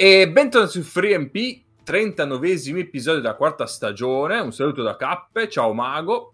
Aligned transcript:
E 0.00 0.30
bentornati 0.30 0.74
su 0.74 0.82
FreeMP, 0.82 1.34
39esimo 1.84 2.78
episodio 2.78 3.20
della 3.20 3.34
quarta 3.34 3.66
stagione. 3.66 4.38
Un 4.38 4.52
saluto 4.52 4.84
da 4.84 4.94
Cappe, 4.94 5.48
ciao 5.48 5.72
Mago. 5.72 6.32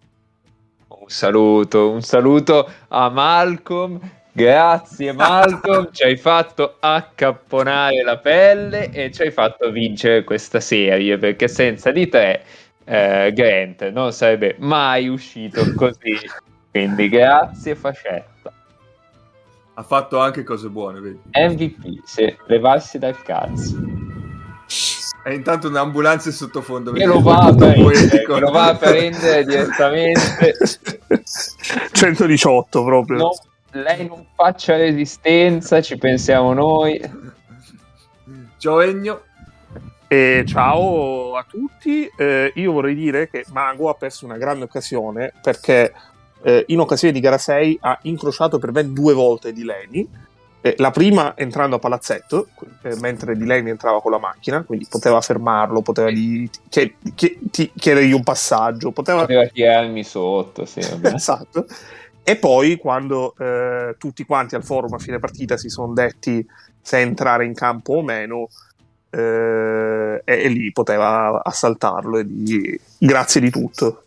Un 0.89 1.07
saluto, 1.07 1.89
un 1.89 2.03
saluto 2.03 2.69
a 2.89 3.09
Malcolm. 3.09 3.99
Grazie 4.31 5.13
Malcolm, 5.13 5.89
ci 5.91 6.03
hai 6.03 6.15
fatto 6.15 6.75
accapponare 6.79 8.03
la 8.03 8.19
pelle 8.19 8.91
e 8.91 9.11
ci 9.11 9.23
hai 9.23 9.31
fatto 9.31 9.71
vincere 9.71 10.23
questa 10.23 10.59
serie 10.59 11.17
perché 11.17 11.47
senza 11.47 11.89
di 11.89 12.07
te 12.07 12.41
eh, 12.83 13.31
Grant 13.33 13.89
non 13.89 14.13
sarebbe 14.13 14.57
mai 14.59 15.07
uscito 15.07 15.73
così. 15.73 16.19
Quindi 16.69 17.09
grazie 17.09 17.73
Fascetta. 17.73 18.34
Ha 19.77 19.83
fatto 19.83 20.19
anche 20.19 20.43
cose 20.43 20.69
buone, 20.69 21.01
vedi? 21.01 21.19
MVP, 21.33 22.05
sì, 22.05 22.33
levarsi 22.47 22.97
dal 22.97 23.21
cazzo. 23.21 23.75
E 25.23 25.33
intanto 25.33 25.67
un'ambulanza 25.67 26.29
in 26.29 26.35
sottofondo. 26.35 26.93
E 26.93 27.05
lo 27.05 27.19
va, 27.19 27.39
a 27.39 27.53
prendere, 27.53 28.25
lo 28.25 28.51
va 28.51 28.69
a 28.69 28.75
prendere 28.75 29.43
direttamente. 29.43 30.53
118 31.91 32.83
proprio. 32.83 33.17
No, 33.17 33.31
lei 33.71 34.07
non 34.07 34.25
faccia 34.33 34.77
resistenza, 34.77 35.81
ci 35.81 35.97
pensiamo 35.97 36.53
noi. 36.53 37.01
Ciao 38.57 38.79
Egno. 38.79 39.21
E 40.07 40.45
ciao 40.47 41.35
a 41.35 41.45
tutti. 41.49 42.09
Eh, 42.15 42.53
io 42.55 42.71
vorrei 42.71 42.95
dire 42.95 43.27
che 43.29 43.43
Mago 43.51 43.89
ha 43.89 43.95
perso 43.95 44.23
una 44.25 44.37
grande 44.37 44.63
occasione 44.63 45.33
perché 45.41 45.91
eh, 46.45 46.63
in 46.67 46.79
occasione 46.79 47.11
di 47.11 47.19
gara 47.19 47.39
6 47.39 47.79
ha 47.81 47.97
incrociato 48.03 48.59
per 48.59 48.71
ben 48.71 48.93
due 48.93 49.13
volte 49.13 49.51
Di 49.51 49.63
Leni. 49.63 50.07
Eh, 50.61 50.75
la 50.77 50.91
prima 50.91 51.35
entrando 51.35 51.77
a 51.77 51.79
palazzetto, 51.79 52.49
eh, 52.83 52.95
mentre 52.99 53.35
Di 53.35 53.45
Leni 53.45 53.71
entrava 53.71 53.99
con 53.99 54.11
la 54.11 54.19
macchina, 54.19 54.63
quindi 54.63 54.85
poteva 54.87 55.19
fermarlo, 55.21 55.81
poteva 55.81 56.11
gli, 56.11 56.47
chied- 56.69 56.93
chied- 57.15 57.71
chiedergli 57.75 58.11
un 58.11 58.21
passaggio, 58.21 58.91
poteva, 58.91 59.21
poteva 59.21 59.47
tirarmi 59.47 60.03
sotto. 60.03 60.65
Sì, 60.65 60.81
esatto. 61.01 61.65
E 62.21 62.35
poi 62.35 62.77
quando 62.77 63.33
eh, 63.39 63.95
tutti 63.97 64.23
quanti 64.23 64.53
al 64.53 64.63
forum 64.63 64.93
a 64.93 64.99
fine 64.99 65.17
partita 65.17 65.57
si 65.57 65.69
sono 65.69 65.93
detti 65.93 66.45
se 66.79 66.99
entrare 66.99 67.45
in 67.45 67.55
campo 67.55 67.93
o 67.93 68.03
meno, 68.03 68.49
eh, 69.09 70.21
e, 70.23 70.43
e, 70.43 70.47
lì 70.49 70.71
poteva 70.71 71.41
assaltarlo 71.43 72.19
e 72.19 72.25
dirgli 72.25 72.79
grazie 72.99 73.41
di 73.41 73.49
tutto. 73.49 74.04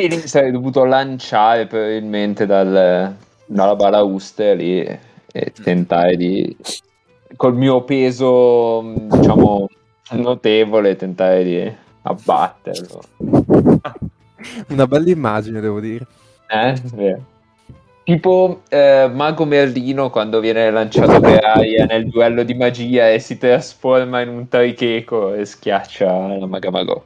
Lì 0.00 0.28
sarei 0.28 0.50
dovuto 0.50 0.84
lanciare 0.84 1.66
probabilmente 1.66 2.44
dal, 2.44 3.14
dalla 3.46 3.76
balauste 3.76 4.54
lì 4.54 4.80
e 4.80 5.52
tentare 5.62 6.16
di, 6.16 6.56
col 7.36 7.56
mio 7.56 7.82
peso, 7.82 8.92
diciamo, 8.94 9.68
notevole, 10.12 10.96
tentare 10.96 11.44
di 11.44 11.72
abbatterlo. 12.02 13.02
Una 14.68 14.86
bella 14.86 15.10
immagine, 15.10 15.60
devo 15.60 15.80
dire. 15.80 16.06
Eh, 16.48 16.74
vero. 16.94 17.24
Tipo 18.04 18.60
eh, 18.68 19.10
Mago 19.12 19.44
Merlino 19.44 20.10
quando 20.10 20.38
viene 20.38 20.70
lanciato 20.70 21.18
per 21.18 21.44
aria 21.44 21.86
nel 21.86 22.08
duello 22.08 22.44
di 22.44 22.54
magia 22.54 23.10
e 23.10 23.18
si 23.18 23.36
trasforma 23.36 24.20
in 24.20 24.28
un 24.28 24.46
tricheco 24.46 25.34
e 25.34 25.44
schiaccia 25.44 26.36
la 26.36 26.46
Maga 26.46 26.70
Mago. 26.70 27.04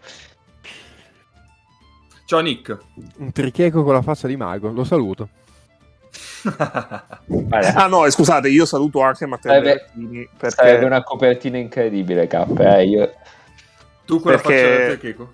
Ciao 2.31 2.39
Nick. 2.39 2.79
Un 3.17 3.33
tricheco 3.33 3.83
con 3.83 3.93
la 3.93 4.03
faccia 4.03 4.29
di 4.29 4.37
mago, 4.37 4.71
lo 4.71 4.85
saluto. 4.85 5.29
ah 6.47 7.87
no, 7.89 8.09
scusate, 8.09 8.49
io 8.49 8.65
saluto 8.67 9.01
anche 9.01 9.27
Matteo 9.27 9.51
sarebbe, 9.51 9.87
Bertini 9.97 10.29
perché... 10.39 10.55
Sarebbe 10.55 10.85
una 10.85 11.03
copertina 11.03 11.59
incredibile, 11.59 12.29
K. 12.29 12.47
Eh, 12.57 12.87
io... 12.87 13.13
Tu 14.07 14.21
con 14.21 14.31
perché... 14.31 14.31
la 14.31 14.39
faccia 14.39 14.77
del 14.77 14.99
tricheco? 14.99 15.33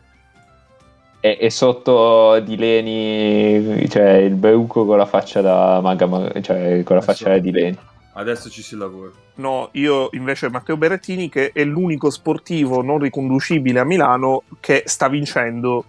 E, 1.21 1.37
e, 1.39 1.51
sotto 1.51 2.41
di 2.41 2.57
Leni, 2.57 3.87
cioè 3.91 4.13
il 4.13 4.35
Beuco 4.35 4.87
con 4.87 4.97
la 4.97 5.05
faccia 5.05 5.43
da 5.43 5.83
Maga, 5.83 6.41
cioè 6.41 6.83
con 6.83 6.97
la 6.97 7.03
faccia 7.03 7.37
di 7.37 7.51
Leni. 7.51 7.79
Adesso 8.15 8.49
ci 8.49 8.63
si 8.63 8.75
lavora. 8.75 9.11
No, 9.35 9.69
io 9.73 10.09
invece 10.13 10.49
Matteo 10.49 10.79
Berrettini 10.79 11.29
che 11.29 11.51
è 11.53 11.63
l'unico 11.63 12.09
sportivo 12.09 12.81
non 12.81 13.01
riconducibile 13.01 13.81
a 13.81 13.85
Milano 13.85 14.45
che 14.61 14.85
sta 14.87 15.09
vincendo 15.09 15.85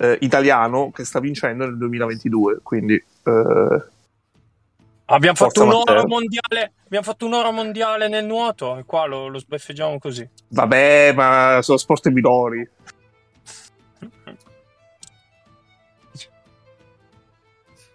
eh, 0.00 0.16
italiano 0.22 0.90
che 0.90 1.04
sta 1.04 1.20
vincendo 1.20 1.66
nel 1.66 1.76
2022. 1.76 2.60
Quindi 2.62 2.94
eh, 2.94 3.84
abbiamo, 5.04 5.36
fatto 5.36 5.62
un 5.62 5.72
oro 5.72 6.06
mondiale, 6.06 6.72
abbiamo 6.86 7.04
fatto 7.04 7.26
un 7.26 7.34
oro 7.34 7.52
mondiale 7.52 8.08
nel 8.08 8.24
nuoto 8.24 8.78
e 8.78 8.84
qua 8.84 9.04
lo, 9.04 9.28
lo 9.28 9.38
sbeffeggiamo 9.38 9.98
così. 9.98 10.26
Vabbè, 10.48 11.12
ma 11.14 11.58
sono 11.60 11.76
sport 11.76 12.08
minori. 12.08 12.68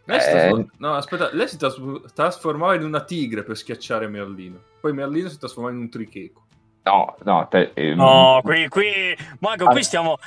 Lei, 0.07 0.19
eh... 0.19 0.65
no, 0.77 0.93
aspetta, 0.93 1.31
lei 1.33 1.47
si 1.47 1.57
tras- 1.57 1.81
trasformava 2.13 2.75
in 2.75 2.83
una 2.83 3.03
tigre 3.03 3.43
per 3.43 3.57
schiacciare 3.57 4.07
Merlino. 4.07 4.61
Poi 4.79 4.93
Merlino 4.93 5.29
si 5.29 5.39
trasformava 5.39 5.73
in 5.73 5.81
un 5.81 5.89
tricheco. 5.89 6.43
No, 6.83 7.15
no, 7.23 7.47
te, 7.49 7.71
ehm... 7.73 7.97
no 7.97 8.41
qui, 8.43 8.67
qui, 8.67 9.17
Mago, 9.39 9.65
qui 9.65 9.81
stiamo, 9.81 10.19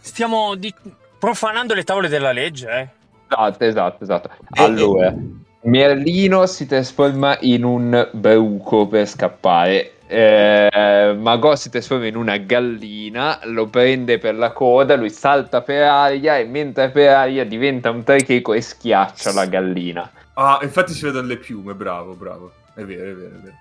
Stiamo 0.00 0.54
di... 0.54 0.74
profanando 1.18 1.74
le 1.74 1.84
tavole 1.84 2.08
della 2.08 2.32
legge, 2.32 2.68
eh? 2.68 2.88
Esatto, 3.28 3.64
esatto, 3.64 4.02
esatto. 4.04 4.30
Allora, 4.52 5.14
Merlino 5.62 6.46
si 6.46 6.66
trasforma 6.66 7.36
in 7.40 7.64
un 7.64 8.08
beuco 8.12 8.88
per 8.88 9.06
scappare. 9.06 9.92
Eh, 10.06 11.16
Magò 11.16 11.54
si 11.54 11.70
trasforma 11.70 12.06
in 12.06 12.16
una 12.16 12.36
gallina, 12.38 13.38
lo 13.44 13.68
prende 13.68 14.18
per 14.18 14.34
la 14.34 14.50
coda, 14.50 14.96
lui 14.96 15.10
salta 15.10 15.60
per 15.60 15.82
aria 15.82 16.38
e 16.38 16.44
mentre 16.46 16.86
è 16.86 16.90
per 16.90 17.10
aria 17.10 17.44
diventa 17.44 17.90
un 17.90 18.02
tricheco 18.02 18.52
e 18.52 18.60
schiaccia 18.60 19.32
la 19.32 19.46
gallina. 19.46 20.10
Ah, 20.34 20.58
infatti 20.62 20.92
si 20.92 21.04
vedono 21.04 21.28
le 21.28 21.36
piume, 21.36 21.74
bravo, 21.74 22.14
bravo. 22.14 22.52
È 22.74 22.82
vero, 22.82 23.10
è 23.10 23.14
vero, 23.14 23.36
è 23.36 23.38
vero. 23.38 23.54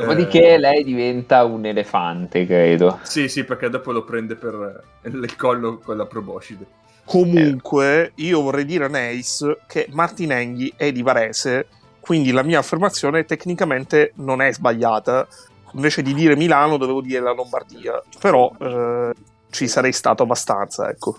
Dopodiché 0.00 0.54
eh... 0.54 0.58
lei 0.58 0.84
diventa 0.84 1.44
un 1.44 1.64
elefante, 1.64 2.46
credo. 2.46 2.98
Sì, 3.02 3.28
sì, 3.28 3.44
perché 3.44 3.68
dopo 3.68 3.92
lo 3.92 4.04
prende 4.04 4.34
per 4.34 4.82
il 5.04 5.36
collo 5.36 5.78
con 5.78 5.96
la 5.96 6.06
proboscide. 6.06 6.66
Comunque, 7.04 8.12
io 8.16 8.40
vorrei 8.40 8.64
dire 8.64 8.84
a 8.84 8.88
Neis 8.88 9.44
che 9.66 9.88
Martin 9.90 10.32
Enghi 10.32 10.72
è 10.76 10.92
di 10.92 11.02
Varese, 11.02 11.66
quindi 11.98 12.30
la 12.30 12.42
mia 12.42 12.60
affermazione 12.60 13.24
tecnicamente 13.24 14.12
non 14.16 14.40
è 14.40 14.52
sbagliata. 14.52 15.26
Invece 15.74 16.02
di 16.02 16.14
dire 16.14 16.36
Milano, 16.36 16.76
dovevo 16.76 17.00
dire 17.00 17.20
la 17.20 17.32
Lombardia. 17.32 18.00
Però 18.20 18.52
eh, 18.60 19.12
ci 19.50 19.68
sarei 19.68 19.92
stato 19.92 20.22
abbastanza, 20.22 20.88
ecco. 20.88 21.18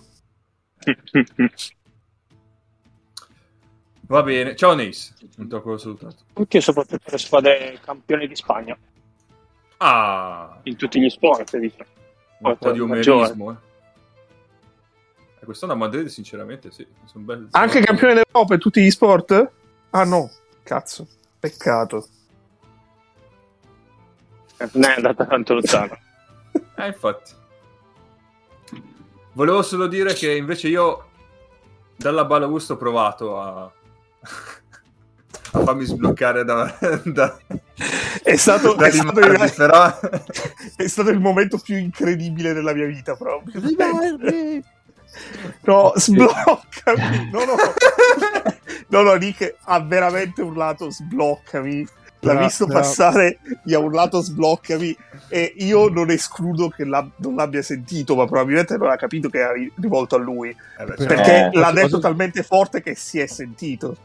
Va 4.12 4.24
bene, 4.24 4.58
ciao 4.58 4.74
Neis, 4.74 5.14
un 5.38 5.48
tocco 5.48 5.78
salutato. 5.78 6.18
Tutti 6.34 6.58
e 6.58 6.62
soprattutto 6.62 7.10
le 7.10 7.18
squadre 7.18 7.80
campioni 7.82 8.28
di 8.28 8.36
Spagna. 8.36 8.78
Ah! 9.78 10.60
In 10.64 10.76
tutti 10.76 11.00
gli 11.00 11.10
sport, 11.10 11.56
diciamo. 11.56 11.90
Un 12.40 12.58
po' 12.58 12.72
di 12.74 12.82
omerismo, 12.82 13.52
eh. 13.52 13.56
E 15.40 15.46
quest'anno 15.46 15.72
a 15.72 15.76
Madrid, 15.78 16.08
sinceramente, 16.08 16.72
sì. 16.72 16.86
Sono 17.06 17.24
belli, 17.24 17.48
Anche 17.52 17.72
sono 17.72 17.86
campione 17.86 18.14
d'Europa 18.16 18.54
in 18.54 18.60
tutti 18.60 18.82
gli 18.82 18.92
sport? 18.92 19.52
Ah 19.92 20.04
no, 20.04 20.30
cazzo, 20.62 21.08
peccato. 21.40 22.06
Non 24.74 24.90
è 24.90 24.96
andata 24.98 25.26
tanto 25.26 25.54
lontano. 25.54 25.98
eh, 26.76 26.88
infatti. 26.88 27.32
Volevo 29.32 29.62
solo 29.62 29.88
dire 29.88 30.14
che 30.14 30.36
invece 30.36 30.68
io 30.68 31.08
dalla 31.96 32.26
Balagusto 32.26 32.74
ho 32.74 32.78
provato 32.78 33.40
a 33.40 33.72
a 35.54 35.64
farmi 35.64 35.86
sbloccare 35.86 36.44
da, 36.46 36.74
da 37.04 37.38
è 38.24 38.36
stato, 38.36 38.74
da 38.74 38.86
è, 38.86 38.92
stato 38.92 39.20
il, 39.20 39.54
però... 39.56 40.00
è 40.76 40.88
stato 40.88 41.10
il 41.10 41.20
momento 41.20 41.58
più 41.58 41.78
incredibile 41.78 42.54
della 42.54 42.74
mia 42.74 42.86
vita 42.86 43.16
proprio. 43.16 43.62
No 45.62 45.94
sbloccami. 45.96 47.30
No 47.32 47.44
no 47.44 47.56
no. 48.90 49.04
No 49.04 49.16
Nick 49.16 49.56
ha 49.64 49.80
veramente 49.82 50.42
urlato 50.42 50.90
sbloccami. 50.90 51.86
L'ha 52.24 52.36
visto 52.36 52.68
no. 52.68 52.74
passare 52.74 53.40
gli 53.64 53.74
ha 53.74 53.80
urlato 53.80 54.22
sbloccami 54.22 54.96
e 55.28 55.54
io 55.58 55.90
non 55.90 56.12
escludo 56.12 56.70
che 56.70 56.86
la, 56.86 57.06
non 57.18 57.34
l'abbia 57.34 57.64
sentito 57.64 58.16
ma 58.16 58.26
probabilmente 58.26 58.78
non 58.78 58.92
ha 58.92 58.96
capito 58.96 59.28
che 59.28 59.40
era 59.40 59.54
rivolto 59.54 60.16
a 60.16 60.20
lui. 60.20 60.50
Eh 60.50 60.86
beh, 60.86 61.06
perché 61.06 61.50
eh, 61.52 61.58
l'ha 61.58 61.72
detto 61.72 61.98
talmente 61.98 62.44
forte 62.44 62.84
che 62.84 62.94
si 62.94 63.20
è 63.20 63.26
sentito 63.26 63.98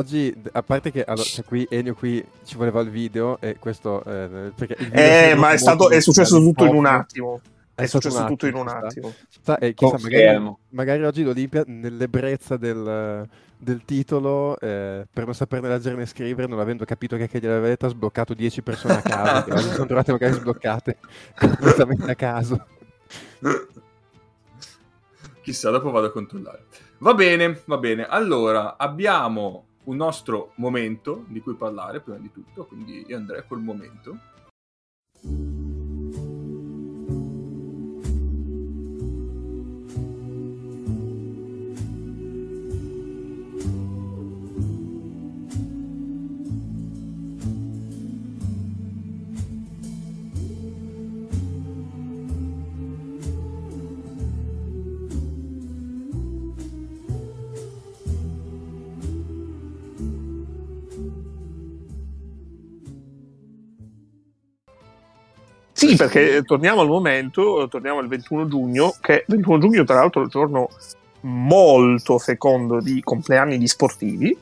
Oggi, 0.00 0.34
a 0.52 0.62
parte 0.62 0.90
che 0.90 1.04
allora, 1.04 1.22
cioè 1.24 1.44
qui 1.44 1.66
Enio 1.68 1.92
qui 1.94 2.24
ci 2.44 2.56
voleva 2.56 2.80
il 2.80 2.88
video 2.88 3.38
e 3.38 3.58
questo... 3.58 4.02
Eh, 4.04 4.50
perché 4.54 4.74
il 4.78 4.88
video 4.88 4.98
eh, 4.98 5.34
ma 5.34 5.50
è, 5.50 5.58
stato, 5.58 5.90
è 5.90 6.00
successo 6.00 6.38
tutto 6.38 6.64
in 6.64 6.74
un 6.74 6.86
attimo. 6.86 7.38
è, 7.74 7.84
stato 7.84 8.08
successo 8.08 8.26
tutto 8.26 8.46
in 8.46 8.54
un 8.54 8.66
attimo. 8.66 9.12
Sa- 9.42 9.58
e 9.58 9.74
chissà, 9.74 9.98
magari, 10.00 10.56
magari 10.70 11.04
oggi 11.04 11.22
l'Olimpia, 11.22 11.64
nell'ebbrezza 11.66 12.56
del, 12.56 13.28
del 13.58 13.84
titolo, 13.84 14.58
eh, 14.58 15.06
per 15.12 15.24
non 15.26 15.34
saperne 15.34 15.68
leggere 15.68 15.96
né 15.96 16.06
scrivere, 16.06 16.48
non 16.48 16.60
avendo 16.60 16.86
capito 16.86 17.18
che, 17.18 17.28
che 17.28 17.38
gliel'aveva 17.38 17.66
detto, 17.66 17.84
ha 17.84 17.90
sbloccato 17.90 18.32
10 18.32 18.62
persone 18.62 18.94
a 18.94 19.02
caso, 19.02 19.44
che 19.44 19.52
oggi 19.52 19.68
sono 19.68 19.84
trovate 19.86 20.12
magari 20.12 20.32
sbloccate 20.32 20.96
completamente 21.38 22.10
a 22.10 22.14
caso. 22.14 22.66
Chissà, 25.42 25.68
dopo 25.68 25.90
vado 25.90 26.06
a 26.06 26.10
controllare. 26.10 26.64
Va 27.00 27.12
bene, 27.12 27.60
va 27.66 27.76
bene. 27.76 28.06
Allora, 28.06 28.78
abbiamo 28.78 29.66
un 29.84 29.96
nostro 29.96 30.52
momento 30.56 31.24
di 31.28 31.40
cui 31.40 31.54
parlare 31.54 32.00
prima 32.00 32.18
di 32.18 32.30
tutto, 32.30 32.66
quindi 32.66 33.04
io 33.06 33.16
andrei 33.16 33.44
col 33.46 33.60
momento. 33.60 34.18
Sì, 65.90 65.96
perché 65.96 66.42
torniamo 66.44 66.82
al 66.82 66.86
momento, 66.86 67.66
torniamo 67.68 67.98
al 67.98 68.06
21 68.06 68.46
giugno, 68.46 68.94
che 69.00 69.24
21 69.26 69.58
giugno 69.58 69.82
tra 69.82 69.96
l'altro 69.96 70.20
è 70.20 70.24
un 70.24 70.30
giorno 70.30 70.68
molto 71.22 72.16
fecondo 72.18 72.80
di 72.80 73.02
compleanni 73.02 73.58
di 73.58 73.66
sportivi, 73.66 74.38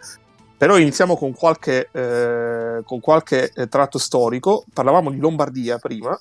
però 0.59 0.77
iniziamo 0.77 1.17
con 1.17 1.33
qualche, 1.33 1.89
eh, 1.91 2.83
con 2.85 3.01
qualche 3.01 3.51
eh, 3.55 3.67
tratto 3.67 3.97
storico, 3.97 4.67
parlavamo 4.75 5.11
di 5.11 5.19
Lombardia 5.19 5.79
prima, 5.79 6.19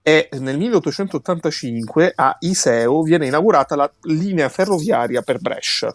e 0.00 0.30
nel 0.38 0.56
1885 0.56 2.12
a 2.14 2.36
Iseo 2.40 3.02
viene 3.02 3.26
inaugurata 3.26 3.76
la 3.76 3.90
linea 4.02 4.48
ferroviaria 4.48 5.20
per 5.20 5.40
Brescia, 5.40 5.94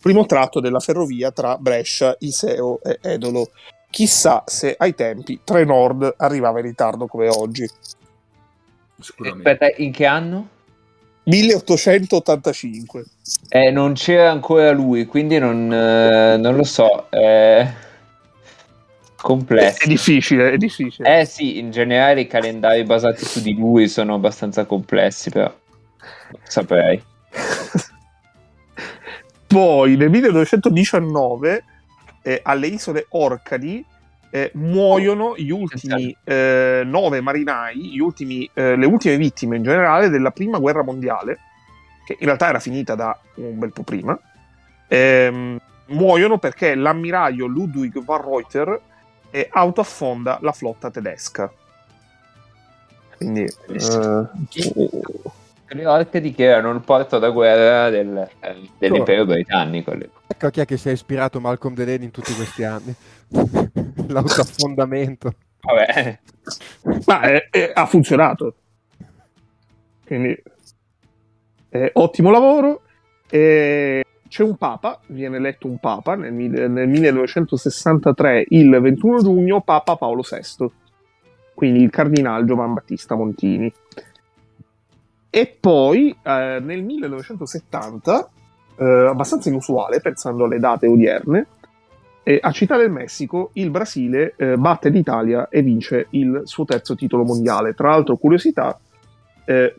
primo 0.00 0.26
tratto 0.26 0.58
della 0.58 0.80
ferrovia 0.80 1.30
tra 1.30 1.56
Brescia, 1.58 2.16
Iseo 2.18 2.80
e 2.82 2.98
Edolo. 3.02 3.50
Chissà 3.90 4.44
se 4.46 4.76
ai 4.78 4.94
tempi 4.94 5.40
Trenord 5.42 6.14
arrivava 6.18 6.58
in 6.58 6.66
ritardo 6.66 7.06
come 7.06 7.28
oggi. 7.28 7.66
Sicuramente. 9.00 9.50
Aspetta, 9.50 9.82
in 9.82 9.92
che 9.92 10.06
anno? 10.06 10.48
1885. 11.24 13.04
Eh, 13.48 13.70
non 13.70 13.94
c'era 13.94 14.30
ancora 14.30 14.70
lui, 14.72 15.06
quindi 15.06 15.38
non, 15.38 15.72
eh, 15.72 16.36
non 16.38 16.56
lo 16.56 16.64
so. 16.64 17.06
È 17.10 17.66
complesso. 19.20 19.84
È 19.84 19.88
difficile, 19.88 20.52
è 20.52 20.56
difficile. 20.56 21.20
Eh 21.20 21.26
sì, 21.26 21.58
in 21.58 21.70
generale 21.70 22.22
i 22.22 22.26
calendari 22.26 22.82
basati 22.84 23.24
su 23.24 23.42
di 23.42 23.54
lui 23.54 23.86
sono 23.88 24.14
abbastanza 24.14 24.64
complessi, 24.64 25.30
però 25.30 25.54
non 26.30 26.40
saprei. 26.44 27.00
Poi 29.46 29.96
nel 29.96 30.10
1919 30.10 31.64
eh, 32.28 32.40
alle 32.42 32.66
isole 32.66 33.06
Orcadi 33.08 33.82
eh, 34.28 34.50
muoiono 34.52 35.34
gli 35.34 35.48
ultimi 35.48 36.14
eh, 36.24 36.82
nove 36.84 37.22
marinai, 37.22 37.92
gli 37.92 38.00
ultimi, 38.00 38.48
eh, 38.52 38.76
le 38.76 38.84
ultime 38.84 39.16
vittime 39.16 39.56
in 39.56 39.62
generale 39.62 40.10
della 40.10 40.30
prima 40.30 40.58
guerra 40.58 40.84
mondiale, 40.84 41.38
che 42.04 42.18
in 42.18 42.26
realtà 42.26 42.48
era 42.48 42.58
finita 42.58 42.94
da 42.94 43.18
un 43.36 43.58
bel 43.58 43.72
po' 43.72 43.82
prima. 43.82 44.18
Ehm, 44.88 45.58
muoiono 45.86 46.36
perché 46.36 46.74
l'ammiraglio 46.74 47.46
Ludwig 47.46 48.04
van 48.04 48.20
Reuter 48.20 48.78
eh, 49.30 49.48
autoaffonda 49.50 50.38
la 50.42 50.52
flotta 50.52 50.90
tedesca. 50.90 51.50
Quindi, 53.16 53.44
eh, 53.44 54.26
Le 55.70 55.86
Orcadi 55.86 56.32
che 56.32 56.44
erano 56.44 56.70
il 56.72 56.80
porto 56.80 57.18
da 57.18 57.30
guerra 57.30 57.90
del- 57.90 58.28
eh, 58.40 58.68
dell'impero 58.78 59.24
britannico. 59.26 59.92
Ecco 60.26 60.50
chi 60.50 60.60
è 60.60 60.64
che 60.64 60.76
si 60.76 60.88
è 60.88 60.92
ispirato 60.92 61.40
Malcolm 61.40 61.74
Delaney 61.74 62.04
in 62.04 62.10
tutti 62.10 62.32
questi 62.34 62.64
anni. 62.64 62.94
L'autoaffondamento. 64.08 65.32
Vabbè, 65.60 66.18
Ma 67.06 67.22
eh, 67.22 67.48
eh, 67.50 67.70
ha 67.74 67.86
funzionato. 67.86 68.54
Quindi, 70.06 70.42
ottimo 71.92 72.30
lavoro. 72.30 72.82
Eh, 73.30 74.02
c'è 74.28 74.42
un 74.42 74.56
papa, 74.56 75.00
viene 75.08 75.36
eletto 75.36 75.66
un 75.66 75.78
papa 75.78 76.14
nel, 76.14 76.32
nel 76.32 76.88
1963, 76.88 78.46
il 78.48 78.70
21 78.70 79.22
giugno, 79.22 79.60
Papa 79.62 79.96
Paolo 79.96 80.22
VI. 80.22 80.70
Quindi 81.54 81.82
il 81.82 81.90
cardinale 81.90 82.44
Giovan 82.44 82.74
Battista 82.74 83.16
Montini. 83.16 83.72
E 85.30 85.56
poi 85.60 86.10
eh, 86.22 86.58
nel 86.60 86.82
1970, 86.82 88.30
eh, 88.76 88.84
abbastanza 88.84 89.48
inusuale 89.48 90.00
pensando 90.00 90.44
alle 90.44 90.58
date 90.58 90.86
odierne, 90.86 91.46
e 92.28 92.38
a 92.42 92.52
Città 92.52 92.76
del 92.76 92.90
Messico 92.90 93.50
il 93.54 93.70
Brasile 93.70 94.34
eh, 94.36 94.56
batte 94.56 94.90
l'Italia 94.90 95.48
e 95.48 95.62
vince 95.62 96.08
il 96.10 96.42
suo 96.44 96.66
terzo 96.66 96.94
titolo 96.94 97.24
mondiale. 97.24 97.72
Tra 97.72 97.88
l'altro, 97.88 98.16
curiosità, 98.16 98.78
eh, 99.46 99.74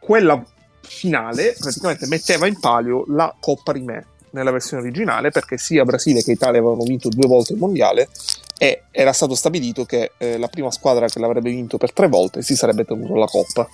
quella 0.00 0.44
finale 0.80 1.54
praticamente 1.58 2.06
metteva 2.08 2.48
in 2.48 2.58
palio 2.58 3.04
la 3.08 3.32
Coppa 3.38 3.70
Rimè 3.70 4.04
nella 4.30 4.50
versione 4.50 4.82
originale 4.82 5.30
perché 5.30 5.56
sia 5.56 5.84
Brasile 5.84 6.22
che 6.22 6.32
Italia 6.32 6.58
avevano 6.58 6.82
vinto 6.82 7.08
due 7.08 7.28
volte 7.28 7.52
il 7.52 7.60
mondiale 7.60 8.08
e 8.58 8.82
era 8.90 9.12
stato 9.12 9.34
stabilito 9.34 9.84
che 9.84 10.12
eh, 10.18 10.36
la 10.36 10.48
prima 10.48 10.70
squadra 10.70 11.06
che 11.06 11.20
l'avrebbe 11.20 11.50
vinto 11.50 11.78
per 11.78 11.92
tre 11.92 12.08
volte 12.08 12.42
si 12.42 12.56
sarebbe 12.56 12.84
tenuto 12.84 13.14
la 13.14 13.26
Coppa. 13.26 13.68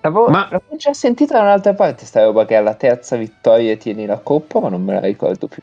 L'avevo, 0.00 0.28
Ma- 0.28 0.48
l'avevo 0.50 0.76
già 0.76 0.92
sentita 0.92 1.34
da 1.34 1.42
un'altra 1.42 1.74
parte 1.74 2.06
sta 2.06 2.24
roba 2.24 2.44
che 2.44 2.54
alla 2.54 2.74
terza 2.74 3.16
vittoria 3.16 3.76
tieni 3.76 4.06
la 4.06 4.18
coppa, 4.18 4.60
ma 4.60 4.68
non 4.68 4.82
me 4.84 4.94
la 4.94 5.00
ricordo 5.00 5.48
più. 5.48 5.62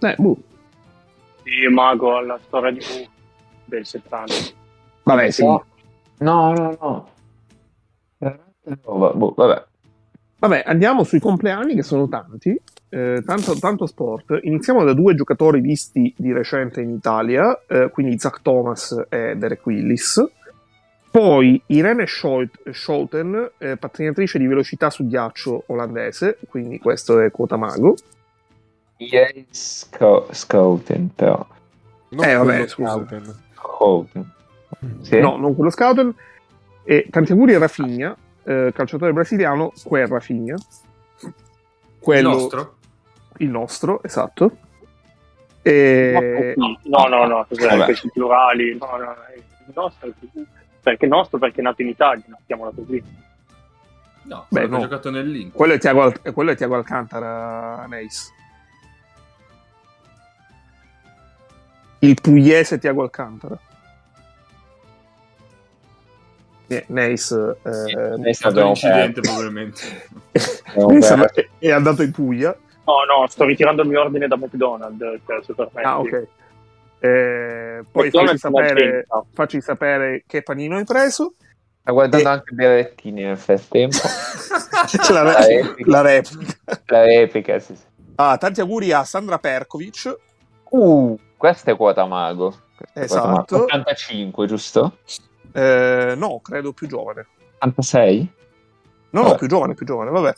Eh, 0.00 0.14
boh. 0.18 0.36
Di 1.42 1.68
Mago 1.72 2.16
alla 2.16 2.38
storia 2.46 2.70
di 2.70 2.78
Wu 2.78 3.06
del 3.64 3.86
70. 3.86 4.34
Vabbè, 5.04 5.30
sì. 5.30 5.44
No, 5.44 5.64
no, 6.18 6.52
no. 6.52 6.76
no. 8.18 8.38
Boh, 8.84 9.34
vabbè. 9.36 9.64
Vabbè, 10.38 10.64
andiamo 10.66 11.04
sui 11.04 11.20
compleanni 11.20 11.74
che 11.74 11.84
sono 11.84 12.08
tanti, 12.08 12.60
eh, 12.88 13.22
tanto, 13.24 13.56
tanto 13.58 13.86
sport. 13.86 14.40
Iniziamo 14.42 14.82
da 14.82 14.92
due 14.92 15.14
giocatori 15.14 15.60
visti 15.60 16.12
di 16.16 16.32
recente 16.32 16.80
in 16.80 16.90
Italia, 16.90 17.62
eh, 17.68 17.90
quindi 17.90 18.18
Zach 18.18 18.42
Thomas 18.42 19.06
e 19.08 19.36
Derek 19.36 19.64
Willis. 19.64 20.20
Poi 21.12 21.62
Irene 21.66 22.06
Schout- 22.06 22.70
Schouten, 22.70 23.50
eh, 23.58 23.76
pattinatrice 23.76 24.38
di 24.38 24.46
velocità 24.46 24.88
su 24.88 25.06
ghiaccio 25.06 25.64
olandese, 25.66 26.38
quindi 26.48 26.78
questo 26.78 27.20
è 27.20 27.30
quota 27.30 27.58
mago. 27.58 27.94
Ieri 28.96 29.46
Sco- 29.50 30.28
Scouten, 30.30 31.10
però. 31.14 31.46
Non 32.08 32.24
Eh, 32.24 32.34
vabbè, 32.34 32.66
scusa. 32.66 33.06
Sì? 35.02 35.20
No, 35.20 35.36
non 35.36 35.54
quello 35.54 35.68
Scouten. 35.70 36.14
E 36.82 37.06
tanti 37.10 37.32
auguri 37.32 37.54
a 37.56 37.58
Rafinha, 37.58 38.16
eh, 38.44 38.72
calciatore 38.74 39.12
brasiliano, 39.12 39.72
quel 39.84 40.06
Rafinha. 40.06 40.54
Il 41.20 41.34
Quello, 41.98 42.28
nostro? 42.30 42.74
il 43.36 43.50
nostro, 43.50 44.02
esatto. 44.02 44.56
E... 45.60 46.54
No, 46.56 46.78
no, 46.84 47.06
no, 47.06 47.26
no, 47.26 47.46
cos'è? 47.46 47.68
Vabbè. 47.68 47.84
questi 47.84 48.10
plurali. 48.10 48.78
No, 48.78 48.96
no, 48.96 49.12
è 49.28 49.36
il 49.36 49.72
nostro, 49.74 50.08
è 50.08 50.12
così. 50.18 50.46
Perché 50.82 51.06
nostro 51.06 51.38
perché 51.38 51.60
è 51.60 51.62
nato 51.62 51.82
in 51.82 51.88
Italia, 51.88 52.24
mettiamola 52.26 52.72
così. 52.74 53.02
No, 54.24 54.46
Beh, 54.48 54.60
quello 54.60 54.66
che 54.66 54.70
no. 54.70 54.76
ha 54.76 54.80
giocato 54.88 55.10
nel 55.10 55.30
link. 55.30 55.52
Quello 55.52 55.72
è 55.74 55.78
Tiago, 55.78 56.02
Al- 56.02 56.32
quello 56.32 56.50
è 56.50 56.56
Tiago 56.56 56.74
Alcantara, 56.74 57.86
Neis. 57.86 58.32
Il 62.00 62.18
pugliese 62.20 62.78
Tiago 62.78 63.02
Alcantara. 63.02 63.58
Eh, 66.66 66.84
Neis, 66.88 67.30
eh, 67.30 68.16
Neis 68.16 68.24
È 68.24 68.32
stato 68.32 68.60
un 68.62 68.66
incidente 68.68 69.20
perso. 69.20 69.34
probabilmente. 69.34 69.80
È, 71.34 71.48
è 71.58 71.70
andato 71.70 72.02
in 72.02 72.10
Puglia. 72.12 72.56
No, 72.84 72.94
no, 73.04 73.26
sto 73.28 73.44
ritirando 73.44 73.82
il 73.82 73.88
mio 73.88 74.00
ordine 74.00 74.26
da 74.26 74.36
McDonald's, 74.36 75.20
cioè. 75.26 75.84
Ah, 75.84 76.00
ok. 76.00 76.26
Eh, 77.04 77.82
poi 77.90 78.10
facci 78.10 78.38
sapere, 78.38 79.06
facci 79.32 79.60
sapere 79.60 80.22
che 80.24 80.42
panino 80.42 80.76
hai 80.76 80.84
preso. 80.84 81.34
Sta 81.80 81.90
guardando 81.90 82.28
E- 82.28 82.30
anche 82.30 82.54
Berrettini 82.54 83.22
nel 83.24 83.36
frattempo. 83.36 83.96
la, 85.12 85.22
La 85.22 85.44
re- 85.46 85.62
replica. 85.62 85.90
la 85.90 86.00
replica. 86.02 86.54
La 86.86 87.02
replica, 87.04 87.58
sì, 87.58 87.74
sì. 87.74 87.82
Ah, 88.14 88.36
tanti 88.38 88.60
auguri 88.60 88.92
a 88.92 89.02
Sandra 89.04 89.38
Perkovic, 89.38 90.16
Uh, 90.72 91.18
questa 91.36 91.72
è 91.72 91.76
quota 91.76 92.06
mago. 92.06 92.54
Questa 92.76 93.00
è 93.00 93.06
quota 93.06 93.14
Esatto. 93.32 93.54
mago. 93.56 93.64
85, 93.64 94.46
giusto? 94.46 94.96
Eh, 95.52 96.14
no, 96.16 96.40
credo 96.40 96.72
più 96.72 96.86
giovane. 96.86 97.26
86? 97.58 98.32
No, 99.10 99.22
no, 99.22 99.34
più 99.34 99.48
giovane, 99.48 99.74
più 99.74 99.84
giovane, 99.84 100.08
vabbè. 100.10 100.32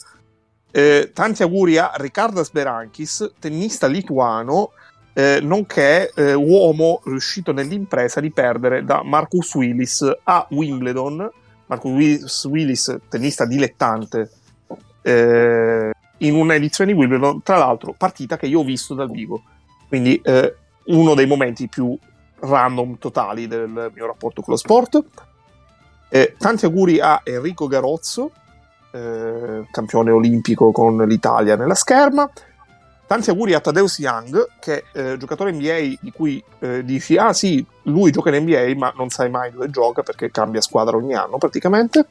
Eh, 0.73 1.11
tanti 1.15 1.45
auguri 1.45 1.79
a 1.79 1.93
Ricardas 1.95 2.51
Berankis, 2.51 3.35
tennista 3.39 3.87
lituano, 3.87 4.73
eh, 5.15 5.39
nonché 5.41 6.11
eh, 6.15 6.35
uomo 6.35 7.01
riuscito 7.05 7.53
nell'impresa 7.53 8.21
di 8.21 8.31
perdere 8.31 8.85
da 8.85 9.03
Marcus 9.03 9.55
Willis 9.55 10.13
a 10.25 10.47
Wimbledon. 10.51 11.31
Marcus 11.67 12.45
Willis, 12.45 12.99
tennista 13.09 13.47
dilettante, 13.47 14.31
eh, 15.03 15.93
in 16.19 16.35
un'edizione 16.35 16.93
di 16.93 16.99
Wimbledon, 16.99 17.43
tra 17.43 17.57
l'altro 17.57 17.95
partita 17.97 18.37
che 18.37 18.47
io 18.47 18.61
ho 18.61 18.65
visto 18.65 18.95
dal 18.95 19.11
vivo. 19.11 19.43
Quindi 19.89 20.21
eh, 20.23 20.55
uno 20.87 21.15
dei 21.15 21.27
momenti 21.27 21.69
più 21.69 21.97
random 22.41 22.99
totali 22.99 23.47
del 23.47 23.91
mio 23.95 24.07
rapporto 24.07 24.43
con 24.43 24.55
lo 24.55 24.59
sport. 24.59 25.05
Eh, 26.09 26.35
tanti 26.39 26.65
auguri 26.65 27.01
a 27.01 27.21
Enrico 27.25 27.67
Garozzo, 27.67 28.31
eh, 28.91 29.67
campione 29.71 30.11
olimpico 30.11 30.73
con 30.73 30.97
l'Italia 31.07 31.57
nella 31.57 31.75
scherma. 31.75 32.31
Tanti 33.15 33.31
auguri 33.31 33.55
a 33.55 33.61
Tadeusz 33.61 34.01
Young, 34.01 34.49
che 34.59 34.83
è 34.91 35.13
eh, 35.13 35.17
giocatore 35.17 35.53
NBA 35.53 35.99
di 36.01 36.11
cui 36.11 36.43
eh, 36.59 36.85
dici, 36.85 37.17
ah 37.17 37.33
sì, 37.33 37.65
lui 37.83 38.11
gioca 38.11 38.35
in 38.35 38.43
NBA, 38.43 38.75
ma 38.77 38.93
non 38.97 39.09
sai 39.09 39.31
mai 39.31 39.53
dove 39.53 39.71
gioca 39.71 40.03
perché 40.03 40.33
cambia 40.33 40.61
squadra 40.61 40.97
ogni 40.97 41.15
anno 41.15 41.39
praticamente. 41.39 42.05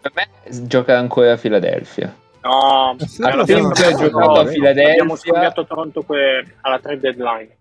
Per 0.00 0.12
me 0.14 0.28
gioca 0.68 0.96
ancora 0.96 1.32
a 1.32 1.36
Philadelphia. 1.36 2.14
No, 2.42 2.96
alla 3.22 3.44
fine 3.44 3.58
ha 3.58 3.72
giocato 3.72 4.38
a 4.38 4.42
no, 4.44 4.48
Philadelphia. 4.48 4.92
Abbiamo 4.92 5.16
scambiato 5.16 5.66
Toronto 5.66 6.02
que- 6.02 6.54
alla 6.60 6.78
trade 6.78 7.00
deadline. 7.00 7.56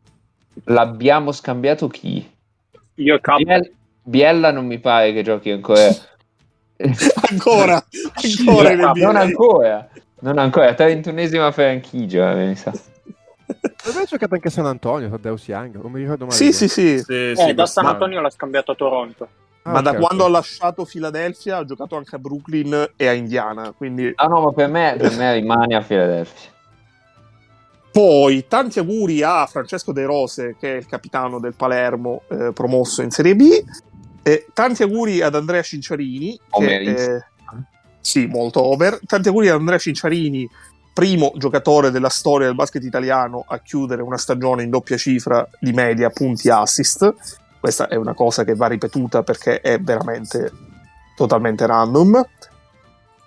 L'abbiamo 0.66 1.32
scambiato 1.32 1.88
chi? 1.88 2.32
Io 2.98 3.16
e 3.16 3.44
Biel- 3.44 3.74
Biella 4.04 4.52
non 4.52 4.68
mi 4.68 4.78
pare 4.78 5.12
che 5.12 5.24
giochi 5.24 5.50
ancora. 5.50 5.88
ancora, 7.32 7.84
ancora 8.14 8.76
non 8.76 9.16
ancora. 9.16 9.90
Non 10.26 10.40
ancora, 10.40 10.72
31esima 10.72 11.52
franchigia, 11.52 12.34
mi 12.34 12.56
sa. 12.56 12.74
Aveva 13.84 14.06
giocato 14.06 14.34
anche 14.34 14.48
a 14.48 14.52
San 14.52 14.66
Antonio, 14.66 15.08
Tadeusz 15.08 15.48
Young, 15.48 15.80
non 15.80 15.92
mi 15.92 16.00
ricordo 16.00 16.26
mai. 16.26 16.34
Sì, 16.34 16.52
sì, 16.52 16.68
sì. 16.68 16.98
Sì, 16.98 17.14
Eh, 17.14 17.34
sì, 17.36 17.54
da 17.54 17.68
San 17.68 17.86
Antonio 17.86 18.20
l'ha 18.22 18.32
scambiato 18.32 18.72
a 18.72 18.76
Toronto. 18.76 19.28
Ah, 19.62 19.74
Ma 19.74 19.82
da 19.82 19.92
ok, 19.92 20.00
quando 20.00 20.24
ok. 20.24 20.30
ha 20.30 20.32
lasciato 20.32 20.84
Philadelphia 20.84 21.58
ha 21.58 21.64
giocato 21.66 21.96
anche 21.96 22.16
a 22.16 22.18
Brooklyn 22.18 22.94
e 22.96 23.08
a 23.08 23.14
Indiana. 23.14 23.72
Quindi 23.78 24.12
Ah 24.16 24.26
no, 24.26 24.42
ma 24.42 24.52
per 24.52 24.68
me, 24.68 24.96
per 24.98 25.16
me 25.16 25.34
rimane 25.36 25.76
a 25.76 25.82
Philadelphia. 25.82 26.50
Poi 27.92 28.48
tanti 28.48 28.80
auguri 28.80 29.22
a 29.22 29.46
Francesco 29.46 29.92
De 29.92 30.06
Rose, 30.06 30.56
che 30.60 30.74
è 30.74 30.76
il 30.78 30.88
capitano 30.88 31.40
del 31.40 31.54
Palermo 31.54 32.24
eh, 32.30 32.52
promosso 32.52 33.04
in 33.04 33.12
Serie 33.12 33.36
B. 33.36 33.64
E 34.24 34.48
tanti 34.54 34.82
auguri 34.82 35.22
ad 35.22 35.36
Andrea 35.36 35.62
Cinciarini. 35.62 36.40
Che, 36.50 36.80
eh, 36.80 37.26
sì, 38.06 38.28
molto 38.28 38.64
over. 38.64 39.00
Tanti 39.04 39.30
auguri 39.30 39.50
ad 39.50 39.58
Andrea 39.58 39.80
Cinciarini, 39.80 40.48
primo 40.94 41.34
giocatore 41.38 41.90
della 41.90 42.10
storia 42.10 42.46
del 42.46 42.56
basket 42.56 42.84
italiano 42.84 43.44
a 43.48 43.58
chiudere 43.58 44.04
una 44.04 44.20
stagione 44.20 44.62
in 44.62 44.70
doppia 44.70 44.96
cifra 44.96 45.46
di 45.60 45.74
media 45.74 46.12
punti 46.12 46.50
assist. 46.50 47.16
Questa 47.60 47.88
è 47.88 47.96
una 47.96 48.14
cosa 48.14 48.44
che 48.44 48.54
va 48.54 48.68
ripetuta 48.68 49.24
perché 49.24 49.60
è 49.60 49.80
veramente 49.80 50.52
totalmente 51.16 51.66
random. 51.66 52.24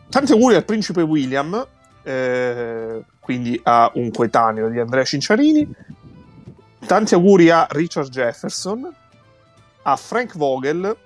Tanti 0.08 0.30
auguri 0.30 0.54
al 0.54 0.64
principe 0.64 1.02
William, 1.02 1.66
eh, 2.04 3.02
quindi 3.18 3.60
a 3.64 3.90
un 3.94 4.12
coetaneo 4.12 4.68
di 4.68 4.78
Andrea 4.78 5.02
Cinciarini. 5.02 5.68
Tanti 6.86 7.14
auguri 7.14 7.50
a 7.50 7.66
Richard 7.68 8.10
Jefferson, 8.10 8.88
a 9.82 9.96
Frank 9.96 10.36
Vogel, 10.36 10.96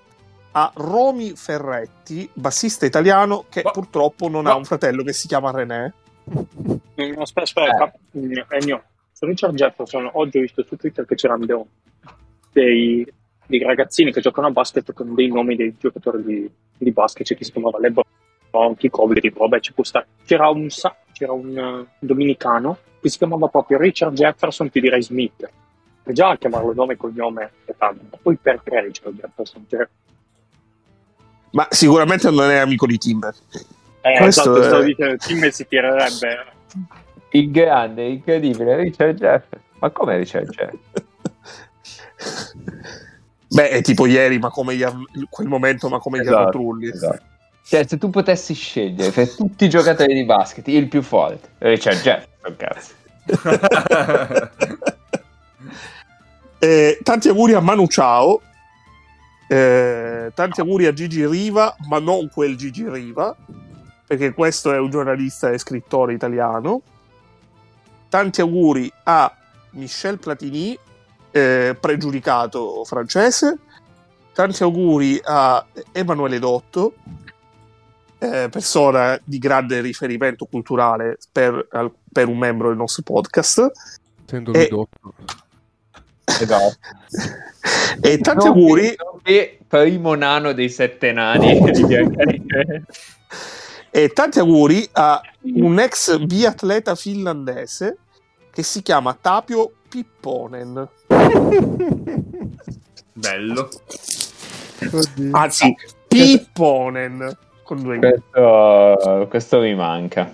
a 0.52 0.71
Romy 0.75 1.35
Ferretti, 1.35 2.28
bassista 2.32 2.87
italiano 2.87 3.44
che 3.49 3.62
Ma- 3.64 3.71
purtroppo 3.71 4.28
non 4.28 4.44
ma- 4.44 4.52
ha 4.52 4.56
un 4.56 4.64
fratello 4.64 5.02
che 5.02 5.12
si 5.12 5.26
chiama 5.26 5.50
René. 5.50 5.92
Mm, 6.30 7.18
Aspetta, 7.18 7.42
aspetta, 7.62 7.92
mm, 8.18 8.32
Ennio, 8.50 8.82
su 9.12 9.25
Richard 9.26 9.54
Jefferson 9.54 10.09
oggi 10.12 10.38
ho 10.38 10.40
visto 10.42 10.62
su 10.64 10.76
Twitter 10.76 11.04
che 11.04 11.14
c'erano 11.16 11.44
dei, 11.47 11.56
dei, 12.52 13.12
dei 13.47 13.62
ragazzini 13.62 14.12
che 14.12 14.21
giocano 14.21 14.47
a 14.49 14.50
basket 14.50 14.92
con 14.92 15.14
dei 15.14 15.28
nomi 15.28 15.56
dei 15.56 15.75
giocatori 15.78 16.23
di, 16.23 16.50
di 16.76 16.90
basket, 16.92 17.26
c'è 17.26 17.37
chi 17.37 17.44
si 17.44 17.52
chiamava 17.52 17.78
LeBron, 17.80 18.76
chi 18.76 18.88
Kobe, 18.90 19.21
tipo, 19.21 19.40
vabbè 19.40 19.61
ci 19.61 19.73
può 19.73 19.82
stare. 19.85 20.06
C'era 20.25 20.49
un, 20.49 20.68
c'era 21.12 21.32
un 21.32 21.59
eh, 21.59 21.87
dominicano 21.99 22.78
che 23.00 23.09
si 23.09 23.18
chiamava 23.18 23.49
proprio 23.49 23.78
Richard 23.78 24.14
Jefferson, 24.14 24.71
ti 24.71 24.80
direi 24.80 25.02
Smith. 25.02 25.50
E 26.04 26.12
già 26.12 26.30
a 26.30 26.37
chiamarlo 26.37 26.73
nome 26.75 26.94
e 26.94 26.97
cognome 26.97 27.50
è 27.64 27.75
tanto, 27.78 28.04
ma 28.11 28.18
poi 28.21 28.37
perché 28.37 28.80
Richard 28.80 29.14
Jefferson? 29.14 29.64
Cioè, 29.68 29.88
Ma 31.52 31.66
sicuramente 31.71 32.30
non 32.30 32.50
è 32.50 32.56
amico 32.56 32.87
di 32.87 32.99
Timber. 32.99 33.35
eh, 34.00 34.16
Questo 34.18 34.42
esatto, 34.42 34.61
è- 34.61 34.64
stavo 34.66 34.82
dicendo, 34.82 35.16
Tim 35.16 35.49
si 35.50 35.66
tirerebbe. 35.68 36.47
Il 37.30 37.50
grande, 37.50 38.04
incredibile, 38.09 38.76
Richard 38.76 39.16
Jefferson. 39.18 39.61
Ma 39.78 39.90
come 39.90 40.16
Richard 40.16 40.49
Jefferson? 40.50 40.80
Beh, 43.49 43.68
è 43.71 43.82
tipo 43.82 44.06
ieri, 44.06 44.38
ma 44.38 44.49
come 44.50 44.75
gli 44.76 44.85
quel 45.28 45.47
momento, 45.49 45.88
ma 45.88 45.99
come 45.99 46.18
gli 46.18 46.23
Esatto, 46.23 46.37
Artrulli. 46.38 46.88
esatto. 46.88 47.23
Cioè, 47.64 47.87
se 47.87 47.97
tu 47.99 48.11
potessi 48.11 48.54
scegliere 48.54 49.11
per 49.11 49.35
tutti 49.35 49.64
i 49.64 49.68
giocatori 49.68 50.12
di 50.14 50.25
basket 50.25 50.66
il 50.68 50.88
più 50.88 51.02
forte, 51.02 51.49
Richard 51.59 52.00
Jefferson, 52.00 52.56
cazzo. 52.56 52.92
Eh, 56.59 56.99
tanti 57.02 57.26
auguri 57.28 57.54
a 57.54 57.61
Manu 57.61 57.88
Ciao. 57.88 58.40
Eh, 59.49 60.30
tanti 60.34 60.61
auguri 60.61 60.87
a 60.87 60.92
Gigi 60.92 61.26
Riva, 61.26 61.76
ma 61.88 61.99
non 61.99 62.30
quel 62.30 62.56
Gigi 62.56 62.88
Riva, 62.88 63.37
perché 64.06 64.32
questo 64.32 64.72
è 64.72 64.78
un 64.78 64.90
giornalista 64.90 65.50
e 65.50 65.58
scrittore 65.58 66.14
italiano. 66.14 66.82
Tanti 68.08 68.40
auguri 68.40 68.90
a 69.04 69.34
Michel 69.70 70.18
Platini, 70.18 70.78
eh, 71.30 71.76
pregiudicato 71.78 72.84
francese. 72.84 73.58
Tanti 74.32 74.62
auguri 74.62 75.20
a 75.22 75.64
Emanuele 75.92 76.38
Dotto, 76.38 76.94
eh, 78.18 78.49
persona 78.50 79.18
di 79.25 79.38
grande 79.38 79.80
riferimento 79.80 80.46
culturale 80.46 81.18
per, 81.30 81.66
per 82.11 82.28
un 82.28 82.38
membro 82.38 82.68
del 82.68 82.76
nostro 82.76 83.02
podcast. 83.02 83.70
Essendo 84.25 84.52
Eh, 84.52 84.62
ridotto. 84.64 85.14
Esatto. 86.42 86.76
E 88.00 88.18
tanti 88.18 88.46
Non 88.46 88.56
auguri. 88.56 88.96
che 89.22 89.58
primo 89.66 90.14
nano 90.14 90.52
dei 90.52 90.68
sette 90.68 91.12
nani. 91.12 91.61
E 93.94 94.08
tanti 94.08 94.38
auguri 94.38 94.88
a 94.92 95.20
un 95.42 95.78
ex 95.78 96.16
biatleta 96.16 96.94
finlandese 96.94 97.99
che 98.50 98.62
si 98.62 98.80
chiama 98.80 99.14
Tapio 99.20 99.70
Pipponen. 99.87 100.88
Bello. 103.12 103.68
Oddio. 104.90 105.37
Anzi, 105.37 105.76
Pipponen 106.08 107.37
con 107.64 107.82
due 107.82 107.99
questo, 107.99 109.26
questo 109.28 109.61
mi 109.61 109.75
manca. 109.75 110.32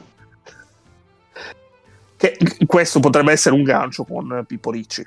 Che 2.17 2.39
questo 2.65 3.01
potrebbe 3.01 3.33
essere 3.33 3.57
un 3.57 3.65
gancio 3.65 4.05
con 4.05 4.45
Pippo 4.47 4.71
Ricci. 4.71 5.05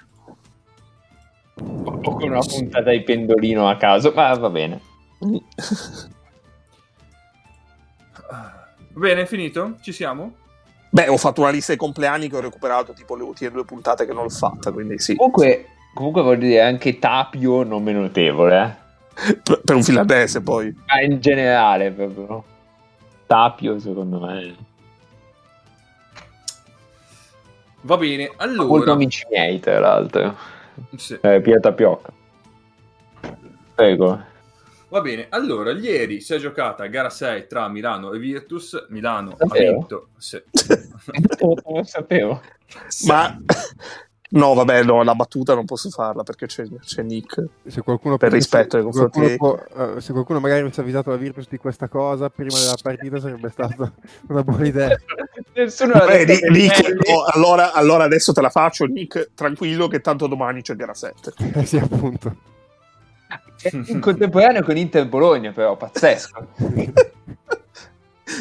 O 2.04 2.16
con 2.16 2.30
una 2.30 2.40
puntata 2.40 2.92
di 2.92 3.02
pendolino 3.02 3.68
a 3.70 3.76
caso, 3.78 4.12
ma 4.16 4.34
va 4.34 4.50
bene. 4.50 4.82
Bene, 8.94 9.26
finito? 9.26 9.78
Ci 9.82 9.94
siamo? 9.94 10.34
Beh, 10.90 11.08
ho 11.08 11.18
fatto 11.18 11.42
una 11.42 11.52
lista 11.52 11.72
di 11.72 11.78
compleanni 11.78 12.28
che 12.28 12.36
ho 12.36 12.42
recuperato 12.42 12.92
tipo 12.92 13.16
le 13.16 13.24
ultime 13.24 13.52
due 13.52 13.64
puntate 13.64 14.06
che 14.06 14.14
non 14.14 14.24
l'ho 14.24 14.30
fatta, 14.30 14.72
quindi 14.72 15.00
sì. 15.00 15.16
Comunque, 15.16 15.68
comunque 15.94 16.22
voglio 16.22 16.48
dire, 16.48 16.62
anche 16.62 17.00
Tapio 17.00 17.64
nome 17.64 17.94
notevole, 17.94 18.78
eh. 19.24 19.36
Per, 19.42 19.62
per 19.64 19.76
un 19.76 19.84
finlandese 19.84 20.42
poi. 20.42 20.76
Ma 20.88 21.02
in 21.02 21.20
generale, 21.22 21.92
proprio. 21.92 22.44
Tapio, 23.26 23.80
secondo 23.80 24.20
me. 24.20 24.56
Va 27.84 27.98
bene, 27.98 28.32
Molto 28.38 28.64
allora... 28.64 28.92
amici 28.92 29.26
miei, 29.30 29.60
tra 29.60 29.80
l'altro. 29.80 30.36
Sì. 30.96 31.18
Eh, 31.22 31.42
Pia 31.42 31.60
Tapioca. 31.60 32.12
Prego. 33.76 34.30
Va 34.90 35.00
bene, 35.02 35.28
allora, 35.30 35.72
ieri 35.72 36.20
si 36.20 36.34
è 36.34 36.38
giocata 36.38 36.86
gara 36.88 37.10
6 37.10 37.48
tra 37.48 37.70
Milano 37.70 38.12
e 38.12 38.20
Virtus. 38.20 38.88
Milano 38.90 39.32
ha 39.32 39.36
Davvero? 39.38 39.72
vinto. 39.72 40.08
Sì. 40.18 40.42
non 41.40 41.54
lo 41.66 41.84
sapevo. 41.84 42.42
Ma 43.08 43.38
No, 44.34 44.54
vabbè, 44.54 44.84
no, 44.84 45.04
la 45.04 45.14
battuta 45.14 45.54
non 45.54 45.66
posso 45.66 45.90
farla 45.90 46.24
perché 46.24 46.46
c'è, 46.46 46.64
c'è 46.80 47.02
Nick. 47.02 47.44
Se 47.68 47.82
qualcuno 47.82 48.16
Per 48.16 48.32
rispetto 48.32 48.80
qualcuno 48.82 49.10
confronti- 49.10 49.36
può- 49.36 49.60
eh, 49.96 50.00
se 50.00 50.14
qualcuno 50.14 50.40
magari 50.40 50.62
avesse 50.62 50.80
avvisato 50.80 51.10
la 51.10 51.18
Virtus 51.18 51.50
di 51.50 51.58
questa 51.58 51.90
cosa 51.90 52.30
prima 52.30 52.58
della 52.58 52.78
partita 52.82 53.20
sarebbe 53.20 53.50
stata 53.50 53.92
una 54.30 54.44
buona 54.44 54.66
idea. 54.66 54.96
Nessuno 55.54 55.94
Beh, 56.06 56.26
Nick- 56.26 56.50
Nick, 56.50 56.88
no, 57.10 57.24
allora, 57.26 57.74
allora 57.74 58.06
adesso 58.06 58.32
te 58.32 58.40
la 58.40 58.50
faccio, 58.50 58.86
Nick, 58.86 59.32
tranquillo 59.36 59.88
che 59.90 60.00
tanto 60.00 60.28
domani 60.28 60.62
c'è 60.62 60.76
gara 60.78 60.94
7. 60.94 61.34
Eh 61.54 61.66
sì, 61.66 61.78
appunto. 61.78 62.36
in 63.88 64.00
contemporanea 64.00 64.64
con 64.64 64.78
Inter 64.78 65.08
Bologna, 65.10 65.52
però 65.52 65.76
pazzesco. 65.76 66.48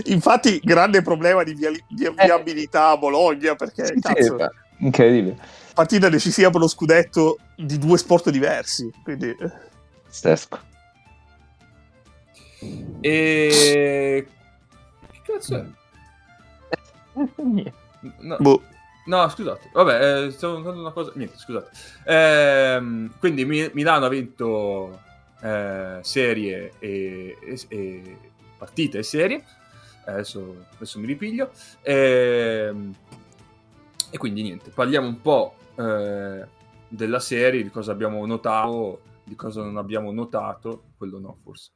Infatti, 0.06 0.60
grande 0.62 1.02
problema 1.02 1.42
di, 1.42 1.54
via- 1.54 1.70
di 1.70 2.08
viabilità 2.16 2.90
a 2.90 2.96
Bologna 2.96 3.56
perché 3.56 3.86
Sì, 3.86 3.98
cazzo, 4.00 4.36
incredibile. 4.78 5.58
Partita 5.80 6.10
decisiva 6.10 6.50
per 6.50 6.60
lo 6.60 6.68
scudetto 6.68 7.38
di 7.56 7.78
due 7.78 7.96
sport 7.96 8.28
diversi. 8.28 8.90
Quindi, 9.02 9.30
eh, 9.30 9.52
Pazzesco. 10.04 10.58
E... 13.00 14.26
Che 15.10 15.20
cazzo 15.22 15.56
è? 15.56 15.64
No, 18.18 18.36
boh. 18.38 18.62
no, 19.06 19.28
scusate. 19.30 19.70
Vabbè, 19.72 20.24
eh, 20.26 20.30
stavo 20.32 20.58
notando 20.58 20.80
una 20.80 20.90
cosa... 20.90 21.12
Niente, 21.14 21.38
scusate. 21.38 21.70
Ehm, 22.04 23.14
quindi 23.18 23.46
Mi- 23.46 23.70
Milano 23.72 24.04
ha 24.04 24.08
vinto 24.10 25.00
eh, 25.40 26.00
serie 26.02 26.74
e, 26.78 27.38
e- 27.42 27.64
e 27.68 28.18
partite 28.58 28.98
e 28.98 29.02
serie. 29.02 29.42
Adesso, 30.04 30.66
adesso 30.74 30.98
mi 30.98 31.06
ripiglio. 31.06 31.50
Ehm, 31.80 32.94
e 34.10 34.18
quindi 34.18 34.42
niente, 34.42 34.68
parliamo 34.70 35.06
un 35.06 35.20
po' 35.22 35.54
eh, 35.76 36.46
della 36.88 37.20
serie, 37.20 37.62
di 37.62 37.70
cosa 37.70 37.92
abbiamo 37.92 38.24
notato, 38.26 39.00
di 39.24 39.34
cosa 39.36 39.62
non 39.62 39.76
abbiamo 39.76 40.12
notato. 40.12 40.82
Quello 40.96 41.18
no, 41.18 41.36
forse. 41.42 41.70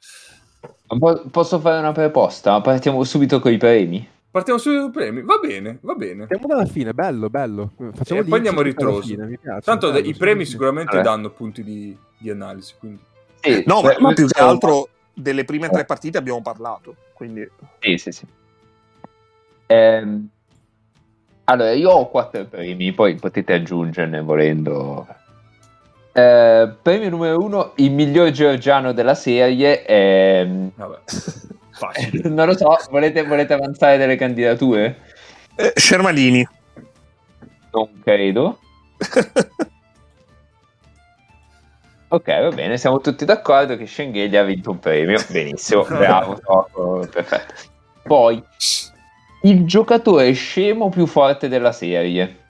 Po- 0.86 1.24
Posso 1.30 1.58
fare 1.60 1.78
una 1.78 1.92
proposta? 1.92 2.60
Partiamo 2.60 3.02
subito 3.04 3.40
con 3.40 3.52
i 3.52 3.56
premi. 3.58 4.08
Partiamo 4.30 4.58
subito 4.58 4.82
dai 4.82 4.90
premi. 4.90 5.22
Va 5.22 5.38
bene, 5.38 5.78
va 5.82 5.94
bene. 5.94 6.22
Andiamo 6.22 6.46
dalla 6.46 6.66
fine, 6.66 6.92
bello, 6.92 7.30
bello. 7.30 7.72
Facciamo 7.94 8.20
E 8.20 8.24
poi 8.24 8.36
andiamo 8.38 8.60
a 8.60 8.62
ritroso. 8.64 9.02
fine, 9.02 9.26
mi 9.26 9.38
piace, 9.38 9.60
Tanto 9.60 9.92
bello, 9.92 10.06
i 10.08 10.12
sì, 10.12 10.18
premi 10.18 10.44
sì. 10.44 10.50
sicuramente 10.52 10.96
Vabbè. 10.96 11.04
danno 11.04 11.30
punti 11.30 11.62
di, 11.62 11.96
di 12.18 12.30
analisi. 12.30 12.74
Quindi. 12.78 13.00
No, 13.66 13.82
ma, 13.82 13.88
Beh, 13.90 14.00
ma 14.00 14.12
più 14.12 14.26
che 14.26 14.40
altro 14.40 14.88
delle 15.12 15.44
prime 15.44 15.68
tre 15.68 15.84
partite 15.84 16.18
abbiamo 16.18 16.42
parlato. 16.42 16.96
Quindi, 17.12 17.48
Sì, 17.78 17.96
sì, 17.98 18.10
sì. 18.10 18.26
Ehm, 19.66 20.28
allora, 21.44 21.72
io 21.72 21.90
ho 21.90 22.08
quattro 22.10 22.44
premi, 22.46 22.92
poi 22.92 23.14
potete 23.16 23.52
aggiungerne 23.52 24.20
volendo. 24.22 25.06
Eh, 26.12 26.72
premio 26.80 27.10
numero 27.10 27.38
uno, 27.40 27.72
il 27.76 27.90
miglior 27.90 28.30
georgiano 28.30 28.92
della 28.92 29.14
serie. 29.14 29.84
ehm, 29.84 30.70
Vabbè, 30.74 30.98
facile. 31.72 32.28
non 32.28 32.46
lo 32.46 32.56
so, 32.56 32.76
volete, 32.90 33.22
volete 33.24 33.52
avanzare 33.54 33.96
delle 33.98 34.16
candidature? 34.16 35.00
eh, 35.56 35.72
Shermanini. 35.74 36.46
Non 37.72 38.00
credo. 38.02 38.58
Ok, 42.08 42.26
va 42.28 42.50
bene, 42.50 42.76
siamo 42.78 43.00
tutti 43.00 43.24
d'accordo 43.24 43.76
che 43.76 43.86
Schengelia 43.86 44.42
ha 44.42 44.44
vinto 44.44 44.70
un 44.70 44.78
premio. 44.78 45.18
Benissimo, 45.30 45.82
bravo, 45.90 46.38
perfetto. 47.10 47.54
Poi, 48.04 48.40
il 49.44 49.66
giocatore 49.66 50.32
scemo 50.32 50.88
più 50.88 51.06
forte 51.06 51.48
della 51.48 51.72
serie. 51.72 52.42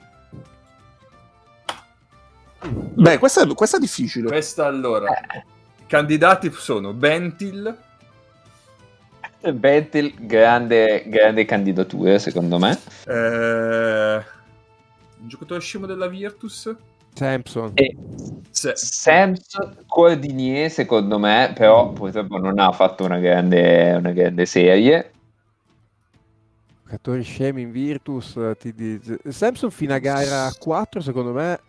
Beh, 2.63 3.19
questa 3.19 3.43
è, 3.43 3.47
questa 3.55 3.77
è 3.77 3.81
difficile. 3.81 4.29
Questa 4.29 4.67
allora. 4.67 5.11
I 5.11 5.87
candidati 5.87 6.51
sono 6.53 6.93
Bentil, 6.93 7.77
Vettel, 9.41 10.15
grande, 10.17 11.05
grande 11.07 11.45
candidatura, 11.45 12.19
secondo 12.19 12.59
me. 12.59 12.79
eh, 13.07 14.25
un 15.21 15.29
giocatore 15.29 15.61
scemo 15.61 15.87
della 15.87 16.07
Virtus. 16.07 16.75
Sampson. 17.13 17.73
E 17.75 17.95
Se- 18.51 18.77
Samson 18.77 19.85
Cordinier, 19.87 20.71
secondo 20.71 21.19
me, 21.19 21.53
però 21.55 21.91
purtroppo 21.93 22.39
non 22.39 22.59
ha 22.59 22.73
fatto 22.73 23.05
una 23.05 23.19
grande, 23.19 23.93
una 23.93 24.13
grande 24.13 24.47
serie. 24.47 25.11
Giocatori 26.95 27.23
scemi 27.23 27.63
in 27.63 27.73
Virtus. 27.73 28.37
eh, 28.37 28.57
Ti 28.57 28.73
dice- 28.73 29.19
Samson 29.29 29.71
fino 29.71 29.95
a 29.95 29.99
gara 29.99 30.49
4, 30.57 31.01
secondo 31.01 31.33
me, 31.33 31.53
ha 31.53 31.61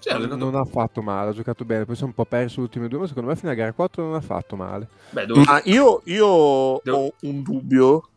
giocato- 0.00 0.34
non 0.36 0.56
ha 0.56 0.64
fatto 0.64 1.02
male. 1.02 1.30
Ha 1.30 1.32
giocato 1.32 1.64
bene. 1.64 1.84
Poi 1.84 1.94
si 1.94 2.02
è 2.02 2.04
un 2.04 2.14
po' 2.14 2.24
perso 2.24 2.56
le 2.58 2.62
ultime 2.66 2.88
due, 2.88 2.98
ma 3.00 3.06
secondo 3.06 3.28
me 3.28 3.36
fino 3.36 3.52
a 3.52 3.54
gara 3.54 3.72
4 3.72 4.02
non 4.02 4.14
ha 4.14 4.20
fatto 4.20 4.56
male. 4.56 4.88
Beh, 5.10 5.26
dove- 5.26 5.44
Ma 5.46 5.60
io, 5.64 6.00
io 6.06 6.26
ho 6.26 6.80
un 7.20 7.42
dubbio. 7.42 8.08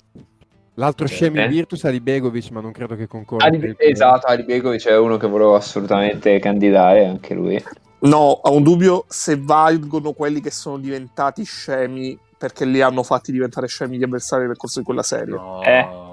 L'altro 0.78 1.06
Ok. 1.06 1.12
scemo 1.12 1.38
in 1.38 1.44
Eh. 1.44 1.48
Virtus 1.50 1.84
è 1.84 1.88
Alibegovic, 1.88 2.50
ma 2.50 2.60
non 2.62 2.72
credo 2.72 2.96
che 2.96 3.08
concorda. 3.08 3.46
Ali- 3.46 3.60
per 3.60 3.70
il 3.70 3.76
premio. 3.76 3.94
esatto, 3.94 4.26
Ali 4.28 4.44
Begovic 4.44 4.88
è 4.88 4.98
uno 4.98 5.16
che 5.18 5.28
volevo 5.28 5.56
assolutamente 5.56 6.38
candidare, 6.40 7.06
anche 7.06 7.34
lui. 7.36 7.64
No, 8.00 8.18
ho 8.18 8.54
un 8.54 8.64
dubbio 8.64 9.06
se 9.08 9.38
valgono 9.40 10.12
quelli 10.14 10.42
che 10.42 10.52
sono 10.52 10.78
diventati 10.78 11.44
scemi 11.44 12.18
perché 12.38 12.66
li 12.66 12.82
hanno 12.82 13.04
fatti 13.04 13.32
diventare 13.32 13.68
scemi 13.68 13.98
gli 13.98 14.04
avversari 14.04 14.46
nel 14.48 14.58
corso 14.58 14.80
di 14.80 14.86
quella 14.86 15.02
serie. 15.04 15.34
No. 15.36 15.62
Eh. 15.64 16.05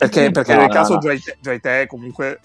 Perché, 0.00 0.30
perché 0.30 0.54
No, 0.54 0.60
nel 0.60 0.68
no, 0.68 0.72
caso 0.74 0.94
no. 0.94 1.00
Jaite 1.42 1.86
comunque 1.86 2.40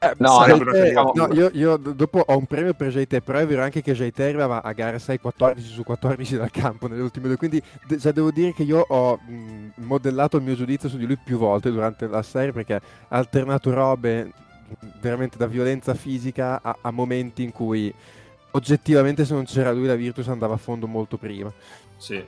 Eh, 0.00 0.14
No, 0.18 0.28
sarebbe 0.30 0.92
no, 1.14 1.28
io, 1.32 1.50
io 1.52 1.76
dopo 1.76 2.24
ho 2.26 2.36
un 2.36 2.46
premio 2.46 2.74
per 2.74 2.88
Jaite, 2.88 3.20
però 3.20 3.38
è 3.38 3.46
vero 3.46 3.62
anche 3.62 3.82
che 3.82 3.92
Jaite 3.92 4.24
arrivava 4.24 4.60
a 4.62 4.72
gara 4.72 4.98
6 4.98 5.20
14 5.20 5.68
su 5.68 5.84
14 5.84 6.36
dal 6.36 6.50
campo 6.50 6.88
nelle 6.88 7.02
ultime 7.02 7.28
due, 7.28 7.36
quindi 7.36 7.62
de- 7.86 7.98
cioè, 8.00 8.12
devo 8.12 8.32
dire 8.32 8.52
che 8.52 8.64
io 8.64 8.80
ho 8.80 9.16
mh, 9.16 9.74
modellato 9.84 10.38
il 10.38 10.42
mio 10.42 10.56
giudizio 10.56 10.88
su 10.88 10.96
di 10.96 11.06
lui 11.06 11.16
più 11.22 11.38
volte 11.38 11.70
durante 11.70 12.08
la 12.08 12.22
serie 12.22 12.50
perché 12.52 12.74
ha 12.74 12.80
alternato 13.08 13.72
robe 13.72 14.32
veramente 15.00 15.36
da 15.38 15.46
violenza 15.46 15.94
fisica 15.94 16.60
a, 16.60 16.78
a 16.80 16.90
momenti 16.90 17.44
in 17.44 17.52
cui 17.52 17.94
oggettivamente 18.52 19.24
se 19.24 19.34
non 19.34 19.44
c'era 19.44 19.70
lui 19.72 19.86
la 19.86 19.94
Virtus 19.94 20.26
andava 20.28 20.54
a 20.54 20.58
fondo 20.58 20.88
molto 20.88 21.16
prima. 21.16 21.52
Sì. 21.96 22.24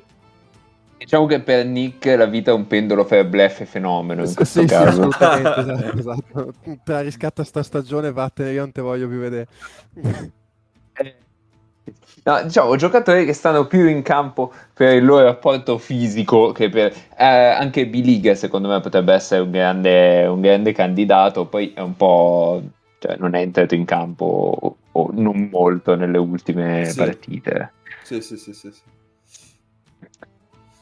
Diciamo 1.05 1.27
che 1.27 1.41
per 1.41 1.67
Nick 1.67 2.07
la 2.17 2.25
vita 2.25 2.51
è 2.51 2.55
un 2.55 2.67
pendolo 2.67 3.05
fra 3.05 3.23
bluff 3.25 3.61
e 3.61 3.67
fenomeno 3.67 4.23
in 4.23 4.27
Sì, 4.27 4.35
questo 4.37 4.61
sì, 4.63 4.67
caso. 4.67 4.89
assolutamente, 5.03 5.61
esatto, 5.99 5.99
esatto. 5.99 6.55
Te 6.83 6.93
la 6.93 7.01
riscatta 7.03 7.45
sta 7.45 7.63
stagione, 7.63 8.11
vattene, 8.11 8.53
io 8.53 8.61
non 8.61 8.73
te 8.73 8.81
voglio 8.81 9.07
più 9.07 9.19
vedere. 9.19 9.47
No, 12.25 12.43
diciamo, 12.43 12.75
giocatori 12.77 13.27
che 13.27 13.35
stanno 13.35 13.67
più 13.67 13.87
in 13.87 14.01
campo 14.01 14.51
per 14.73 14.95
il 14.95 15.05
loro 15.05 15.25
rapporto 15.25 15.77
fisico 15.77 16.53
che 16.53 16.71
per... 16.71 16.87
eh, 17.19 17.25
anche 17.27 17.87
B-League 17.87 18.35
secondo 18.35 18.69
me 18.69 18.81
potrebbe 18.81 19.13
essere 19.13 19.43
un 19.43 19.51
grande, 19.51 20.25
un 20.25 20.41
grande 20.41 20.73
candidato, 20.73 21.45
poi 21.47 21.73
è 21.75 21.81
un 21.81 21.95
po'... 21.97 22.63
Cioè, 22.99 23.17
non 23.19 23.35
è 23.35 23.41
entrato 23.41 23.75
in 23.75 23.85
campo 23.85 24.25
o, 24.59 24.77
o 24.93 25.11
non 25.13 25.51
molto 25.53 25.95
nelle 25.97 26.17
ultime 26.17 26.87
Sì. 26.87 26.97
partite. 26.97 27.73
Sì, 28.03 28.23
sì, 28.23 28.39
sì, 28.39 28.55
sì, 28.55 28.71
sì. 28.73 28.81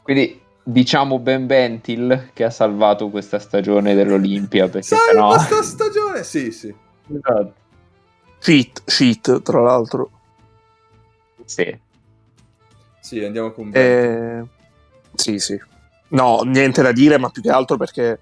Quindi 0.02 0.40
diciamo 0.62 1.18
Ben 1.18 1.46
Bentil 1.46 2.30
che 2.32 2.44
ha 2.44 2.50
salvato 2.50 3.08
questa 3.10 3.38
stagione 3.38 3.94
dell'Olimpia 3.94 4.68
perché 4.68 4.96
Salva 4.96 5.38
sennò... 5.38 5.38
sta 5.38 5.62
stagione! 5.62 6.22
Sì, 6.22 6.50
sì. 6.50 6.74
Esatto. 7.12 7.54
cheat, 8.38 8.82
cheat 8.84 9.42
tra 9.42 9.60
l'altro. 9.60 10.10
Sì. 11.44 11.78
Sì, 13.00 13.24
andiamo 13.24 13.52
con 13.52 13.70
Bentil. 13.70 13.82
Eh, 13.82 14.46
sì, 15.14 15.38
sì. 15.38 15.60
No, 16.08 16.42
niente 16.42 16.82
da 16.82 16.92
dire, 16.92 17.18
ma 17.18 17.30
più 17.30 17.42
che 17.42 17.50
altro 17.50 17.76
perché 17.76 18.20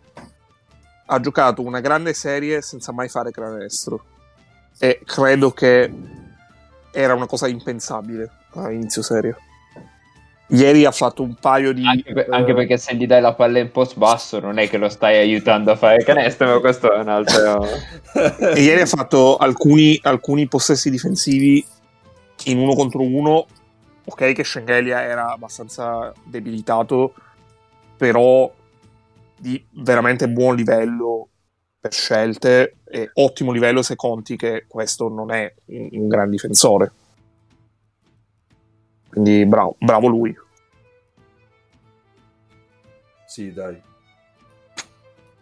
ha 1.06 1.20
giocato 1.20 1.62
una 1.62 1.80
grande 1.80 2.14
serie 2.14 2.62
senza 2.62 2.92
mai 2.92 3.08
fare 3.08 3.30
canestro. 3.30 4.04
E 4.78 5.00
credo 5.04 5.50
che 5.50 5.92
era 6.92 7.14
una 7.14 7.26
cosa 7.26 7.48
impensabile 7.48 8.30
a 8.54 8.70
inizio 8.70 9.02
serie. 9.02 9.36
Ieri 10.52 10.84
ha 10.84 10.90
fatto 10.90 11.22
un 11.22 11.34
paio 11.34 11.72
di... 11.72 11.84
Anche, 11.86 12.12
per- 12.12 12.26
anche 12.30 12.54
perché 12.54 12.76
se 12.76 12.94
gli 12.94 13.06
dai 13.06 13.20
la 13.20 13.34
palla 13.34 13.60
in 13.60 13.70
post 13.70 13.96
basso 13.96 14.40
non 14.40 14.58
è 14.58 14.68
che 14.68 14.78
lo 14.78 14.88
stai 14.88 15.16
aiutando 15.16 15.70
a 15.70 15.76
fare 15.76 16.02
canestro, 16.02 16.48
ma 16.48 16.60
questo 16.60 16.92
è 16.92 16.98
un 16.98 17.08
altro... 17.08 17.66
E 18.54 18.60
ieri 18.60 18.80
ha 18.80 18.86
fatto 18.86 19.36
alcuni, 19.36 19.98
alcuni 20.02 20.48
possessi 20.48 20.90
difensivi 20.90 21.64
in 22.44 22.58
uno 22.58 22.74
contro 22.74 23.02
uno. 23.02 23.46
Ok, 24.04 24.32
che 24.32 24.42
Schengelia 24.42 25.02
era 25.02 25.30
abbastanza 25.30 26.12
debilitato, 26.24 27.14
però 27.96 28.50
di 29.36 29.64
veramente 29.70 30.28
buon 30.28 30.56
livello 30.56 31.28
per 31.78 31.92
scelte 31.92 32.76
e 32.84 33.10
ottimo 33.14 33.52
livello 33.52 33.82
se 33.82 33.96
conti 33.96 34.36
che 34.36 34.64
questo 34.68 35.08
non 35.08 35.30
è 35.30 35.52
un, 35.66 35.88
un 35.92 36.08
gran 36.08 36.28
difensore. 36.28 36.92
Quindi 39.10 39.44
bravo, 39.44 39.76
bravo 39.78 40.06
lui. 40.06 40.34
Sì, 43.26 43.52
dai. 43.52 43.78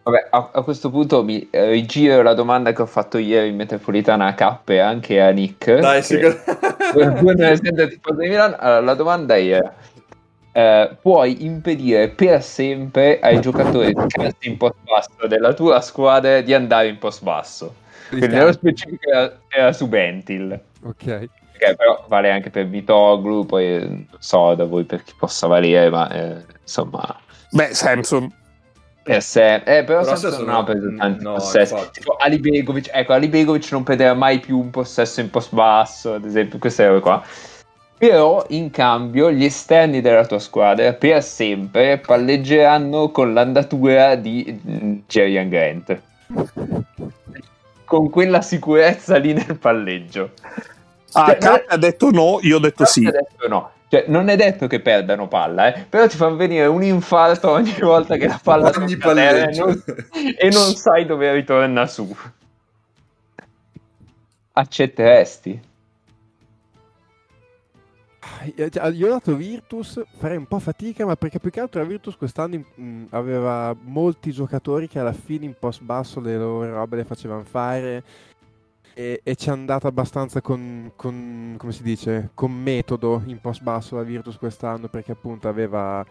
Vabbè, 0.03 0.29
a, 0.31 0.51
a 0.55 0.63
questo 0.63 0.91
punto 0.91 1.23
mi 1.23 1.49
eh, 1.51 1.71
rigiro 1.71 2.23
la 2.23 2.33
domanda 2.33 2.73
che 2.73 2.81
ho 2.81 2.87
fatto 2.87 3.19
ieri 3.19 3.51
in 3.51 3.57
metropolitana 3.57 4.27
a 4.27 4.35
K 4.35 4.71
e 4.71 4.79
anche 4.79 5.21
a 5.21 5.29
Nick. 5.31 5.81
Dai, 5.81 6.01
di 6.09 6.17
Milano, 8.29 8.57
allora, 8.59 8.81
la 8.81 8.95
domanda 8.95 9.39
era: 9.39 9.75
eh, 10.53 10.97
puoi 11.01 11.45
impedire 11.45 12.09
per 12.09 12.43
sempre 12.43 13.21
ai 13.21 13.39
giocatori 13.41 13.93
scarsi 14.09 14.49
in 14.49 14.57
post 14.57 14.77
basso 14.83 15.27
della 15.27 15.53
tua 15.53 15.83
squadra 15.83 16.41
di 16.41 16.55
andare 16.55 16.89
in 16.89 16.97
post 16.97 17.23
basso? 17.23 17.75
Quindi 18.09 18.29
nello 18.29 18.53
specifico 18.53 19.11
era, 19.11 19.39
era 19.49 19.73
su 19.75 19.87
Bentil, 19.89 20.59
Ok. 20.85 21.29
Che 21.59 21.75
però 21.77 22.05
vale 22.09 22.31
anche 22.31 22.51
per 22.51 22.67
Vitoglu, 22.67 23.45
poi 23.45 23.79
non 23.81 24.07
so 24.19 24.55
da 24.55 24.65
voi 24.65 24.85
per 24.85 25.03
chi 25.03 25.13
possa 25.19 25.47
valere, 25.47 25.91
ma 25.91 26.11
eh, 26.11 26.45
insomma. 26.63 27.21
Beh, 27.51 27.75
Samson. 27.75 28.33
Per 29.09 29.23
sé, 29.23 29.55
eh, 29.55 29.85
però, 29.85 30.05
Però 30.05 30.37
non 30.37 30.49
ha 30.51 30.53
no, 30.53 30.65
preso 30.65 30.95
tanti 30.97 31.25
no, 31.25 31.33
possessi. 31.33 31.73
infatti. 31.73 32.01
Tipo 32.01 32.17
Ali 32.17 32.39
Begovic, 32.39 32.91
ecco, 32.93 33.15
Ali 33.15 33.29
Begovic 33.29 33.73
non 33.73 33.83
prenderà 33.83 34.13
mai 34.13 34.39
più 34.39 34.59
un 34.59 34.69
possesso 34.69 35.21
in 35.21 35.31
post 35.31 35.55
basso, 35.55 36.13
ad 36.13 36.27
esempio, 36.27 36.59
queste 36.59 36.87
robe 36.87 37.01
qua. 37.01 37.23
Però 37.97 38.45
in 38.51 38.71
cambio 38.71 39.33
gli 39.33 39.45
esterni 39.45 40.03
della 40.03 40.27
tua 40.27 40.39
squadra 40.39 40.93
per 40.93 41.23
sempre 41.23 41.97
palleggeranno 41.99 43.11
con 43.11 43.33
l'andatura 43.33 44.15
di 44.15 44.61
mm, 44.69 44.99
Jerian 45.07 45.49
Grant. 45.49 46.01
Con 47.85 48.11
quella 48.11 48.43
sicurezza 48.43 49.17
lì 49.17 49.33
nel 49.33 49.57
palleggio. 49.59 50.33
Ah, 51.13 51.27
Cioè, 51.27 51.39
K 51.39 51.65
ha 51.69 51.77
detto 51.77 52.11
no, 52.11 52.39
io 52.43 52.57
ho 52.57 52.61
detto 52.61 52.85
sì. 52.85 53.07
Adesso 53.07 53.49
no. 53.49 53.71
Cioè, 53.89 54.05
non 54.09 54.29
è 54.29 54.37
detto 54.37 54.67
che 54.67 54.81
perdano 54.81 55.29
palla, 55.29 55.75
eh, 55.75 55.87
però 55.89 56.07
ti 56.07 56.17
fanno 56.19 56.37
venire 56.37 56.67
un 56.67 56.83
infarto 56.83 57.51
ogni 57.51 57.75
volta 57.81 58.17
che 58.17 58.27
la 58.29 58.39
palla 58.43 58.71
Ogni 58.77 58.93
e 58.93 58.97
palleggio. 58.99 59.65
non, 59.65 59.83
e 60.37 60.51
non 60.51 60.75
sai 60.75 61.07
dove 61.07 61.33
ritorna 61.33 61.87
su. 61.87 62.15
Accetteresti? 64.53 65.61
Eh, 68.57 68.71
cioè, 68.71 68.89
Io 68.91 69.07
ho 69.07 69.11
dato 69.11 69.35
Virtus, 69.35 70.03
farei 70.19 70.37
un 70.37 70.47
po' 70.47 70.59
fatica, 70.59 71.07
ma 71.07 71.17
perché 71.17 71.39
più 71.39 71.51
che 71.51 71.61
altro 71.61 71.81
la 71.81 71.87
Virtus 71.87 72.17
quest'anno 72.17 72.63
mh, 72.75 73.05
aveva 73.11 73.75
molti 73.81 74.33
giocatori 74.33 74.87
che 74.89 74.99
alla 74.99 75.13
fine 75.13 75.45
in 75.47 75.55
post 75.59 75.83
basso 75.83 76.21
le 76.21 76.37
loro 76.37 76.71
robe 76.71 76.97
le 76.97 77.05
facevano 77.05 77.45
fare 77.45 78.03
e, 78.99 79.21
e 79.23 79.37
ci 79.37 79.49
è 79.49 79.53
andata 79.53 79.87
abbastanza 79.87 80.41
con, 80.41 80.91
con- 80.97 81.55
come 81.57 81.71
si 81.71 81.85
dice, 81.85 82.31
con 82.35 82.51
metodo 82.51 83.23
in 83.27 83.41
post 83.41 83.63
basso 83.63 83.95
la 83.95 84.03
Virtus 84.03 84.37
quest'anno 84.37 84.89
perché 84.89 85.13
appunto 85.13 85.47
aveva, 85.47 86.05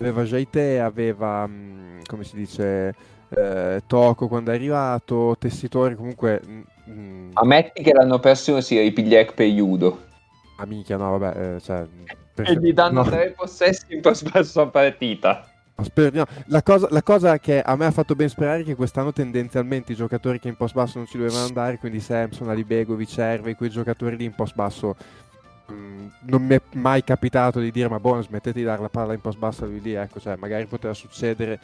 aveva 0.00 0.22
Jaite, 0.24 0.80
aveva, 0.80 1.46
mh, 1.46 2.00
come 2.06 2.24
si 2.24 2.34
dice, 2.34 2.92
eh, 3.28 3.82
Toco 3.86 4.26
quando 4.26 4.50
è 4.50 4.54
arrivato, 4.56 5.36
Tessitori 5.38 5.94
comunque... 5.94 6.40
mh, 6.44 6.90
mh, 6.90 7.30
Ammetti 7.34 7.84
che 7.84 7.92
l'anno 7.92 8.18
prossimo 8.18 8.60
si 8.60 8.80
ripiglia 8.80 9.24
per 9.26 9.46
Judo. 9.46 10.02
Ah, 10.56 10.66
minchia, 10.66 10.96
no, 10.96 11.16
vabbè, 11.16 11.54
eh, 11.54 11.60
cioè, 11.60 11.86
E 12.34 12.58
gli 12.58 12.72
danno 12.72 13.04
no, 13.04 13.08
tre 13.08 13.30
possessi 13.30 13.94
in 13.94 14.00
post 14.00 14.28
basso 14.28 14.60
a 14.60 14.66
partita. 14.66 15.53
No. 16.12 16.24
La, 16.46 16.62
cosa, 16.62 16.86
la 16.90 17.02
cosa 17.02 17.38
che 17.38 17.60
a 17.60 17.76
me 17.76 17.86
ha 17.86 17.90
fatto 17.90 18.14
ben 18.14 18.28
sperare 18.28 18.60
è 18.60 18.64
che 18.64 18.74
quest'anno 18.74 19.12
tendenzialmente 19.12 19.92
i 19.92 19.96
giocatori 19.96 20.38
che 20.38 20.48
in 20.48 20.56
post 20.56 20.74
basso 20.74 20.98
non 20.98 21.06
ci 21.06 21.18
dovevano 21.18 21.44
andare, 21.44 21.78
quindi 21.78 22.00
Samson, 22.00 22.48
Alibegovic, 22.48 23.18
Hervey, 23.18 23.54
quei 23.54 23.70
giocatori 23.70 24.16
lì 24.16 24.24
in 24.24 24.34
post 24.34 24.54
basso, 24.54 24.94
mh, 25.66 26.06
non 26.26 26.42
mi 26.44 26.54
è 26.54 26.60
mai 26.74 27.02
capitato 27.02 27.58
di 27.58 27.72
dire 27.72 27.88
ma 27.88 27.98
buono, 27.98 28.22
smettete 28.22 28.58
di 28.58 28.64
dare 28.64 28.82
la 28.82 28.88
palla 28.88 29.14
in 29.14 29.20
post 29.20 29.38
basso 29.38 29.64
a 29.64 29.66
lui 29.66 29.80
lì, 29.80 29.94
ecco, 29.94 30.20
cioè, 30.20 30.36
magari 30.36 30.66
poteva 30.66 30.94
succedere. 30.94 31.58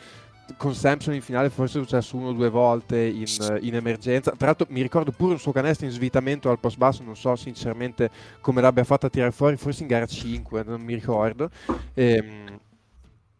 Con 0.56 0.74
Samson 0.74 1.14
in 1.14 1.22
finale 1.22 1.48
forse 1.48 1.78
è 1.78 1.82
successo 1.82 2.16
uno 2.16 2.30
o 2.30 2.32
due 2.32 2.50
volte 2.50 3.00
in, 3.00 3.24
in 3.60 3.76
emergenza. 3.76 4.32
Tra 4.36 4.46
l'altro 4.46 4.66
mi 4.70 4.82
ricordo 4.82 5.12
pure 5.12 5.34
un 5.34 5.38
suo 5.38 5.52
canestro 5.52 5.86
in 5.86 5.92
svitamento 5.92 6.50
al 6.50 6.58
post 6.58 6.76
basso, 6.76 7.04
non 7.04 7.14
so 7.14 7.36
sinceramente 7.36 8.10
come 8.40 8.60
l'abbia 8.60 8.82
fatta 8.82 9.06
a 9.06 9.10
tirare 9.10 9.30
fuori, 9.30 9.56
forse 9.56 9.82
in 9.82 9.88
gara 9.88 10.06
5, 10.06 10.64
non 10.66 10.80
mi 10.80 10.94
ricordo. 10.94 11.50
Ehm, 11.94 12.58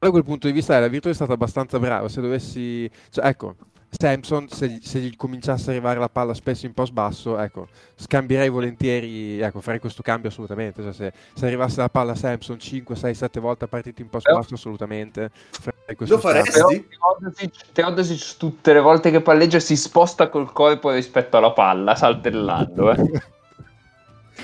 da 0.00 0.10
quel 0.10 0.24
punto 0.24 0.46
di 0.46 0.52
vista 0.54 0.78
la 0.80 0.88
Virtus 0.88 1.12
è 1.12 1.14
stata 1.14 1.34
abbastanza 1.34 1.78
brava. 1.78 2.08
Se 2.08 2.22
dovessi, 2.22 2.90
cioè, 3.10 3.26
ecco, 3.26 3.54
Samson, 3.90 4.48
se, 4.48 4.68
gli- 4.68 4.80
se 4.80 4.98
gli 4.98 5.14
cominciasse 5.14 5.68
a 5.68 5.72
arrivare 5.72 5.98
la 5.98 6.08
palla 6.08 6.32
spesso 6.32 6.64
in 6.64 6.72
post 6.72 6.92
basso, 6.92 7.38
ecco, 7.38 7.68
scambierei 7.96 8.48
volentieri, 8.48 9.40
ecco, 9.40 9.60
farei 9.60 9.78
questo 9.78 10.00
cambio 10.00 10.30
assolutamente. 10.30 10.82
Cioè, 10.82 10.92
se, 10.94 11.12
se 11.34 11.44
arrivasse 11.44 11.80
la 11.80 11.90
palla 11.90 12.12
a 12.12 12.14
Samson 12.14 12.58
5, 12.58 12.96
6, 12.96 13.14
7 13.14 13.40
volte 13.40 13.64
a 13.64 13.68
partita 13.68 14.00
in 14.00 14.08
post 14.08 14.32
basso, 14.32 14.54
assolutamente 14.54 15.30
farei 15.50 15.94
questo 15.94 16.14
Lo 16.14 16.20
faresti? 16.20 16.86
Teodosic, 16.88 17.72
Teodosic 17.72 18.36
tutte 18.38 18.72
le 18.72 18.80
volte 18.80 19.10
che 19.10 19.20
palleggia 19.20 19.58
si 19.58 19.76
sposta 19.76 20.30
col 20.30 20.50
corpo 20.50 20.90
rispetto 20.90 21.36
alla 21.36 21.52
palla, 21.52 21.94
saltellando. 21.94 22.92
Eh. 22.92 23.22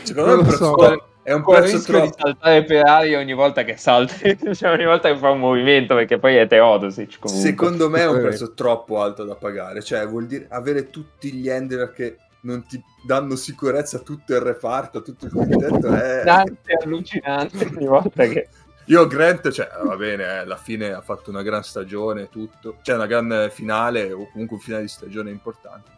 Secondo 0.03 0.37
me 0.37 0.43
prezzo, 0.43 0.75
so. 0.77 1.15
È 1.27 1.33
un 1.33 1.43
Con 1.43 1.57
prezzo 1.57 1.75
rischio 1.79 1.95
di 1.95 2.01
troppo... 2.07 2.19
saltare 2.21 2.63
per 2.63 2.87
aria 2.87 3.19
ogni 3.19 3.35
volta 3.35 3.65
che 3.65 3.77
salta, 3.77 4.15
cioè 4.55 4.71
ogni 4.71 4.85
volta 4.85 5.13
che 5.13 5.19
fa 5.19 5.31
un 5.31 5.41
movimento, 5.41 5.97
perché 5.97 6.19
poi 6.21 6.37
è 6.37 6.47
Teodosic 6.47 7.19
comunque. 7.19 7.49
Secondo 7.49 7.91
me 7.91 8.03
è 8.03 8.07
un 8.07 8.19
Eh. 8.19 8.21
prezzo 8.21 8.55
troppo 8.55 9.03
alto 9.03 9.25
da 9.25 9.35
pagare. 9.35 9.83
Cioè, 9.83 10.07
vuol 10.07 10.27
dire 10.27 10.47
avere 10.51 10.89
tutti 10.89 11.33
gli 11.33 11.51
handler 11.51 11.91
che 11.91 12.19
non 12.43 12.65
ti 12.65 12.81
danno 13.05 13.35
sicurezza 13.35 13.97
a 13.97 14.01
tutto 14.03 14.35
il 14.35 14.41
reparto, 14.41 14.99
a 14.99 15.01
tutto 15.01 15.25
il 15.27 15.33
quintetto. 15.33 15.89
È... 15.89 16.23
allucinante, 16.25 16.79
allucinante 16.85 17.71
ogni 17.75 17.87
volta 17.87 18.25
che... 18.27 18.49
Io 18.87 19.05
Grant, 19.09 19.51
cioè, 19.51 19.69
va 19.83 19.97
bene, 19.97 20.23
eh, 20.23 20.37
alla 20.37 20.57
fine 20.57 20.93
ha 20.93 21.01
fatto 21.01 21.31
una 21.31 21.43
gran 21.43 21.65
stagione 21.65 22.23
e 22.23 22.29
tutto. 22.29 22.77
Cioè, 22.83 22.95
una 22.95 23.07
gran 23.07 23.49
finale 23.51 24.13
o 24.13 24.29
comunque 24.31 24.59
un 24.59 24.63
finale 24.63 24.83
di 24.83 24.89
stagione 24.89 25.31
importante. 25.31 25.91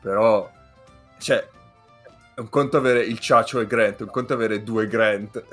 Però, 0.00 0.50
cioè, 1.20 1.46
è 2.34 2.40
un 2.40 2.48
conto 2.48 2.76
avere 2.76 3.02
il 3.02 3.18
Ciacio 3.18 3.60
e 3.60 3.66
Grant, 3.66 4.00
è 4.00 4.02
un 4.02 4.10
conto 4.10 4.32
avere 4.32 4.62
due 4.62 4.86
Grant. 4.86 5.44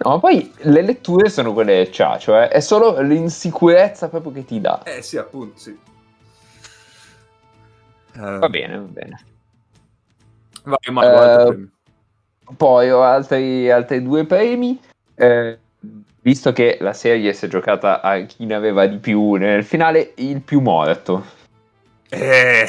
No, 0.00 0.10
ma 0.10 0.18
poi 0.20 0.52
le 0.58 0.82
letture 0.82 1.28
sono 1.28 1.52
quelle 1.52 1.76
del 1.76 1.90
Ciacio, 1.90 2.40
eh. 2.40 2.48
è 2.48 2.60
solo 2.60 3.00
l'insicurezza 3.00 4.08
proprio 4.08 4.32
che 4.32 4.44
ti 4.44 4.60
dà. 4.60 4.82
Eh 4.84 5.02
sì, 5.02 5.16
appunto, 5.16 5.58
sì. 5.58 5.76
Eh, 8.14 8.38
Va 8.38 8.48
bene, 8.48 8.78
va 8.78 8.84
bene. 8.84 9.24
Vai, 10.62 10.92
Marco, 10.92 11.16
altro 11.18 11.46
premio. 11.48 11.68
Poi 12.56 12.90
ho 12.90 13.02
altri, 13.02 13.70
altri 13.70 14.02
due 14.02 14.24
premi. 14.24 14.80
Eh, 15.14 15.58
visto 16.20 16.52
che 16.52 16.78
la 16.80 16.92
serie 16.92 17.32
si 17.32 17.46
è 17.46 17.48
giocata 17.48 18.00
a 18.00 18.20
chi 18.20 18.44
ne 18.46 18.54
aveva 18.54 18.86
di 18.86 18.98
più 18.98 19.34
nel 19.34 19.64
finale, 19.64 20.12
il 20.16 20.40
più 20.40 20.60
morto. 20.60 21.24
Eh, 22.08 22.68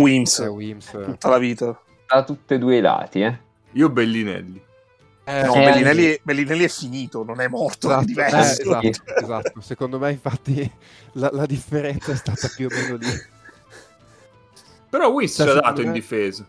Wims. 0.00 0.38
eh, 0.40 0.46
Wims. 0.46 0.90
Tutta 0.90 1.28
la 1.28 1.38
vita. 1.38 1.80
Da 2.06 2.24
tutti 2.24 2.54
e 2.54 2.58
due 2.58 2.76
i 2.76 2.80
lati, 2.80 3.20
eh. 3.22 3.38
io 3.72 3.88
Bellinelli. 3.90 4.62
Eh, 5.24 5.42
No, 5.44 5.54
Eh, 5.54 5.64
Bellinelli, 5.64 6.04
è, 6.06 6.20
Bellinelli 6.22 6.64
è 6.64 6.68
finito, 6.68 7.22
non 7.24 7.40
è 7.40 7.46
morto, 7.48 7.88
è 7.88 7.92
Esatto, 7.92 8.04
diverso. 8.06 8.80
eh, 8.80 8.88
esatto, 8.88 9.14
esatto. 9.22 9.60
Secondo 9.60 9.98
me, 9.98 10.10
infatti, 10.10 10.70
la, 11.12 11.30
la 11.32 11.46
differenza 11.46 12.12
è 12.12 12.16
stata 12.16 12.48
più 12.54 12.66
o 12.70 12.74
meno 12.74 12.96
lì. 12.96 13.06
Però 14.90 15.08
Wiss 15.10 15.36
Cioè, 15.36 15.46
ci 15.52 15.56
ha 15.56 15.60
dato 15.60 15.80
in 15.80 15.88
me- 15.88 15.92
difesa. 15.94 16.46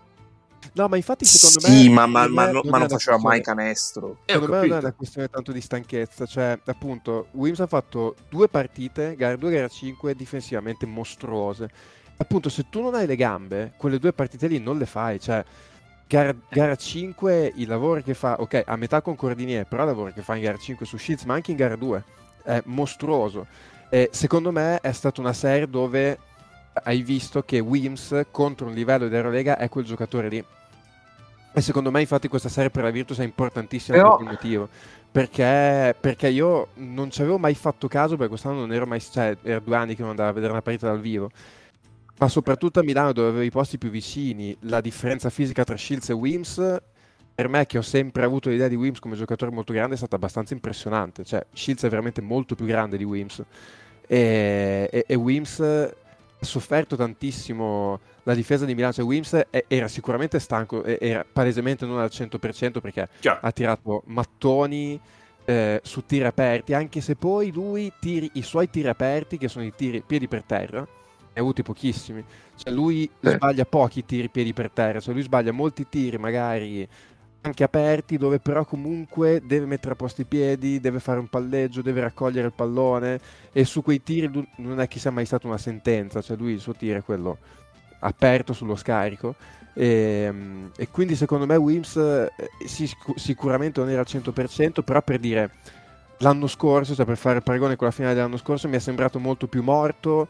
No, 0.75 0.87
ma 0.87 0.95
infatti, 0.95 1.23
secondo 1.25 1.59
me. 1.67 1.73
Sì, 1.73 1.89
ma, 1.89 2.05
ma- 2.07 2.27
ma 2.27 2.49
non 2.51 2.61
ma 2.65 2.77
è 2.77 2.79
non 2.79 2.89
faceva 2.89 3.17
mai 3.19 3.41
canestro. 3.41 4.17
Eh, 4.25 4.33
Secondo 4.33 4.53
me 4.59 4.67
non 4.67 4.77
è 4.77 4.79
una 4.79 4.91
questione 4.93 5.29
tanto 5.29 5.51
di 5.51 5.61
stanchezza, 5.61 6.25
cioè 6.25 6.57
appunto 6.65 7.27
Wims 7.31 7.59
ha 7.59 7.67
fatto 7.67 8.15
due 8.29 8.47
partite, 8.47 9.15
gara 9.15 9.35
2 9.35 9.49
e 9.49 9.53
gara 9.53 9.67
5, 9.67 10.15
difensivamente 10.15 10.85
mostruose. 10.87 11.69
Appunto 12.23 12.47
se 12.47 12.69
tu 12.69 12.81
non 12.81 12.95
hai 12.95 13.05
le 13.05 13.17
gambe, 13.17 13.73
quelle 13.75 13.99
due 13.99 14.13
partite 14.13 14.47
lì 14.47 14.57
non 14.57 14.77
le 14.77 14.85
fai, 14.85 15.19
cioè 15.19 15.43
gara, 16.07 16.33
gara 16.49 16.75
5 16.75 17.51
il 17.55 17.67
lavoro 17.67 18.01
che 18.01 18.13
fa, 18.13 18.39
ok, 18.39 18.63
a 18.65 18.77
metà 18.77 19.01
con 19.01 19.15
Cordinier, 19.15 19.65
però 19.65 19.83
il 19.83 19.89
lavoro 19.89 20.13
che 20.13 20.21
fa 20.21 20.35
in 20.35 20.43
gara 20.43 20.57
5 20.57 20.85
su 20.85 20.97
Shields, 20.97 21.25
ma 21.25 21.33
anche 21.33 21.51
in 21.51 21.57
gara 21.57 21.75
2, 21.75 22.03
è 22.43 22.61
mostruoso. 22.65 23.45
E 23.89 24.09
secondo 24.13 24.51
me 24.51 24.79
è 24.79 24.91
stata 24.93 25.19
una 25.19 25.33
serie 25.33 25.69
dove 25.69 26.17
hai 26.83 27.01
visto 27.01 27.43
che 27.43 27.59
Wims 27.59 28.25
contro 28.31 28.67
un 28.67 28.73
livello 28.73 29.07
di 29.09 29.15
Eurolega 29.15 29.57
è 29.57 29.67
quel 29.67 29.83
giocatore 29.83 30.29
lì. 30.29 30.43
E 31.55 31.61
secondo 31.61 31.91
me, 31.91 31.99
infatti, 31.99 32.27
questa 32.29 32.49
serie 32.49 32.71
per 32.71 32.83
la 32.83 32.89
Virtus 32.89 33.19
è 33.19 33.23
importantissima 33.23 33.97
Però- 33.97 34.15
per 34.15 34.25
quel 34.25 34.35
motivo. 34.35 34.69
Perché, 35.11 35.95
perché 35.99 36.29
io 36.29 36.69
non 36.75 37.11
ci 37.11 37.21
avevo 37.21 37.37
mai 37.37 37.53
fatto 37.53 37.87
caso, 37.87 38.15
perché 38.15 38.29
quest'anno 38.29 38.61
non 38.61 38.73
ero 38.73 38.87
mai. 38.87 38.99
cioè, 38.99 39.37
era 39.43 39.59
due 39.59 39.75
anni 39.75 39.93
che 39.93 40.01
non 40.01 40.11
andavo 40.11 40.29
a 40.29 40.33
vedere 40.33 40.51
una 40.51 40.63
partita 40.63 40.87
dal 40.87 40.99
vivo. 40.99 41.29
Ma 42.19 42.27
soprattutto 42.27 42.79
a 42.79 42.83
Milano, 42.83 43.11
dove 43.11 43.29
avevo 43.29 43.43
i 43.43 43.51
posti 43.51 43.77
più 43.77 43.89
vicini, 43.89 44.55
la 44.61 44.81
differenza 44.81 45.29
fisica 45.29 45.63
tra 45.63 45.75
Shields 45.75 46.09
e 46.09 46.13
Wims, 46.13 46.81
per 47.35 47.47
me, 47.47 47.65
che 47.65 47.77
ho 47.77 47.81
sempre 47.81 48.23
avuto 48.23 48.49
l'idea 48.49 48.67
di 48.67 48.75
Wims 48.75 48.99
come 48.99 49.15
giocatore 49.15 49.51
molto 49.51 49.73
grande, 49.73 49.95
è 49.95 49.97
stata 49.97 50.15
abbastanza 50.15 50.53
impressionante. 50.53 51.23
Cioè, 51.23 51.45
Shields 51.51 51.83
è 51.83 51.89
veramente 51.89 52.21
molto 52.21 52.55
più 52.55 52.65
grande 52.65 52.97
di 52.97 53.03
Wims. 53.03 53.43
E, 54.05 54.89
e, 54.91 55.05
e 55.07 55.15
Wims 55.15 55.59
ha 55.59 55.91
sofferto 56.39 56.95
tantissimo 56.95 57.99
la 58.23 58.35
difesa 58.35 58.65
di 58.65 58.75
Milano. 58.75 58.93
Cioè, 58.93 59.05
Wims 59.05 59.41
era 59.67 59.87
sicuramente 59.87 60.39
stanco, 60.39 60.83
era 60.83 61.25
palesemente 61.29 61.85
non 61.85 61.99
al 61.99 62.09
100% 62.11 62.79
perché 62.79 63.09
Chiaro. 63.19 63.39
ha 63.41 63.51
tirato 63.51 64.03
mattoni 64.05 64.99
eh, 65.45 65.81
su 65.83 66.05
tiri 66.05 66.25
aperti, 66.25 66.73
anche 66.73 67.01
se 67.01 67.15
poi 67.15 67.51
lui 67.51 67.91
tiri, 67.99 68.29
i 68.33 68.43
suoi 68.43 68.69
tiri 68.69 68.87
aperti, 68.87 69.37
che 69.37 69.47
sono 69.47 69.65
i 69.65 69.73
tiri 69.75 70.01
piedi 70.05 70.27
per 70.27 70.43
terra, 70.43 70.87
ne 71.33 71.39
ha 71.39 71.41
avuti 71.41 71.63
pochissimi. 71.63 72.23
Cioè 72.55 72.71
lui 72.73 73.09
Sì. 73.19 73.29
sbaglia 73.31 73.65
pochi 73.65 74.05
tiri 74.05 74.29
piedi 74.29 74.53
per 74.53 74.69
terra, 74.71 74.99
cioè 74.99 75.13
lui 75.13 75.23
sbaglia 75.23 75.51
molti 75.51 75.87
tiri 75.89 76.17
magari 76.17 76.87
anche 77.45 77.63
aperti 77.63 78.17
dove 78.17 78.39
però 78.39 78.63
comunque 78.63 79.41
deve 79.43 79.65
mettere 79.65 79.93
a 79.93 79.95
posto 79.97 80.21
i 80.21 80.25
piedi, 80.25 80.79
deve 80.79 80.99
fare 80.99 81.19
un 81.19 81.27
palleggio, 81.27 81.81
deve 81.81 81.99
raccogliere 82.01 82.47
il 82.47 82.53
pallone 82.53 83.19
e 83.51 83.65
su 83.65 83.81
quei 83.81 84.01
tiri 84.01 84.29
non 84.57 84.79
è 84.79 84.87
che 84.87 84.99
sia 84.99 85.11
mai 85.11 85.25
stata 85.25 85.47
una 85.47 85.57
sentenza, 85.57 86.21
cioè 86.21 86.37
lui 86.37 86.53
il 86.53 86.59
suo 86.61 86.73
tiro 86.73 86.99
è 86.99 87.03
quello 87.03 87.37
aperto 87.99 88.53
sullo 88.53 88.75
scarico 88.75 89.35
e, 89.73 90.29
mm, 90.31 90.65
e 90.77 90.89
quindi 90.89 91.15
secondo 91.15 91.45
me 91.45 91.55
Wims 91.57 91.95
eh, 91.97 92.31
sì, 92.65 92.87
sicu- 92.87 93.17
sicuramente 93.17 93.79
non 93.81 93.89
era 93.89 93.99
al 94.01 94.05
100% 94.07 94.81
però 94.83 95.01
per 95.01 95.19
dire 95.19 95.51
l'anno 96.19 96.47
scorso, 96.47 96.95
cioè 96.95 97.05
per 97.05 97.17
fare 97.17 97.37
il 97.37 97.43
paragone 97.43 97.75
con 97.75 97.87
la 97.87 97.93
finale 97.93 98.13
dell'anno 98.13 98.37
scorso 98.37 98.69
mi 98.69 98.75
è 98.77 98.79
sembrato 98.79 99.19
molto 99.19 99.47
più 99.47 99.61
morto 99.63 100.27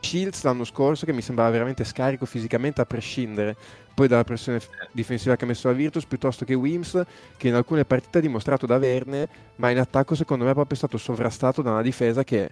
Shields 0.00 0.42
l'anno 0.42 0.64
scorso 0.64 1.04
che 1.04 1.12
mi 1.12 1.22
sembrava 1.22 1.50
veramente 1.50 1.84
scarico 1.84 2.24
fisicamente 2.24 2.80
a 2.80 2.86
prescindere. 2.86 3.56
Poi 3.94 4.06
dalla 4.06 4.24
pressione 4.24 4.60
f- 4.60 4.68
difensiva 4.92 5.36
che 5.36 5.44
ha 5.44 5.46
messo 5.46 5.68
la 5.68 5.74
Virtus 5.74 6.06
piuttosto 6.06 6.44
che 6.44 6.54
Wims 6.54 7.02
che 7.36 7.48
in 7.48 7.54
alcune 7.54 7.84
partite 7.84 8.18
ha 8.18 8.20
dimostrato 8.20 8.64
di 8.64 8.72
averne 8.72 9.28
ma 9.56 9.70
in 9.70 9.78
attacco 9.78 10.14
secondo 10.14 10.44
me 10.44 10.50
è 10.50 10.54
proprio 10.54 10.76
stato 10.76 10.98
sovrastato 10.98 11.62
da 11.62 11.72
una 11.72 11.82
difesa 11.82 12.22
che 12.22 12.50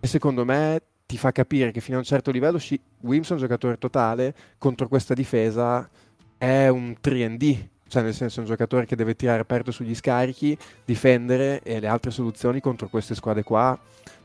secondo 0.00 0.44
me 0.44 0.82
ti 1.06 1.16
fa 1.16 1.32
capire 1.32 1.70
che 1.70 1.80
fino 1.80 1.96
a 1.96 2.00
un 2.00 2.04
certo 2.04 2.30
livello 2.30 2.58
Shi- 2.58 2.78
Wims 3.00 3.30
è 3.30 3.32
un 3.32 3.38
giocatore 3.38 3.78
totale 3.78 4.34
contro 4.58 4.86
questa 4.86 5.14
difesa 5.14 5.88
è 6.36 6.68
un 6.68 6.94
3D 7.02 7.66
cioè 7.88 8.02
nel 8.02 8.12
senso 8.12 8.40
è 8.40 8.42
un 8.42 8.48
giocatore 8.48 8.84
che 8.84 8.94
deve 8.94 9.16
tirare 9.16 9.40
aperto 9.40 9.70
sugli 9.70 9.94
scarichi 9.94 10.56
difendere 10.84 11.62
e 11.62 11.80
le 11.80 11.86
altre 11.86 12.10
soluzioni 12.10 12.60
contro 12.60 12.88
queste 12.88 13.14
squadre 13.14 13.42
qua 13.42 13.78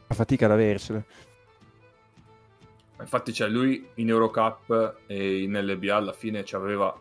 fa 0.07 0.13
fatica 0.13 0.45
ad 0.45 0.51
avercele 0.51 1.05
Infatti, 2.99 3.33
cioè, 3.33 3.47
lui 3.49 3.87
in 3.95 4.09
Eurocup 4.09 4.95
e 5.07 5.41
in 5.41 5.57
LBA 5.57 5.95
alla 5.95 6.13
fine 6.13 6.43
aveva 6.51 6.95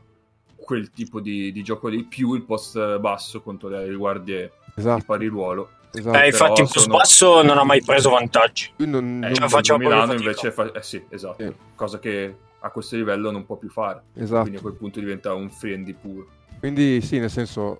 quel 0.56 0.90
tipo 0.90 1.20
di, 1.20 1.50
di 1.52 1.62
gioco 1.62 1.88
lì, 1.88 2.04
più 2.04 2.34
il 2.34 2.42
post 2.44 2.98
basso 2.98 3.40
contro 3.42 3.68
le 3.68 3.92
guardie 3.94 4.52
di 4.66 4.72
esatto, 4.80 5.04
pari 5.06 5.26
ruolo. 5.26 5.70
esatto. 5.92 6.18
Eh, 6.18 6.26
infatti, 6.26 6.60
in 6.60 6.66
sono- 6.66 6.86
post 6.86 6.88
basso 6.88 7.42
non 7.42 7.58
ha 7.58 7.64
mai 7.64 7.82
preso 7.82 8.10
vantaggi. 8.10 8.70
Non- 8.76 9.22
Eh, 9.24 9.32
non- 9.38 9.62
cioè, 9.62 9.78
Milano 9.78 10.12
invece 10.12 10.52
fa... 10.52 10.70
eh 10.72 10.82
sì, 10.82 11.02
esatto, 11.08 11.42
Sì. 11.42 11.52
cosa 11.74 11.98
che 11.98 12.36
a 12.60 12.70
questo 12.70 12.96
livello 12.96 13.30
non 13.30 13.44
può 13.46 13.56
più 13.56 13.68
fare. 13.70 14.02
esatto. 14.14 14.40
Quindi 14.42 14.58
a 14.58 14.62
quel 14.62 14.74
punto 14.74 15.00
diventa 15.00 15.32
un 15.34 15.48
friendly 15.50 15.94
puro. 15.94 16.26
Quindi 16.58 17.00
sì, 17.00 17.18
nel 17.18 17.30
senso, 17.30 17.78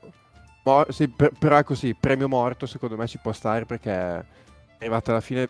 mo- 0.65 0.87
sì, 0.91 1.09
per- 1.09 1.33
però 1.39 1.57
è 1.59 1.65
così, 1.65 1.95
premio 1.99 2.29
morto 2.29 2.65
secondo 2.67 2.97
me 2.97 3.07
ci 3.07 3.19
può 3.19 3.33
stare 3.33 3.65
perché 3.65 3.91
è 3.91 4.25
arrivata 4.79 5.11
alla 5.11 5.21
fine, 5.21 5.49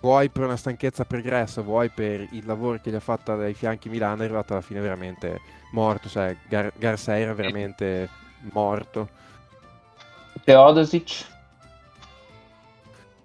vuoi 0.00 0.28
per 0.30 0.44
una 0.44 0.56
stanchezza 0.56 1.04
pregressa, 1.04 1.62
vuoi 1.62 1.90
per 1.90 2.26
il 2.32 2.44
lavoro 2.46 2.78
che 2.82 2.90
gli 2.90 2.94
ha 2.94 3.00
fatto 3.00 3.34
dai 3.36 3.54
fianchi 3.54 3.88
Milano, 3.88 4.22
è 4.22 4.24
arrivato 4.24 4.52
alla 4.52 4.62
fine 4.62 4.80
veramente 4.80 5.40
morto, 5.72 6.08
cioè 6.08 6.36
Gar- 6.48 6.72
Garcia 6.76 7.18
era 7.18 7.34
veramente 7.34 8.08
morto. 8.52 9.08
Teodosic? 10.44 11.26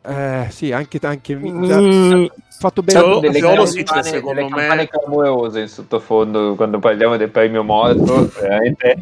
Eh, 0.01 0.47
sì, 0.51 0.71
anche, 0.71 0.99
anche 1.01 1.35
Mm, 1.35 2.25
fatto 2.59 2.83
bene. 2.83 2.99
Teo- 2.99 3.19
delle 3.19 3.39
Teodosic, 3.39 3.85
campane, 3.85 4.03
secondo 4.03 4.41
delle 4.41 4.49
me- 4.53 4.67
campane 4.67 4.87
clamorose 4.87 5.59
in 5.61 5.67
sottofondo 5.67 6.55
quando 6.55 6.77
parliamo 6.79 7.17
del 7.17 7.29
premio 7.29 7.63
morto, 7.63 8.29
veramente 8.39 8.97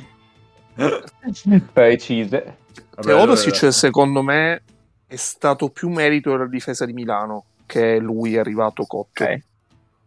precise. 1.74 2.58
Teodosic, 3.02 3.74
secondo 3.74 4.22
me, 4.22 4.62
è 5.08 5.16
stato 5.16 5.70
più 5.70 5.90
merito 5.90 6.32
della 6.32 6.48
difesa 6.48 6.86
di 6.86 6.94
Milano 6.94 7.46
che 7.65 7.97
lui 7.99 8.36
è 8.36 8.39
arrivato 8.39 8.84
cotto. 8.84 9.23
Ok. 9.23 9.39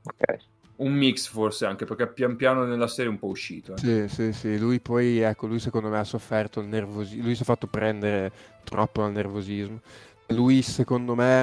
Ok. 0.05 0.37
un 0.77 0.93
mix 0.93 1.27
forse 1.27 1.65
anche 1.67 1.85
perché 1.85 2.07
pian 2.07 2.37
piano 2.37 2.65
nella 2.65 2.87
serie 2.87 3.11
è 3.11 3.15
un 3.15 3.19
po' 3.19 3.29
uscito. 3.29 3.75
eh. 3.75 3.79
Sì, 3.79 4.09
sì, 4.09 4.33
sì, 4.33 4.59
lui 4.59 4.79
poi, 4.81 5.21
ecco, 5.21 5.47
lui 5.47 5.59
secondo 5.59 5.89
me 5.89 5.99
ha 5.99 6.05
sofferto 6.05 6.61
il 6.61 6.67
nervosismo, 6.67 7.25
lui 7.25 7.35
si 7.35 7.43
è 7.43 7.45
fatto 7.45 7.67
prendere 7.67 8.31
troppo 8.65 9.03
dal 9.03 9.13
nervosismo. 9.13 9.81
Lui 10.29 10.61
secondo 10.63 11.15
me 11.15 11.41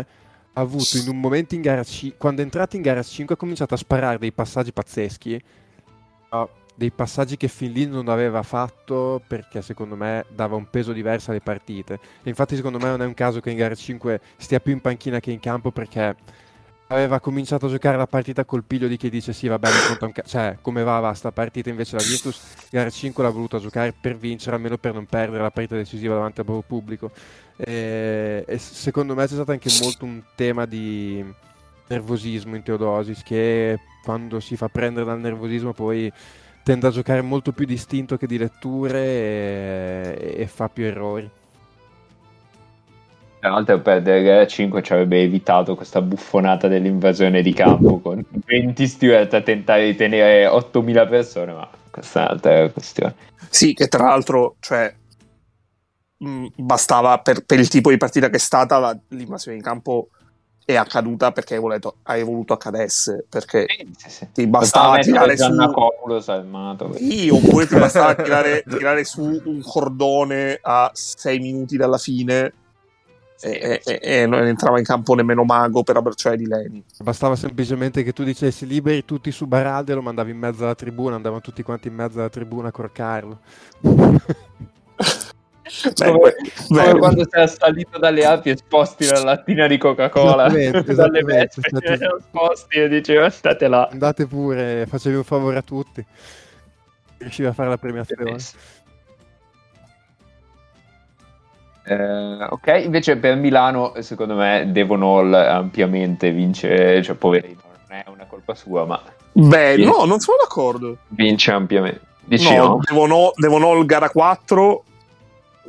ha 0.54 0.62
avuto 0.62 0.98
in 0.98 1.08
un 1.08 1.20
momento 1.20 1.56
in 1.56 1.62
gara 1.62 1.84
5, 1.84 2.18
quando 2.18 2.42
è 2.42 2.44
entrato 2.44 2.76
in 2.76 2.84
gara 2.84 3.02
5 3.02 3.34
ha 3.36 3.38
cominciato 3.38 3.74
a 3.74 3.78
sparare 3.78 4.20
dei 4.20 4.32
passaggi 4.32 4.72
pazzeschi, 4.72 5.42
no, 6.32 6.50
dei 6.76 6.92
passaggi 6.92 7.38
che 7.38 7.48
fin 7.48 7.72
lì 7.72 7.86
non 7.86 8.08
aveva 8.08 8.42
fatto 8.44 9.22
perché 9.28 9.62
secondo 9.62 9.96
me 9.96 10.26
dava 10.30 10.56
un 10.56 10.70
peso 10.70 10.92
diverso 10.92 11.32
alle 11.32 11.42
partite. 11.42 12.00
E 12.24 12.30
infatti 12.30 12.56
secondo 12.56 12.80
me 12.80 12.86
non 12.86 13.02
è 13.02 13.06
un 13.06 13.14
caso 13.14 13.40
che 13.40 13.52
in 13.52 13.58
gara 13.58 13.76
5 13.76 14.20
stia 14.38 14.60
più 14.60 14.74
in 14.74 14.82
panchina 14.82 15.20
che 15.20 15.32
in 15.32 15.40
campo 15.40 15.72
perché 15.72 16.16
aveva 16.88 17.20
cominciato 17.20 17.66
a 17.66 17.70
giocare 17.70 17.98
la 17.98 18.08
partita 18.08 18.46
col 18.46 18.64
piglio 18.64 18.88
di 18.88 18.98
chi 18.98 19.10
dice 19.10 19.34
sì 19.34 19.48
vabbè 19.48 19.70
ca- 20.12 20.24
cioè 20.24 20.58
come 20.62 20.84
va 20.84 21.00
va 21.00 21.14
sta 21.14 21.32
partita 21.32 21.70
invece 21.70 21.96
la 21.96 22.04
Virtus 22.04 22.40
gara 22.70 22.90
5 22.90 23.24
l'ha 23.24 23.30
voluta 23.30 23.58
giocare 23.58 23.94
per 24.00 24.16
vincere 24.18 24.56
almeno 24.56 24.78
per 24.78 24.94
non 24.94 25.06
perdere 25.06 25.42
la 25.42 25.50
partita 25.50 25.76
decisiva 25.76 26.14
davanti 26.14 26.42
al 26.42 26.46
proprio 26.46 26.66
pubblico 26.68 27.12
e, 27.56 28.44
e 28.46 28.58
secondo 28.58 29.16
me 29.16 29.26
c'è 29.26 29.34
stato 29.34 29.52
anche 29.52 29.70
molto 29.82 30.06
un 30.06 30.22
tema 30.36 30.66
di 30.66 31.24
nervosismo 31.88 32.56
in 32.56 32.64
Teodosis 32.64 33.24
che 33.24 33.80
quando 34.04 34.40
si 34.40 34.56
fa 34.56 34.68
prendere 34.68 35.06
dal 35.06 35.20
nervosismo 35.20 35.74
poi 35.74 36.12
tende 36.64 36.88
a 36.88 36.92
giocare 36.92 37.22
molto 37.22 37.52
più 37.54 37.66
distinto 37.66 38.18
che 38.18 38.28
di 38.28 38.38
letture 38.38 39.00
e, 39.02 40.36
e 40.40 40.48
fa 40.48 40.70
più 40.70 40.86
errori 40.86 41.32
Tra 43.40 43.52
l'altro 43.52 43.82
perdere 43.82 44.24
gara 44.24 44.48
5 44.48 44.82
ci 44.82 44.94
avrebbe 44.94 45.22
evitato 45.22 45.76
questa 45.76 46.02
buffonata 46.02 46.70
dell'invasione 46.70 47.42
di 47.42 47.52
campo 47.54 48.00
con 48.00 48.26
20 48.46 48.88
steward 48.88 49.34
a 49.34 49.42
tentare 49.42 49.86
di 49.88 49.96
tenere 49.96 50.48
8000 50.48 51.06
persone, 51.08 51.52
ma 51.52 51.70
questa 51.92 52.22
è 52.22 52.24
un'altra 52.24 52.70
questione. 52.72 53.16
Sì, 53.50 53.74
che 53.74 53.88
tra 53.88 54.06
l'altro, 54.06 54.56
cioè, 54.60 54.96
mh, 56.18 56.48
bastava 56.56 57.20
per, 57.22 57.44
per 57.46 57.60
il 57.60 57.68
tipo 57.68 57.90
di 57.90 57.98
partita 57.98 58.30
che 58.30 58.38
è 58.38 58.40
stata 58.40 58.80
la- 58.80 58.98
l'invasione 59.10 59.58
in 59.58 59.64
campo 59.64 60.10
è 60.66 60.76
accaduta 60.76 61.32
perché 61.32 61.56
hai 61.56 61.60
voluto, 61.60 61.96
hai 62.04 62.24
voluto 62.24 62.54
accadesse 62.54 63.26
perché 63.30 63.66
Sì, 63.98 64.10
sì. 64.10 64.28
ti 64.34 64.48
bastava 64.48 65.00
tirare 65.00 65.36
su 65.38 65.44
armato. 65.44 65.72
sì, 66.98 67.30
oppure 67.30 67.68
ti 67.68 67.76
bastava 67.76 68.16
tirare, 68.22 68.64
tirare 68.68 69.04
su 69.04 69.42
un 69.46 69.62
cordone 69.62 70.58
a 70.62 70.90
6 70.94 71.40
minuti 71.40 71.76
dalla 71.78 71.98
fine 71.98 72.54
e, 73.42 73.82
e- 73.84 74.00
e 74.02 74.26
non 74.26 74.46
entrava 74.46 74.78
in 74.80 74.86
campo 74.86 75.16
nemmeno 75.16 75.44
Mago 75.44 75.84
per 75.84 75.98
abbracciare 75.98 76.38
di 76.38 76.48
Leni 76.48 76.82
Bastava 77.00 77.36
semplicemente 77.36 78.02
che 78.02 78.14
tu 78.14 78.24
dicessi 78.24 78.66
liberi 78.66 79.04
tutti 79.04 79.32
su 79.32 79.48
Baraldi 79.48 79.92
e 79.92 79.96
lo 79.96 80.02
mandavi 80.02 80.32
in 80.32 80.38
mezzo 80.38 80.64
alla 80.64 80.76
tribuna, 80.76 81.16
andavano 81.16 81.42
tutti 81.42 81.62
quanti 81.62 81.90
in 81.90 81.96
mezzo 81.96 82.20
alla 82.20 82.30
tribuna 82.30 82.70
a 82.70 82.72
corcarlo. 82.72 83.40
Beh, 85.64 86.12
Come, 86.12 86.34
come 86.68 87.00
quando 87.00 87.26
sei 87.30 87.44
assalito 87.44 87.98
dalle 87.98 88.26
api 88.26 88.50
e 88.50 88.58
sposti 88.58 89.06
la 89.06 89.24
lattina 89.24 89.66
di 89.68 89.78
Coca-Cola 89.78 90.48
Esattamente, 90.48 90.94
dalle 90.96 91.22
vespe, 91.22 91.70
esatto. 91.82 92.20
sposti 92.28 92.78
e 92.80 92.90
dici 92.90 93.16
andate 93.16 93.68
là. 93.68 93.88
Andate 93.92 94.28
pure, 94.28 94.86
facevi 94.88 95.16
un 95.16 95.24
favore 95.24 95.58
a 95.58 95.62
tutti. 95.62 96.06
Riuscivi 97.18 97.48
a 97.48 97.54
fare 97.54 97.70
la 97.70 97.78
premiazione. 97.78 98.36
Eh, 101.86 102.44
ok, 102.50 102.82
invece 102.84 103.18
per 103.18 103.36
Milano 103.36 103.94
secondo 104.00 104.36
me 104.36 104.70
Devon 104.72 105.04
Hall 105.04 105.34
ampiamente 105.34 106.32
vince, 106.32 107.02
cioè 107.04 107.16
poverino, 107.16 107.60
non 107.90 107.98
è 107.98 108.06
una 108.10 108.26
colpa 108.26 108.56
sua, 108.56 108.86
ma 108.86 109.02
beh, 109.34 109.76
Sì. 109.78 109.84
no, 109.84 110.06
non 110.06 110.20
sono 110.20 110.38
d'accordo. 110.42 110.98
vince 111.10 111.52
ampiamente. 111.52 112.12
Dici 112.26 112.56
no, 112.56 112.64
no? 112.68 112.80
devono, 112.82 113.32
devono 113.36 113.78
il 113.78 113.86
gara 113.86 114.10
4 114.10 114.84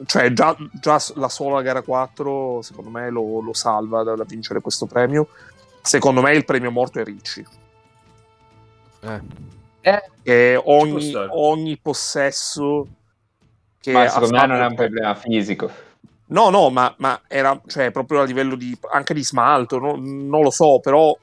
cioè 0.06 0.32
già, 0.32 0.56
già 0.72 1.00
la 1.14 1.28
sola 1.28 1.62
gara 1.62 1.82
4 1.82 2.62
secondo 2.62 2.90
me 2.90 3.10
lo, 3.10 3.40
lo 3.40 3.52
salva 3.52 4.02
da, 4.02 4.14
da 4.14 4.24
vincere 4.24 4.60
questo 4.60 4.86
premio 4.86 5.28
secondo 5.80 6.20
me 6.20 6.34
il 6.34 6.44
premio 6.44 6.70
morto 6.70 7.00
è 7.00 7.04
Ricci 7.04 7.44
Eh, 9.00 9.20
Eh, 9.80 10.02
e 10.22 10.60
ogni, 10.64 11.12
ogni 11.30 11.78
possesso 11.78 12.86
che 13.80 13.92
ma 13.92 14.08
secondo 14.08 14.36
me 14.36 14.46
non 14.46 14.62
è 14.62 14.66
un 14.66 14.74
problema 14.74 15.14
fisico. 15.14 15.70
no 16.26 16.48
no 16.50 16.70
ma, 16.70 16.92
ma 16.98 17.20
era 17.28 17.60
cioè, 17.66 17.90
proprio 17.90 18.20
a 18.22 18.24
livello 18.24 18.56
di 18.56 18.76
anche 18.90 19.14
di 19.14 19.22
smalto 19.22 19.78
no- 19.78 19.96
non 19.98 20.42
lo 20.42 20.50
so 20.50 20.80
però 20.80 21.16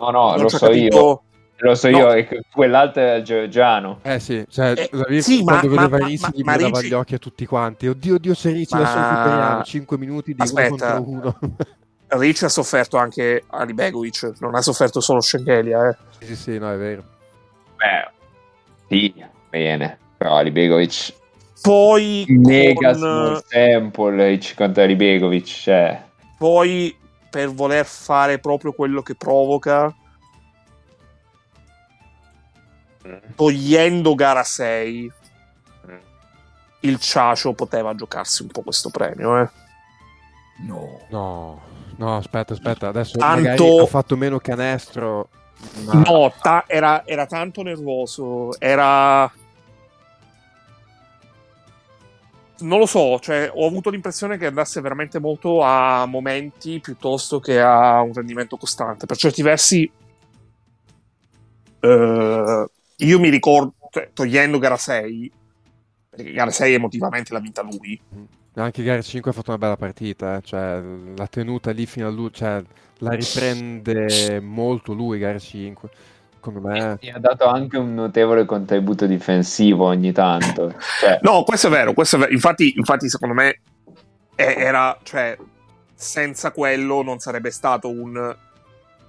No, 0.00 0.10
no, 0.10 0.30
non 0.30 0.42
lo 0.42 0.48
so 0.48 0.70
io. 0.70 1.22
Lo 1.60 1.74
so 1.74 1.88
No. 1.90 1.98
io, 1.98 2.12
e 2.12 2.24
che 2.26 2.42
quell'altro 2.52 3.02
era 3.02 3.16
il 3.16 3.24
georgiano. 3.24 3.98
eh 4.02 4.20
sì, 4.20 4.44
cioè, 4.48 4.88
Eh, 5.08 5.20
sì, 5.20 5.42
ma- 5.42 5.58
quando 5.58 5.74
ma- 5.74 5.80
vedeva 5.82 5.98
ma- 5.98 6.06
Ricci 6.06 6.30
gli 6.32 6.42
ma 6.44 6.52
guardava 6.56 6.78
Ricci- 6.78 6.88
gli 6.90 6.94
occhi 6.94 7.14
a 7.14 7.18
tutti 7.18 7.46
quanti. 7.46 7.88
Oddio, 7.88 8.14
oddio, 8.14 8.34
se 8.34 8.50
Ricci 8.52 8.74
Ma- 8.74 8.80
adesso 8.80 8.98
recuperiamo 9.08 9.62
5 9.64 9.98
minuti 9.98 10.34
di 10.34 10.42
Aspetta. 10.42 10.94
uno 11.00 11.04
contro 11.04 11.38
uno. 11.38 11.38
Ricci 12.10 12.44
ha 12.44 12.48
sofferto 12.48 12.96
anche 12.96 13.42
Ali 13.48 13.74
Begovic 13.74 14.32
non 14.38 14.54
ha 14.54 14.62
sofferto 14.62 14.98
solo 15.00 15.20
Schengelia 15.20 15.88
eh. 15.90 15.96
sì, 16.20 16.26
sì, 16.26 16.36
sì, 16.36 16.58
no, 16.58 16.72
è 16.72 16.76
vero. 16.76 17.02
Beh, 17.76 18.10
sì, 18.88 19.12
bene. 19.50 19.98
Però 20.16 20.36
Ali 20.36 20.50
Begovic 20.50 21.12
Poi 21.60 22.24
Mega 22.28 22.90
con... 22.92 22.98
small 22.98 23.42
sample 23.46 24.30
i 24.32 24.40
50 24.40 24.86
di 24.86 24.94
Begovic, 24.96 25.44
cioè. 25.44 26.02
Poi 26.38 26.96
per 27.28 27.50
voler 27.52 27.84
fare 27.84 28.38
proprio 28.38 28.72
quello 28.72 29.02
che 29.02 29.14
provoca, 29.14 29.94
togliendo 33.34 34.14
gara 34.14 34.42
6, 34.44 35.12
il 36.80 36.98
Ciacio 36.98 37.52
poteva 37.54 37.94
giocarsi 37.94 38.42
un 38.42 38.48
po' 38.48 38.62
questo 38.62 38.90
premio. 38.90 39.40
Eh. 39.40 39.48
No. 40.66 41.00
No, 41.08 41.60
no, 41.96 42.16
aspetta, 42.16 42.52
aspetta. 42.52 42.88
Adesso 42.88 43.18
Tanto- 43.18 43.82
ha 43.82 43.86
fatto 43.86 44.16
meno 44.16 44.38
canestro. 44.38 45.28
Ma... 45.84 45.94
No, 45.94 46.32
ta- 46.40 46.64
era, 46.66 47.04
era 47.04 47.26
tanto 47.26 47.62
nervoso, 47.62 48.58
era... 48.60 49.30
Non 52.60 52.80
lo 52.80 52.86
so, 52.86 53.20
cioè, 53.20 53.52
ho 53.54 53.66
avuto 53.66 53.88
l'impressione 53.88 54.36
che 54.36 54.46
andasse 54.46 54.80
veramente 54.80 55.20
molto 55.20 55.62
a 55.62 56.06
momenti 56.06 56.80
piuttosto 56.80 57.38
che 57.38 57.60
a 57.60 58.00
un 58.00 58.12
rendimento 58.12 58.56
costante. 58.56 59.06
Per 59.06 59.16
certi 59.16 59.42
versi, 59.42 59.88
eh, 61.80 62.66
io 62.98 63.20
mi 63.20 63.28
ricordo, 63.28 63.74
cioè, 63.90 64.10
togliendo 64.12 64.58
gara 64.58 64.76
6, 64.76 65.32
perché 66.10 66.32
gara 66.32 66.50
6 66.50 66.74
emotivamente 66.74 67.32
l'ha 67.32 67.40
vinta 67.40 67.62
lui, 67.62 68.00
Anche 68.54 68.82
gara 68.82 69.00
5 69.00 69.30
ha 69.30 69.34
fatto 69.34 69.50
una 69.50 69.58
bella 69.58 69.76
partita, 69.76 70.36
eh, 70.36 70.42
cioè 70.42 70.82
la 71.16 71.26
tenuta 71.28 71.70
lì 71.70 71.86
fino 71.86 72.08
a 72.08 72.10
lui, 72.10 72.30
cioè 72.32 72.62
la 72.98 73.10
riprende 73.10 74.40
molto 74.40 74.92
lui 74.92 75.18
gara 75.18 75.38
5. 75.38 75.88
Secondo 76.34 76.60
me 76.60 76.98
Mi 77.00 77.10
ha 77.10 77.18
dato 77.18 77.46
anche 77.46 77.76
un 77.76 77.94
notevole 77.94 78.44
contributo 78.44 79.06
difensivo 79.06 79.86
ogni 79.86 80.12
tanto. 80.12 80.74
Cioè, 81.00 81.18
No, 81.22 81.42
questo 81.44 81.66
è 81.68 81.70
vero, 81.70 81.92
questo 81.92 82.16
è 82.16 82.18
vero. 82.20 82.32
Infatti, 82.32 82.74
infatti, 82.76 83.08
secondo 83.08 83.34
me 83.34 83.60
era, 84.34 84.96
cioè, 85.02 85.36
senza 85.94 86.52
quello 86.52 87.02
non 87.02 87.18
sarebbe 87.18 87.50
stato 87.50 87.88
un 87.90 88.36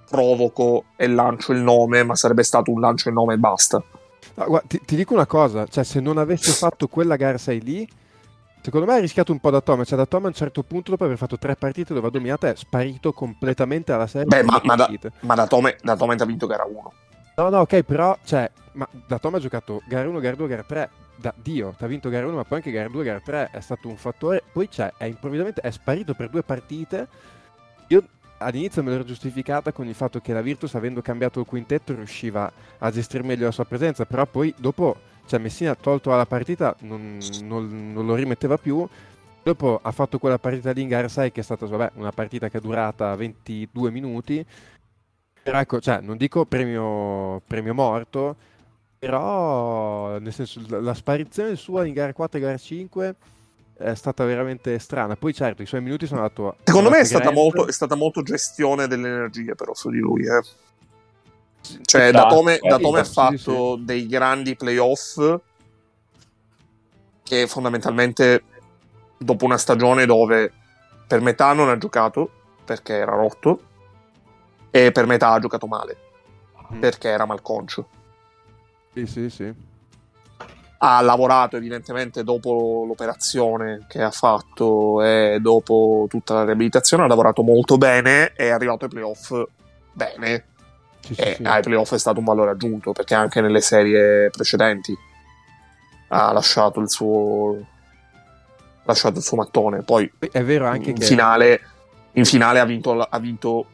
provoco 0.10 0.86
e 0.96 1.08
lancio 1.08 1.52
il 1.52 1.60
nome, 1.60 2.04
ma 2.04 2.16
sarebbe 2.16 2.44
stato 2.44 2.72
un 2.72 2.80
lancio 2.80 3.10
il 3.10 3.16
nome 3.16 3.36
e 3.36 3.38
basta. 3.38 3.82
No, 4.36 4.46
guarda, 4.46 4.68
ti, 4.68 4.82
ti 4.84 4.96
dico 4.96 5.14
una 5.14 5.26
cosa, 5.26 5.68
cioè 5.68 5.84
se 5.84 6.00
non 6.00 6.18
avesse 6.18 6.52
fatto 6.52 6.88
quella 6.88 7.16
gara 7.16 7.38
6 7.38 7.62
lì, 7.62 7.88
secondo 8.62 8.88
me 8.88 8.94
ha 8.94 9.00
rischiato 9.00 9.32
un 9.32 9.40
po' 9.40 9.50
da 9.50 9.62
Tome, 9.62 9.86
cioè 9.86 9.98
da 9.98 10.06
Tome 10.06 10.26
a 10.26 10.30
un 10.30 10.34
certo 10.34 10.64
punto 10.64 10.92
dopo 10.92 11.04
aver 11.04 11.18
fatto 11.18 11.38
tre 11.38 11.56
partite 11.56 11.94
dove 11.94 12.08
ha 12.08 12.12
dominato 12.12 12.48
è 12.48 12.56
sparito 12.56 13.12
completamente 13.12 13.92
alla 13.92 14.08
serie. 14.08 14.28
Beh, 14.28 14.44
ma, 14.44 14.60
ma 14.64 14.76
da, 14.76 14.90
ma 15.22 15.36
da 15.36 15.48
Tome 15.48 15.78
ha 15.82 16.26
vinto 16.26 16.48
gara 16.48 16.66
1. 16.66 16.94
No, 17.36 17.50
no, 17.50 17.60
ok, 17.60 17.84
però, 17.84 18.18
cioè, 18.24 18.50
ma 18.74 18.88
da 19.08 19.20
Tome 19.20 19.38
ha 19.38 19.40
giocato 19.40 19.82
gara 19.88 20.08
1, 20.08 20.20
gara 20.20 20.36
2, 20.36 20.48
gara 20.48 20.64
3, 20.64 20.90
da 21.16 21.34
Dio, 21.36 21.74
ti 21.78 21.84
ha 21.84 21.88
vinto 21.88 22.10
gara 22.10 22.26
1, 22.26 22.36
ma 22.36 22.44
poi 22.44 22.58
anche 22.58 22.72
gara 22.72 22.88
2, 22.88 23.04
gara 23.04 23.20
3 23.20 23.50
è 23.52 23.60
stato 23.60 23.88
un 23.88 23.98
fattore, 23.98 24.44
poi 24.52 24.68
c'è, 24.68 24.94
è 24.98 25.06
improvvisamente, 25.06 25.62
è 25.62 25.70
sparito 25.70 26.14
per 26.14 26.30
due 26.30 26.44
partite, 26.44 27.08
io 27.88 28.04
all'inizio 28.40 28.84
me 28.84 28.92
l'ero 28.92 29.04
giustificata 29.04 29.72
con 29.72 29.88
il 29.88 29.94
fatto 29.96 30.20
che 30.20 30.34
la 30.34 30.42
Virtus, 30.42 30.76
avendo 30.76 31.02
cambiato 31.02 31.40
il 31.40 31.46
quintetto, 31.46 31.94
riusciva 31.94 32.52
a 32.78 32.92
gestire 32.92 33.24
meglio 33.24 33.46
la 33.46 33.52
sua 33.52 33.66
presenza, 33.66 34.06
però 34.06 34.26
poi 34.26 34.54
dopo, 34.58 34.98
cioè 35.26 35.40
Messina 35.40 35.76
tolto 35.76 36.14
alla 36.14 36.26
partita, 36.26 36.76
non, 36.82 37.18
non- 37.44 37.94
non 37.94 38.06
lo 38.06 38.16
rimetteva 38.16 38.58
più, 38.58 38.88
dopo 39.44 39.80
ha 39.82 39.92
fatto 39.92 40.20
quella 40.20 40.40
partita 40.40 40.72
lì 40.72 40.82
in 40.82 40.88
gara 40.88 41.08
6 41.08 41.32
che 41.32 41.42
è 41.42 41.44
stata, 41.44 41.66
vabbè, 41.66 41.92
una 41.96 42.12
partita 42.12 42.50
che 42.50 42.58
è 42.58 42.62
durata 42.62 43.16
22 43.16 43.92
minuti, 43.92 44.46
però 45.42 45.60
ecco, 45.60 45.80
cioè, 45.80 46.02
non 46.02 46.18
dico 46.18 46.46
premio, 46.46 47.42
premio 47.48 47.74
morto, 47.74 48.36
però 49.00 50.20
nel 50.20 50.34
senso 50.34 50.62
la, 50.68 50.94
sparizione 50.94 51.56
sua 51.56 51.86
in 51.86 51.94
gara 51.94 52.14
4 52.14 52.38
e 52.38 52.42
gara 52.42 52.58
5 52.58 53.16
è 53.80 53.96
stata 53.96 54.26
veramente 54.26 54.78
strana. 54.80 55.16
Poi 55.16 55.34
certo, 55.34 55.62
i 55.62 55.66
suoi 55.66 55.82
minuti 55.82 56.06
sono 56.06 56.22
andato 56.22 56.58
Secondo 56.64 56.90
me 56.90 56.98
è 56.98 57.00
andati 57.00 57.16
stata, 57.16 57.32
molto, 57.32 57.68
è 57.68 57.72
stata 57.72 57.96
molto 57.96 58.22
gestione 58.22 58.88
delle 58.88 59.08
energie, 59.08 59.56
però, 59.56 59.74
su 59.74 59.90
di 59.90 60.00
lui. 60.00 60.26
Eh. 60.26 60.42
Cioè, 61.84 62.08
Esatto, 62.08 62.12
da 62.12 62.28
Tome, 62.28 62.60
da 62.62 62.76
sì, 62.76 62.82
Tome 62.82 63.00
ha 63.00 63.04
sì, 63.04 63.14
fatto 63.14 63.76
dei 63.78 64.06
grandi 64.08 64.56
playoff 64.56 65.40
che 67.24 67.48
fondamentalmente 67.48 68.44
dopo 69.18 69.46
una 69.46 69.58
stagione 69.58 70.06
dove 70.06 70.52
per 71.08 71.22
metà 71.22 71.54
non 71.54 71.70
ha 71.70 71.78
giocato 71.78 72.30
perché 72.66 72.94
era 72.96 73.14
rotto 73.14 73.62
e 74.72 74.92
per 74.92 75.06
metà 75.06 75.32
ha 75.32 75.40
giocato 75.40 75.68
male 75.68 75.98
Mm. 76.74 76.80
perché 76.80 77.10
era 77.10 77.26
malconcio. 77.26 77.88
Sì, 78.94 79.06
sì, 79.08 79.30
sì. 79.30 79.54
Ha 80.82 81.02
lavorato 81.02 81.58
evidentemente 81.58 82.24
dopo 82.24 82.86
l'operazione 82.88 83.86
che 83.90 84.02
ha 84.02 84.12
fatto 84.12 85.04
e 85.04 85.40
dopo 85.42 86.06
tutta 86.10 86.36
la 86.36 86.46
riabilitazione, 86.46 87.04
ha 87.04 87.08
lavorato 87.08 87.44
molto 87.44 87.78
bene 87.78 88.32
e 88.34 88.46
è 88.46 88.50
arrivato 88.50 88.86
ai 88.86 88.92
playoff 88.92 89.34
bene 89.92 90.46
Sì, 91.02 91.16
e 91.16 91.36
sì. 91.36 91.44
ai 91.44 91.62
playoff 91.62 91.94
è 91.94 92.00
stato 92.00 92.20
un 92.20 92.26
valore 92.26 92.52
aggiunto 92.52 92.94
perché 92.94 93.14
anche 93.14 93.42
nelle 93.42 93.60
serie 93.60 94.30
precedenti 94.30 94.96
ha 96.10 96.32
lasciato 96.32 96.80
il 96.80 96.90
suo 96.90 97.58
lasciato 98.84 99.18
il 99.18 99.24
suo 99.24 99.36
mattone 99.38 99.82
poi 99.84 100.10
Poi 100.18 100.30
È 100.32 100.44
vero 100.44 100.66
anche 100.68 100.92
in 100.92 100.98
che 100.98 101.06
finale 101.06 101.62
in 102.14 102.26
finale 102.26 102.60
ha 102.60 102.66
vinto, 102.66 103.00
ha 103.00 103.20
vinto 103.20 103.66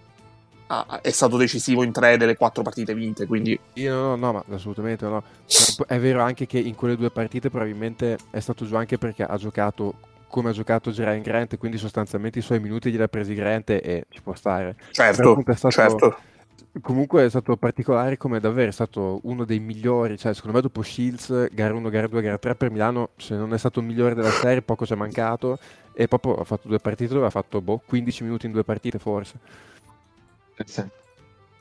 ha- 0.68 1.00
è 1.02 1.12
stato 1.12 1.38
decisivo 1.38 1.84
in 1.84 1.92
tre 1.92 2.18
delle 2.18 2.36
quattro 2.36 2.64
partite 2.64 2.94
vinte 2.94 3.26
quindi 3.26 3.58
Io 3.74 3.94
no, 3.96 4.16
no, 4.16 4.34
ma 4.34 4.44
assolutamente 4.56 5.06
no. 5.06 5.24
Però 5.78 5.88
È 5.88 6.00
vero 6.00 6.22
anche 6.22 6.46
che 6.46 6.60
in 6.60 6.76
quelle 6.76 6.96
due 6.96 7.12
partite 7.12 7.50
probabilmente 7.50 8.18
è 8.32 8.40
stato 8.40 8.66
giù 8.66 8.76
anche 8.76 8.98
perché 8.98 9.24
ha 9.24 9.38
giocato 9.38 9.96
come 10.28 10.50
ha 10.50 10.54
giocato 10.54 10.92
Jaren 10.92 11.22
Grant, 11.22 11.58
quindi 11.58 11.78
sostanzialmente 11.78 12.40
i 12.40 12.42
suoi 12.42 12.60
minuti 12.60 12.90
glieli 12.90 13.04
ha 13.04 13.08
presi 13.08 13.34
Grant 13.36 13.70
e 13.70 14.06
ci 14.10 14.22
può 14.22 14.34
stare. 14.36 14.76
Certo 14.92 15.42
stato- 15.54 15.72
certo 15.72 16.18
Comunque 16.82 17.24
è 17.24 17.30
stato 17.30 17.56
particolare 17.56 18.18
come 18.18 18.42
davvero 18.42 18.68
è 18.68 18.74
stato 18.74 19.22
uno 19.24 19.46
dei 19.46 19.60
migliori, 19.60 20.18
cioè 20.18 20.34
secondo 20.34 20.58
me 20.58 20.62
dopo 20.62 20.82
Shields, 20.82 21.48
gara 21.54 21.74
1, 21.74 21.90
gara 21.90 22.08
2, 22.08 22.22
gara 22.22 22.38
3 22.38 22.56
per 22.56 22.70
Milano, 22.70 23.12
se 23.16 23.36
non 23.36 23.54
è 23.54 23.58
stato 23.58 23.80
il 23.80 23.86
migliore 23.86 24.14
della 24.14 24.30
serie, 24.30 24.62
poco 24.62 24.86
ci 24.86 24.92
è 24.92 24.98
mancato 24.98 25.58
e 25.94 26.10
proprio 26.10 26.36
ha 26.36 26.44
fatto 26.44 26.68
due 26.68 26.80
partite 26.80 27.14
dove 27.14 27.28
ha 27.28 27.30
fatto 27.30 27.62
boh, 27.62 27.82
15 27.86 28.24
minuti 28.26 28.46
in 28.46 28.52
due 28.52 28.66
partite 28.66 29.00
forse. 29.00 29.40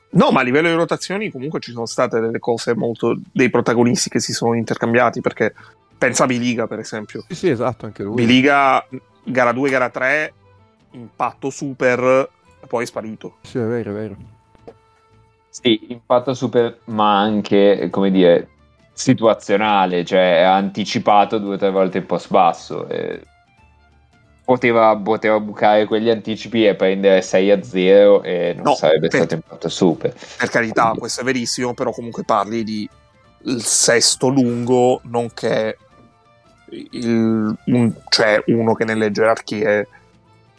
No, 0.09 0.31
ma 0.31 0.39
a 0.39 0.43
livello 0.43 0.69
di 0.69 0.75
rotazioni 0.75 1.29
comunque 1.29 1.59
ci 1.59 1.71
sono 1.71 1.85
state 1.85 2.19
delle 2.19 2.39
cose 2.39 2.73
molto... 2.75 3.19
dei 3.31 3.49
protagonisti 3.49 4.09
che 4.09 4.19
si 4.19 4.31
sono 4.31 4.53
intercambiati 4.53 5.19
perché 5.19 5.53
pensa 5.97 6.23
a 6.23 6.27
Biliga 6.27 6.67
per 6.67 6.79
esempio. 6.79 7.23
Sì, 7.27 7.35
sì, 7.35 7.49
esatto, 7.49 7.85
anche 7.85 8.03
lui. 8.03 8.15
Biliga 8.15 8.85
gara 9.23 9.51
2, 9.51 9.69
gara 9.69 9.89
3, 9.89 10.33
impatto 10.91 11.49
super, 11.49 12.29
poi 12.67 12.83
è 12.83 12.87
sparito. 12.87 13.37
Sì, 13.41 13.57
è 13.57 13.65
vero, 13.65 13.91
è 13.91 13.93
vero. 13.93 14.15
Sì, 15.49 15.87
impatto 15.89 16.33
super, 16.33 16.79
ma 16.85 17.19
anche, 17.19 17.87
come 17.89 18.11
dire, 18.11 18.49
situazionale, 18.93 20.05
cioè 20.05 20.41
ha 20.43 20.55
anticipato 20.55 21.37
due 21.37 21.55
o 21.55 21.57
tre 21.57 21.71
volte 21.71 21.97
il 21.97 22.05
post 22.05 22.29
basso. 22.29 22.87
e 22.87 23.21
poteva, 24.45 24.95
poteva 24.95 25.39
bucare 25.39 25.85
quegli 25.85 26.09
anticipi 26.09 26.65
e 26.65 26.75
prendere 26.75 27.21
6 27.21 27.51
a 27.51 27.61
0 27.63 28.23
e 28.23 28.53
non 28.55 28.63
No, 28.63 28.75
sarebbe 28.75 29.07
per- 29.07 29.19
stato 29.21 29.33
impatto 29.33 29.67
super. 29.67 30.13
Per 30.37 30.49
carità, 30.49 30.93
questo 30.97 31.21
è 31.21 31.23
verissimo, 31.23 31.73
però 31.73 31.91
comunque 31.91 32.23
parli 32.23 32.63
di 32.63 32.87
il 33.47 33.61
sesto 33.63 34.27
lungo, 34.29 35.01
nonché 35.03 35.77
il- 36.69 37.55
un- 37.65 37.93
cioè 38.09 38.41
uno 38.47 38.73
che 38.73 38.85
nelle 38.85 39.11
gerarchie 39.11 39.87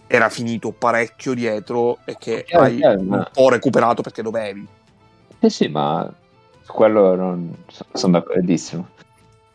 era 0.08 0.28
finito 0.28 0.70
parecchio 0.70 1.34
dietro 1.34 1.98
e 2.04 2.16
che 2.18 2.44
Chiaro, 2.44 2.64
hai 2.64 2.76
chiaro, 2.76 3.00
un 3.00 3.06
ma- 3.06 3.30
po' 3.32 3.48
recuperato 3.50 4.02
perché 4.02 4.22
dovevi. 4.22 4.66
Eh 5.40 5.50
sì, 5.50 5.66
ma 5.68 6.08
su 6.62 6.72
quello 6.72 7.14
non, 7.16 7.54
sono 7.92 8.18
d'accordissimo. 8.20 8.88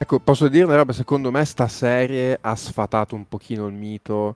Ecco, 0.02 0.20
posso 0.20 0.48
dire 0.48 0.64
una 0.64 0.78
roba, 0.78 0.94
secondo 0.94 1.30
me 1.30 1.46
sta 1.46 1.68
serie 1.68 2.36
ha 2.42 2.56
sfatato 2.56 3.14
un 3.14 3.28
pochino 3.28 3.68
il 3.68 3.74
mito 3.76 4.36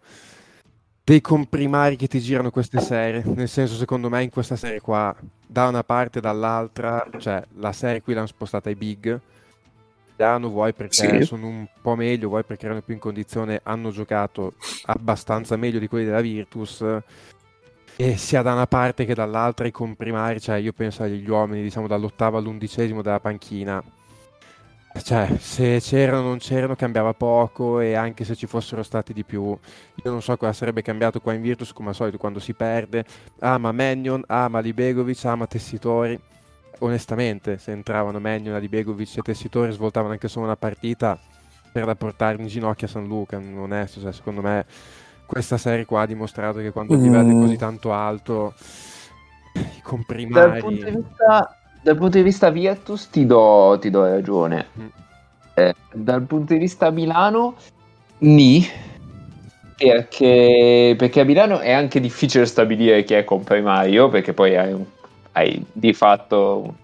dei 1.04 1.22
comprimari 1.22 1.96
che 1.96 2.06
ti 2.08 2.20
girano 2.20 2.52
queste 2.52 2.80
serie, 2.80 3.24
nel 3.34 3.48
senso 3.50 3.74
secondo 3.74 4.08
me 4.08 4.22
in 4.22 4.30
questa 4.30 4.56
serie 4.56 4.80
qua, 4.80 5.16
da 5.44 5.68
una 5.68 5.84
parte 5.84 6.20
e 6.20 6.22
dall'altra, 6.22 7.04
cioè 7.18 7.44
la 7.56 7.72
serie 7.72 8.04
qui 8.04 8.14
l'hanno 8.14 8.28
spostata 8.28 8.70
ai 8.70 8.76
big, 8.76 9.20
Milano 10.18 10.50
vuoi 10.50 10.74
perché 10.74 11.20
Sì. 11.20 11.26
sono 11.26 11.48
un 11.48 11.66
po' 11.82 11.96
meglio, 11.96 12.28
vuoi 12.30 12.44
perché 12.44 12.66
erano 12.66 12.82
più 12.82 12.94
in 12.94 13.00
condizione, 13.00 13.60
hanno 13.64 13.90
giocato 13.90 14.54
abbastanza 14.86 15.56
meglio 15.58 15.80
di 15.80 15.88
quelli 15.88 16.06
della 16.06 16.22
Virtus, 16.22 16.86
e 17.98 18.18
sia 18.18 18.44
da 18.44 18.54
una 18.54 18.68
parte 18.68 19.06
che 19.06 19.16
dall'altra 19.16 19.66
i 19.66 19.72
comprimari, 19.72 20.40
cioè 20.40 20.58
io 20.58 20.74
penso 20.74 21.02
agli 21.02 21.28
uomini, 21.28 21.64
diciamo 21.64 21.88
dall'ottavo 21.88 22.38
all'undicesimo 22.38 23.02
della 23.02 23.20
panchina, 23.20 23.84
cioè, 25.02 25.36
se 25.38 25.80
c'erano 25.82 26.20
o 26.20 26.28
non 26.28 26.38
c'erano 26.38 26.76
cambiava 26.76 27.14
poco 27.14 27.80
e 27.80 27.94
anche 27.94 28.24
se 28.24 28.36
ci 28.36 28.48
fossero 28.48 28.84
stati 28.84 29.14
di 29.14 29.24
più, 29.24 29.42
io 29.44 30.12
non 30.12 30.22
so 30.22 30.36
cosa 30.38 30.54
sarebbe 30.54 30.82
cambiato 30.82 31.20
qua 31.20 31.34
in 31.34 31.42
Virtus 31.42 31.74
come 31.74 31.90
al 31.90 31.96
solito 31.96 32.18
quando 32.18 32.40
si 32.40 32.54
perde. 32.54 33.06
Ah, 33.40 33.58
ma 33.58 33.72
Mannion, 33.72 34.24
ah, 34.28 34.48
ma 34.48 34.60
Libegovic, 34.60 35.26
ah, 35.26 35.36
ma 35.36 35.48
Tessitori. 35.48 36.20
Onestamente, 36.80 37.58
se 37.58 37.72
entravano 37.72 38.20
Mannion, 38.20 38.60
Libegovic 38.60 39.18
e 39.18 39.22
Tessitori 39.22 39.72
svoltavano 39.72 40.14
anche 40.14 40.28
solo 40.28 40.46
una 40.46 40.58
partita, 40.58 41.18
per 41.72 41.86
da 41.86 41.96
portare 41.96 42.42
in 42.42 42.48
ginocchio 42.48 42.88
a 42.88 42.90
San 42.90 43.06
Luca, 43.06 43.38
non 43.38 43.58
onesto, 43.58 44.00
cioè, 44.00 44.14
secondo 44.14 44.42
me 44.42 44.66
questa 45.26 45.58
serie 45.58 45.86
qua 45.86 46.02
ha 46.02 46.06
dimostrato 46.06 46.60
che 46.60 46.72
quando 46.72 46.94
il 46.94 47.02
livello 47.02 47.30
è 47.30 47.42
così 47.42 47.58
tanto 47.58 47.92
alto 47.92 48.54
i 49.54 49.82
comprimari 49.82 50.52
Dal 50.52 50.60
punto 50.60 50.86
di 50.86 50.96
vista, 50.96 51.58
dal 51.86 51.98
punto 51.98 52.18
di 52.18 52.24
vista 52.24 52.50
Virtus 52.50 53.12
ti 53.12 53.28
do, 53.28 53.78
ti 53.80 53.92
do 53.92 54.04
ragione. 54.04 54.66
Mm. 54.80 54.88
Eh, 55.54 55.74
dal 55.94 56.24
punto 56.24 56.54
di 56.54 56.60
vista 56.60 56.90
Milano, 56.90 57.56
ni. 58.20 58.66
Perché, 59.78 60.96
perché 60.98 61.20
a 61.20 61.24
Milano 61.26 61.60
è 61.60 61.72
anche 61.72 62.00
difficile 62.00 62.48
stabilire 62.48 63.04
chi 63.04 63.14
è 63.14 63.24
comprimario, 63.24 64.10
perché 64.10 64.34
poi 64.34 64.58
hai, 64.58 64.74
un- 64.74 64.86
hai 65.34 65.64
di 65.72 65.94
fatto 65.94 66.76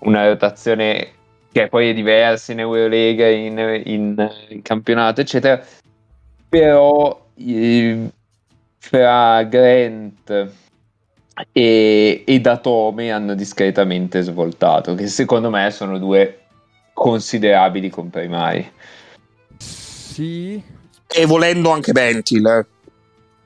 una 0.00 0.26
rotazione 0.26 1.12
che 1.50 1.68
poi 1.68 1.88
è 1.88 1.94
diversa 1.94 2.52
in 2.52 2.60
Eurolega, 2.60 3.26
in, 3.28 3.82
in- 3.86 4.30
in 4.48 4.60
campionato, 4.62 5.22
eccetera. 5.22 5.64
Però 6.50 7.28
eh, 7.36 8.10
fra 8.78 9.42
Grant 9.44 10.50
e, 11.52 12.24
e 12.26 12.40
Datome 12.40 13.10
hanno 13.12 13.34
discretamente 13.34 14.22
svoltato, 14.22 14.94
che 14.94 15.06
secondo 15.06 15.50
me 15.50 15.70
sono 15.70 15.98
due 15.98 16.40
considerabili 16.92 17.88
comprimari. 17.90 18.70
sì 19.58 20.62
E 21.06 21.26
volendo 21.26 21.70
anche 21.70 21.92
Bentil, 21.92 22.46
eh, 22.46 22.66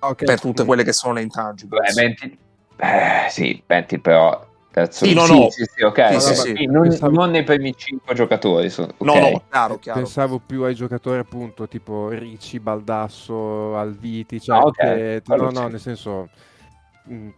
ok, 0.00 0.24
per 0.24 0.40
tutte 0.40 0.60
sì. 0.60 0.66
quelle 0.66 0.84
che 0.84 0.92
sono 0.92 1.18
intangibles. 1.20 1.94
Beh, 1.94 2.02
Bentil, 2.02 2.38
eh, 2.76 3.30
sì, 3.30 3.62
Bentil 3.64 4.00
però... 4.00 4.52
Terzo, 4.74 5.04
Sì, 5.06 5.14
no, 5.14 5.24
no. 5.26 5.50
sì, 5.50 5.64
sì, 5.72 5.84
ok. 5.84 6.20
Sì, 6.20 6.34
sì, 6.34 6.54
sì, 6.56 6.66
non, 6.66 6.82
Pensavo- 6.88 7.14
non 7.14 7.30
nei 7.30 7.44
primi 7.44 7.72
5 7.76 8.12
giocatori. 8.12 8.68
sono- 8.70 8.92
No, 8.98 9.12
ok. 9.14 9.20
no, 9.20 9.42
chiaro, 9.48 9.78
chiaro. 9.78 10.00
Pensavo 10.00 10.40
più 10.44 10.64
ai 10.64 10.74
giocatori 10.74 11.20
appunto 11.20 11.68
tipo 11.68 12.08
Ricci, 12.08 12.58
Baldasso, 12.58 13.76
Alviti, 13.76 14.40
cioè 14.40 14.56
Ah, 14.56 14.62
ok, 14.62 14.74
che- 14.76 15.22
no, 15.26 15.50
no, 15.50 15.68
nel 15.68 15.78
senso 15.78 16.28
mh, 17.04 17.28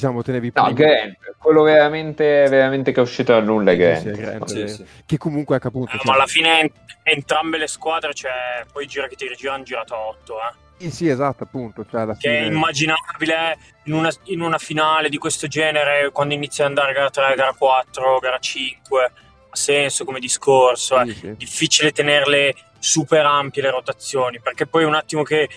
diciamo 0.00 0.22
tenevi 0.22 0.50
No, 0.54 0.64
prima 0.64 0.78
Grant, 0.78 1.34
quello 1.38 1.62
veramente, 1.62 2.24
veramente 2.48 2.92
che 2.92 3.00
è 3.00 3.02
uscito 3.02 3.32
dal 3.32 3.44
nulla 3.44 3.72
è 3.72 3.74
Sì, 3.74 3.78
Grant. 3.80 4.00
sì, 4.00 4.08
è 4.08 4.12
Grant, 4.12 4.44
Sì, 4.46 4.60
è 4.62 4.68
sì. 4.68 4.86
che 5.04 5.18
comunque 5.18 5.56
ecco, 5.56 5.68
appunto 5.68 5.90
Eh, 5.94 5.96
cioè- 5.98 6.06
ma 6.06 6.14
alla 6.14 6.26
fine 6.26 6.60
ent- 6.60 6.72
entrambe 7.02 7.58
le 7.58 7.66
squadre, 7.66 8.14
cioè, 8.14 8.64
poi 8.72 8.86
gira 8.86 9.06
che 9.06 9.16
ti 9.16 9.28
rigira, 9.28 9.52
hanno 9.54 9.64
girato 9.64 9.94
a 9.94 9.98
8, 9.98 10.36
eh. 10.38 10.54
sì, 10.78 10.90
sì, 10.90 11.08
esatto 11.08 11.44
appunto 11.44 11.84
cioè 11.90 12.00
alla 12.00 12.16
Che 12.16 12.28
è 12.30 12.42
fine 12.44 12.54
immaginabile 12.54 13.58
in 13.84 13.92
una, 13.92 14.10
in 14.24 14.40
una 14.40 14.58
finale 14.58 15.08
di 15.10 15.18
questo 15.18 15.46
genere, 15.46 16.10
quando 16.10 16.32
inizia 16.34 16.64
ad 16.64 16.70
andare 16.70 16.92
gara 16.94 17.10
3, 17.10 17.34
gara 17.34 17.52
4, 17.52 18.18
gara 18.18 18.38
5, 18.38 19.04
ha 19.50 19.56
senso 19.56 20.04
come 20.04 20.18
discorso. 20.20 20.98
eh. 21.00 21.06
sì, 21.06 21.14
sì. 21.14 21.36
difficile 21.36 21.92
tenerle 21.92 22.54
super 22.78 23.26
ampie 23.26 23.60
le 23.60 23.70
rotazioni 23.70 24.40
perché 24.40 24.66
poi 24.66 24.84
un 24.84 24.94
attimo 24.94 25.22
che 25.22 25.48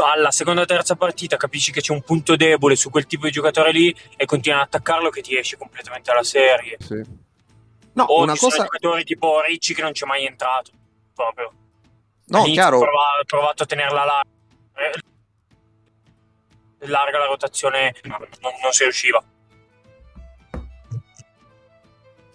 alla 0.00 0.30
seconda 0.30 0.62
o 0.62 0.64
terza 0.64 0.96
partita 0.96 1.36
capisci 1.36 1.70
che 1.72 1.80
c'è 1.80 1.92
un 1.92 2.02
punto 2.02 2.36
debole 2.36 2.76
su 2.76 2.88
quel 2.88 3.06
tipo 3.06 3.26
di 3.26 3.32
giocatore 3.32 3.72
lì 3.72 3.94
e 4.16 4.24
continui 4.24 4.58
ad 4.58 4.64
attaccarlo 4.66 5.10
che 5.10 5.20
ti 5.20 5.36
esce 5.36 5.56
completamente 5.58 6.10
dalla 6.10 6.22
serie 6.24 6.76
Sì. 6.80 7.02
No, 7.94 8.04
o 8.04 8.22
una 8.22 8.32
ci 8.32 8.38
sono 8.38 8.50
cosa... 8.52 8.62
giocatori 8.62 9.04
tipo 9.04 9.40
Ricci 9.42 9.74
che 9.74 9.82
non 9.82 9.92
c'è 9.92 10.06
mai 10.06 10.24
entrato 10.24 10.70
proprio 11.14 11.52
No, 12.26 12.38
All'inizio 12.38 12.62
chiaro. 12.62 12.78
ha 12.78 13.24
provato 13.26 13.62
a 13.64 13.66
tenerla 13.66 14.04
larga 14.04 14.30
eh, 16.78 16.86
larga 16.86 17.18
la 17.18 17.26
rotazione 17.26 17.94
non, 18.04 18.18
non 18.40 18.72
si 18.72 18.84
riusciva 18.84 19.22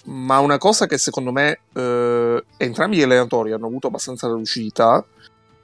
Ma 0.05 0.39
una 0.39 0.58
cosa 0.58 0.86
che 0.86 0.97
secondo 0.97 1.32
me 1.34 1.60
eh, 1.74 2.43
entrambi 2.58 2.97
gli 2.97 3.01
allenatori 3.01 3.51
hanno 3.51 3.66
avuto 3.68 3.88
abbastanza 3.88 4.28
lucidità, 4.28 5.03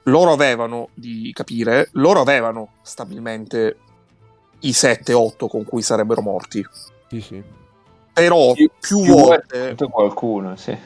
loro 0.04 0.32
avevano 0.32 0.88
di 0.94 1.30
capire, 1.32 1.88
loro 1.92 2.20
avevano 2.20 2.74
stabilmente 2.82 3.78
i 4.60 4.70
7-8 4.70 5.46
con 5.48 5.64
cui 5.64 5.82
sarebbero 5.82 6.22
morti. 6.22 6.64
Sì, 7.08 7.20
sì. 7.20 7.42
Però 8.12 8.52
Più- 8.52 8.70
più, 8.78 9.02
Più 9.02 9.14
volte, 9.14 9.58
volte 9.66 9.88
qualcuno, 9.88 10.56
sì. 10.56 10.76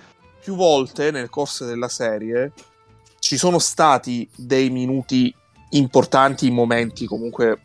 più 0.41 0.55
volte 0.57 1.11
nel 1.11 1.29
corso 1.29 1.67
della 1.67 1.89
serie 1.89 2.53
ci 3.19 3.37
sono 3.37 3.59
stati 3.59 4.27
dei 4.35 4.71
minuti 4.71 5.35
importanti, 5.71 6.47
in 6.47 6.55
momenti 6.55 7.05
comunque 7.07 7.61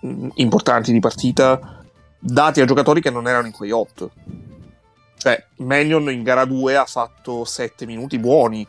mh, 0.00 0.28
importanti 0.34 0.90
di 0.92 0.98
partita, 0.98 1.84
dati 2.18 2.60
a 2.60 2.64
giocatori 2.64 3.00
che 3.00 3.10
non 3.10 3.28
erano 3.28 3.46
in 3.46 3.52
quei 3.52 3.70
8. 3.70 4.10
Cioè, 5.16 5.46
Mannion 5.58 6.10
in 6.10 6.22
gara 6.22 6.44
2 6.46 6.76
ha 6.76 6.86
fatto 6.86 7.44
7 7.44 7.86
minuti 7.86 8.18
buoni. 8.18 8.66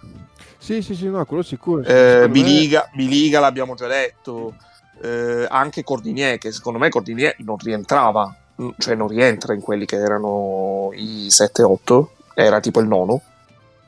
Sì, 0.62 0.84
sì, 0.84 0.93
sì, 0.93 1.07
no, 1.09 1.26
quello 1.26 1.41
sicuro. 1.41 1.82
Eh, 1.82 1.86
Secondo 1.86 2.28
me- 2.28 2.30
Biliga, 2.34 2.88
Biliga 2.93 3.39
l'abbiamo 3.39 3.74
già 3.74 3.88
detto. 3.88 4.53
Eh, 5.01 5.47
anche 5.49 5.84
Cordinier, 5.84 6.38
che 6.38 6.51
secondo 6.51 6.78
me 6.78 6.89
Cordinier 6.89 7.34
non 7.39 7.57
rientrava, 7.57 8.32
mm, 8.62 8.70
cioè 8.78 8.93
non 8.93 9.07
rientra 9.07 9.55
in 9.55 9.62
quelli 9.62 9.86
che 9.86 9.95
erano 9.95 10.91
i 10.93 11.32
7-8, 11.32 12.12
era 12.36 12.59
tipo 12.59 12.80
il 12.80 12.88
nono. 12.88 13.22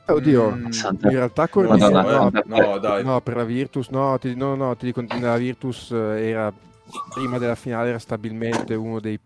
Eh, 0.06 0.12
Oddio, 0.12 0.50
Mm, 0.50 0.62
in 1.02 1.10
realtà 1.10 1.46
Cordinier, 1.48 1.92
Madonna, 1.92 2.42
no, 2.44 2.58
eh, 2.58 2.70
no, 2.72 2.78
dai. 2.78 3.04
no, 3.04 3.20
per 3.20 3.36
la 3.36 3.44
Virtus, 3.44 3.88
no, 3.90 4.18
ti, 4.18 4.34
no, 4.34 4.56
no, 4.56 4.76
ti 4.76 4.86
dico, 4.86 5.04
la 5.20 5.36
Virtus 5.36 5.92
eh, 5.92 6.28
era, 6.30 6.52
prima 7.12 7.38
della 7.38 7.54
finale 7.54 7.90
era 7.90 7.98
stabilmente 8.00 8.74
uno 8.74 8.98
dei, 8.98 9.16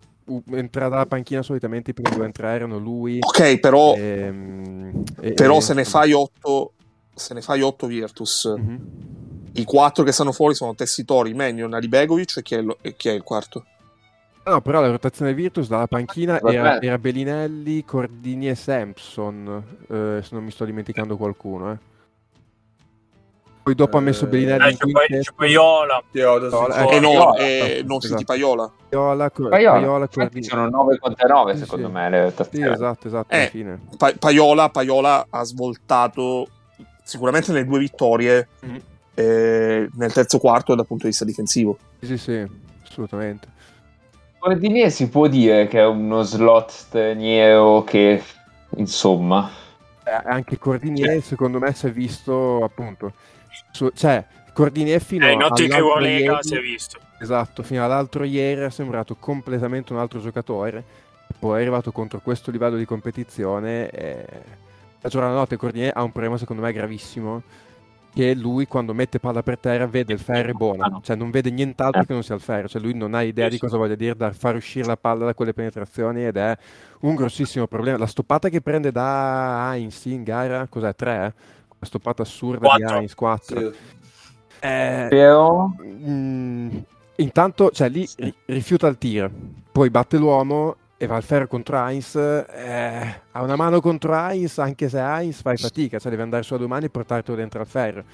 entrava 0.52 0.90
dalla 0.90 1.06
panchina 1.06 1.42
solitamente 1.42 1.92
i 1.92 1.94
primi 1.94 2.12
due 2.12 2.24
a 2.24 2.26
entrare 2.26 2.56
erano 2.56 2.76
lui 2.76 3.18
Ok, 3.22 3.58
però, 3.60 3.94
ehm, 3.94 5.02
e- 5.22 5.32
però 5.32 5.56
e- 5.56 5.60
se 5.62 5.72
ne 5.72 5.84
fai 5.84 6.12
8, 6.12 6.72
se 7.18 7.34
ne 7.34 7.40
fai 7.42 7.60
8 7.62 7.86
Virtus, 7.86 8.46
Mhm. 8.56 8.78
i 9.54 9.64
4 9.64 10.04
che 10.04 10.12
stanno 10.12 10.32
fuori 10.32 10.54
sono 10.54 10.74
Tessitori, 10.74 11.34
Mannion, 11.34 11.74
Alibegovic 11.74 12.36
e 12.38 12.42
chi 12.42 12.54
è 12.54 12.58
il, 12.58 12.76
e 12.80 12.94
chi 12.96 13.08
è 13.08 13.12
il 13.12 13.22
quarto? 13.22 13.64
No, 14.44 14.62
però 14.62 14.80
la 14.80 14.88
rotazione 14.90 15.34
Virtus 15.34 15.68
dalla 15.68 15.86
panchina 15.88 16.40
era, 16.40 16.80
era 16.80 16.96
Bellinelli, 16.96 17.84
Cordini 17.84 18.48
e 18.48 18.54
Sampson, 18.54 19.62
eh, 19.90 20.20
se 20.22 20.28
non 20.30 20.42
mi 20.42 20.50
sto 20.50 20.64
dimenticando 20.64 21.18
qualcuno. 21.18 21.72
Eh. 21.72 21.78
Poi 23.62 23.74
dopo 23.74 23.98
ha 23.98 24.00
messo 24.00 24.24
Eh, 24.24 24.28
Bellinelli 24.28 24.68
Eh, 24.68 24.70
c'è 24.70 24.76
poi, 24.78 24.92
quintetto, 24.92 25.22
c'è 25.30 25.32
poi 25.36 25.50
Iola 25.50 26.02
Teodo, 26.10 26.48
No, 26.48 26.64
sì, 26.64 26.70
eh, 26.70 26.72
sì. 26.72 26.94
E 26.94 27.00
no, 27.00 27.10
Paiola, 27.10 27.36
e 27.36 27.82
non 27.86 27.98
esatto. 28.02 28.24
Paiola. 28.24 28.72
Paiola, 28.88 29.28
Paiola, 29.30 29.50
Paiola, 29.78 30.08
Cordini. 30.08 30.44
sono 30.44 30.68
9 30.70 30.98
contro 30.98 31.28
9 31.28 31.52
Sì, 31.52 31.58
secondo 31.58 31.86
sì. 31.88 31.92
me 31.92 32.08
le 32.08 32.34
Sì, 32.50 32.62
esatto, 32.62 33.06
esatto, 33.06 33.34
Eh. 33.34 33.38
alla 33.40 33.48
fine. 33.48 33.80
Pa- 33.98 34.14
Paiola, 34.18 34.70
Paiola 34.70 35.26
ha 35.28 35.44
svoltato 35.44 36.46
sicuramente 37.08 37.52
le 37.52 37.64
due 37.64 37.78
vittorie 37.78 38.48
Mhm. 38.60 38.80
eh, 39.14 39.88
nel 39.94 40.12
terzo 40.12 40.38
quarto 40.38 40.74
dal 40.74 40.86
punto 40.86 41.04
di 41.04 41.08
vista 41.08 41.24
difensivo. 41.24 41.78
Sì, 42.00 42.06
sì, 42.06 42.18
sì, 42.18 42.46
assolutamente. 42.84 43.48
Cordinier 44.38 44.90
si 44.92 45.08
può 45.08 45.26
dire 45.26 45.66
che 45.66 45.80
è 45.80 45.86
uno 45.86 46.22
slot 46.22 46.70
straniero 46.70 47.82
che 47.82 48.22
insomma 48.76 49.50
Eh, 50.04 50.20
anche 50.24 50.58
Cordinier, 50.58 51.20
secondo 51.22 51.58
me, 51.58 51.72
si 51.74 51.86
è 51.86 51.90
visto 51.90 52.62
appunto. 52.62 53.12
su- 53.72 53.90
cioè, 53.94 54.24
Cordinier 54.52 55.00
fino 55.02 55.26
eh, 55.26 55.32
all'altro 55.32 55.64
ieri- 55.64 56.38
si 56.42 56.54
è 56.54 56.60
visto 56.60 56.98
Esatto, 57.20 57.62
fino 57.64 57.84
all'altro 57.84 58.22
ieri 58.24 58.60
è 58.60 58.70
sembrato 58.70 59.16
completamente 59.16 59.92
un 59.92 59.98
altro 59.98 60.20
giocatore. 60.20 60.84
Poi 61.38 61.58
è 61.58 61.60
arrivato 61.62 61.90
contro 61.90 62.20
questo 62.20 62.50
livello 62.52 62.76
di 62.76 62.84
competizione. 62.84 63.90
E... 63.90 64.26
La 65.00 65.08
giornata 65.08 65.34
notte 65.34 65.56
Cordinier 65.56 65.92
ha 65.94 66.02
un 66.02 66.10
problema, 66.12 66.36
secondo 66.38 66.62
me, 66.62 66.72
gravissimo. 66.72 67.42
Che 68.12 68.34
lui, 68.34 68.66
quando 68.66 68.94
mette 68.94 69.20
palla 69.20 69.42
per 69.42 69.58
terra, 69.58 69.86
vede 69.86 70.12
il 70.14 70.18
ferro 70.18 70.48
e 70.48 70.52
buono, 70.52 70.82
Ah, 70.82 71.00
cioè 71.02 71.14
non 71.14 71.30
vede 71.30 71.50
nient'altro 71.50 72.00
Eh. 72.02 72.06
che 72.06 72.12
non 72.14 72.22
sia 72.24 72.34
il 72.34 72.40
ferro. 72.40 72.66
Cioè, 72.66 72.80
lui 72.80 72.94
non 72.94 73.14
ha 73.14 73.22
idea 73.22 73.48
di 73.48 73.58
cosa 73.58 73.76
voglia 73.76 73.94
dire 73.94 74.16
da 74.16 74.32
far 74.32 74.56
uscire 74.56 74.86
la 74.86 74.96
palla 74.96 75.26
da 75.26 75.34
quelle 75.34 75.52
penetrazioni 75.52 76.24
ed 76.24 76.36
è 76.36 76.56
un 77.00 77.14
grossissimo 77.14 77.66
problema. 77.68 77.98
La 77.98 78.06
stoppata 78.06 78.48
che 78.48 78.60
prende 78.60 78.90
da 78.90 79.70
Heinz 79.74 80.06
in 80.06 80.24
gara, 80.24 80.66
cos'è? 80.68 80.94
3? 80.94 81.34
La 81.78 81.86
stoppata 81.86 82.22
assurda 82.22 82.68
di 82.76 82.82
Quattro. 82.82 82.96
Heinz, 82.98 83.14
4. 83.14 83.60
Sì. 83.60 83.76
però 84.60 85.70
Mm, 85.80 86.76
intanto, 87.16 87.70
cioè, 87.70 87.88
lì 87.88 88.08
ri- 88.16 88.34
rifiuta 88.46 88.88
il 88.88 88.98
tir, 88.98 89.30
poi 89.70 89.90
batte 89.90 90.16
l'uomo 90.16 90.74
e 90.98 91.06
va 91.06 91.14
al 91.14 91.22
ferro 91.22 91.46
contro 91.46 91.78
Heinz. 91.78 92.16
eh, 92.16 93.20
ha 93.30 93.42
una 93.42 93.56
mano 93.56 93.80
contro 93.80 94.12
Heinz, 94.14 94.58
anche 94.58 94.88
se 94.88 94.98
Heinz 94.98 95.40
fai 95.40 95.56
fatica, 95.56 95.98
cioè 95.98 96.10
devi 96.10 96.22
andare 96.22 96.42
su 96.42 96.54
a 96.54 96.58
domani 96.58 96.86
e 96.86 96.90
portartelo 96.90 97.36
dentro 97.36 97.60
al 97.60 97.66
ferro. 97.66 98.04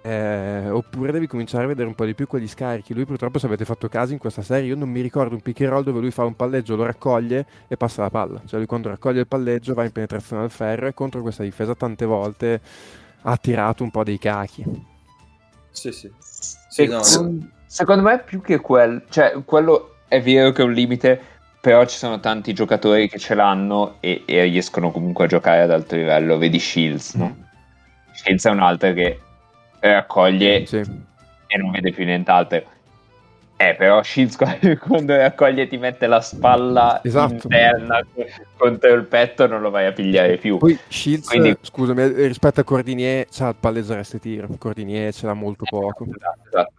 Eh, 0.00 0.70
oppure 0.70 1.12
devi 1.12 1.26
cominciare 1.26 1.64
a 1.64 1.66
vedere 1.66 1.88
un 1.88 1.94
po' 1.94 2.06
di 2.06 2.14
più 2.14 2.26
quegli 2.26 2.48
scarichi. 2.48 2.94
Lui, 2.94 3.04
purtroppo, 3.04 3.38
se 3.38 3.46
avete 3.46 3.64
fatto 3.64 3.88
caso 3.88 4.12
in 4.12 4.18
questa 4.18 4.40
serie, 4.40 4.68
io 4.68 4.76
non 4.76 4.88
mi 4.88 5.00
ricordo 5.02 5.34
un 5.34 5.42
pick 5.42 5.60
and 5.60 5.70
roll 5.70 5.84
dove 5.84 6.00
lui 6.00 6.10
fa 6.10 6.24
un 6.24 6.34
palleggio, 6.34 6.74
lo 6.74 6.84
raccoglie 6.84 7.44
e 7.68 7.76
passa 7.76 8.02
la 8.02 8.10
palla. 8.10 8.40
Cioè, 8.46 8.58
lui 8.58 8.66
quando 8.66 8.88
raccoglie 8.88 9.20
il 9.20 9.26
palleggio 9.26 9.74
va 9.74 9.84
in 9.84 9.92
penetrazione 9.92 10.44
al 10.44 10.50
ferro 10.50 10.86
e 10.86 10.94
contro 10.94 11.20
questa 11.22 11.42
difesa 11.42 11.74
tante 11.74 12.06
volte 12.06 12.60
ha 13.22 13.36
tirato 13.36 13.82
un 13.82 13.90
po' 13.90 14.04
dei 14.04 14.18
cachi. 14.18 14.64
Sì, 15.70 15.92
sì. 15.92 16.10
Sì, 16.18 16.86
no, 16.86 17.02
Secon- 17.02 17.52
secondo 17.66 18.02
me 18.02 18.20
più 18.20 18.40
che 18.40 18.60
quello 18.60 19.02
cioè 19.08 19.42
quello 19.44 19.96
è 20.08 20.22
vero 20.22 20.52
che 20.52 20.62
è 20.62 20.64
un 20.64 20.72
limite 20.72 21.20
però 21.60 21.84
ci 21.84 21.96
sono 21.96 22.20
tanti 22.20 22.52
giocatori 22.52 23.08
che 23.08 23.18
ce 23.18 23.34
l'hanno 23.34 23.96
e, 24.00 24.22
e 24.26 24.42
riescono 24.44 24.90
comunque 24.90 25.24
a 25.24 25.28
giocare 25.28 25.62
ad 25.62 25.70
alto 25.70 25.96
livello 25.96 26.38
vedi 26.38 26.58
Shields 26.58 27.14
no? 27.14 27.36
Scienza 28.12 28.50
è 28.50 28.52
un 28.52 28.60
altro 28.60 28.92
che 28.92 29.20
raccoglie 29.80 30.64
Sì. 30.66 30.76
e 30.78 31.58
non 31.58 31.70
vede 31.70 31.92
più 31.92 32.04
nient'altro. 32.04 32.62
Eh, 33.58 33.74
però 33.74 34.02
Shields 34.02 34.36
quando 34.80 35.16
raccoglie 35.16 35.66
ti 35.66 35.76
mette 35.78 36.06
la 36.06 36.20
spalla 36.20 37.00
Esatto. 37.02 37.34
interna 37.44 38.00
contro 38.56 38.92
il 38.92 39.04
petto 39.04 39.46
non 39.46 39.60
lo 39.62 39.70
vai 39.70 39.86
a 39.86 39.92
pigliare 39.92 40.36
più. 40.38 40.58
Poi 40.58 40.78
Shields, 40.88 41.26
Quindi- 41.28 41.56
scusami, 41.60 42.02
eh, 42.02 42.26
rispetto 42.26 42.60
a 42.60 42.64
Cordinier, 42.64 43.26
c'ha 43.30 43.48
il 43.48 43.56
palleggiare 43.58 44.04
tir. 44.20 44.46
Cordinier 44.58 45.12
ce 45.12 45.26
l'ha 45.26 45.34
molto 45.34 45.64
poco. 45.68 46.04
Esatto, 46.04 46.46
esatto. 46.48 46.72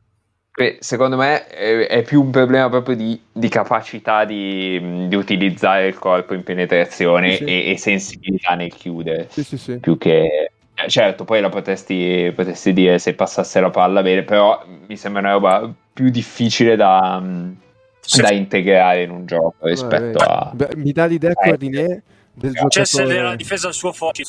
Que- 0.58 0.78
Secondo 0.80 1.18
me 1.18 1.45
è, 1.45 1.86
è 1.86 2.01
più 2.01 2.20
un 2.20 2.32
problema 2.32 2.68
proprio 2.68 2.95
di, 2.95 3.22
di 3.32 3.47
capacità 3.47 4.26
di, 4.26 5.08
di 5.08 5.16
utilizzare 5.16 5.86
il 5.86 5.99
corpo 5.99 6.34
in 6.34 6.41
penetrazione 6.41 7.36
Sì. 7.36 7.43
e, 7.43 7.70
e 7.70 7.78
sensibilità 7.78 8.55
nel 8.55 8.74
chiudere, 8.74 9.28
Sì, 9.30 9.43
sì, 9.43 9.55
sì. 9.55 9.78
più 9.78 9.99
che... 9.99 10.49
eh, 10.74 10.89
Certo, 10.89 11.26
poi 11.26 11.41
la 11.41 11.49
potresti, 11.49 12.32
potresti 12.36 12.74
dire 12.74 12.97
se 12.97 13.14
passasse 13.14 13.60
la 13.60 13.70
palla 13.70 14.01
bene, 14.01 14.24
però 14.24 14.64
mi 14.88 14.97
sembra 14.97 15.22
una 15.22 15.32
roba 15.34 15.72
più 15.93 16.10
difficile 16.10 16.76
da, 16.76 17.22
Sì. 17.99 18.22
da 18.22 18.32
integrare 18.32 19.03
in 19.03 19.12
un 19.12 19.28
gioco 19.28 19.68
rispetto 19.68 20.18
Vabbè, 20.18 20.32
a... 20.32 20.51
beh, 20.55 20.76
mi 20.78 20.91
dà 20.91 21.05
l'idea 21.05 21.32
Eh, 21.32 21.49
Cordinier 21.49 22.01
del 22.34 22.55
Cioè, 22.70 22.84
se 22.84 22.97
giocatore... 22.97 23.16
nella 23.22 23.36
difesa 23.36 23.68
il 23.68 23.74
suo 23.76 23.91
forte. 23.91 24.24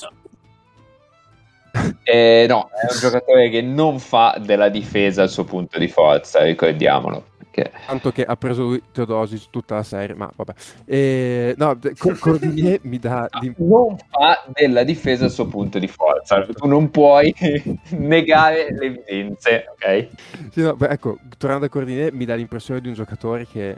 Eh, 2.03 2.47
no, 2.49 2.71
è 2.71 2.93
un 2.93 2.99
giocatore 2.99 3.51
che 3.51 3.63
non 3.63 3.99
fa 3.99 4.39
della 4.41 4.69
difesa 4.69 5.23
il 5.23 5.29
suo 5.29 5.45
punto 5.45 5.79
di 5.79 5.89
forza, 5.89 6.43
ricordiamolo. 6.43 7.25
Perché... 7.39 7.73
Tanto 7.87 8.13
che 8.13 8.25
ha 8.25 8.37
preso 8.37 8.79
Teodosic 8.93 9.51
tutta 9.51 9.77
la 9.77 9.83
serie, 9.83 10.15
ma 10.15 10.31
vabbè. 10.35 10.53
E, 10.85 11.55
no, 11.57 11.75
de- 11.75 11.95
Co- 11.97 12.17
Cordinier 12.19 12.81
mi 12.83 12.99
dà... 12.99 13.29
non 13.59 13.97
fa 14.11 14.45
della 14.53 14.85
difesa 14.85 15.27
il 15.27 15.31
suo 15.31 15.47
punto 15.47 15.79
di 15.79 15.89
forza. 15.89 16.45
Tu 16.45 16.67
non 16.67 16.91
puoi 16.91 17.35
negare 17.91 18.69
le 18.73 18.87
evidenze, 18.87 19.65
ok? 19.73 20.09
Sì, 20.51 20.63
no, 20.63 20.75
beh, 20.75 20.89
ecco, 20.89 21.19
tornando 21.37 21.67
a 21.67 21.69
Cordinier, 21.69 22.13
mi 22.13 22.25
dà 22.25 22.35
l'impressione 22.35 22.81
di 22.81 22.89
un 22.89 22.95
giocatore 22.95 23.47
che 23.47 23.77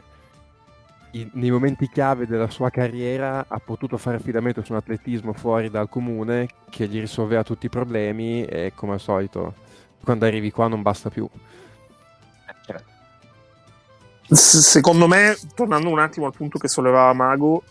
in- 1.11 1.29
nei 1.33 1.51
momenti 1.51 1.89
chiave 1.89 2.25
della 2.25 2.49
sua 2.49 2.69
carriera 2.69 3.45
ha 3.47 3.59
potuto 3.59 3.97
fare 3.97 4.17
affidamento 4.17 4.63
su 4.63 4.71
un 4.71 4.77
atletismo 4.77 5.33
fuori 5.33 5.69
dal 5.69 5.89
comune 5.89 6.47
che 6.69 6.87
gli 6.87 6.99
risolveva 6.99 7.43
tutti 7.43 7.65
i 7.65 7.69
problemi 7.69 8.45
e 8.45 8.71
come 8.75 8.93
al 8.93 8.99
solito 8.99 9.53
quando 10.03 10.25
arrivi 10.25 10.51
qua 10.51 10.67
non 10.67 10.81
basta 10.81 11.09
più. 11.09 11.27
Secondo 14.33 15.07
me, 15.07 15.35
tornando 15.53 15.89
un 15.89 15.99
attimo 15.99 16.25
al 16.25 16.33
punto 16.33 16.57
che 16.57 16.69
sollevava 16.69 17.11
Mago, 17.11 17.63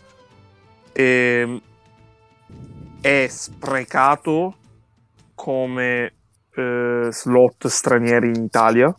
ehm, 0.91 1.59
è 3.01 3.25
sprecato 3.27 4.55
come 5.33 6.13
eh, 6.53 7.07
slot 7.09 7.67
stranieri 7.67 8.27
in 8.27 8.43
Italia 8.43 8.95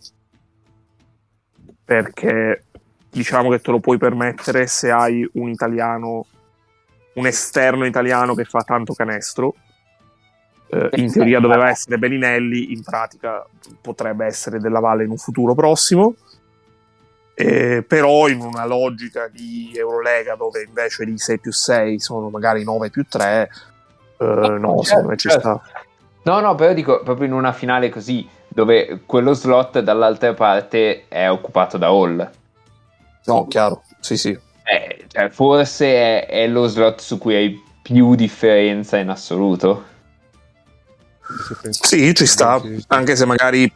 perché 1.85 2.65
diciamo 3.13 3.51
che 3.51 3.61
te 3.61 3.71
lo 3.71 3.79
puoi 3.79 3.99
permettere 3.99 4.67
se 4.67 4.91
hai 4.91 5.29
un 5.35 5.51
italiano, 5.51 6.27
un 7.15 7.27
esterno 7.27 7.85
italiano 7.85 8.35
che 8.35 8.45
fa 8.45 8.63
tanto 8.63 8.95
canestro. 8.95 9.55
Eh, 10.69 10.89
in 10.95 11.13
teoria 11.13 11.39
doveva 11.39 11.69
essere 11.69 11.99
Bellinelli, 11.99 12.73
in 12.73 12.83
pratica 12.83 13.47
potrebbe 13.83 14.25
essere 14.25 14.59
Della 14.59 14.81
Valle 14.81 15.05
in 15.05 15.11
un 15.11 15.19
futuro 15.19 15.55
prossimo. 15.55 16.15
Eh, 17.35 17.85
però 17.87 18.29
in 18.29 18.41
una 18.41 18.65
logica 18.65 19.29
di 19.29 19.73
Eurolega 19.75 20.35
dove 20.35 20.63
invece 20.63 21.05
di 21.05 21.19
6 21.19 21.39
più 21.39 21.53
6 21.53 21.99
sono 21.99 22.31
magari 22.31 22.65
9 22.65 22.91
più 22.91 23.07
3, 23.07 23.51
eh, 24.19 24.25
no, 24.59 24.83
secondo 24.83 25.09
me 25.09 25.17
ci 25.17 25.29
sta. 25.29 25.61
No, 26.25 26.41
no, 26.41 26.55
però 26.55 26.73
dico 26.73 27.03
proprio 27.03 27.27
in 27.27 27.33
una 27.33 27.53
finale 27.53 27.89
così, 27.91 28.27
dove 28.49 29.01
quello 29.05 29.33
slot 29.33 29.81
dall'altra 29.81 30.33
parte 30.35 31.09
è 31.09 31.29
occupato 31.29 31.77
da 31.79 31.89
Hall. 31.89 32.31
No, 33.27 33.47
chiaro, 33.47 33.83
sì, 34.01 34.17
sì. 34.17 34.31
Eh, 34.65 35.05
cioè, 35.09 35.29
forse 35.31 35.87
è, 35.87 36.27
è 36.27 36.47
lo 36.49 36.67
slot 36.67 37.01
su 37.01 37.19
cui 37.19 37.35
hai 37.35 37.63
più 37.83 38.15
differenza 38.15 38.97
in 38.99 39.09
assoluto. 39.09 39.91
Sì, 41.71 42.15
ci 42.15 42.27
sta, 42.27 42.61
anche 42.89 43.17
se 43.17 43.25
magari 43.25 43.73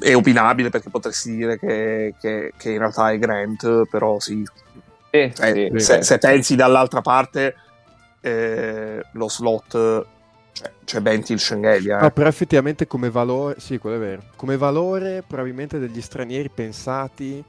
è 0.00 0.14
opinabile 0.14 0.68
perché 0.70 0.90
potresti 0.90 1.34
dire 1.36 1.58
che, 1.58 2.14
che- 2.20 2.52
che 2.56 2.70
in 2.70 2.78
realtà 2.78 3.10
è 3.10 3.18
Grant, 3.18 3.86
però 3.88 4.18
sì. 4.18 4.42
Sì, 5.10 5.32
Eh, 5.40 5.70
sì, 5.74 5.80
se, 5.80 6.02
se 6.02 6.18
pensi 6.18 6.56
dall'altra 6.56 7.00
parte, 7.00 7.54
eh, 8.20 9.02
lo 9.12 9.28
slot 9.28 10.06
cioè, 10.52 10.72
c'è 10.84 11.00
Bentil 11.00 11.38
Schengelia. 11.38 12.00
No, 12.00 12.06
Eh. 12.06 12.10
però 12.10 12.28
effettivamente 12.28 12.86
come 12.86 13.10
valore, 13.10 13.56
sì, 13.58 13.78
quello 13.78 13.96
è 13.96 14.00
vero. 14.00 14.22
Come 14.36 14.56
valore 14.56 15.22
probabilmente 15.26 15.78
degli 15.78 16.00
stranieri 16.02 16.48
pensati, 16.50 17.42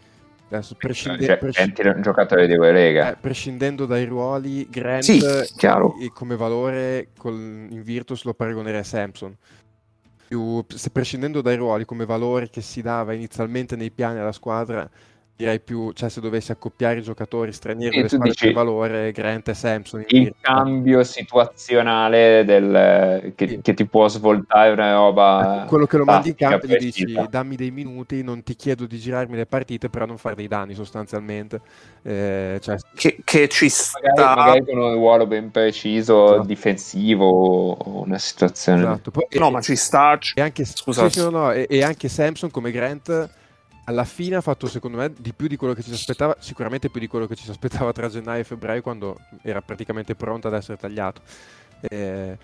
adesso 0.55 0.75
prescinde- 0.75 1.25
Cioè, 1.25 1.37
presci- 1.37 1.61
Gentile 1.63 1.91
è 1.91 1.95
un 1.95 2.01
giocatore 2.01 2.47
di 2.47 2.53
Eurolega. 2.53 3.11
eh, 3.11 3.15
prescindendo 3.19 3.85
dai 3.85 4.05
ruoli, 4.05 4.67
Grant 4.69 5.03
Sì, 5.03 5.21
chiaro. 5.57 5.95
e 5.99 6.11
come 6.13 6.35
valore 6.35 7.09
col- 7.17 7.67
in 7.69 7.81
Virtus 7.83 8.23
lo 8.23 8.33
paragonerei 8.33 8.79
a 8.79 8.83
Samson. 8.83 9.35
Più, 10.27 10.63
se 10.67 10.89
prescindendo 10.91 11.41
dai 11.41 11.55
ruoli 11.55 11.85
come 11.85 12.05
valore 12.05 12.49
che 12.49 12.61
si 12.61 12.81
dava 12.81 13.13
inizialmente 13.13 13.75
nei 13.75 13.89
piani 13.89 14.19
alla 14.19 14.31
squadra, 14.31 14.87
direi 15.39 15.61
più, 15.61 15.93
cioè 15.93 16.09
se 16.09 16.19
dovessi 16.19 16.51
accoppiare 16.51 16.99
i 16.99 17.01
giocatori 17.01 17.53
stranieri 17.53 18.09
Sì, 18.09 18.17
delle 18.17 18.29
dici- 18.31 18.51
valore, 18.51 19.13
Grant 19.13 19.47
e 19.47 19.53
Samson 19.53 20.01
il 20.01 20.05
Virtus. 20.09 20.37
cambio 20.41 21.01
situazionale 21.05 22.43
del, 22.43 23.31
che, 23.35 23.47
Sì. 23.47 23.59
che 23.61 23.73
ti 23.73 23.85
può 23.85 24.09
svoltare 24.09 24.71
una 24.71 24.95
roba. 24.95 25.59
Ecco, 25.59 25.67
quello 25.67 25.85
che 25.85 25.95
lo 25.95 26.03
mandi 26.03 26.29
in 26.29 26.35
campo 26.35 26.67
gli 26.67 26.75
dici 26.75 27.05
dammi 27.29 27.55
dei 27.55 27.71
minuti, 27.71 28.21
non 28.21 28.43
ti 28.43 28.53
chiedo 28.57 28.85
di 28.85 28.97
girarmi 28.99 29.37
le 29.37 29.45
partite, 29.45 29.87
però 29.87 30.05
non 30.05 30.17
fare 30.17 30.35
dei 30.35 30.49
danni 30.49 30.73
sostanzialmente. 30.73 31.61
Eh, 32.01 32.59
cioè, 32.61 32.75
Che, 32.93 33.19
che 33.23 33.47
ci 33.47 33.71
Magari, 33.93 34.17
sta. 34.17 34.35
magari 34.35 34.65
con 34.65 34.77
un 34.77 34.91
ruolo 34.95 35.25
ben 35.25 35.51
preciso, 35.51 36.31
Esatto. 36.33 36.47
difensivo 36.47 37.25
o 37.75 38.01
una 38.03 38.17
situazione. 38.17 38.81
esatto. 38.81 39.11
Poi- 39.11 39.27
No, 39.39 39.47
e- 39.47 39.51
ma 39.51 39.61
ci 39.61 39.77
sta. 39.77 40.19
e 40.35 40.41
anche, 40.41 40.65
Scusa. 40.65 41.09
sì, 41.09 41.19
sì, 41.21 41.23
no, 41.23 41.29
no, 41.29 41.51
e, 41.53 41.65
e 41.69 41.81
anche 41.81 42.09
Samson 42.09 42.51
come 42.51 42.71
Grant 42.71 43.29
alla 43.89 44.03
fine 44.03 44.35
ha 44.35 44.41
fatto 44.41 44.67
secondo 44.67 44.97
me 44.97 45.11
di 45.17 45.33
più 45.33 45.47
di 45.47 45.55
quello 45.55 45.73
che 45.73 45.81
ci 45.81 45.89
si 45.89 45.95
aspettava, 45.95 46.35
sicuramente 46.39 46.89
più 46.89 46.99
di 46.99 47.07
quello 47.07 47.25
che 47.25 47.35
ci 47.35 47.43
si 47.43 47.49
aspettava 47.49 47.91
tra 47.91 48.07
gennaio 48.07 48.41
e 48.41 48.43
febbraio 48.43 48.83
quando 48.83 49.17
era 49.41 49.61
praticamente 49.61 50.13
pronto 50.13 50.47
ad 50.47 50.53
essere 50.53 50.77
tagliato. 50.77 51.21
Eh, 51.81 52.37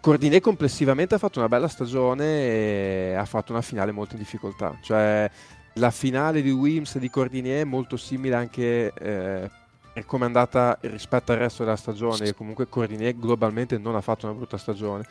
Cordinet 0.00 0.42
complessivamente 0.42 1.14
ha 1.14 1.18
fatto 1.18 1.38
una 1.38 1.48
bella 1.48 1.68
stagione 1.68 2.24
e 2.24 3.14
ha 3.14 3.24
fatto 3.24 3.52
una 3.52 3.62
finale 3.62 3.92
molto 3.92 4.14
in 4.14 4.20
difficoltà, 4.20 4.76
cioè 4.82 5.30
la 5.74 5.90
finale 5.92 6.42
di 6.42 6.50
Wims 6.50 6.96
e 6.96 6.98
di 6.98 7.08
Cordinet 7.08 7.60
è 7.60 7.64
molto 7.64 7.96
simile 7.96 8.34
anche 8.34 8.92
eh, 8.92 9.50
per 9.92 10.04
come 10.06 10.24
è 10.24 10.26
andata 10.26 10.76
rispetto 10.82 11.30
al 11.30 11.38
resto 11.38 11.62
della 11.62 11.76
stagione, 11.76 12.34
comunque 12.34 12.68
Cordinet 12.68 13.16
globalmente 13.16 13.78
non 13.78 13.94
ha 13.94 14.00
fatto 14.00 14.26
una 14.26 14.34
brutta 14.34 14.58
stagione. 14.58 15.04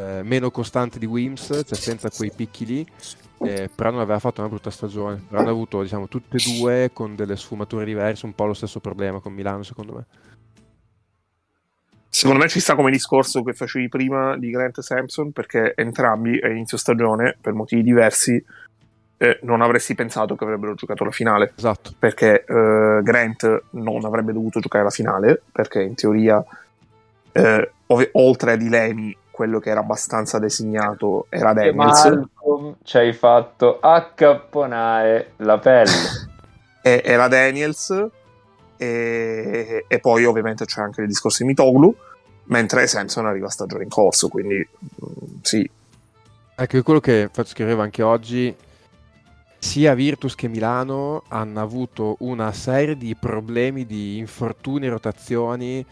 Eh, 0.00 0.22
meno 0.22 0.50
costante 0.50 0.98
di 0.98 1.04
Wims, 1.04 1.46
cioè 1.46 1.76
senza 1.76 2.08
quei 2.08 2.32
picchi 2.34 2.64
lì, 2.64 2.86
eh, 3.40 3.68
però 3.74 3.90
non 3.90 4.00
aveva 4.00 4.18
fatto 4.18 4.40
una 4.40 4.48
brutta 4.48 4.70
stagione. 4.70 5.22
Però 5.28 5.40
hanno 5.40 5.50
avuto, 5.50 5.82
diciamo, 5.82 6.08
tutte 6.08 6.38
e 6.38 6.58
due 6.58 6.90
con 6.94 7.14
delle 7.14 7.36
sfumature 7.36 7.84
diverse, 7.84 8.24
un 8.24 8.34
po' 8.34 8.46
lo 8.46 8.54
stesso 8.54 8.80
problema 8.80 9.20
con 9.20 9.34
Milano, 9.34 9.62
secondo 9.62 9.92
me. 9.92 10.04
Secondo 12.08 12.40
me 12.40 12.48
ci 12.48 12.60
sta 12.60 12.74
come 12.74 12.90
discorso 12.90 13.42
che 13.42 13.52
facevi 13.52 13.88
prima 13.88 14.38
di 14.38 14.48
Grant 14.48 14.78
e 14.78 14.82
Sampson, 14.82 15.32
perché 15.32 15.74
entrambi 15.76 16.40
a 16.40 16.48
inizio 16.48 16.78
stagione, 16.78 17.36
per 17.38 17.52
motivi 17.52 17.82
diversi, 17.82 18.42
eh, 19.18 19.38
non 19.42 19.60
avresti 19.60 19.94
pensato 19.94 20.34
che 20.34 20.44
avrebbero 20.44 20.74
giocato 20.74 21.04
la 21.04 21.10
finale. 21.10 21.52
Esatto. 21.56 21.92
Perché 21.98 22.44
eh, 22.44 23.00
Grant 23.02 23.64
non 23.72 24.06
avrebbe 24.06 24.32
dovuto 24.32 24.60
giocare 24.60 24.84
la 24.84 24.90
finale, 24.90 25.42
perché 25.52 25.82
in 25.82 25.94
teoria, 25.94 26.42
eh, 27.32 27.70
ov- 27.86 28.08
oltre 28.12 28.52
a 28.52 28.56
Dilemi, 28.56 29.16
quello 29.40 29.58
che 29.58 29.70
era 29.70 29.80
abbastanza 29.80 30.38
designato 30.38 31.24
era 31.30 31.54
Daniels. 31.54 32.04
Malcolm 32.04 32.76
ci 32.82 32.98
hai 32.98 33.14
fatto 33.14 33.78
accapponare 33.80 35.32
la 35.36 35.58
pelle. 35.58 36.28
e- 36.82 37.00
era 37.02 37.26
Daniels 37.26 38.06
e, 38.76 39.86
e 39.88 39.98
poi 39.98 40.26
ovviamente 40.26 40.66
c'è 40.66 40.82
anche 40.82 41.00
il 41.00 41.06
discorso 41.06 41.42
di 41.42 41.48
Mitoglu 41.48 41.94
mentre 42.44 42.86
Samson 42.86 43.24
arriva 43.24 43.46
a 43.46 43.50
stagione 43.50 43.84
in 43.84 43.88
corso 43.88 44.28
quindi 44.28 44.56
mm, 44.56 45.38
sì 45.40 45.70
Ecco, 46.54 46.82
quello 46.82 47.00
che 47.00 47.30
faccio 47.32 47.52
scrivere 47.52 47.80
anche 47.80 48.02
oggi, 48.02 48.54
sia 49.58 49.94
Virtus 49.94 50.34
che 50.34 50.46
Milano 50.46 51.22
hanno 51.28 51.62
avuto 51.62 52.16
una 52.18 52.52
serie 52.52 52.98
di 52.98 53.16
problemi 53.16 53.86
di 53.86 54.18
infortuni 54.18 54.84
e 54.84 54.90
rotazioni, 54.90 55.86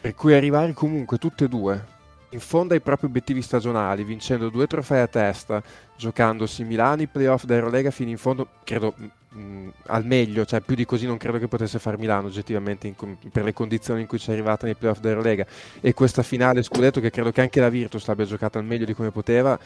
per 0.00 0.14
cui 0.14 0.34
arrivare 0.34 0.72
comunque 0.72 1.18
tutte 1.18 1.46
e 1.46 1.48
due 1.48 1.94
in 2.30 2.40
fondo 2.40 2.74
ai 2.74 2.80
propri 2.80 3.06
obiettivi 3.06 3.42
stagionali, 3.42 4.04
vincendo 4.04 4.48
due 4.48 4.66
trofei 4.66 5.00
a 5.00 5.06
testa, 5.06 5.62
giocandosi 5.96 6.64
Milano 6.64 7.02
i 7.02 7.06
playoff 7.06 7.44
da 7.44 7.54
Eurolega 7.54 7.90
fino 7.90 8.10
in 8.10 8.18
fondo, 8.18 8.48
credo 8.64 8.94
mh, 9.30 9.68
al 9.86 10.04
meglio, 10.04 10.44
cioè 10.44 10.60
più 10.60 10.74
di 10.74 10.84
così 10.84 11.06
non 11.06 11.16
credo 11.16 11.38
che 11.38 11.48
potesse 11.48 11.78
far 11.78 11.98
Milano 11.98 12.26
oggettivamente 12.26 12.86
in, 12.86 12.94
per 13.30 13.44
le 13.44 13.52
condizioni 13.52 14.00
in 14.00 14.06
cui 14.06 14.18
ci 14.18 14.30
è 14.30 14.32
arrivata 14.32 14.66
nei 14.66 14.74
playoff 14.74 15.00
della 15.00 15.20
Lega 15.20 15.46
e 15.80 15.94
questa 15.94 16.22
finale 16.22 16.62
scudetto 16.62 17.00
che 17.00 17.10
credo 17.10 17.30
che 17.30 17.40
anche 17.40 17.60
la 17.60 17.68
Virtus 17.68 18.06
l'abbia 18.06 18.24
giocata 18.24 18.58
al 18.58 18.64
meglio 18.64 18.84
di 18.84 18.94
come 18.94 19.10
poteva 19.10 19.58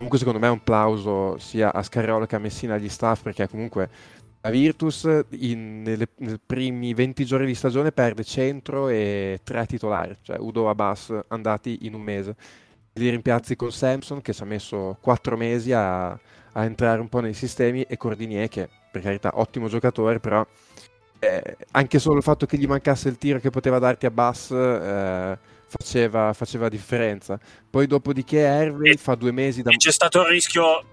comunque 0.00 0.18
secondo 0.18 0.40
me 0.40 0.46
è 0.46 0.50
un 0.50 0.64
plauso 0.64 1.36
sia 1.38 1.74
a 1.74 1.82
Scariola 1.82 2.26
che 2.26 2.34
a 2.34 2.38
Messina 2.38 2.74
agli 2.74 2.88
staff 2.88 3.20
perché 3.20 3.46
comunque 3.48 3.90
la 4.42 4.50
Virtus 4.50 5.08
in, 5.30 5.82
nelle, 5.82 6.08
nei 6.16 6.40
primi 6.44 6.94
20 6.94 7.24
giorni 7.24 7.46
di 7.46 7.54
stagione 7.54 7.92
perde 7.92 8.24
centro 8.24 8.88
e 8.88 9.40
tre 9.44 9.66
titolari, 9.66 10.16
cioè 10.22 10.38
Udo 10.38 10.68
Abbas 10.68 11.14
andati 11.28 11.80
in 11.82 11.94
un 11.94 12.02
mese. 12.02 12.36
Li 12.94 13.08
rimpiazzi 13.10 13.54
con 13.54 13.70
Samson 13.70 14.22
che 14.22 14.32
ci 14.32 14.42
ha 14.42 14.46
messo 14.46 14.96
4 15.00 15.36
mesi 15.36 15.72
a, 15.72 16.08
a 16.08 16.64
entrare 16.64 17.00
un 17.00 17.08
po' 17.08 17.20
nei 17.20 17.34
sistemi 17.34 17.82
e 17.82 17.96
Cordinier 17.96 18.48
che 18.48 18.68
per 18.90 19.02
carità 19.02 19.32
ottimo 19.34 19.68
giocatore 19.68 20.18
però 20.18 20.44
eh, 21.20 21.56
anche 21.72 21.98
solo 21.98 22.16
il 22.16 22.22
fatto 22.22 22.46
che 22.46 22.56
gli 22.56 22.66
mancasse 22.66 23.08
il 23.08 23.18
tiro 23.18 23.38
che 23.38 23.50
poteva 23.50 23.78
darti 23.78 24.06
a 24.06 24.10
Bass 24.10 24.50
eh, 24.50 25.38
faceva, 25.66 26.32
faceva 26.32 26.68
differenza. 26.68 27.38
Poi 27.68 27.86
dopodiché 27.86 28.38
Hervey 28.38 28.96
fa 28.96 29.14
due 29.14 29.32
mesi 29.32 29.62
da... 29.62 29.70
c'è 29.70 29.92
stato 29.92 30.22
il 30.22 30.28
rischio... 30.28 30.84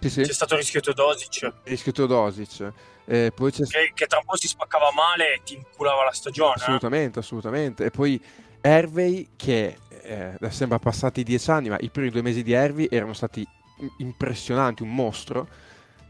Sì, 0.00 0.10
sì. 0.10 0.22
C'è 0.22 0.32
stato 0.32 0.54
il 0.54 0.60
rischio 0.60 0.80
Teodosic. 0.80 1.42
Il 1.42 1.52
rischio 1.64 1.92
Teodosic. 1.92 2.72
Eh. 3.04 3.32
Che, 3.34 3.92
che, 3.94 4.06
tra 4.06 4.18
un 4.18 4.24
po' 4.24 4.36
si 4.36 4.48
spaccava 4.48 4.90
male 4.92 5.34
e 5.34 5.40
ti 5.44 5.54
inculava 5.54 6.04
la 6.04 6.12
stagione. 6.12 6.54
Eh. 6.56 6.60
Assolutamente, 6.60 7.18
eh? 7.18 7.22
assolutamente. 7.22 7.84
E 7.84 7.90
poi 7.90 8.22
Hervey 8.60 9.30
che 9.36 9.76
eh, 10.02 10.36
sembra 10.50 10.78
passati 10.78 11.22
dieci 11.22 11.50
anni, 11.50 11.68
ma 11.68 11.76
i 11.80 11.90
primi 11.90 12.10
due 12.10 12.22
mesi 12.22 12.42
di 12.42 12.52
Hervey 12.52 12.88
erano 12.90 13.12
stati 13.12 13.46
impressionanti, 13.98 14.82
un 14.82 14.94
mostro. 14.94 15.48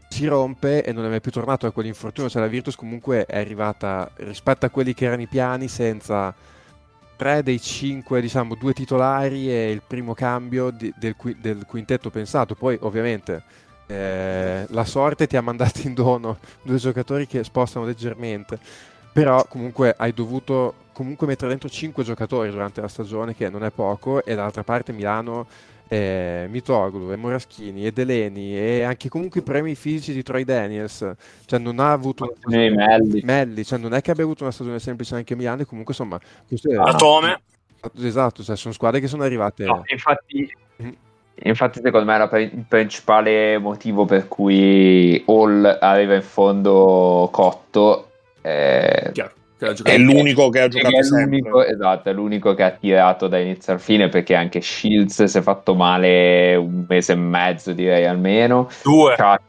Si 0.09 0.27
rompe 0.27 0.83
e 0.83 0.91
non 0.91 1.05
è 1.05 1.09
mai 1.09 1.21
più 1.21 1.31
tornato 1.31 1.65
a 1.65 1.71
quell'infortunio. 1.71 2.29
Cioè 2.29 2.41
la 2.41 2.47
Virtus 2.47 2.75
comunque 2.75 3.25
è 3.25 3.39
arrivata 3.39 4.11
rispetto 4.17 4.65
a 4.65 4.69
quelli 4.69 4.93
che 4.93 5.05
erano 5.05 5.23
i 5.23 5.27
piani 5.27 5.67
senza 5.67 6.33
tre 7.15 7.41
dei 7.41 7.59
cinque, 7.59 8.21
diciamo, 8.21 8.55
due 8.55 8.73
titolari 8.73 9.51
e 9.51 9.71
il 9.71 9.81
primo 9.85 10.13
cambio 10.13 10.69
di, 10.69 10.93
del, 10.97 11.15
del, 11.37 11.65
quintetto 11.65 12.09
pensato. 12.09 12.53
Poi, 12.53 12.77
ovviamente, 12.81 13.43
eh, 13.93 14.65
la 14.69 14.85
sorte 14.85 15.27
ti 15.27 15.37
ha 15.37 15.41
mandato 15.41 15.81
in 15.83 15.93
dono 15.93 16.37
due 16.61 16.77
giocatori 16.77 17.27
che 17.27 17.43
spostano 17.43 17.85
leggermente. 17.85 18.57
Però, 19.11 19.45
comunque, 19.47 19.93
hai 19.95 20.11
dovuto 20.13 20.73
comunque 20.91 21.27
mettere 21.27 21.49
dentro 21.49 21.69
cinque 21.69 22.03
giocatori 22.03 22.49
durante 22.49 22.81
la 22.81 22.87
stagione, 22.87 23.35
che 23.35 23.49
non 23.49 23.63
è 23.63 23.71
poco, 23.71 24.25
e 24.25 24.33
dall'altra 24.33 24.63
parte 24.63 24.91
Milano 24.91 25.45
eh, 25.87 26.47
Mitoglu 26.49 27.11
e 27.11 27.15
Moraschini 27.15 27.85
e 27.85 27.91
Deleni 27.91 28.57
e 28.57 28.81
anche 28.81 29.09
comunque 29.09 29.41
i 29.41 29.43
premi 29.43 29.75
fisici 29.75 30.13
di 30.13 30.23
Troy 30.23 30.43
Daniels 30.43 31.13
cioè 31.45 31.59
non 31.59 31.79
ha 31.79 31.91
avuto 31.91 32.23
una 32.23 32.33
stagione... 32.35 32.69
Melli. 32.71 33.21
Melli 33.23 33.63
cioè 33.63 33.77
non 33.77 33.93
è 33.93 34.01
che 34.01 34.09
abbia 34.09 34.23
avuto 34.23 34.43
una 34.43 34.51
stagione 34.51 34.79
semplice 34.79 35.13
anche 35.13 35.35
Milano 35.35 35.61
e 35.61 35.65
comunque 35.65 35.93
insomma 35.93 36.19
questo 36.47 36.71
è... 36.71 36.75
Atome 36.75 37.41
esatto 37.99 38.41
cioè 38.43 38.55
sono 38.55 38.73
squadre 38.73 38.99
che 39.01 39.07
sono 39.07 39.23
arrivate 39.23 39.65
no, 39.65 39.83
infatti 39.85 40.51
mm. 40.81 40.89
Infatti, 41.35 41.81
secondo 41.83 42.05
me, 42.05 42.15
era 42.15 42.39
il 42.39 42.65
principale 42.67 43.57
motivo 43.57 44.05
per 44.05 44.27
cui 44.27 45.23
Hall 45.27 45.77
aveva 45.81 46.15
in 46.15 46.21
fondo 46.21 47.29
Cotto. 47.31 48.09
Eh, 48.41 49.09
Chiaro 49.13 49.33
è 49.83 49.97
l'unico 49.97 50.49
che 50.49 50.61
ha 50.61 50.67
giocato 50.67 50.95
è 50.95 51.01
l'unico, 51.01 51.63
esatto, 51.63 52.09
è 52.09 52.13
l'unico 52.13 52.53
che 52.53 52.63
ha 52.63 52.71
tirato 52.71 53.27
da 53.27 53.39
inizio 53.39 53.73
al 53.73 53.79
fine 53.79 54.09
perché 54.09 54.35
anche 54.35 54.61
Shields 54.61 55.23
si 55.23 55.37
è 55.37 55.41
fatto 55.41 55.73
male 55.73 56.55
un 56.55 56.85
mese 56.87 57.13
e 57.13 57.15
mezzo 57.15 57.71
direi 57.71 58.05
almeno 58.05 58.69
due 58.83 59.15
C'ha, 59.15 59.39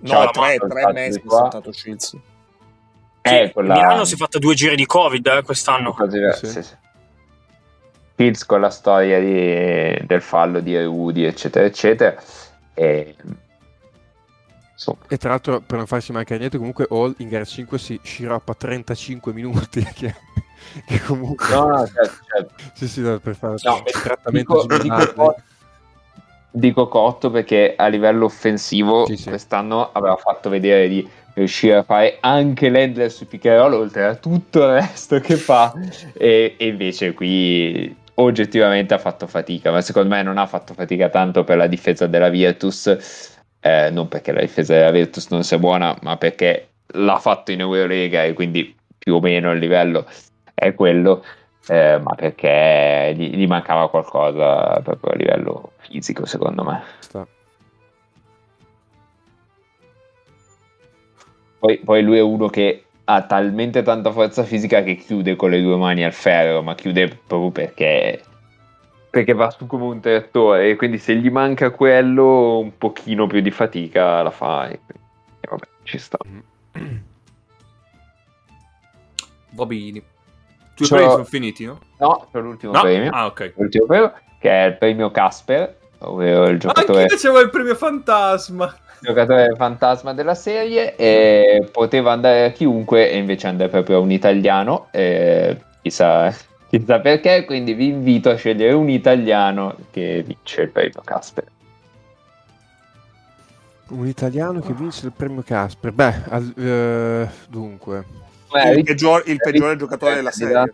no 0.00 0.30
tre, 0.30 0.56
tre 0.56 0.92
mesi 0.92 1.20
è 1.20 1.22
stato 1.28 1.72
Shields 1.72 2.16
eh, 3.22 3.50
quella... 3.52 3.74
Milano 3.74 4.04
si 4.04 4.14
è 4.14 4.16
fatta 4.16 4.38
due 4.38 4.54
giri 4.54 4.76
di 4.76 4.86
covid 4.86 5.26
eh, 5.26 5.42
quest'anno 5.42 5.92
Quasi, 5.92 6.18
sì. 6.34 6.46
Sì, 6.46 6.62
sì. 6.62 6.74
Shields 8.16 8.44
con 8.46 8.60
la 8.60 8.70
storia 8.70 9.18
di, 9.18 10.06
del 10.06 10.22
fallo 10.22 10.60
di 10.60 10.80
Rudy 10.82 11.24
eccetera 11.24 11.66
eccetera 11.66 12.14
e. 12.74 13.14
E 15.08 15.16
tra 15.16 15.30
l'altro, 15.30 15.60
per 15.60 15.78
non 15.78 15.86
farsi 15.86 16.12
mancare 16.12 16.38
niente, 16.38 16.58
comunque 16.58 16.86
Hall 16.90 17.14
in 17.18 17.28
gara 17.28 17.44
5 17.44 17.78
si 17.78 17.98
sciroppa 18.02 18.54
35 18.54 19.32
minuti. 19.32 19.82
Che, 19.94 20.82
che 20.86 21.00
comunque. 21.02 21.46
No, 21.50 21.66
no, 21.66 21.86
certo, 21.86 22.24
certo. 22.26 22.54
sì, 22.72 22.88
sì, 22.88 23.02
per 23.02 23.36
fare 23.36 23.54
no, 23.62 23.82
il 23.84 24.00
trattamento 24.00 24.66
dico, 24.66 24.82
dico, 24.82 25.34
dico, 26.50 26.88
Cotto 26.88 27.30
perché 27.30 27.74
a 27.76 27.86
livello 27.88 28.24
offensivo 28.24 29.04
sì, 29.04 29.16
sì. 29.16 29.28
quest'anno 29.28 29.92
aveva 29.92 30.16
fatto 30.16 30.48
vedere 30.48 30.88
di 30.88 31.06
riuscire 31.34 31.76
a 31.76 31.82
fare 31.82 32.16
anche 32.20 32.70
l'endler 32.70 33.10
su 33.10 33.26
Piccherolo 33.26 33.76
oltre 33.76 34.04
a 34.06 34.14
tutto 34.14 34.60
il 34.60 34.80
resto 34.80 35.20
che 35.20 35.36
fa 35.36 35.72
e, 36.14 36.54
e 36.56 36.66
invece 36.66 37.12
qui 37.12 37.94
oggettivamente 38.16 38.94
ha 38.94 38.98
fatto 38.98 39.26
fatica 39.26 39.70
ma 39.70 39.80
secondo 39.80 40.14
me 40.14 40.22
non 40.22 40.38
ha 40.38 40.46
fatto 40.46 40.74
fatica 40.74 41.08
tanto 41.08 41.42
per 41.44 41.56
la 41.56 41.66
difesa 41.66 42.06
della 42.06 42.28
Virtus 42.28 43.32
eh, 43.66 43.88
non 43.88 44.08
perché 44.08 44.30
la 44.30 44.42
difesa 44.42 44.74
della 44.74 44.90
Virtus 44.90 45.30
non 45.30 45.42
sia 45.42 45.58
buona, 45.58 45.96
ma 46.02 46.18
perché 46.18 46.68
l'ha 46.88 47.18
fatto 47.18 47.50
in 47.50 47.60
Eurolega 47.60 48.22
e 48.22 48.34
quindi 48.34 48.76
più 48.98 49.14
o 49.14 49.20
meno 49.20 49.52
il 49.52 49.58
livello 49.58 50.04
è 50.52 50.74
quello, 50.74 51.24
eh, 51.68 51.98
ma 51.98 52.14
perché 52.14 53.14
gli, 53.16 53.34
gli, 53.34 53.46
mancava 53.46 53.88
qualcosa 53.88 54.80
proprio 54.82 55.12
a 55.12 55.16
livello 55.16 55.72
fisico, 55.78 56.26
secondo 56.26 56.62
me. 56.62 56.82
Poi, 61.58 61.78
poi 61.78 62.02
lui 62.02 62.18
è 62.18 62.22
uno 62.22 62.48
che 62.48 62.83
ha 63.04 63.22
talmente 63.22 63.82
tanta 63.82 64.10
forza 64.10 64.44
fisica 64.44 64.82
che 64.82 64.96
chiude 64.96 65.36
con 65.36 65.50
le 65.50 65.60
due 65.60 65.76
mani 65.76 66.04
al 66.04 66.12
ferro, 66.12 66.62
ma 66.62 66.74
chiude 66.74 67.08
proprio 67.26 67.50
perché 67.50 68.22
perché 69.14 69.32
va 69.32 69.48
su 69.50 69.66
come 69.68 69.84
un 69.84 70.00
trattore 70.00 70.70
e 70.70 70.76
quindi 70.76 70.98
se 70.98 71.14
gli 71.14 71.30
manca 71.30 71.70
quello 71.70 72.58
un 72.58 72.76
pochino 72.76 73.28
più 73.28 73.40
di 73.40 73.52
fatica 73.52 74.22
la 74.22 74.30
fa 74.32 74.68
e, 74.68 74.80
e 75.40 75.48
vabbè 75.48 75.68
ci 75.84 75.98
sta. 75.98 76.18
Va 79.50 79.66
bene 79.66 80.02
i 80.76 80.88
premi 80.88 81.08
sono 81.08 81.22
finiti 81.22 81.64
no? 81.64 81.78
no 81.98 82.26
c'è 82.32 82.40
l'ultimo 82.40 82.72
no? 82.72 82.80
premio. 82.80 83.10
Ah 83.12 83.26
ok. 83.26 83.52
L'ultimo 83.56 83.86
premio 83.86 84.12
che 84.40 84.50
è 84.50 84.64
il 84.66 84.76
premio 84.78 85.12
Casper 85.12 85.76
ovvero 85.98 86.48
il 86.48 86.58
giocatore 86.58 87.02
anche 87.02 87.14
c'era 87.16 87.38
il 87.38 87.50
premio 87.50 87.76
fantasma 87.76 88.76
giocatore 89.00 89.54
fantasma 89.56 90.14
della 90.14 90.34
serie 90.34 90.96
e 90.96 91.68
poteva 91.70 92.12
andare 92.12 92.44
a 92.44 92.50
chiunque 92.50 93.10
e 93.10 93.16
invece 93.16 93.46
andare 93.46 93.70
proprio 93.70 93.96
a 93.96 94.00
un 94.00 94.10
italiano 94.10 94.88
e 94.90 95.56
chissà 95.82 96.34
chissà 96.68 97.00
perché, 97.00 97.44
quindi 97.44 97.74
vi 97.74 97.88
invito 97.88 98.30
a 98.30 98.34
scegliere 98.34 98.72
un 98.72 98.88
italiano 98.88 99.76
che 99.90 100.24
vince 100.26 100.62
il 100.62 100.70
premio 100.70 101.00
Casper. 101.04 101.44
Un 103.88 104.06
italiano 104.06 104.60
che 104.60 104.72
vince 104.72 105.06
il 105.06 105.12
premio 105.12 105.42
Casper. 105.42 105.92
Beh, 105.92 106.22
al, 106.28 106.52
uh, 106.56 107.28
dunque. 107.48 108.04
Beh, 108.50 108.70
il, 108.70 108.82
peggior, 108.82 109.22
il 109.26 109.36
peggiore 109.36 109.76
giocatore 109.76 110.14
della 110.14 110.30
serie. 110.30 110.72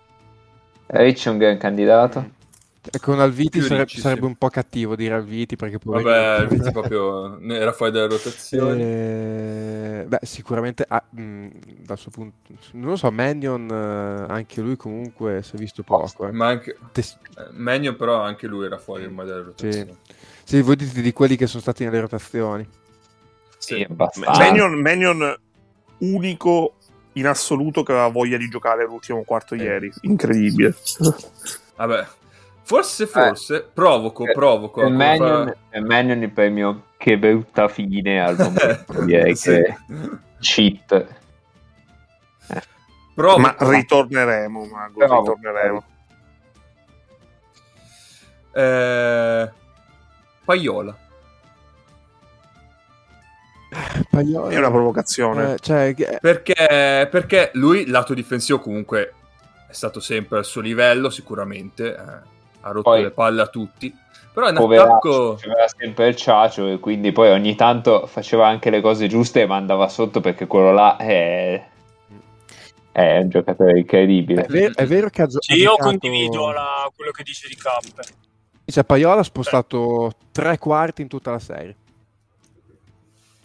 Rich 0.86 1.26
è 1.26 1.30
un 1.30 1.38
gran 1.38 1.58
candidato. 1.58 2.38
Mm. 2.80 2.98
Con 2.98 3.20
Alviti 3.20 3.60
sarebbe 3.60 3.88
sì. 3.88 4.24
un 4.24 4.36
po' 4.36 4.48
cattivo 4.48 4.96
dire 4.96 5.12
Alviti 5.14 5.54
perché 5.54 5.78
poi... 5.78 6.02
Vabbè, 6.02 6.16
Alviti 6.40 6.72
proprio 6.72 7.38
era 7.40 7.72
fuori 7.72 7.92
dalle 7.92 8.08
rotazioni. 8.08 8.82
Eh, 8.82 10.04
beh, 10.08 10.20
sicuramente 10.22 10.86
ah, 10.88 11.04
mh, 11.10 11.48
dal 11.84 11.98
suo 11.98 12.10
punto... 12.10 12.36
Non 12.72 12.90
lo 12.90 12.96
so, 12.96 13.10
Mannion 13.10 13.68
eh, 13.70 14.32
anche 14.32 14.62
lui 14.62 14.76
comunque 14.76 15.42
si 15.42 15.56
è 15.56 15.58
visto 15.58 15.82
poco. 15.82 16.26
Eh. 16.26 16.32
Ma 16.32 16.46
anche... 16.46 16.78
Tes- 16.92 17.18
eh, 17.36 17.48
Mannion 17.52 17.96
però 17.96 18.22
anche 18.22 18.46
lui 18.46 18.64
era 18.64 18.78
fuori 18.78 19.04
ormai 19.04 19.26
dalle 19.26 19.42
rotazioni. 19.42 19.94
Sì. 20.02 20.14
sì, 20.44 20.62
voi 20.62 20.76
dite 20.76 21.02
di 21.02 21.12
quelli 21.12 21.36
che 21.36 21.46
sono 21.46 21.60
stati 21.60 21.84
nelle 21.84 22.00
rotazioni. 22.00 22.66
Sì, 23.58 23.86
abbastanza. 23.86 24.40
Mannion, 24.40 24.80
Mannion 24.80 25.38
unico 25.98 26.76
in 27.12 27.26
assoluto 27.26 27.82
che 27.82 27.92
aveva 27.92 28.08
voglia 28.08 28.38
di 28.38 28.48
giocare 28.48 28.86
l'ultimo 28.86 29.22
quarto 29.22 29.54
ieri. 29.54 29.92
Incredibile. 30.00 30.74
Vabbè, 31.76 32.06
Forse, 32.62 33.06
forse, 33.06 33.56
eh, 33.56 33.62
provoco, 33.62 34.24
provoco. 34.32 34.82
E 34.82 34.88
Manion, 34.88 35.54
fa... 35.70 35.80
Manion 35.80 36.22
il 36.22 36.30
premio 36.30 36.84
che 36.96 37.18
brutta 37.18 37.66
fine 37.68 38.20
al 38.22 38.36
momento, 38.38 39.04
direi 39.04 39.34
sì. 39.34 39.50
che 39.50 39.76
cheat. 40.38 40.92
Eh. 40.92 42.62
Provoco. 43.14 43.40
Ma 43.40 43.56
ritorneremo, 43.58 44.64
Mago, 44.66 44.98
provoco. 44.98 45.34
ritorneremo. 45.34 45.84
Eh... 48.52 49.50
Paiola. 50.44 50.96
Paiola. 54.10 54.48
È 54.50 54.58
una 54.58 54.70
provocazione. 54.70 55.54
Eh, 55.54 55.58
cioè... 55.58 55.94
perché, 56.20 57.08
perché 57.10 57.50
lui, 57.54 57.86
lato 57.86 58.14
difensivo, 58.14 58.60
comunque 58.60 59.14
è 59.68 59.72
stato 59.72 59.98
sempre 59.98 60.38
al 60.38 60.44
suo 60.44 60.60
livello, 60.60 61.10
sicuramente. 61.10 61.96
Eh 61.96 62.38
ha 62.60 62.70
rotto 62.70 62.90
Poi, 62.90 63.02
le 63.02 63.10
palle 63.10 63.42
a 63.42 63.46
tutti. 63.46 63.94
Però 64.32 64.48
in 64.48 64.54
poveraccio, 64.54 64.92
attacco... 64.92 65.36
faceva 65.36 65.68
sempre 65.76 66.06
il 66.08 66.16
ciacio 66.16 66.68
e 66.68 66.78
quindi 66.78 67.10
poi 67.10 67.30
ogni 67.30 67.56
tanto 67.56 68.06
faceva 68.06 68.46
anche 68.46 68.70
le 68.70 68.80
cose 68.80 69.08
giuste 69.08 69.40
e 69.42 69.46
mandava 69.46 69.88
sotto 69.88 70.20
perché 70.20 70.46
quello 70.46 70.72
là 70.72 70.96
è, 70.96 71.66
è 72.92 73.18
un 73.18 73.28
giocatore 73.28 73.78
incredibile. 73.80 74.44
È, 74.44 74.46
ver- 74.46 74.76
è 74.76 74.86
vero 74.86 75.08
che 75.10 75.22
ha 75.22 75.26
gio- 75.26 75.42
Sì, 75.42 75.54
io 75.54 75.70
giocato- 75.70 75.88
condivido 75.88 76.50
la- 76.52 76.90
quello 76.94 77.10
che 77.10 77.24
dice 77.24 77.48
di 77.48 77.56
Cap. 77.56 77.82
Cioè, 78.64 78.84
Paiola 78.84 79.20
ha 79.20 79.24
spostato 79.24 80.12
tre 80.30 80.58
quarti 80.58 81.02
in 81.02 81.08
tutta 81.08 81.32
la 81.32 81.40
serie. 81.40 81.74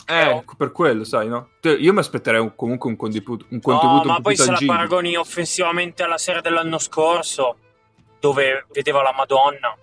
Eh, 0.08 0.44
per 0.56 0.72
quello, 0.72 1.04
sai, 1.04 1.28
no? 1.28 1.50
Io 1.80 1.92
mi 1.94 1.98
aspetterei 2.00 2.40
un- 2.40 2.56
comunque 2.56 2.92
un 2.92 2.96
contributo, 2.96 3.46
un 3.50 3.56
No, 3.56 3.62
contributo 3.62 4.08
ma 4.08 4.12
un 4.12 4.16
po' 4.18 4.22
poi 4.22 4.36
se 4.36 4.52
la 4.52 4.60
paragoni 4.64 5.16
offensivamente 5.16 6.04
alla 6.04 6.20
serie 6.20 6.42
dell'anno 6.42 6.78
scorso, 6.78 7.56
dove 8.26 8.66
vedeva 8.72 9.02
la 9.04 9.14
Madonna 9.14 9.76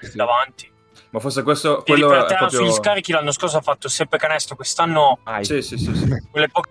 Sì. 0.00 0.16
davanti. 0.16 0.70
Ma 1.10 1.18
forse 1.20 1.42
questo, 1.42 1.82
Piedi 1.82 2.00
quello 2.02 2.14
per 2.16 2.24
è 2.24 2.28
terra 2.28 2.38
proprio... 2.46 2.58
sugli 2.60 2.72
scarichi 2.72 3.12
l'anno 3.12 3.32
scorso 3.32 3.56
ha 3.56 3.60
fatto 3.60 3.88
sempre 3.88 4.18
canestro, 4.18 4.54
quest'anno 4.56 5.18
Sì, 5.42 5.62
sì, 5.62 5.76
sì, 5.76 5.94
sì. 5.94 6.08
quelle 6.30 6.48
poche 6.48 6.70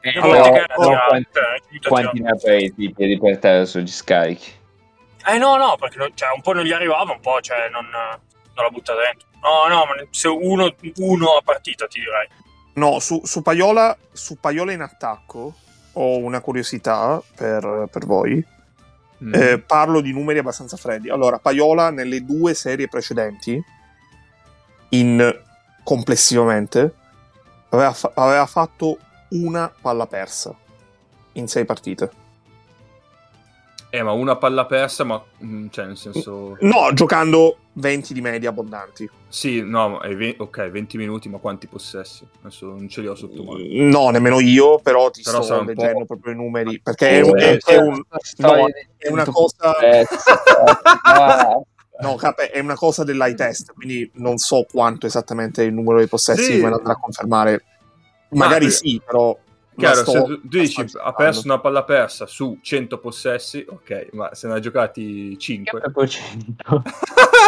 Eh, 0.00 0.12
le 0.12 0.20
però- 0.20 0.26
volte 0.34 0.50
che 0.50 0.56
era 0.58 0.66
però 0.74 0.88
tirato, 0.88 1.08
quanti, 1.08 1.28
cioè, 1.32 1.42
è 1.54 1.60
finito 1.66 1.86
a 1.88 1.90
quanti 1.90 2.20
ne 2.20 2.30
ha 2.30 2.34
presi 2.36 2.74
i 2.76 2.92
piedi 2.92 3.18
per 3.18 3.38
terra 3.38 3.64
sugli 3.64 3.86
scarichi? 3.88 4.52
Eh 5.26 5.38
no, 5.38 5.56
no, 5.56 5.76
perché 5.76 6.12
cioè, 6.14 6.30
un 6.34 6.40
po' 6.40 6.52
non 6.52 6.64
gli 6.64 6.72
arrivava, 6.72 7.12
un 7.12 7.20
po' 7.20 7.40
cioè, 7.40 7.68
non, 7.70 7.86
non 7.90 8.64
la 8.64 8.70
butta 8.70 8.94
dentro. 8.94 9.26
No, 9.42 9.66
no, 9.74 9.84
ma 9.84 9.92
se 10.10 10.28
uno, 10.28 10.72
uno 10.96 11.26
a 11.36 11.42
partita 11.42 11.86
ti 11.86 12.00
direi. 12.00 12.28
No, 12.74 12.98
su, 13.00 13.20
su 13.24 13.42
Paiola, 13.42 13.96
su 14.12 14.38
Paiola 14.38 14.72
in 14.72 14.80
attacco 14.82 15.54
ho 15.94 16.16
una 16.18 16.40
curiosità 16.40 17.20
per, 17.36 17.88
per 17.90 18.06
voi. 18.06 18.44
Mm. 19.24 19.34
Eh, 19.34 19.58
parlo 19.58 20.00
di 20.00 20.12
numeri 20.12 20.38
abbastanza 20.38 20.76
freddi. 20.76 21.10
Allora, 21.10 21.38
Paiola 21.38 21.90
nelle 21.90 22.24
due 22.24 22.54
serie 22.54 22.88
precedenti, 22.88 23.60
in 24.90 25.40
complessivamente, 25.82 26.94
aveva, 27.70 27.92
fa- 27.92 28.12
aveva 28.14 28.46
fatto 28.46 28.98
una 29.30 29.72
palla 29.80 30.06
persa 30.06 30.54
in 31.32 31.48
sei 31.48 31.64
partite. 31.64 32.26
Eh, 33.90 34.02
ma 34.02 34.12
una 34.12 34.36
palla 34.36 34.66
persa, 34.66 35.04
ma... 35.04 35.22
mm, 35.42 35.68
Cioè, 35.70 35.86
nel 35.86 35.96
senso... 35.96 36.56
No, 36.60 36.92
giocando 36.92 37.56
20 37.74 38.12
di 38.12 38.20
media 38.20 38.50
abbondanti. 38.50 39.08
Sì, 39.28 39.62
no, 39.62 39.98
ok, 40.36 40.68
20 40.70 40.96
minuti, 40.98 41.28
ma 41.30 41.38
quanti 41.38 41.66
possessi? 41.68 42.26
Adesso 42.42 42.66
non 42.66 42.88
ce 42.88 43.00
li 43.00 43.06
ho 43.06 43.14
sotto 43.14 43.42
mano. 43.44 43.60
No, 43.66 44.10
nemmeno 44.10 44.40
io, 44.40 44.78
però 44.78 45.10
ti 45.10 45.22
Però 45.22 45.40
sto 45.42 45.60
un 45.60 45.66
leggendo 45.66 46.04
proprio 46.04 46.32
i 46.32 46.36
numeri. 46.36 46.80
Perché 46.80 47.08
è, 47.08 47.20
un- 47.22 47.38
Eh, 47.38 47.56
è- 47.56 47.58
è 47.64 47.76
un, 47.78 48.02
no, 48.38 48.66
è 48.98 49.08
una 49.08 49.24
100 49.24 49.32
cosa- 49.32 49.74
ah, 51.04 51.60
No, 52.00 52.14
cap, 52.14 52.38
è 52.42 52.60
una 52.60 52.76
cosa 52.76 53.02
dell'eye 53.02 53.34
test, 53.34 53.72
quindi 53.72 54.08
non 54.14 54.36
so 54.38 54.64
quanto 54.70 55.06
esattamente 55.06 55.62
il 55.64 55.72
numero 55.72 55.98
dei 55.98 56.06
possessi, 56.06 56.54
Sì. 56.54 56.62
me 56.62 56.68
lo 56.68 56.76
andrà 56.76 56.92
a 56.92 56.96
confermare. 56.96 57.64
Magari 58.30 58.66
Ma- 58.66 58.70
sì, 58.70 59.00
però... 59.04 59.36
Chiaro, 59.78 60.00
sto 60.00 60.10
se 60.10 60.18
tu, 60.18 60.40
tu 60.40 60.58
dici 60.58 60.84
ha 61.00 61.12
perso 61.12 61.42
una 61.44 61.60
palla 61.60 61.84
persa 61.84 62.26
su 62.26 62.58
100 62.60 62.98
possessi, 62.98 63.64
ok, 63.68 64.08
ma 64.12 64.34
se 64.34 64.48
ne 64.48 64.54
ha 64.54 64.58
giocati 64.58 65.38
5. 65.38 65.80
proprio 65.80 66.06
100. 66.08 66.82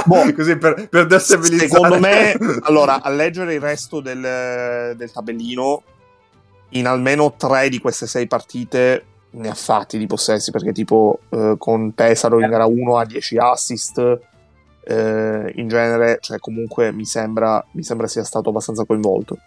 Boh. 0.06 0.32
Così 0.32 0.56
per, 0.56 0.88
per 0.88 1.06
destabilizzare. 1.06 1.68
Secondo 1.68 1.98
me, 1.98 2.32
allora, 2.62 3.02
a 3.02 3.10
leggere 3.10 3.54
il 3.54 3.60
resto 3.60 4.00
del, 4.00 4.94
del 4.96 5.10
tabellino, 5.10 5.82
in 6.70 6.86
almeno 6.86 7.34
tre 7.36 7.68
di 7.68 7.78
queste 7.80 8.06
sei 8.06 8.28
partite 8.28 9.04
ne 9.30 9.48
ha 9.48 9.54
fatti 9.54 9.98
di 9.98 10.06
possessi, 10.06 10.52
perché 10.52 10.70
tipo 10.70 11.20
eh, 11.30 11.56
con 11.58 11.92
Pesaro 11.92 12.40
in 12.40 12.48
gara 12.48 12.66
1 12.66 12.96
ha 12.96 13.04
10 13.04 13.38
assist, 13.38 14.20
eh, 14.84 15.52
in 15.56 15.68
genere, 15.68 16.18
cioè 16.20 16.38
comunque 16.38 16.92
mi 16.92 17.04
sembra, 17.04 17.64
mi 17.72 17.82
sembra 17.82 18.06
sia 18.06 18.24
stato 18.24 18.50
abbastanza 18.50 18.84
coinvolto. 18.84 19.38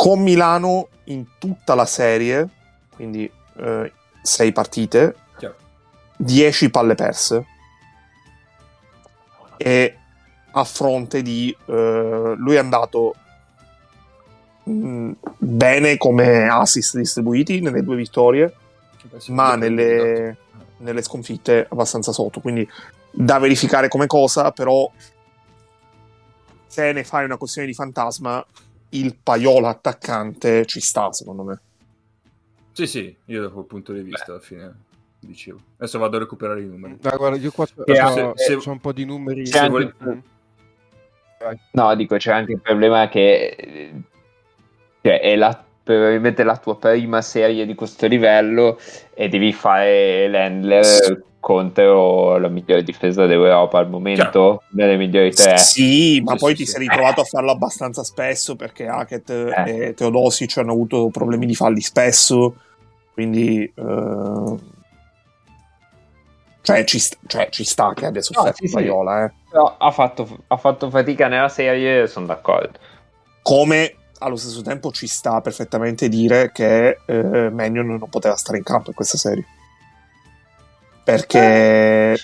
Con 0.00 0.22
Milano 0.22 0.88
in 1.04 1.26
tutta 1.38 1.74
la 1.74 1.84
serie, 1.84 2.48
quindi 2.94 3.30
eh, 3.58 3.92
sei 4.22 4.50
partite, 4.50 5.14
Chiaro. 5.36 5.56
10 6.16 6.70
palle 6.70 6.94
perse. 6.94 7.46
E 9.58 9.98
a 10.52 10.64
fronte 10.64 11.20
di 11.20 11.54
eh, 11.66 12.34
lui 12.34 12.54
è 12.54 12.58
andato 12.58 13.14
mh, 14.62 15.10
bene 15.36 15.98
come 15.98 16.48
assist 16.48 16.96
distribuiti 16.96 17.60
nelle 17.60 17.82
due 17.82 17.96
vittorie 17.96 18.54
ma 19.28 19.54
nelle, 19.54 20.38
nelle 20.78 21.02
sconfitte 21.02 21.66
abbastanza 21.68 22.10
sotto. 22.12 22.40
Quindi 22.40 22.66
da 23.10 23.38
verificare 23.38 23.88
come 23.88 24.06
cosa 24.06 24.50
però 24.50 24.90
se 26.66 26.90
ne 26.90 27.04
fai 27.04 27.26
una 27.26 27.36
questione 27.36 27.66
di 27.66 27.74
fantasma 27.74 28.42
il 28.90 29.16
paiola 29.22 29.68
attaccante 29.68 30.66
ci 30.66 30.80
sta 30.80 31.12
secondo 31.12 31.42
me 31.42 31.60
Sì, 32.72 32.86
sì, 32.86 33.16
io 33.26 33.42
da 33.42 33.48
quel 33.48 33.64
punto 33.66 33.92
di 33.92 34.02
vista 34.02 34.32
alla 34.32 34.40
fine 34.40 34.88
dicevo. 35.20 35.60
Adesso 35.76 35.98
vado 35.98 36.16
a 36.16 36.20
recuperare 36.20 36.62
i 36.62 36.66
numeri. 36.66 36.96
Dai, 36.98 37.16
guarda, 37.16 37.36
io 37.36 37.50
qua 37.50 37.66
c'ho, 37.66 37.84
se- 37.86 38.32
se- 38.34 38.56
c'ho 38.56 38.70
un 38.70 38.80
po' 38.80 38.92
di 38.92 39.04
numeri. 39.04 39.42
C'è 39.42 39.58
anche-. 39.58 39.94
No, 41.72 41.94
dico, 41.94 42.16
c'è 42.16 42.32
anche 42.32 42.52
il 42.52 42.60
problema 42.60 43.08
che 43.08 43.92
cioè, 45.02 45.20
è 45.20 45.36
la, 45.36 45.64
probabilmente 45.82 46.42
la 46.42 46.56
tua 46.56 46.76
prima 46.78 47.22
serie 47.22 47.64
di 47.64 47.74
questo 47.74 48.06
livello 48.06 48.78
e 49.14 49.28
devi 49.28 49.52
fare 49.52 50.28
l'handler 50.28 51.24
contro 51.40 52.36
la 52.36 52.48
migliore 52.48 52.82
difesa 52.82 53.26
d'Europa 53.26 53.78
al 53.78 53.88
momento, 53.88 54.62
nelle 54.72 54.96
migliori 54.96 55.32
tre. 55.32 55.56
Sì, 55.56 56.20
ma 56.20 56.32
Sì, 56.32 56.38
poi 56.38 56.50
sì, 56.50 56.56
ti 56.58 56.66
sì. 56.66 56.72
sei 56.72 56.80
ritrovato 56.82 57.22
a 57.22 57.24
farlo 57.24 57.50
abbastanza 57.50 58.04
spesso 58.04 58.54
perché 58.56 58.86
Hackett 58.86 59.30
Eh. 59.30 59.86
e 59.86 59.94
Teodosic 59.94 60.58
hanno 60.58 60.72
avuto 60.72 61.08
problemi 61.08 61.46
di 61.46 61.54
falli 61.54 61.80
spesso, 61.80 62.56
quindi 63.14 63.62
eh, 63.62 64.54
cioè, 66.62 66.84
ci 66.84 66.98
sta, 66.98 67.16
cioè, 67.26 67.48
ci 67.50 67.64
sta 67.64 67.92
che 67.94 68.06
abbia 68.06 68.20
sofferto 68.20 68.58
sì, 68.60 68.68
sì. 68.68 68.74
Paiola, 68.74 69.24
eh. 69.24 69.32
Però 69.50 69.76
ha 69.78 69.90
fatto, 69.90 70.28
ha 70.46 70.56
fatto 70.58 70.90
fatica 70.90 71.26
nella 71.26 71.48
serie, 71.48 72.06
sono 72.06 72.26
d'accordo. 72.26 72.78
Come 73.42 73.94
allo 74.18 74.36
stesso 74.36 74.60
tempo 74.60 74.92
ci 74.92 75.06
sta 75.06 75.40
perfettamente 75.40 76.08
dire 76.10 76.52
che 76.52 76.98
eh, 77.06 77.50
Mannion 77.50 77.86
non 77.86 78.08
poteva 78.10 78.36
stare 78.36 78.58
in 78.58 78.64
campo 78.64 78.90
in 78.90 78.94
questa 78.94 79.16
serie. 79.16 79.46
Perché 81.10 82.16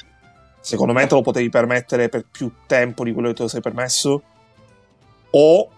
secondo 0.61 0.93
me 0.93 1.09
te 1.09 1.14
lo 1.16 1.20
potevi 1.20 1.49
permettere 1.49 2.09
per 2.09 2.24
più 2.30 2.53
tempo 2.66 3.03
di 3.03 3.12
quello 3.12 3.28
che 3.28 3.34
te 3.34 3.43
lo 3.43 3.49
sei 3.49 3.61
permesso 3.61 4.22
o 5.28 5.70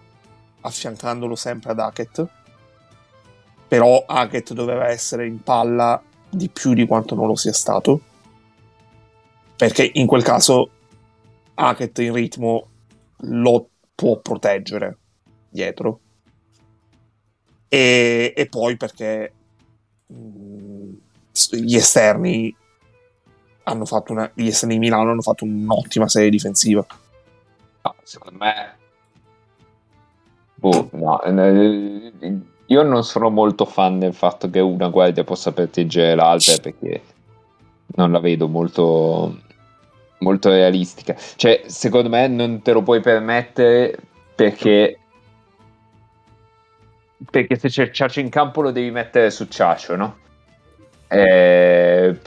affiancandolo 0.61 1.35
sempre 1.35 1.71
ad 1.71 1.79
Hackett. 1.79 2.27
Però 3.67 4.03
Hackett 4.05 4.53
doveva 4.53 4.89
essere 4.89 5.25
in 5.25 5.41
palla 5.41 5.99
di 6.29 6.49
più 6.49 6.75
di 6.75 6.85
quanto 6.85 7.15
non 7.15 7.25
lo 7.25 7.35
sia 7.35 7.51
stato. 7.51 7.99
Perché 9.55 9.89
in 9.91 10.05
quel 10.05 10.21
caso 10.21 10.69
Hackett 11.55 11.97
in 11.97 12.13
ritmo 12.13 12.67
lo 13.21 13.69
può 13.95 14.19
proteggere 14.19 14.97
dietro. 15.49 15.99
E, 17.67 18.33
e 18.35 18.45
poi 18.45 18.77
perché 18.77 19.33
mh, 20.05 20.93
gli 21.49 21.75
esterni 21.75 22.55
hanno 23.69 23.85
fatto 23.85 24.11
una 24.11 24.29
gli 24.33 24.47
esterni 24.47 24.75
di 24.75 24.79
Milano 24.79 25.11
hanno 25.11 25.21
fatto 25.21 25.45
un'ottima 25.45 26.07
serie 26.07 26.29
difensiva 26.29 26.85
No, 27.81 27.95
secondo 28.03 28.37
me... 28.37 28.77
Boh, 30.55 30.89
no, 30.91 31.21
eh, 31.23 32.11
io 32.65 32.83
non 32.83 33.03
sono 33.05 33.29
molto 33.29 33.63
fan 33.65 33.97
del 33.99 34.13
fatto 34.13 34.49
che 34.49 34.59
una 34.59 34.89
guardia 34.89 35.23
possa 35.23 35.53
proteggere 35.53 36.15
l'altra 36.15 36.57
perché 36.57 37.01
non 37.95 38.11
la 38.11 38.19
vedo 38.19 38.49
molto, 38.49 39.39
molto 40.19 40.49
realistica. 40.49 41.15
Cioè, 41.15 41.63
secondo 41.67 42.09
me 42.09 42.27
non 42.27 42.61
te 42.61 42.73
lo 42.73 42.83
puoi 42.83 42.99
permettere 42.99 43.97
perché 44.35 44.99
perché 47.31 47.57
se 47.57 47.69
c'è 47.69 47.91
Ciacio 47.91 48.19
in 48.19 48.29
campo 48.29 48.61
lo 48.61 48.71
devi 48.71 48.91
mettere 48.91 49.29
su 49.31 49.47
Ciacio, 49.47 49.95
no? 49.95 50.17
Eh, 51.07 52.19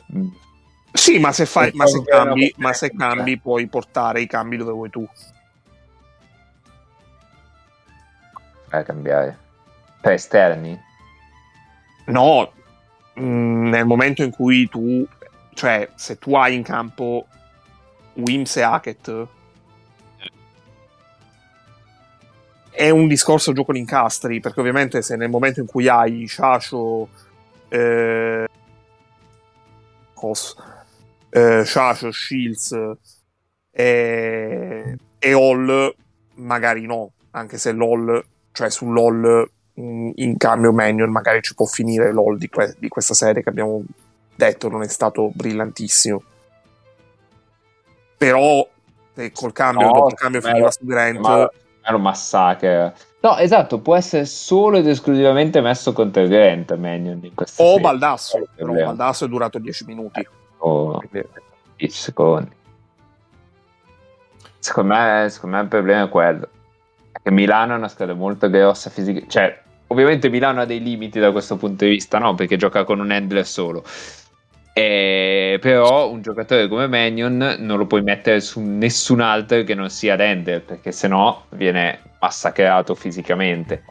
sì 0.92 1.18
ma 1.18 1.32
se 1.32 1.46
fai 1.46 1.70
ma 1.74 1.86
se 1.86 2.02
cambi 2.04 2.52
ma 2.58 2.72
se 2.72 2.90
cambi 2.90 3.38
puoi 3.38 3.66
portare 3.66 4.20
i 4.20 4.26
cambi 4.26 4.56
dove 4.56 4.72
vuoi 4.72 4.90
tu 4.90 5.08
a 8.78 8.82
cambiare. 8.82 9.38
Per 10.00 10.12
esterni? 10.12 10.80
No, 12.06 12.52
mh, 13.14 13.68
nel 13.68 13.86
momento 13.86 14.22
in 14.22 14.30
cui 14.30 14.68
tu, 14.68 15.06
cioè, 15.54 15.90
se 15.94 16.18
tu 16.18 16.34
hai 16.34 16.54
in 16.54 16.62
campo 16.62 17.26
Wims 18.14 18.56
e 18.56 18.62
Hackett, 18.62 19.26
è 22.70 22.90
un 22.90 23.06
discorso 23.06 23.52
gioco 23.52 23.72
di 23.72 23.78
incastri, 23.78 24.40
perché 24.40 24.60
ovviamente 24.60 25.02
se 25.02 25.16
nel 25.16 25.28
momento 25.28 25.60
in 25.60 25.66
cui 25.66 25.88
hai 25.88 26.26
Shasho, 26.26 27.08
eh, 27.68 28.46
cos- 30.14 30.56
eh, 31.34 31.64
Shasho, 31.64 32.12
Shields 32.12 32.78
e, 33.70 34.96
e 35.18 35.32
Hall 35.32 35.94
magari 36.34 36.84
no, 36.84 37.12
anche 37.30 37.56
se 37.56 37.72
LOL, 37.72 38.22
cioè 38.52 38.70
su 38.70 38.90
LOL 38.90 39.50
mh, 39.72 40.10
in 40.16 40.36
cambio 40.36 40.72
Manion 40.72 41.10
magari 41.10 41.40
ci 41.40 41.54
può 41.54 41.64
finire 41.64 42.12
LOL 42.12 42.36
di, 42.36 42.48
que- 42.48 42.74
di 42.78 42.88
questa 42.88 43.14
serie 43.14 43.42
che 43.42 43.48
abbiamo 43.48 43.82
detto 44.34 44.68
non 44.68 44.82
è 44.82 44.88
stato 44.88 45.30
brillantissimo. 45.32 46.22
Però 48.18 48.68
se 49.14 49.32
col 49.32 49.52
cambio, 49.52 49.86
No, 49.86 49.92
dopo 49.92 50.08
il 50.08 50.14
cambio 50.14 50.40
finiva 50.42 50.70
su 50.70 50.84
Grant, 50.84 51.18
Ma 51.18 51.50
era 51.84 51.96
un 51.96 52.02
massacro. 52.02 52.92
No, 53.20 53.36
esatto, 53.38 53.80
può 53.80 53.96
essere 53.96 54.26
solo 54.26 54.76
ed 54.76 54.86
esclusivamente 54.86 55.60
messo 55.60 55.92
contro 55.92 56.26
Grant 56.26 56.74
Manion 56.76 57.20
in 57.22 57.34
questa 57.34 57.62
o 57.62 57.66
serie. 57.66 57.80
Baldasso, 57.80 58.48
però. 58.54 58.72
Baldasso 58.72 59.24
è 59.24 59.28
durato 59.28 59.58
10 59.58 59.84
minuti. 59.86 60.26
O 60.64 60.98
Quindi- 60.98 61.28
10 61.76 61.96
secondi. 61.96 62.50
Secondo 64.58 64.94
me, 64.94 65.26
secondo 65.28 65.56
me 65.56 65.62
il 65.62 65.68
problema 65.68 66.04
è 66.04 66.08
quello. 66.08 66.48
Che 67.20 67.30
Milano 67.30 67.74
è 67.74 67.76
una 67.76 67.88
squadra 67.88 68.14
molto 68.14 68.48
grossa 68.48 68.90
fisica. 68.90 69.26
Cioè, 69.26 69.60
ovviamente 69.88 70.28
Milano 70.28 70.60
ha 70.60 70.64
dei 70.64 70.80
limiti 70.80 71.18
da 71.18 71.32
questo 71.32 71.56
punto 71.56 71.84
di 71.84 71.90
vista, 71.90 72.18
no? 72.18 72.34
Perché 72.34 72.56
gioca 72.56 72.84
con 72.84 73.00
un 73.00 73.10
handler 73.10 73.44
solo. 73.44 73.82
E- 74.74 75.58
però 75.60 76.10
un 76.10 76.22
giocatore 76.22 76.68
come 76.68 76.86
Manion 76.86 77.56
non 77.58 77.76
lo 77.76 77.86
puoi 77.86 78.02
mettere 78.02 78.40
su 78.40 78.60
nessun 78.60 79.20
altro 79.20 79.64
che 79.64 79.74
non 79.74 79.90
sia 79.90 80.16
l'handler, 80.16 80.62
perché 80.62 80.92
sennò 80.92 81.44
viene 81.50 81.98
massacrato 82.20 82.94
fisicamente. 82.94 83.82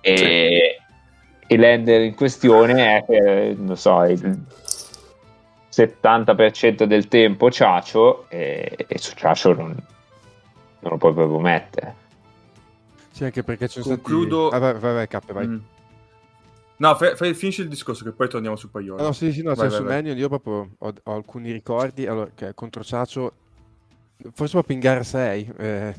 E, 0.00 0.78
e 1.46 1.56
l'handler 1.56 2.02
in 2.02 2.14
questione 2.14 3.04
è, 3.06 3.54
non 3.56 3.76
so, 3.76 4.02
il 4.04 4.44
70% 5.76 6.84
del 6.84 7.06
tempo 7.08 7.50
Ciacio 7.50 8.30
e, 8.30 8.86
e 8.88 8.98
su 8.98 9.14
Ciacio 9.14 9.52
non, 9.52 9.66
non 10.78 10.90
lo 10.90 10.96
puoi 10.96 11.12
proprio 11.12 11.38
mettere. 11.38 11.94
Sì, 13.10 13.24
anche 13.24 13.42
perché 13.42 13.68
sono 13.68 13.84
Concludo- 13.84 14.48
stati... 14.48 14.64
Ah, 14.64 14.72
vai, 14.72 14.80
vai, 14.80 14.94
vai, 14.94 15.08
K, 15.08 15.32
vai. 15.32 15.46
Mm. 15.46 15.58
No, 16.78 16.94
fai- 16.94 17.16
fai- 17.16 17.34
finisci 17.34 17.62
il 17.62 17.68
discorso 17.68 18.04
che 18.04 18.12
poi 18.12 18.28
torniamo 18.28 18.56
su. 18.56 18.68
Ah, 18.72 18.80
no, 18.80 19.12
sì, 19.12 19.32
sì, 19.32 19.42
no, 19.42 19.54
Vai, 19.54 19.70
cioè, 19.70 19.82
vai, 19.82 19.98
su 20.00 20.04
vai. 20.04 20.18
Io 20.18 20.28
proprio 20.28 20.70
ho, 20.78 20.94
ho 21.02 21.14
alcuni 21.14 21.52
ricordi, 21.52 22.06
allora, 22.06 22.30
che 22.34 22.54
contro 22.54 22.82
Ciacio, 22.82 23.32
forse 24.32 24.52
proprio 24.52 24.76
in 24.76 24.82
gara 24.82 25.02
6, 25.02 25.52
eh, 25.56 25.94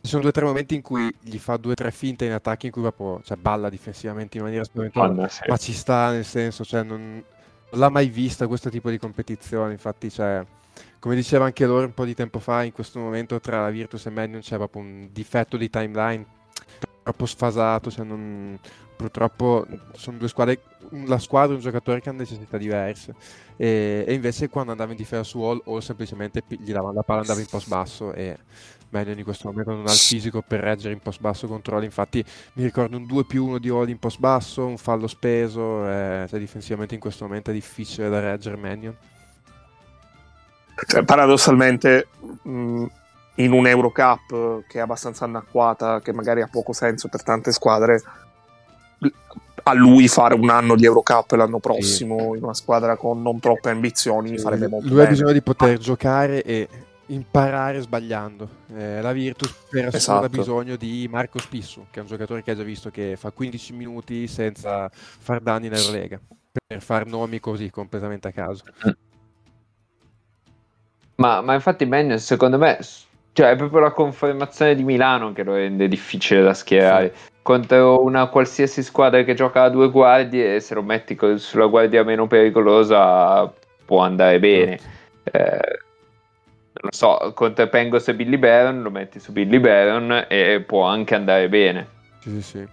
ci 0.00 0.08
sono 0.08 0.22
due 0.22 0.30
o 0.30 0.32
tre 0.32 0.44
momenti 0.44 0.74
in 0.74 0.82
cui 0.82 1.14
gli 1.20 1.38
fa 1.38 1.56
due 1.56 1.72
o 1.72 1.74
tre 1.74 1.90
finte 1.90 2.24
in 2.24 2.32
attacchi 2.32 2.66
in 2.66 2.72
cui 2.72 2.80
proprio, 2.80 3.20
cioè, 3.24 3.36
balla 3.36 3.68
difensivamente 3.68 4.38
in 4.38 4.42
maniera 4.44 4.64
sì. 4.64 5.42
ma 5.46 5.56
ci 5.58 5.72
sta 5.72 6.10
nel 6.10 6.24
senso, 6.24 6.64
cioè, 6.64 6.82
non 6.82 7.22
l'ha 7.72 7.88
mai 7.88 8.08
vista 8.08 8.46
questo 8.46 8.70
tipo 8.70 8.90
di 8.90 8.98
competizione, 8.98 9.72
infatti, 9.72 10.10
cioè, 10.10 10.44
come 10.98 11.14
diceva 11.14 11.44
anche 11.44 11.66
loro 11.66 11.86
un 11.86 11.94
po' 11.94 12.04
di 12.04 12.14
tempo 12.14 12.38
fa, 12.38 12.62
in 12.64 12.72
questo 12.72 12.98
momento 12.98 13.40
tra 13.40 13.62
la 13.62 13.70
Virtus 13.70 14.06
e 14.06 14.10
Manion 14.10 14.40
c'è 14.40 14.56
proprio 14.56 14.82
un 14.82 15.08
difetto 15.12 15.56
di 15.56 15.68
timeline 15.70 16.24
troppo 17.02 17.26
sfasato, 17.26 17.90
cioè 17.90 18.04
non- 18.04 18.58
purtroppo 18.96 19.66
sono 19.94 20.18
due 20.18 20.28
squadre, 20.28 20.60
la 21.06 21.18
squadra 21.18 21.52
e 21.52 21.56
un 21.56 21.62
giocatore 21.62 22.00
che 22.00 22.08
hanno 22.08 22.20
necessità 22.20 22.56
diverse. 22.56 23.14
E, 23.56 24.04
e 24.06 24.14
invece 24.14 24.48
quando 24.48 24.70
andava 24.70 24.92
in 24.92 24.96
difesa 24.96 25.24
su 25.24 25.40
Hall, 25.40 25.60
Hall 25.64 25.80
semplicemente 25.80 26.42
gli 26.46 26.72
davano 26.72 26.92
la 26.92 27.02
palla 27.02 27.20
andava 27.20 27.40
in 27.40 27.46
post 27.50 27.68
basso 27.68 28.12
e 28.12 28.38
Manion 28.92 29.18
in 29.18 29.24
questo 29.24 29.48
momento 29.48 29.72
non 29.72 29.86
ha 29.86 29.92
il 29.92 29.96
fisico 29.98 30.42
per 30.46 30.60
reggere 30.60 30.92
in 30.92 31.00
post 31.00 31.20
basso 31.20 31.46
contro 31.46 31.76
Hall, 31.76 31.82
infatti 31.84 32.24
mi 32.54 32.62
ricordo 32.62 32.96
un 32.96 33.06
2 33.06 33.24
più 33.24 33.46
1 33.46 33.58
di 33.58 33.68
Hall 33.70 33.88
in 33.88 33.98
post 33.98 34.18
basso, 34.18 34.66
un 34.66 34.76
fallo 34.76 35.06
speso, 35.06 35.88
eh, 35.88 36.26
cioè 36.28 36.38
difensivamente 36.38 36.94
in 36.94 37.00
questo 37.00 37.24
momento 37.24 37.50
è 37.50 37.54
difficile 37.54 38.08
da 38.08 38.20
reggere 38.20 38.56
Manion. 38.56 38.96
Cioè, 40.86 41.04
paradossalmente, 41.04 42.08
mh, 42.42 42.84
in 43.36 43.52
un 43.52 43.66
Eurocup 43.66 44.30
eh, 44.32 44.64
che 44.68 44.78
è 44.78 44.82
abbastanza 44.82 45.24
anacquata, 45.24 46.00
che 46.00 46.12
magari 46.12 46.42
ha 46.42 46.48
poco 46.50 46.72
senso 46.72 47.08
per 47.08 47.22
tante 47.22 47.52
squadre, 47.52 48.02
a 49.64 49.74
lui 49.74 50.08
fare 50.08 50.34
un 50.34 50.50
anno 50.50 50.74
di 50.74 50.84
Eurocup 50.84 51.32
l'anno 51.32 51.60
prossimo 51.60 52.34
in 52.34 52.42
una 52.42 52.54
squadra 52.54 52.96
con 52.96 53.22
non 53.22 53.38
troppe 53.38 53.70
ambizioni 53.70 54.36
farebbe 54.38 54.66
molto 54.68 54.88
Lui 54.88 54.96
ha 54.98 55.02
bene. 55.04 55.10
bisogno 55.10 55.32
di 55.32 55.42
poter 55.42 55.78
giocare 55.78 56.42
e 56.42 56.68
imparare 57.12 57.80
sbagliando. 57.80 58.48
Eh, 58.74 59.00
la 59.00 59.12
Virtus 59.12 59.52
per 59.68 59.86
assurdo 59.86 59.96
Esatto. 59.96 60.24
ha 60.24 60.28
bisogno 60.28 60.76
di 60.76 61.06
Marco 61.10 61.38
Spissu, 61.38 61.86
che 61.90 61.98
è 61.98 62.02
un 62.02 62.08
giocatore 62.08 62.42
che 62.42 62.52
ha 62.52 62.54
già 62.54 62.62
visto 62.62 62.90
che 62.90 63.16
fa 63.16 63.30
15 63.30 63.72
minuti 63.74 64.26
senza 64.26 64.90
far 64.92 65.40
danni 65.40 65.66
in 65.66 65.74
Eurolega, 65.74 66.20
per 66.66 66.82
far 66.82 67.06
nomi 67.06 67.40
così 67.40 67.70
completamente 67.70 68.28
a 68.28 68.32
caso. 68.32 68.64
Ma, 71.16 71.40
ma 71.40 71.54
infatti 71.54 71.84
Manion 71.84 72.18
secondo 72.18 72.58
me 72.58 72.78
cioè, 73.34 73.50
è 73.50 73.56
proprio 73.56 73.80
la 73.80 73.92
confermazione 73.92 74.74
di 74.74 74.82
Milano 74.82 75.32
che 75.32 75.42
lo 75.42 75.54
rende 75.54 75.88
difficile 75.88 76.42
da 76.42 76.52
schierare. 76.52 77.14
Contro 77.42 78.02
una 78.02 78.26
qualsiasi 78.28 78.82
squadra 78.82 79.22
che 79.24 79.34
gioca 79.34 79.62
a 79.62 79.68
due 79.70 79.90
guardie, 79.90 80.60
se 80.60 80.74
lo 80.74 80.82
metti 80.82 81.18
sulla 81.36 81.66
guardia 81.66 82.04
meno 82.04 82.26
pericolosa 82.26 83.50
può 83.84 84.00
andare 84.00 84.38
bene. 84.38 84.78
Eh, 85.24 85.78
non 86.82 86.90
lo 86.90 86.96
so, 86.96 87.32
contro 87.32 87.68
Pengos 87.68 88.08
e 88.08 88.14
Billy 88.14 88.36
Baron 88.36 88.82
lo 88.82 88.90
metti 88.90 89.20
su 89.20 89.30
Billy 89.30 89.60
Baron 89.60 90.26
e 90.28 90.64
può 90.66 90.82
anche 90.84 91.14
andare 91.14 91.48
bene. 91.48 91.86
Sì, 92.20 92.30
sì, 92.30 92.42
sì. 92.42 92.66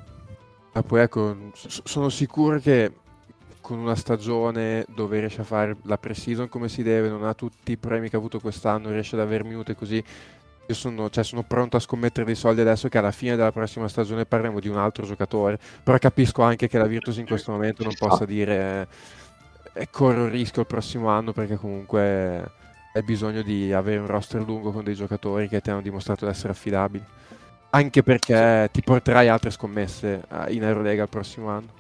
Ma 0.74 0.82
poi 0.82 1.02
ecco, 1.02 1.36
sono 1.54 2.10
sicuro 2.10 2.60
che 2.60 2.92
con 3.62 3.78
una 3.78 3.96
stagione 3.96 4.84
dove 4.88 5.20
riesce 5.20 5.42
a 5.42 5.44
fare 5.44 5.78
la 5.84 6.00
pre-season 6.00 6.50
come 6.50 6.70
si 6.70 6.82
deve, 6.82 7.08
non 7.08 7.24
ha 7.24 7.36
tutti 7.36 7.72
i 7.72 7.78
premi 7.78 8.10
che 8.10 8.16
ha 8.16 8.20
avuto 8.20 8.40
quest'anno, 8.40 8.90
riesce 8.90 9.16
ad 9.16 9.22
avere 9.22 9.44
minuti 9.44 9.76
così. 9.76 10.04
Io 10.66 10.76
sono, 10.76 11.10
cioè, 11.12 11.24
sono 11.24 11.44
pronto 11.44 11.78
a 11.78 11.80
scommettere 11.80 12.26
dei 12.26 12.36
soldi 12.36 12.62
adesso 12.62 12.90
che 12.90 12.98
alla 12.98 13.12
fine 13.12 13.36
della 13.36 13.52
prossima 13.52 13.88
stagione 13.88 14.26
parliamo 14.26 14.60
di 14.60 14.70
un 14.70 14.78
altro 14.78 15.06
giocatore. 15.06 15.60
Però 15.84 15.98
capisco 16.00 16.42
anche 16.42 16.68
che 16.68 16.80
la 16.80 16.88
Virtus 16.88 17.18
in 17.18 17.28
questo 17.28 17.52
momento 17.52 17.84
non 17.84 17.94
possa 17.96 18.26
dire 18.26 18.88
eh, 19.74 19.88
corro 19.92 20.26
il 20.26 20.32
rischio 20.32 20.62
il 20.62 20.68
prossimo 20.68 21.10
anno 21.10 21.32
perché 21.32 21.56
comunque 21.56 22.58
hai 23.00 23.04
bisogno 23.04 23.42
di 23.42 23.74
avere 23.74 24.00
un 24.00 24.08
roster 24.08 24.42
lungo 24.42 24.72
con 24.72 24.84
dei 24.84 24.94
giocatori 24.94 25.48
che 25.48 25.62
ti 25.62 25.70
hanno 25.70 25.82
dimostrato 25.82 26.26
di 26.26 26.32
essere 26.32 26.52
affidabili. 26.52 27.04
Anche 27.72 28.04
perché 28.04 28.70
ti 28.72 28.82
porterai 28.82 29.28
altre 29.28 29.52
scommesse 29.52 30.24
eh, 30.30 30.54
in 30.54 30.64
Eurolega 30.64 31.04
il 31.04 31.10
prossimo 31.10 31.50
anno. 31.50 31.78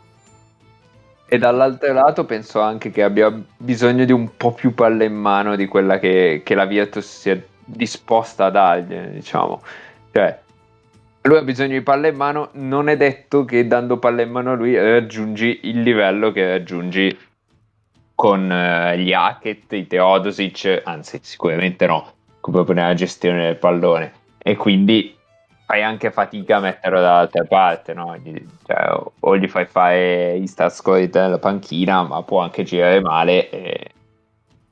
E 1.27 1.37
dall'altro 1.37 1.93
lato 1.93 2.25
penso 2.25 2.59
anche 2.61 2.89
che 2.89 3.03
abbia 3.03 3.31
bisogno 3.57 4.05
di 4.05 4.11
un 4.11 4.35
po' 4.35 4.53
più 4.53 4.73
palla 4.73 5.03
in 5.03 5.13
mano 5.13 5.55
di 5.55 5.67
quella 5.67 5.99
che, 5.99 6.41
che 6.43 6.55
la 6.55 6.65
Virtus 6.65 7.05
sia 7.05 7.39
disposta 7.63 8.45
a 8.45 8.49
dargli, 8.49 8.95
diciamo. 8.95 9.61
Cioè, 10.11 10.39
lui 11.23 11.37
ha 11.37 11.43
bisogno 11.43 11.73
di 11.73 11.81
palla 11.81 12.07
in 12.07 12.15
mano, 12.15 12.49
non 12.53 12.87
è 12.89 12.97
detto 12.97 13.45
che 13.45 13.67
dando 13.67 13.97
palla 13.97 14.21
in 14.21 14.31
mano 14.31 14.51
a 14.51 14.55
lui 14.55 14.75
raggiungi 14.75 15.59
il 15.63 15.81
livello 15.81 16.31
che 16.31 16.49
raggiungi 16.49 17.15
con 18.19 18.51
eh, 18.51 18.97
gli 18.97 19.13
Hackett, 19.13 19.71
i 19.71 19.87
Teodosic, 19.87 20.81
anzi 20.83 21.21
sicuramente 21.21 21.87
no, 21.87 22.05
proprio 22.41 22.75
nella 22.75 22.93
gestione 22.93 23.43
del 23.43 23.55
pallone. 23.55 24.11
E 24.37 24.57
quindi 24.57 25.15
fai 25.65 25.83
anche 25.83 26.11
fatica 26.11 26.57
a 26.57 26.59
metterlo 26.59 26.99
dall'altra 26.99 27.45
parte, 27.45 27.93
no? 27.93 28.17
Gli- 28.17 28.45
cioè, 28.65 28.91
o- 29.21 29.37
gli 29.37 29.47
fai 29.47 29.65
fare 29.67 30.35
i 30.35 30.47
stat 30.47 30.69
score 30.69 31.07
della 31.07 31.39
panchina, 31.39 32.03
ma 32.03 32.21
può 32.23 32.41
anche 32.41 32.63
girare 32.63 32.99
male 32.99 33.49
e, 33.49 33.91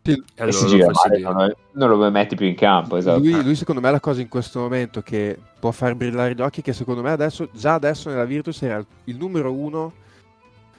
Sì, 0.03 0.11
E 0.35 0.43
allora 0.43 0.65
gira 0.65 0.91
fai 0.91 1.21
male 1.21 1.21
non 1.21 1.45
lo, 1.45 1.55
non 1.87 1.99
lo 1.99 2.11
metti 2.11 2.35
più 2.35 2.47
in 2.47 2.55
campo, 2.55 2.97
esatto. 2.97 3.19
Lui, 3.19 3.41
lui, 3.41 3.55
secondo 3.55 3.79
me 3.79 3.89
la 3.89 4.01
cosa 4.01 4.19
in 4.19 4.27
questo 4.27 4.59
momento 4.59 5.01
che 5.01 5.37
può 5.57 5.71
far 5.71 5.95
brillare 5.95 6.35
gli 6.35 6.41
occhi 6.41 6.59
è 6.59 6.63
che 6.63 6.73
secondo 6.73 7.01
me 7.01 7.11
adesso, 7.11 7.47
già 7.53 7.75
adesso 7.75 8.09
nella 8.09 8.25
Virtus 8.25 8.61
era 8.61 8.83
il 9.05 9.15
numero 9.15 9.53
uno 9.53 9.93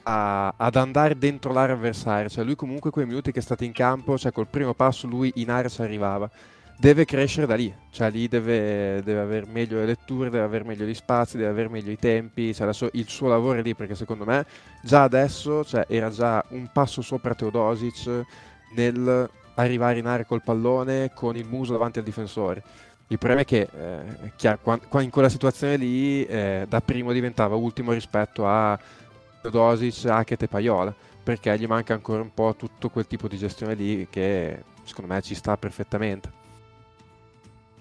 a- 0.03 0.55
ad 0.57 0.77
andare 0.77 1.17
dentro 1.17 1.53
l'area 1.53 1.75
avversaria, 1.75 2.29
cioè 2.29 2.45
lui 2.45 2.55
comunque 2.57 2.91
quei 2.91 3.07
minuti 3.07 3.33
che 3.33 3.39
è 3.41 3.43
stato 3.43 3.65
in 3.65 3.73
campo, 3.73 4.19
cioè 4.19 4.33
col 4.33 4.47
primo 4.47 4.75
passo 4.75 5.07
lui 5.07 5.33
in 5.37 5.51
area 5.51 5.69
ci 5.69 5.83
arrivava, 5.83 6.31
deve 6.77 7.05
crescere 7.05 7.47
da 7.47 7.57
lì, 7.57 7.75
cioè 7.91 8.11
lì 8.11 8.29
deve, 8.29 9.03
deve 9.03 9.21
avere 9.21 9.47
meglio 9.47 9.79
le 9.79 9.87
letture, 9.87 10.31
deve 10.31 10.45
avere 10.45 10.65
meglio 10.65 10.85
gli 10.85 10.95
spazi, 10.95 11.37
deve 11.37 11.51
avere 11.51 11.69
meglio 11.69 11.91
i 11.91 11.99
tempi, 11.99 12.55
cioè 12.55 12.67
adesso 12.67 12.89
il 12.93 13.09
suo 13.09 13.29
lavoro 13.29 13.59
è 13.59 13.63
lì 13.63 13.75
perché 13.75 13.95
secondo 13.95 14.25
me 14.25 14.47
già 14.83 15.03
adesso 15.03 15.65
cioè, 15.65 15.87
era 15.89 16.11
già 16.11 16.45
un 16.51 16.69
passo 16.73 17.03
sopra 17.03 17.35
Teodosic 17.35 18.25
nel 18.75 19.29
arrivare 19.55 19.99
in 19.99 20.07
area 20.07 20.25
col 20.25 20.43
pallone 20.43 21.11
con 21.13 21.37
il 21.37 21.47
muso 21.47 21.73
davanti 21.73 21.99
al 21.99 22.05
difensore. 22.05 22.63
Il 23.09 23.19
problema 23.19 23.43
è 23.43 23.45
che 23.45 23.69
eh, 23.75 24.33
chiaro, 24.37 24.61
in 25.01 25.11
quella 25.11 25.29
situazione 25.29 25.77
lì 25.77 26.25
eh, 26.27 26.67
da 26.69 26.81
primo 26.81 27.13
diventava 27.13 27.55
ultimo 27.57 27.93
rispetto 27.93 28.47
a 28.47 28.79
Teodosic, 29.51 30.05
Hackett 30.07 30.43
e 30.43 30.49
Paiola 30.49 30.95
perché 31.23 31.57
gli 31.59 31.67
manca 31.67 31.93
ancora 31.95 32.23
un 32.23 32.33
po' 32.33 32.55
tutto 32.57 32.89
quel 32.89 33.07
tipo 33.07 33.29
di 33.29 33.37
gestione 33.37 33.75
lì 33.75 34.07
che 34.09 34.63
secondo 34.85 35.13
me 35.13 35.21
ci 35.21 35.35
sta 35.35 35.57
perfettamente. 35.57 36.33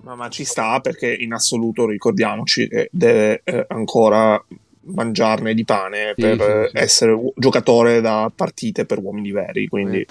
Ma, 0.01 0.15
ma 0.15 0.29
ci 0.29 0.43
sta 0.43 0.79
perché 0.81 1.13
in 1.13 1.33
assoluto 1.33 1.87
ricordiamoci 1.87 2.67
che 2.67 2.89
deve 2.91 3.41
eh, 3.43 3.65
ancora 3.69 4.41
mangiarne 4.89 5.53
di 5.53 5.65
pane 5.65 6.13
Sì, 6.15 6.21
per 6.21 6.35
sì, 6.35 6.41
eh, 6.41 6.67
sì. 6.69 6.77
essere 6.77 7.11
u- 7.11 7.33
giocatore 7.35 8.01
da 8.01 8.31
partite 8.33 8.85
per 8.85 8.99
uomini 8.99 9.31
veri. 9.31 9.67
Quindi 9.67 10.05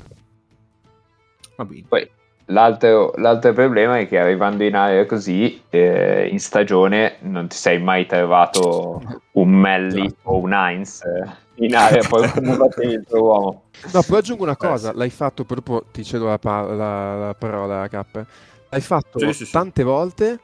Va 1.56 1.64
bene. 1.64 1.84
Poi 1.88 2.10
l'altro, 2.46 3.12
l'altro 3.16 3.52
problema 3.52 3.98
è 3.98 4.06
che 4.06 4.18
arrivando 4.18 4.64
in 4.64 4.74
area 4.74 5.06
così, 5.06 5.62
eh, 5.70 6.28
in 6.30 6.38
stagione 6.40 7.16
non 7.20 7.48
ti 7.48 7.56
sei 7.56 7.80
mai 7.80 8.06
trovato 8.06 9.00
un 9.32 9.50
Melli 9.50 10.06
Esatto. 10.06 10.28
o 10.30 10.38
un 10.38 10.52
Heinz 10.52 11.02
eh, 11.02 11.44
in 11.56 11.74
area, 11.74 12.04
poi 12.04 12.26
quando 12.30 12.56
battevi 12.56 12.92
il 12.94 13.04
tuo 13.06 13.22
uomo. 13.22 13.62
No, 13.92 14.02
poi 14.02 14.18
aggiungo 14.18 14.42
una 14.42 14.56
Eh, 14.60 14.74
cosa, 14.74 14.92
l'hai 14.94 15.10
fatto, 15.10 15.44
poi 15.44 15.56
dopo 15.58 15.86
ti 15.92 16.02
cedo 16.04 16.26
la, 16.26 16.38
pa- 16.38 16.62
la- 16.72 17.16
la 17.26 17.34
parola, 17.34 17.86
K. 17.88 18.26
L'hai 18.68 18.80
fatto 18.80 19.18
Sì, 19.18 19.32
sì, 19.32 19.44
sì. 19.46 19.58
tante 19.58 19.82
volte 19.84 20.40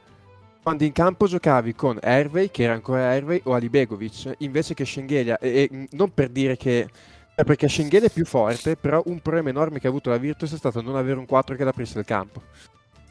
quando 0.63 0.85
in 0.85 0.93
campo 0.93 1.27
giocavi 1.27 1.75
con 1.75 1.99
Hervey, 2.01 2.51
che 2.51 2.63
era 2.63 2.75
ancora 2.75 3.15
Hervey, 3.15 3.41
o 3.45 3.55
Alibegovic, 3.55 4.35
invece 4.39 4.75
che 4.75 4.85
Schengelia. 4.85 5.39
E, 5.39 5.69
e, 5.71 5.89
non 5.93 6.13
per 6.15 6.29
dire 6.31 6.57
che... 6.57 6.89
eh, 7.35 7.45
Perché 7.45 7.69
Schengelia 7.69 8.07
è 8.09 8.11
più 8.13 8.25
forte, 8.25 8.77
però 8.77 9.03
un 9.07 9.21
problema 9.21 9.49
enorme 9.51 9.81
che 9.81 9.87
ha 9.89 9.91
avuto 9.91 10.11
la 10.11 10.19
Virtus 10.19 10.55
è 10.55 10.57
stato 10.57 10.81
non 10.83 10.95
avere 10.97 11.19
un 11.19 11.27
4 11.27 11.57
che 11.57 11.65
l'aprisse 11.65 11.99
il 11.99 12.05
campo. 12.05 12.43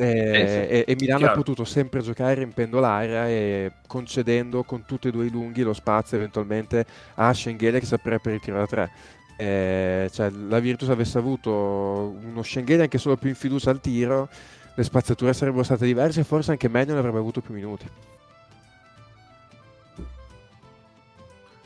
E, 0.04 0.08
Eh 0.08 0.48
sì. 0.48 0.74
e- 0.74 0.86
e 0.88 0.96
Milano 1.00 1.20
Chiaro. 1.20 1.34
ha 1.34 1.36
potuto 1.36 1.64
sempre 1.64 2.02
giocare 2.02 2.34
riempendo 2.34 2.80
l'area 2.80 3.28
e 3.28 3.72
concedendo 3.88 4.64
con 4.64 4.84
tutti 4.86 5.10
e 5.10 5.12
due 5.12 5.26
i 5.26 5.30
lunghi 5.30 5.62
lo 5.62 5.74
spazio 5.74 6.18
eventualmente 6.18 6.86
a 7.16 7.32
Schengelia 7.32 7.80
che 7.80 7.86
saprebbe 7.86 8.20
per 8.20 8.34
il 8.34 8.40
tiro 8.40 8.58
da 8.58 8.66
3 8.66 8.92
eh, 9.38 10.10
cioè 10.12 10.30
la 10.30 10.60
Virtus 10.60 10.90
avesse 10.90 11.18
avuto 11.18 11.52
uno 11.52 12.42
Schengelia 12.42 12.84
anche 12.84 12.98
solo 12.98 13.16
più 13.18 13.30
in 13.30 13.36
fiducia 13.36 13.70
al 13.72 13.80
tiro, 13.80 14.30
le 14.76 14.84
spaziature 14.84 15.34
sarebbero 15.34 15.64
state 15.64 15.86
diverse 15.86 16.20
e 16.20 16.24
forse 16.24 16.52
anche 16.52 16.68
Mannion 16.68 16.98
avrebbe 16.98 17.18
avuto 17.18 17.42
più 17.42 17.54
minuti. 17.56 17.86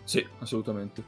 Sì, 0.04 0.26
assolutamente. 0.40 1.04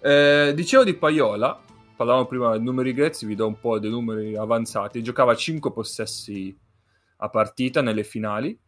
Eh, 0.00 0.52
dicevo 0.54 0.84
di 0.84 0.94
Paiola, 0.94 1.58
parlavamo 2.00 2.26
prima 2.26 2.52
dei 2.52 2.62
numeri 2.62 2.94
grezzi, 2.94 3.26
vi 3.26 3.34
do 3.34 3.46
un 3.46 3.60
po' 3.60 3.78
dei 3.78 3.90
numeri 3.90 4.34
avanzati. 4.34 5.02
Giocava 5.02 5.34
5 5.34 5.70
possessi 5.70 6.56
a 7.18 7.28
partita 7.28 7.82
nelle 7.82 8.04
finali. 8.04 8.58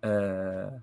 Eh, 0.00 0.80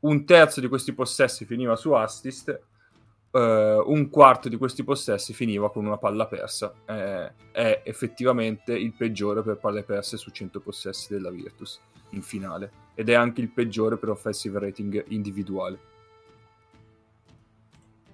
un 0.00 0.24
terzo 0.24 0.60
di 0.62 0.68
questi 0.68 0.94
possessi 0.94 1.44
finiva 1.44 1.76
su 1.76 1.92
assist, 1.92 2.48
eh, 2.48 3.82
un 3.84 4.08
quarto 4.08 4.48
di 4.48 4.56
questi 4.56 4.82
possessi 4.82 5.34
finiva 5.34 5.70
con 5.70 5.84
una 5.84 5.98
palla 5.98 6.26
persa. 6.26 6.72
Eh, 6.86 7.32
è 7.52 7.82
effettivamente 7.84 8.72
il 8.72 8.94
peggiore 8.94 9.42
per 9.42 9.58
palle 9.58 9.82
perse 9.82 10.16
su 10.16 10.30
100 10.30 10.60
possessi 10.60 11.12
della 11.12 11.28
Virtus 11.28 11.78
in 12.10 12.22
finale 12.22 12.70
ed 12.94 13.10
è 13.10 13.14
anche 13.14 13.42
il 13.42 13.50
peggiore 13.50 13.98
per 13.98 14.08
offensive 14.08 14.58
rating 14.58 15.04
individuale. 15.08 15.78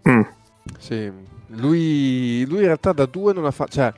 Mm. 0.09 0.42
Sì, 0.83 1.11
lui, 1.47 2.45
lui 2.45 2.59
in 2.59 2.65
realtà 2.65 2.93
da 2.93 3.07
due 3.07 3.33
non 3.33 3.45
ha 3.45 3.53
fatto... 3.53 3.71
Cioè, 3.71 3.93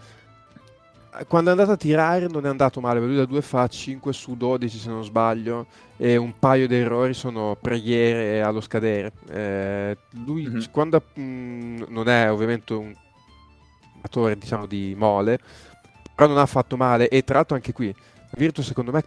quando 1.29 1.49
è 1.49 1.53
andato 1.53 1.71
a 1.71 1.77
tirare 1.77 2.27
non 2.27 2.45
è 2.45 2.49
andato 2.49 2.81
male, 2.81 3.01
lui 3.01 3.17
da 3.17 3.25
due 3.25 3.41
fa 3.41 3.67
5 3.69 4.13
su 4.13 4.37
12 4.37 4.77
se 4.79 4.89
non 4.91 5.03
sbaglio 5.05 5.67
e 5.97 6.17
un 6.17 6.35
paio 6.39 6.67
di 6.67 6.75
errori 6.75 7.15
sono 7.15 7.57
preghiere 7.59 8.43
allo 8.43 8.61
scadere. 8.61 9.13
Eh, 9.31 9.97
lui 10.27 10.47
Mhm. 10.47 10.65
quando 10.73 11.01
mh, 11.15 11.85
non 11.89 12.09
è 12.09 12.31
ovviamente 12.31 12.75
un 12.75 12.93
giocatore 13.95 14.37
diciamo 14.37 14.67
di 14.67 14.95
mole, 14.99 15.39
però 16.15 16.29
non 16.29 16.39
ha 16.39 16.47
fatto 16.47 16.77
male 16.77 17.09
e 17.09 17.23
tra 17.23 17.37
l'altro 17.37 17.55
anche 17.57 17.73
qui 17.73 17.95
Virtus 18.37 18.67
secondo 18.67 18.91
me 18.93 19.03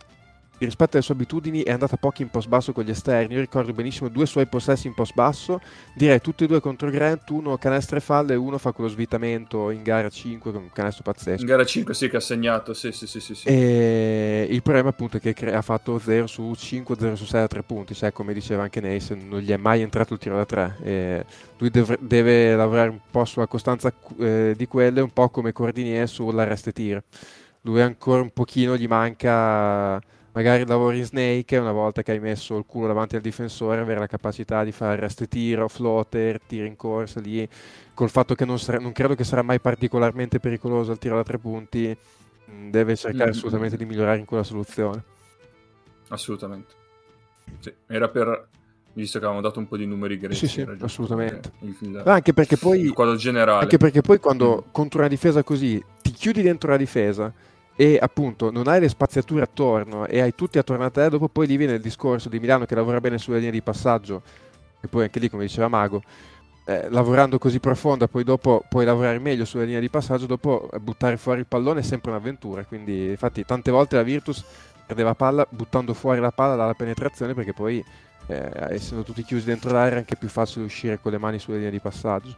rispetto 0.66 0.98
alle 0.98 1.04
sue 1.04 1.14
abitudini 1.14 1.62
è 1.62 1.72
andata 1.72 1.98
poco 1.98 2.22
in 2.22 2.30
post 2.30 2.48
basso 2.48 2.72
con 2.74 2.84
gli 2.84 2.90
esterni. 2.90 3.36
Io 3.36 3.40
ricordo 3.40 3.74
benissimo 3.74 4.10
due 4.10 4.26
suoi 4.26 4.48
possessi 4.48 4.88
in 4.88 4.94
post 4.94 5.14
basso, 5.14 5.62
direi 5.94 6.20
tutti 6.20 6.44
e 6.46 6.48
due 6.48 6.60
contro 6.60 6.90
Grant, 6.90 7.30
uno 7.30 7.58
canestro 7.58 7.98
e 7.98 8.00
falle 8.00 8.34
e 8.34 8.36
uno 8.36 8.58
fa 8.58 8.72
quello 8.72 8.90
svitamento 8.90 9.70
in 9.70 9.84
gara 9.84 10.10
5 10.10 10.52
con 10.52 10.62
un 10.64 10.72
canestro 10.72 11.04
pazzesco. 11.04 11.42
In 11.42 11.48
gara 11.48 11.66
5 11.66 11.94
sì 11.94 12.10
che 12.10 12.18
ha 12.18 12.22
segnato, 12.22 12.74
sì 12.74 12.92
sì 12.92 13.06
sì 13.06 13.20
sì. 13.20 13.36
sì. 13.36 13.48
E 13.48 14.48
il 14.50 14.62
problema 14.62 14.90
appunto 14.90 15.18
è 15.18 15.20
che 15.20 15.34
cre- 15.34 15.54
ha 15.54 15.62
fatto 15.62 16.00
0 16.00 16.28
su 16.28 16.54
5, 16.56 16.96
0 16.98 17.16
su 17.16 17.26
6 17.26 17.42
a 17.42 17.48
3 17.48 17.64
punti, 17.64 17.94
cioè 17.94 18.12
come 18.12 18.34
diceva 18.34 18.64
anche 18.64 18.82
Nace, 18.82 19.16
non 19.16 19.40
gli 19.40 19.52
è 19.52 19.58
mai 19.58 19.82
entrato 19.82 20.14
il 20.14 20.20
tiro 20.20 20.36
da 20.36 20.46
3. 20.46 21.26
lui 21.58 21.70
devre- 21.70 21.98
deve 22.02 22.56
lavorare 22.56 22.90
un 22.90 23.00
po' 23.10 23.26
sulla 23.26 23.48
costanza 23.48 23.94
eh, 24.20 24.54
di 24.56 24.68
quelle, 24.68 25.02
un 25.02 25.12
po' 25.12 25.30
come 25.30 25.52
Cordinier 25.52 26.08
sull'arrest 26.08 26.68
e 26.68 26.72
tiro. 26.72 27.04
Lui 27.62 27.82
ancora 27.82 28.22
un 28.22 28.32
pochino 28.32 28.78
gli 28.78 28.88
manca 28.88 30.00
magari 30.38 30.68
lavori 30.68 31.00
in 31.00 31.06
snake 31.06 31.58
una 31.58 31.72
volta 31.72 32.04
che 32.04 32.12
hai 32.12 32.20
messo 32.20 32.56
il 32.58 32.66
culo 32.68 32.86
davanti 32.86 33.16
al 33.16 33.22
difensore 33.22 33.82
avere 33.82 34.00
la 34.00 34.06
capacità 34.06 34.64
di 34.64 34.72
fare 34.72 34.94
arrest 34.94 35.22
e 35.22 35.28
tiro, 35.28 35.68
floater, 35.68 36.40
tiro 36.46 36.68
in 36.68 36.76
corsa 36.76 37.20
lì 37.20 37.48
col 37.96 38.12
fatto 38.12 38.36
che 38.36 38.46
non, 38.46 38.60
sarà- 38.60 38.78
non 38.78 38.92
credo 38.92 39.16
che 39.16 39.24
sarà 39.24 39.42
mai 39.42 39.60
particolarmente 39.60 40.40
pericoloso 40.40 40.92
al 40.92 41.00
tiro 41.00 41.16
da 41.16 41.24
tre 41.24 41.40
punti 41.40 41.88
mh, 42.46 42.70
deve 42.70 42.96
cercare 42.96 43.32
Mm. 43.32 43.34
assolutamente 43.34 43.78
di 43.78 43.86
migliorare 43.86 44.20
in 44.20 44.26
quella 44.26 44.44
soluzione 44.44 45.04
Assolutamente. 46.10 46.74
Sì, 47.60 47.74
era 47.88 48.08
per... 48.08 48.48
Visto 48.94 49.20
che 49.20 49.26
avevamo 49.26 49.46
dato 49.46 49.60
un 49.60 49.68
po' 49.68 49.76
di 49.78 49.86
numeri 49.86 50.18
grezzi. 50.18 50.48
Sì, 50.48 50.62
sì, 50.62 50.68
assolutamente. 50.80 51.52
Il, 51.60 51.76
il- 51.82 52.02
anche 52.06 52.34
perché 52.34 52.58
poi 52.58 52.80
il 52.80 52.94
quadro 52.94 53.16
generale. 53.16 53.62
Anche 53.64 53.78
perché 53.78 54.02
poi 54.02 54.20
quando 54.20 54.64
Mm. 54.68 54.72
contro 54.72 55.00
una 55.00 55.08
difesa 55.10 55.44
così 55.44 55.84
ti 56.02 56.12
chiudi 56.12 56.42
dentro 56.42 56.70
la 56.72 56.78
difesa 56.78 57.32
e 57.80 58.00
appunto 58.02 58.50
non 58.50 58.68
hai 58.68 58.80
le 58.80 58.90
spaziature 58.90 59.44
attorno 59.44 60.08
e 60.08 60.20
hai 60.20 60.34
tutti 60.34 60.58
attorno 60.58 60.84
a 60.84 60.90
te, 60.90 61.10
dopo 61.10 61.30
poi 61.30 61.46
lì 61.46 61.58
viene 61.58 61.74
il 61.74 61.82
discorso 61.82 62.28
di 62.28 62.40
Milano 62.40 62.66
che 62.66 62.74
lavora 62.74 63.00
bene 63.00 63.20
sulla 63.20 63.38
linea 63.38 63.52
di 63.52 63.62
passaggio 63.62 64.24
e 64.82 64.88
poi 64.88 65.04
anche 65.04 65.20
lì 65.20 65.30
come 65.30 65.44
diceva 65.44 65.68
Mago 65.68 66.02
eh, 66.66 66.90
lavorando 66.90 67.38
così 67.38 67.60
profonda 67.60 68.08
poi 68.08 68.24
dopo 68.24 68.64
puoi 68.68 68.84
lavorare 68.84 69.20
meglio 69.20 69.46
sulla 69.46 69.64
linea 69.64 69.80
di 69.80 69.90
passaggio 69.90 70.26
dopo 70.26 70.68
buttare 70.82 71.18
fuori 71.18 71.40
il 71.40 71.46
pallone 71.46 71.82
è 71.82 71.84
sempre 71.84 72.10
un'avventura 72.10 72.66
quindi 72.66 73.10
infatti 73.10 73.46
tante 73.46 73.70
volte 73.70 73.96
la 73.96 74.04
Virtus 74.04 74.44
perdeva 74.86 75.14
palla 75.14 75.46
buttando 75.48 75.94
fuori 75.94 76.20
la 76.20 76.32
palla 76.32 76.56
dalla 76.56 76.74
penetrazione 76.74 77.36
perché 77.36 77.54
poi 77.54 77.84
eh, 78.26 78.52
essendo 78.72 79.04
tutti 79.04 79.24
chiusi 79.24 79.46
dentro 79.46 79.72
l'area 79.72 79.94
è 79.94 79.98
anche 79.98 80.16
più 80.16 80.30
facile 80.30 80.66
uscire 80.66 81.00
con 81.00 81.12
le 81.12 81.20
mani 81.20 81.38
sulla 81.38 81.58
linea 81.58 81.72
di 81.72 81.80
passaggio 81.80 82.36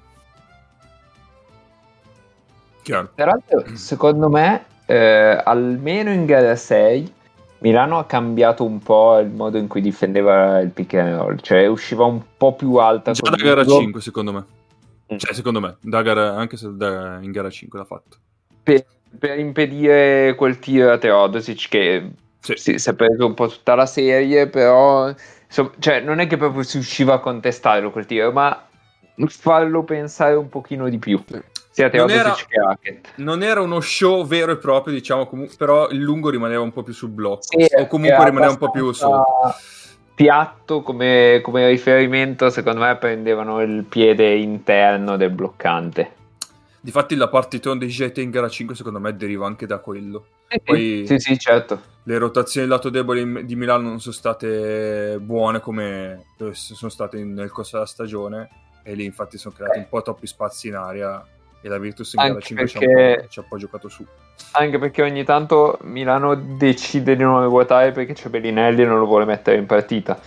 Chiaro. 2.81 3.11
Tra 3.13 3.25
l'altro, 3.25 3.75
secondo 3.75 4.29
me, 4.29 4.65
eh, 4.89 5.39
almeno 5.45 6.11
in 6.11 6.25
gara 6.25 6.55
6, 6.55 7.13
Milano 7.59 7.99
ha 7.99 8.05
cambiato 8.05 8.65
un 8.65 8.79
po' 8.79 9.19
il 9.19 9.29
modo 9.29 9.59
in 9.59 9.67
cui 9.67 9.81
difendeva 9.81 10.59
il 10.61 10.71
pick 10.71 10.95
and 10.95 11.15
roll, 11.15 11.37
cioè 11.41 11.67
usciva 11.67 12.05
un 12.05 12.19
po' 12.35 12.55
più 12.55 12.73
alta. 12.75 13.11
Già 13.11 13.29
da 13.29 13.35
gara 13.35 13.61
Ugo 13.61 13.79
5 13.81 14.01
secondo 14.01 14.33
me. 14.33 14.45
Mm. 15.13 15.17
Cioè 15.17 15.33
secondo 15.33 15.59
me, 15.59 15.77
da 15.81 16.01
gara- 16.01 16.33
anche 16.35 16.57
se 16.57 16.69
da- 16.73 17.19
in 17.21 17.31
gara 17.31 17.51
5 17.51 17.77
l'ha 17.77 17.85
fatto. 17.85 18.17
Per, 18.63 18.83
per 19.19 19.37
impedire 19.37 20.33
quel 20.35 20.57
tiro 20.57 20.91
a 20.91 20.97
Teodosic 20.97 21.69
che 21.69 22.11
Sì. 22.39 22.53
si, 22.55 22.79
si 22.79 22.89
è 22.89 22.93
preso 22.95 23.27
un 23.27 23.35
po' 23.35 23.47
tutta 23.47 23.75
la 23.75 23.85
serie, 23.85 24.47
però 24.47 25.13
insomma, 25.45 25.69
cioè, 25.77 25.99
non 25.99 26.17
è 26.19 26.25
che 26.25 26.37
proprio 26.37 26.63
si 26.63 26.79
usciva 26.79 27.13
a 27.13 27.19
contestarlo 27.19 27.91
quel 27.91 28.07
tiro, 28.07 28.31
ma 28.31 28.67
farlo 29.27 29.83
pensare 29.83 30.33
un 30.33 30.49
pochino 30.49 30.89
di 30.89 30.97
più. 30.97 31.21
Sia 31.79 31.89
Non 31.93 32.07
Teodosic 32.07 32.47
era- 32.53 32.75
che 32.77 32.89
Hackett. 32.89 33.07
Non 33.15 33.41
era 33.41 33.61
uno 33.61 33.79
show 33.79 34.25
vero 34.25 34.51
e 34.51 34.57
proprio, 34.57 34.93
diciamo, 34.93 35.27
comu- 35.27 35.55
però 35.55 35.87
il 35.89 35.99
lungo 35.99 36.29
rimaneva 36.29 36.61
un 36.61 36.73
po' 36.73 36.83
più 36.83 36.91
sul 36.91 37.09
blocco. 37.09 37.41
Sì, 37.41 37.67
o 37.77 37.87
comunque 37.87 38.25
rimaneva 38.25 38.51
un 38.51 38.57
po' 38.57 38.69
più 38.69 38.91
su. 38.91 39.07
Piatto 40.13 40.81
come, 40.81 41.39
come 41.41 41.69
riferimento, 41.69 42.49
secondo 42.49 42.81
me 42.81 42.97
prendevano 42.97 43.61
il 43.61 43.85
piede 43.85 44.33
interno 44.35 45.15
del 45.15 45.29
bloccante. 45.29 46.15
Difatti 46.81 47.15
la 47.15 47.29
partiton 47.29 47.77
dei 47.77 47.87
GT 47.87 48.17
in 48.17 48.29
gara 48.29 48.49
5 48.49 48.75
secondo 48.75 48.99
me 48.99 49.15
deriva 49.15 49.45
anche 49.45 49.65
da 49.65 49.77
quello. 49.79 50.25
Poi- 50.61 51.05
Sì, 51.07 51.17
sì, 51.19 51.37
certo. 51.37 51.79
Le 52.03 52.17
rotazioni 52.17 52.67
del 52.67 52.75
lato 52.75 52.89
debole 52.89 53.45
di 53.45 53.55
Milano 53.55 53.87
non 53.87 54.01
sono 54.01 54.13
state 54.13 55.17
buone 55.21 55.61
come 55.61 56.25
eh, 56.39 56.49
sono 56.53 56.91
state 56.91 57.23
nel 57.23 57.51
corso 57.51 57.75
della 57.77 57.87
stagione 57.87 58.49
e 58.83 58.95
lì 58.95 59.05
infatti 59.05 59.37
sono 59.37 59.53
creati 59.55 59.77
un 59.77 59.87
po' 59.87 60.01
troppi 60.01 60.25
spazi 60.27 60.67
in 60.69 60.75
aria 60.75 61.23
e 61.61 61.67
la 61.67 61.77
Virtus 61.77 62.13
in 62.13 62.21
gara 62.21 62.33
Anche 62.33 62.45
5 62.45 62.67
ci 62.67 62.77
ha, 62.77 62.79
perché- 62.79 63.27
ci 63.29 63.39
ha 63.39 63.43
poi 63.47 63.59
giocato 63.59 63.89
su. 63.89 64.05
Anche 64.51 64.79
perché 64.79 65.01
ogni 65.01 65.23
tanto 65.23 65.77
Milano 65.83 66.35
decide 66.35 67.15
di 67.15 67.23
non 67.23 67.43
ruotare 67.43 67.91
perché 67.91 68.13
c'è 68.13 68.29
Bellinelli 68.29 68.81
e 68.81 68.85
non 68.85 68.99
lo 68.99 69.05
vuole 69.05 69.25
mettere 69.25 69.57
in 69.57 69.65
partita. 69.65 70.19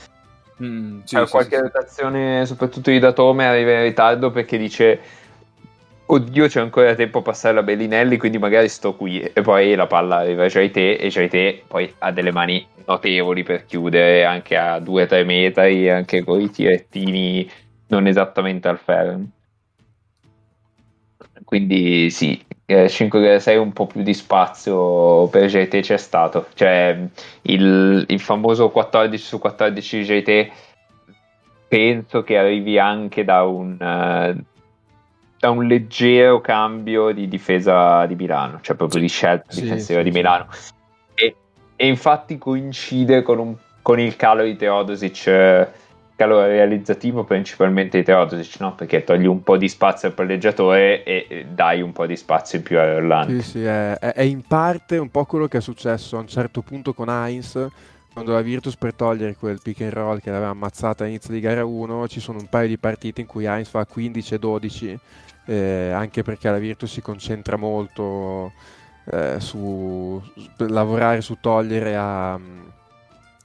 Mm, 0.62 1.01
sì, 1.05 1.16
sì, 1.16 1.30
qualche 1.30 1.57
sì, 1.57 1.62
rotazione, 1.62 2.47
soprattutto 2.47 2.91
di 2.91 2.99
Datome, 2.99 3.47
arriva 3.47 3.72
in 3.72 3.83
ritardo 3.83 4.30
perché 4.30 4.59
dice 4.59 5.01
oddio 6.05 6.47
c'è 6.47 6.61
ancora 6.61 6.95
tempo 6.95 7.18
a 7.18 7.22
passare 7.22 7.55
la 7.55 7.62
Bellinelli 7.62 8.18
quindi 8.18 8.37
magari 8.39 8.68
sto 8.68 8.95
qui 8.95 9.20
e 9.20 9.41
poi 9.41 9.74
la 9.74 9.87
palla 9.87 10.18
arriva 10.18 10.47
già 10.47 10.68
te 10.68 10.95
e 10.95 11.09
già 11.09 11.26
te 11.26 11.62
poi 11.66 11.93
ha 11.99 12.12
delle 12.12 12.33
mani 12.33 12.66
notevoli 12.87 13.43
per 13.43 13.64
chiudere 13.64 14.24
anche 14.24 14.57
a 14.57 14.78
2-3 14.78 15.24
metri 15.24 15.89
anche 15.89 16.22
con 16.22 16.41
i 16.41 16.51
tirettini 16.51 17.49
non 17.87 18.07
esattamente 18.07 18.68
al 18.68 18.78
ferro 18.78 19.20
quindi 21.53 22.09
sì 22.09 22.42
5-6 22.66 23.59
un 23.59 23.74
po' 23.74 23.86
più 23.86 24.00
di 24.03 24.14
spazio 24.14 25.26
per 25.26 25.44
JT 25.50 25.80
c'è 25.80 25.98
stato 25.98 26.46
cioè 26.55 26.98
il, 27.42 28.07
il 28.09 28.20
famoso 28.20 28.70
14 28.70 29.22
su 29.22 29.38
14 29.38 30.03
JT 30.03 30.50
penso 31.68 32.22
che 32.22 32.38
arrivi 32.38 32.78
anche 32.78 33.22
da 33.24 33.42
un 33.42 33.76
eh, 33.78 34.44
da 35.38 35.50
un 35.50 35.66
leggero 35.66 36.40
cambio 36.40 37.11
di 37.12 37.26
difesa 37.28 38.07
di 38.07 38.14
Milano, 38.14 38.61
cioè 38.62 38.76
proprio 38.76 39.00
di 39.00 39.09
scelta 39.09 39.50
Sì, 39.50 39.62
difensiva 39.62 39.98
sì, 39.98 40.05
di. 40.05 40.11
Milano. 40.12 40.46
E, 41.14 41.36
e 41.74 41.86
infatti 41.88 42.38
coincide 42.38 43.22
con, 43.22 43.40
un- 43.40 43.57
con 43.82 43.98
il 43.98 44.14
calo 44.14 44.44
di 44.44 44.55
Teodosic, 44.55 45.26
eh, 45.26 45.68
calo 46.22 46.44
realizzativo 46.46 47.24
principalmente 47.24 47.98
di 47.98 48.04
Teodosic, 48.04 48.60
no? 48.60 48.74
perché 48.74 49.02
togli 49.02 49.26
un 49.26 49.42
po' 49.42 49.56
di 49.56 49.68
spazio 49.68 50.08
al 50.08 50.14
palleggiatore 50.14 51.02
e, 51.02 51.46
dai 51.50 51.82
un 51.82 51.92
po' 51.92 52.06
di 52.06 52.16
spazio 52.16 52.58
in 52.58 52.64
più 52.64 52.78
a 52.78 52.84
Orlando. 52.84 53.40
Sì, 53.40 53.50
sì, 53.50 53.64
è, 53.64 53.98
è- 53.98 54.22
in 54.22 54.42
parte 54.42 54.98
un 54.98 55.10
po' 55.10 55.24
quello 55.24 55.48
che 55.48 55.58
è 55.58 55.60
successo 55.60 56.16
a 56.16 56.20
un 56.20 56.28
certo 56.28 56.62
punto 56.62 56.94
con 56.94 57.08
Heinz, 57.08 57.66
quando 58.12 58.32
la 58.32 58.40
Virtus 58.42 58.76
per 58.76 58.94
togliere 58.94 59.34
quel 59.34 59.58
pick 59.60 59.80
and 59.80 59.92
roll 59.92 60.20
che 60.20 60.30
l'aveva 60.30 60.50
ammazzata 60.50 61.02
all'inizio 61.02 61.32
di 61.34 61.40
gara 61.40 61.64
1, 61.64 62.06
ci 62.06 62.20
sono 62.20 62.38
un 62.38 62.46
paio 62.48 62.68
di 62.68 62.78
partite 62.78 63.20
in 63.20 63.26
cui 63.26 63.46
Heinz 63.46 63.68
fa 63.68 63.84
15 63.84 64.34
e 64.34 64.38
12, 64.38 64.98
eh, 65.46 65.90
anche 65.92 66.22
perché 66.22 66.50
la 66.50 66.58
Virtus 66.58 66.92
si 66.92 67.00
concentra 67.00 67.56
molto 67.56 68.52
eh, 69.10 69.40
su, 69.40 70.22
su- 70.36 70.66
lavorare 70.68 71.20
su 71.20 71.38
togliere 71.40 71.96
a, 71.96 72.38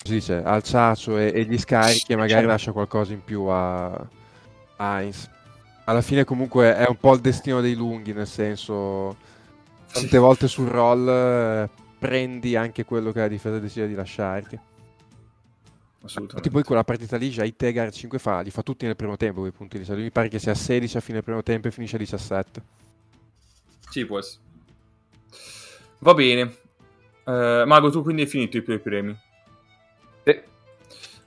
si 0.08 0.14
dice, 0.14 0.42
al 0.44 0.64
ciacio 0.64 1.18
e, 1.18 1.32
e 1.34 1.44
gli 1.44 1.58
scarichi 1.58 2.14
e 2.14 2.16
magari 2.16 2.46
lascia 2.46 2.72
qualcosa 2.72 3.14
in 3.14 3.24
più 3.24 3.44
a, 3.44 4.08
Heinz. 4.78 5.30
Alla 5.86 6.02
fine 6.02 6.24
comunque 6.24 6.76
è 6.76 6.86
un 6.88 6.98
po' 6.98 7.14
il 7.14 7.22
destino 7.22 7.62
dei 7.62 7.76
lunghi, 7.76 8.14
nel 8.14 8.28
senso 8.28 9.16
tante 9.92 10.18
volte 10.18 10.48
sul 10.48 10.68
roll 10.68 11.08
eh, 11.08 11.70
prendi 11.98 12.56
anche 12.56 12.84
quello 12.84 13.12
che 13.12 13.20
la 13.20 13.28
difesa 13.28 13.60
decide 13.60 13.88
di 13.88 13.96
lasciarti. 13.96 14.60
Assolutamente. 16.04 16.50
poi 16.50 16.64
quella 16.64 16.84
partita 16.84 17.18
lì 17.18 17.30
già 17.30 17.44
i 17.44 17.56
Tegar 17.56 17.92
5 17.92 18.18
fa, 18.20 18.40
li 18.40 18.50
fa 18.50 18.62
tutti 18.62 18.86
nel 18.86 18.96
primo 18.96 19.18
tempo 19.18 19.42
quei 19.42 19.52
punti 19.52 19.78
lì, 19.78 19.86
cioè 19.86 19.98
mi 19.98 20.12
pare 20.12 20.30
che 20.30 20.40
sia 20.40 20.54
a 20.54 20.56
16 20.56 20.98
a 20.98 21.00
fine 21.02 21.22
primo 21.22 21.44
tempo 21.44 21.68
e 21.68 21.72
finisce 21.72 21.96
a 21.96 22.00
17. 22.00 22.62
Sì, 23.90 24.06
può 24.06 24.20
essere. 24.20 24.42
Va 26.00 26.14
bene. 26.14 26.56
Eh, 27.26 27.64
Mago, 27.66 27.90
tu 27.90 28.04
quindi 28.04 28.22
hai 28.22 28.28
finito 28.28 28.58
i 28.58 28.64
tuoi 28.64 28.80
premi? 28.80 29.18
Sì. 30.32 30.42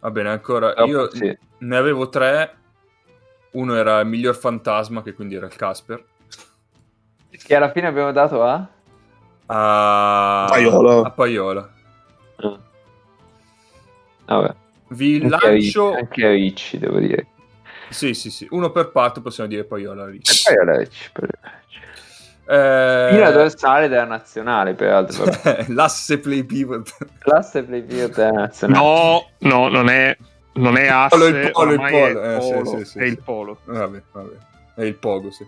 Va 0.01 0.11
bene, 0.11 0.29
ancora. 0.31 0.75
Io 0.85 1.11
sì. 1.15 1.37
ne 1.59 1.77
avevo 1.77 2.09
tre. 2.09 2.57
Uno 3.53 3.75
era 3.75 4.01
il 4.01 4.07
miglior 4.07 4.37
fantasma, 4.37 5.03
che 5.03 5.13
quindi 5.15 5.35
era 5.35 5.47
il 5.47 5.57
Casper. 5.57 6.05
Che 7.31 7.55
alla 7.55 7.71
fine 7.73 7.87
abbiamo 7.87 8.13
dato 8.13 8.43
a? 8.45 8.67
A 9.47 10.47
Paiola. 10.49 11.07
A 11.07 11.11
Paiola. 11.11 11.73
Ah. 12.37 12.59
Vabbè. 14.27 14.55
Vi 14.89 15.21
Anche 15.23 15.47
a 15.47 15.51
Ricci- 15.51 15.77
lancio. 15.79 15.95
anche 15.97 16.27
a 16.27 16.31
Ricci, 16.31 16.79
devo 16.79 16.99
dire. 16.99 17.27
Sì, 17.89 18.15
sì, 18.15 18.31
sì. 18.31 18.47
Uno 18.51 18.71
per 18.71 18.91
patto 18.91 19.21
possiamo 19.21 19.49
dire 19.49 19.65
Paiola. 19.65 20.07
lì. 20.07 20.19
E 20.19 20.23
poi 20.45 20.57
a 20.57 20.77
Ricci, 20.79 21.11
per... 21.13 21.29
Eh, 22.53 23.09
Fino 23.13 23.31
dorsale 23.31 23.87
della 23.87 24.05
nazionale, 24.05 24.75
peraltro. 24.75 25.25
L'asse 25.69 26.19
play 26.19 26.43
pivot. 26.43 26.91
Classe 27.19 27.63
play 27.63 27.83
pivot 27.83 28.15
della 28.17 28.31
nazionale. 28.31 28.85
No, 28.85 29.29
no, 29.39 29.69
non 29.69 29.89
è, 29.89 30.17
non 30.55 30.77
è 30.77 30.89
asse, 30.89 31.17
Polo, 31.17 31.27
il 31.27 31.51
polo, 31.53 31.73
il 31.73 31.79
polo. 31.79 32.21
è 32.23 32.35
Eh, 32.35 32.39
polo, 32.39 32.65
sì, 32.79 32.85
sì, 32.85 32.99
è 32.99 33.03
sì. 33.05 33.09
il 33.09 33.23
polo. 33.23 33.59
Vabbè, 33.65 34.03
vabbè. 34.13 34.33
È 34.75 34.83
il 34.83 34.95
pogo, 34.97 35.31
sì. 35.31 35.45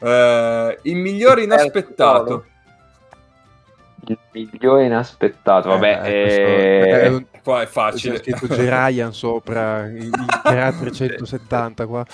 Eh, 0.00 0.78
il 0.82 0.96
miglior 0.96 1.38
inaspettato. 1.38 2.46
Il 4.06 4.18
migliore 4.32 4.86
inaspettato. 4.86 5.68
Vabbè, 5.68 6.00
Eh, 6.02 6.22
questo- 6.22 6.40
eh, 6.40 7.00
è 7.02 7.06
un- 7.08 7.24
Qua 7.40 7.60
è 7.62 7.64
c'è 7.66 7.70
facile. 7.70 8.16
scritto 8.18 8.46
Gerayan 8.48 9.12
sopra, 9.12 9.84
il, 9.86 10.10
Gerard 10.44 10.74
370 10.80 11.86
qua. 11.86 12.04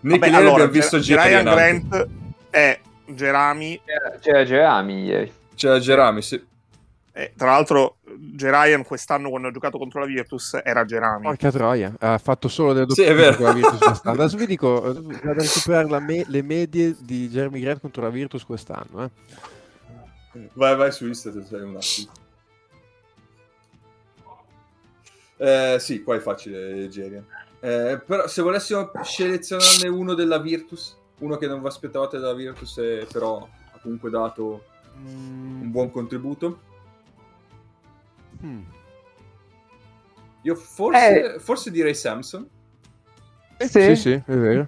Nick 0.00 0.18
Vabbè, 0.18 0.34
allora, 0.34 0.50
abbiamo 0.64 0.70
visto 0.72 0.98
Ger- 0.98 1.20
Ryan. 1.22 1.44
Grant 1.44 2.08
è 2.52 2.78
Gerami. 3.06 3.80
c'era, 4.20 4.44
Gerami 4.44 5.04
ieri. 5.04 5.32
C'era 5.54 5.78
Gerami, 5.78 6.22
sì. 6.22 6.42
eh, 7.12 7.32
tra 7.36 7.50
l'altro, 7.50 7.96
Gerayan 8.34 8.84
quest'anno 8.84 9.28
quando 9.30 9.48
ha 9.48 9.50
giocato 9.50 9.78
contro 9.78 10.00
la 10.00 10.06
Virtus 10.06 10.58
era 10.62 10.84
Gerami. 10.84 11.22
Porca 11.24 11.50
troia, 11.50 11.94
ha 11.98 12.18
fatto 12.18 12.48
solo 12.48 12.72
delle 12.72 12.86
Sì, 12.90 13.02
è 13.02 13.08
doppie 13.08 13.22
vero. 13.22 13.36
con 13.36 13.44
la 13.46 13.52
Virtus 13.52 13.78
quest'anno. 13.84 14.20
Adesso 14.20 14.36
vi 14.36 14.46
dico, 14.46 14.80
vado 14.80 15.00
a 15.00 15.32
recuperare 15.34 15.88
la 15.88 16.00
me- 16.00 16.24
le 16.26 16.42
medie 16.42 16.94
di 17.00 17.28
Jeremy 17.28 17.60
Grant 17.60 17.80
contro 17.80 18.02
la 18.02 18.10
Virtus 18.10 18.44
quest'anno. 18.44 19.04
Eh. 19.04 20.48
Vai, 20.54 20.76
vai 20.76 20.90
su 20.92 21.06
Insta, 21.06 21.30
sei 21.30 21.60
un 21.60 21.76
attimo. 21.76 22.10
Eh, 25.36 25.76
sì, 25.80 26.02
qua 26.02 26.16
è 26.16 26.20
facile, 26.20 26.88
Gerian. 26.88 27.24
Eh, 27.60 28.00
però 28.04 28.26
se 28.26 28.42
volessimo 28.42 28.90
selezionarne 29.02 29.88
uno 29.88 30.14
della 30.14 30.38
Virtus, 30.38 30.96
uno 31.22 31.36
che 31.36 31.46
non 31.46 31.60
vi 31.60 31.66
aspettavate 31.66 32.18
dalla 32.18 32.34
Virtus, 32.34 32.78
e 32.78 33.06
però 33.10 33.36
ha 33.72 33.78
comunque 33.80 34.10
dato 34.10 34.64
un 35.04 35.70
buon 35.70 35.90
contributo, 35.90 36.60
Hmm. 38.40 38.60
io 40.42 40.54
forse, 40.56 41.36
forse 41.38 41.70
direi 41.70 41.94
Samson. 41.94 42.46
Eh, 43.56 43.68
Sì, 43.68 43.94
sì, 43.94 44.12
è 44.12 44.22
vero. 44.32 44.66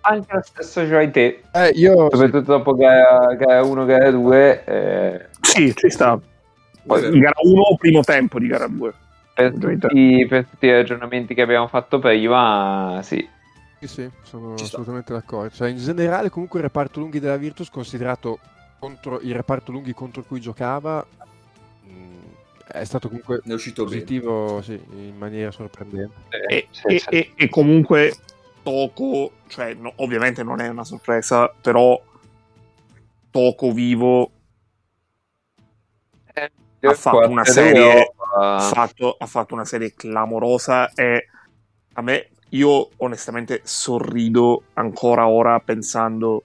Anche 0.00 0.34
lo 0.34 0.42
stesso 0.42 0.82
Joy 0.82 1.10
te. 1.12 1.42
Eh, 1.52 1.68
io 1.74 2.08
Soprattutto 2.10 2.40
dopo 2.40 2.74
gara, 2.74 3.32
gara 3.36 3.62
1, 3.62 3.84
gara 3.84 4.10
2. 4.10 4.64
eh, 4.64 5.26
Sì, 5.40 5.72
ci 5.74 5.88
sta. 5.90 6.18
Poi- 6.84 7.18
Gara 7.20 7.36
1, 7.42 7.76
primo 7.78 8.00
tempo 8.02 8.38
di 8.40 8.48
gara 8.48 8.66
2. 8.66 8.92
per, 9.34 9.52
tutti, 9.52 10.26
per 10.28 10.46
tutti 10.46 10.66
i 10.66 10.72
ragionamenti 10.72 11.34
che 11.34 11.42
abbiamo 11.42 11.68
fatto 11.68 11.98
prima, 12.00 13.00
sì. 13.02 13.26
Sì, 13.86 14.02
sì, 14.02 14.10
sono 14.22 14.56
Ci 14.56 14.64
sta. 14.64 14.76
assolutamente 14.76 15.12
d'accordo. 15.12 15.54
Cioè, 15.54 15.68
in 15.68 15.76
generale, 15.76 16.30
comunque, 16.30 16.58
il 16.60 16.64
reparto 16.64 17.00
lunghi 17.00 17.20
della 17.20 17.36
Virtus, 17.36 17.68
considerato 17.70 18.38
contro 18.78 19.20
il 19.20 19.34
reparto 19.34 19.72
lunghi 19.72 19.92
contro 19.94 20.22
cui 20.22 20.40
giocava, 20.40 21.06
mh, 21.82 22.18
è 22.66 22.84
stato 22.84 23.08
comunque 23.08 23.40
Ne 23.44 23.52
è 23.52 23.54
uscito 23.54 23.84
positivo 23.84 24.60
sì, 24.62 24.72
in 24.92 25.16
maniera 25.16 25.50
sorprendente. 25.50 26.14
E, 26.48 26.68
Sì, 26.70 26.86
e- 26.88 26.98
sì. 26.98 27.08
e- 27.10 27.32
e 27.36 27.48
comunque 27.48 28.14
Toco, 28.62 29.32
cioè 29.48 29.74
no- 29.74 29.92
ovviamente 29.96 30.42
non 30.42 30.60
è 30.60 30.68
una 30.68 30.84
sorpresa, 30.84 31.48
però 31.60 32.00
Toco 33.30 33.72
vivo 33.72 34.30
ha 36.80 36.92
fatto 36.94 37.28
una 37.28 37.44
serie- 37.44 38.12
ha 38.36 38.56
Ah. 38.56 38.60
fatto, 38.60 39.14
ha 39.18 39.26
fatto 39.26 39.54
una 39.54 39.64
serie 39.64 39.94
clamorosa 39.94 40.90
e 40.92 41.28
a 41.94 42.02
me 42.02 42.28
io 42.54 42.90
onestamente 42.98 43.60
sorrido 43.64 44.64
ancora 44.74 45.28
ora 45.28 45.58
pensando 45.60 46.44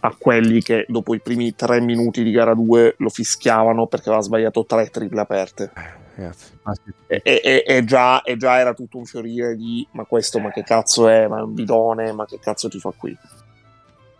a 0.00 0.14
quelli 0.16 0.62
che 0.62 0.84
dopo 0.88 1.14
i 1.14 1.20
primi 1.20 1.54
tre 1.54 1.80
minuti 1.80 2.22
di 2.22 2.30
gara 2.30 2.54
2 2.54 2.94
lo 2.98 3.08
fischiavano 3.08 3.86
perché 3.86 4.08
aveva 4.08 4.22
sbagliato 4.22 4.64
tre 4.64 4.88
triple 4.90 5.20
aperte. 5.20 5.70
Ragazzi, 6.14 6.58
basta. 6.62 6.90
e, 7.06 7.20
e- 7.24 7.40
e- 7.42 7.64
e 7.66 7.84
già, 7.84 8.22
e 8.22 8.36
già 8.36 8.58
era 8.58 8.74
tutto 8.74 8.98
un 8.98 9.04
fiorire 9.04 9.56
di 9.56 9.86
ma 9.92 10.04
questo 10.04 10.38
ma 10.38 10.50
che 10.50 10.62
cazzo 10.62 11.08
è? 11.08 11.26
Ma 11.26 11.38
è 11.38 11.42
un 11.42 11.54
bidone? 11.54 12.12
Ma 12.12 12.26
che 12.26 12.38
cazzo 12.38 12.68
ti 12.68 12.78
fa 12.78 12.92
qui? 12.96 13.16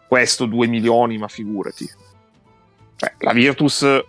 Questo 0.07 0.47
2 0.47 0.67
milioni 0.67 1.17
ma 1.17 1.29
figurati. 1.29 1.89
Cioè, 2.97 3.15
la 3.19 3.33
Virtus 3.33 4.05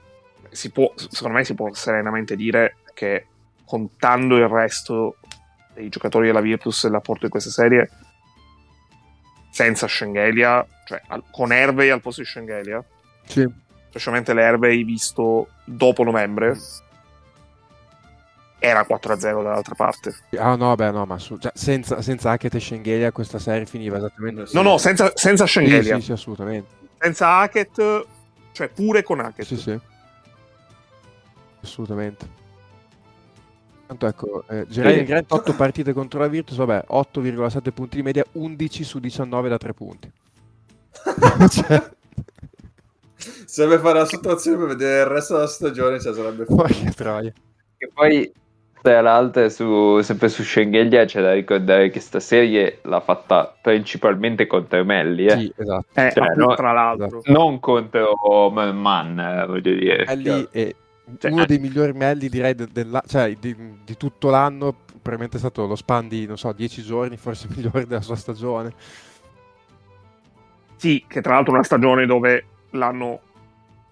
si 0.49 0.71
può, 0.71 0.91
secondo 0.95 1.37
me 1.37 1.43
si 1.43 1.53
può 1.53 1.71
serenamente 1.73 2.35
dire 2.35 2.77
che 2.93 3.27
contando 3.63 4.35
il 4.37 4.47
resto 4.47 5.17
dei 5.79 5.89
giocatori 5.89 6.27
della 6.27 6.41
Virtus 6.41 6.83
e 6.83 6.89
l'apporto 6.89 7.25
di 7.25 7.31
questa 7.31 7.49
serie 7.49 7.89
senza 9.51 9.87
Schengelia 9.87 10.65
cioè 10.85 11.01
al- 11.07 11.23
con 11.31 11.51
Hervey 11.51 11.89
al 11.89 12.01
posto 12.01 12.21
di 12.21 12.27
Schengelia 12.27 12.83
Sì. 13.25 13.47
specialmente 13.89 14.33
l'Hervey 14.33 14.83
visto 14.83 15.47
dopo 15.65 16.03
novembre 16.03 16.57
era 18.61 18.85
4-0 18.85 19.41
dall'altra 19.41 19.73
parte 19.75 20.13
Ah 20.37 20.55
no, 20.55 20.75
beh, 20.75 20.91
no, 20.91 21.05
ma 21.05 21.17
su- 21.17 21.37
cioè, 21.37 21.51
senza, 21.55 22.01
senza 22.01 22.31
Hackett 22.31 22.55
e 22.55 22.59
Schengelia 22.59 23.11
questa 23.13 23.39
serie 23.39 23.65
finiva 23.65 23.97
esattamente. 23.97 24.47
Sì. 24.47 24.55
no 24.55 24.61
no 24.61 24.77
senza, 24.77 25.11
senza 25.15 25.45
Sì, 25.45 25.51
Schengelia 25.53 25.95
sì, 25.95 26.01
sì, 26.01 26.11
assolutamente. 26.11 26.69
senza 26.99 27.37
Hackett 27.37 28.05
cioè 28.51 28.67
pure 28.67 29.01
con 29.03 29.21
Hackett 29.21 29.45
Sì, 29.47 29.55
sì. 29.55 29.79
Assolutamente. 31.61 32.37
Tanto 33.89 34.05
ecco, 34.05 34.43
eh, 34.49 34.67
Gerard. 34.67 35.03
Grant 35.03 35.31
8 35.31 35.55
partite 35.55 35.93
contro 35.93 36.19
la 36.19 36.27
Virtus, 36.27 36.57
vabbè, 36.57 36.85
8,7 36.89 37.71
punti 37.73 37.95
di 37.95 38.03
media, 38.03 38.23
11 38.33 38.83
su 38.83 38.99
19 38.99 39.49
da 39.49 39.57
3 39.57 39.73
punti. 39.73 40.11
cioè, 41.49 41.89
Serve 43.45 43.79
fare 43.79 43.97
la 43.97 44.05
situazione 44.05 44.57
per 44.57 44.67
vedere 44.67 44.99
il 44.99 45.07
resto 45.07 45.33
della 45.33 45.47
stagione, 45.47 45.99
cioè 45.99 46.13
sarebbe 46.13 46.45
porca 46.45 46.91
troia. 46.91 47.33
E 47.77 47.89
poi 47.91 48.31
tra 48.79 49.01
l'altro 49.01 49.49
su, 49.49 49.99
sempre 50.01 50.29
su 50.29 50.43
Schengelia 50.43 51.05
c'è 51.05 51.21
da 51.23 51.33
ricordare 51.33 51.89
che 51.89 51.99
sta 51.99 52.19
serie 52.19 52.81
l'ha 52.83 52.99
fatta 52.99 53.55
principalmente 53.59 54.45
contro 54.45 54.85
Melli, 54.85 55.25
eh. 55.25 55.37
Sì, 55.37 55.53
esatto. 55.55 55.99
Eh, 55.99 56.11
Cioè, 56.11 56.27
appunto, 56.27 56.45
no- 56.49 56.55
tra 56.55 56.71
l'altro 56.73 57.21
non 57.25 57.59
contro 57.59 58.51
Man, 58.51 59.19
eh, 59.19 59.45
voglio 59.47 59.73
dire. 59.73 60.05
Melli 60.05 60.47
è 60.51 60.75
Cioè, 61.17 61.31
uno 61.31 61.45
dei 61.45 61.59
migliori 61.59 61.93
Melli 61.93 62.29
direi 62.29 62.53
de- 62.55 62.67
della- 62.71 63.03
cioè, 63.07 63.33
di, 63.39 63.55
di 63.83 63.97
tutto 63.97 64.29
l'anno, 64.29 64.73
probabilmente 64.85 65.37
è 65.37 65.39
stato 65.39 65.65
lo 65.65 65.75
span 65.75 66.07
di, 66.07 66.25
non 66.25 66.37
so, 66.37 66.51
10 66.51 66.83
giorni, 66.83 67.17
forse 67.17 67.47
il 67.47 67.53
migliore 67.57 67.87
della 67.87 68.01
sua 68.01 68.15
stagione. 68.15 68.73
Sì, 70.75 71.03
che 71.07 71.21
tra 71.21 71.33
l'altro 71.33 71.51
è 71.51 71.55
una 71.55 71.63
stagione 71.65 72.05
dove 72.05 72.45
l'hanno 72.71 73.19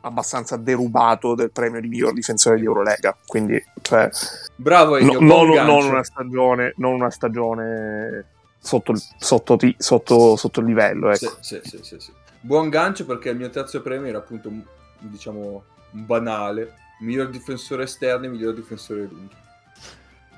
abbastanza 0.01 0.55
derubato 0.55 1.35
del 1.35 1.51
premio 1.51 1.81
di 1.81 1.87
miglior 1.89 2.13
difensore 2.13 2.57
di 2.59 2.65
Eurolega. 2.65 3.17
Quindi, 3.25 3.61
cioè, 3.81 4.09
Bravo, 4.55 4.91
no- 4.91 4.97
Elio, 4.97 5.19
non, 5.19 5.27
buon 5.27 5.47
non 5.47 5.55
gancio. 5.65 5.87
una 5.89 6.03
stagione, 6.03 6.73
non 6.77 6.93
una 6.93 7.09
stagione 7.09 8.25
sotto, 8.59 8.91
il- 8.93 9.01
sotto, 9.17 9.57
sotto- 9.77 10.35
sotto 10.37 10.59
il 10.61 10.65
livello. 10.65 11.09
Ecco. 11.09 11.37
Sì, 11.41 11.59
sì, 11.61 11.69
sì, 11.69 11.79
sì, 11.83 11.99
sì. 11.99 12.11
Buon 12.39 12.69
gancio 12.69 13.05
perché 13.05 13.29
il 13.31 13.37
mio 13.37 13.49
terzo 13.49 13.81
premio 13.81 14.07
era 14.07 14.19
appunto, 14.19 14.47
un- 14.47 14.63
diciamo, 14.99 15.63
un 15.91 16.05
banale. 16.05 16.73
Miglior 16.99 17.29
difensore 17.29 17.83
esterno 17.83 18.25
e 18.25 18.29
miglior 18.29 18.53
difensore 18.53 19.01
lunghi. 19.01 19.35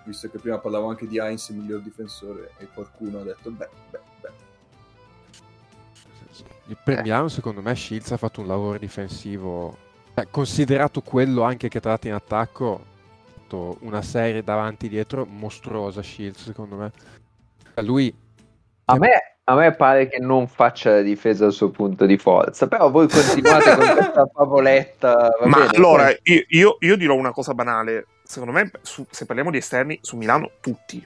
Visto 0.06 0.30
che 0.30 0.40
prima 0.40 0.58
parlavo 0.58 0.90
anche 0.90 1.08
di 1.08 1.18
Heinz, 1.18 1.50
miglior 1.50 1.82
difensore, 1.82 2.54
e 2.58 2.68
qualcuno 2.74 3.20
ha 3.20 3.24
detto, 3.24 3.52
beh, 3.52 3.70
beh, 3.92 4.00
beh. 4.22 4.32
Per 6.84 7.02
Milano, 7.02 7.28
secondo 7.28 7.62
me, 7.62 7.76
Shields 7.76 8.12
ha 8.12 8.18
fatto 8.18 8.42
un 8.42 8.48
lavoro 8.48 8.78
difensivo, 8.78 9.78
cioè, 10.14 10.28
considerato 10.30 11.02
quello 11.02 11.44
anche 11.44 11.68
che 11.68 11.80
tratta 11.80 12.08
in 12.08 12.14
attacco, 12.14 12.76
ha 12.76 13.40
fatto 13.40 13.78
una 13.82 14.02
serie 14.02 14.44
davanti 14.44 14.88
e 14.88 14.90
dietro 14.90 15.26
mostruosa. 15.26 16.02
Shields, 16.02 16.44
secondo 16.44 16.76
me. 16.76 16.92
Cioè, 17.74 17.84
Lui 17.84 18.14
A 18.92 18.98
me, 18.98 19.29
a 19.50 19.56
me 19.56 19.74
pare 19.76 20.08
che 20.08 20.20
non 20.20 20.48
faccia 20.48 20.92
la 20.92 21.02
difesa 21.02 21.46
il 21.46 21.52
suo 21.54 21.70
punto 21.70 22.06
di 22.06 22.18
forza, 22.18 22.68
però 22.68 22.90
voi 22.92 23.08
continuate 23.08 23.76
con 23.76 23.88
questa 23.96 24.30
favoletta. 24.34 25.30
Ma 25.46 25.58
bene, 25.58 25.70
allora, 25.76 26.10
ok. 26.10 26.20
io, 26.24 26.44
io- 26.50 26.78
io 26.80 26.96
dirò 26.98 27.16
una 27.16 27.32
cosa 27.32 27.54
banale. 27.54 28.06
Secondo 28.24 28.54
me, 28.54 28.70
su- 28.82 29.06
se 29.10 29.26
parliamo 29.26 29.50
di 29.52 29.58
esterni, 29.58 29.98
su 30.02 30.16
Milano 30.18 30.52
tutti. 30.62 31.04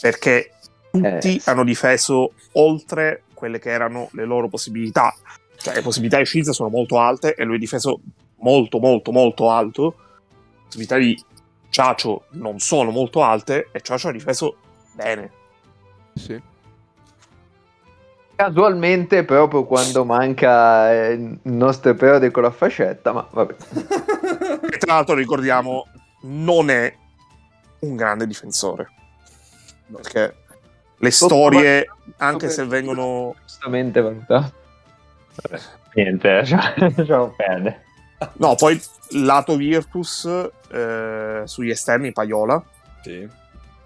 Perché 0.00 0.52
tutti 0.90 1.36
Eh. 1.36 1.40
hanno 1.46 1.64
difeso 1.64 2.32
oltre 2.52 3.22
quelle 3.34 3.58
che 3.58 3.70
erano 3.70 4.08
le 4.12 4.24
loro 4.24 4.48
possibilità. 4.48 5.14
Cioè, 5.56 5.74
le 5.74 5.82
possibilità 5.82 6.18
di 6.18 6.26
Shields 6.26 6.50
sono 6.50 6.68
molto 6.68 6.98
alte 6.98 7.34
e 7.34 7.44
lui 7.44 7.56
ha 7.56 7.58
difeso 7.58 8.00
molto, 8.40 8.78
molto, 8.80 9.12
molto 9.12 9.48
alto. 9.50 9.94
Le 9.96 10.64
possibilità 10.64 10.96
di 10.98 11.18
Ciacio 11.70 12.24
non 12.32 12.58
sono 12.58 12.90
molto 12.90 13.22
alte 13.22 13.68
e 13.72 13.80
Ciacio 13.80 14.08
ha 14.08 14.12
difeso 14.12 14.56
bene. 14.94 15.30
sì. 16.14 16.50
Casualmente, 18.34 19.24
proprio 19.24 19.64
quando 19.64 20.04
manca 20.04 20.92
eh, 20.92 21.12
il 21.12 21.38
nostro 21.42 21.94
periodo 21.94 22.30
con 22.30 22.42
la 22.42 22.50
fascetta, 22.50 23.12
ma 23.12 23.26
vabbè. 23.30 23.54
E 24.70 24.78
tra 24.78 24.94
l'altro, 24.94 25.14
ricordiamo, 25.14 25.86
non 26.22 26.70
è 26.70 26.92
un 27.80 27.96
grande 27.96 28.26
difensore. 28.26 28.90
No. 29.86 29.98
Perché 29.98 30.34
le 30.96 31.10
storie, 31.10 31.86
anche 32.18 32.48
se 32.48 32.64
vengono 32.64 33.34
giustamente 33.44 34.00
valutato. 34.00 34.52
Vabbè, 35.42 35.62
niente, 35.94 36.28
lasciamo 36.96 37.34
perdere. 37.36 37.84
No, 38.34 38.54
poi 38.54 38.80
lato 39.10 39.56
Virtus 39.56 40.28
eh, 40.70 41.42
sugli 41.44 41.70
esterni 41.70 42.12
Paiola 42.12 42.62
Sì. 43.02 43.28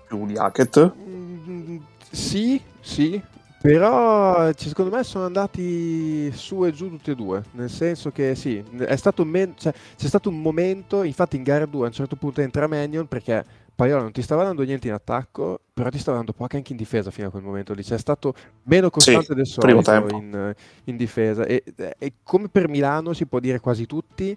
più 0.06 0.27
di 0.27 0.36
Hackett. 0.36 0.93
Mm, 0.94 1.78
sì, 2.10 2.60
sì. 2.81 3.20
Però 3.66 4.52
cioè, 4.52 4.68
secondo 4.68 4.94
me 4.94 5.02
sono 5.02 5.24
andati 5.24 6.30
su 6.30 6.64
e 6.64 6.70
giù 6.70 6.88
tutti 6.88 7.10
e 7.10 7.14
due. 7.16 7.43
Nel 7.52 7.68
senso 7.68 8.12
che 8.12 8.36
sì, 8.36 8.62
è 8.78 8.94
stato 8.94 9.24
men- 9.24 9.55
cioè, 9.56 9.74
c'è 9.97 10.06
stato 10.06 10.28
un 10.28 10.40
momento, 10.40 11.02
infatti 11.02 11.34
in 11.34 11.43
gara 11.43 11.66
2 11.66 11.82
a 11.82 11.86
un 11.88 11.93
certo 11.93 12.14
punto 12.14 12.40
entra 12.40 12.68
Mannion 12.68 13.09
perché 13.09 13.44
Paiola 13.74 14.02
non 14.02 14.12
ti 14.12 14.22
stava 14.22 14.44
dando 14.44 14.62
niente 14.62 14.86
in 14.86 14.93
attacco, 14.93 15.60
però 15.74 15.88
ti 15.88 15.98
stava 15.98 16.18
dando 16.18 16.32
poco 16.32 16.55
anche 16.55 16.70
in 16.70 16.78
difesa 16.78 17.10
fino 17.10 17.26
a 17.26 17.30
quel 17.32 17.43
momento 17.43 17.74
lì. 17.74 17.82
Cioè, 17.82 17.97
è 17.97 18.01
stato 18.01 18.34
meno 18.64 18.88
costante 18.88 19.34
del 19.34 19.52
primo 19.59 19.82
solito 19.82 20.14
in, 20.14 20.55
in 20.84 20.97
difesa. 20.97 21.44
E, 21.44 21.64
e 21.98 22.12
come 22.22 22.47
per 22.48 22.68
Milano 22.68 23.14
si 23.14 23.26
può 23.26 23.40
dire 23.40 23.59
quasi 23.59 23.84
tutti, 23.84 24.36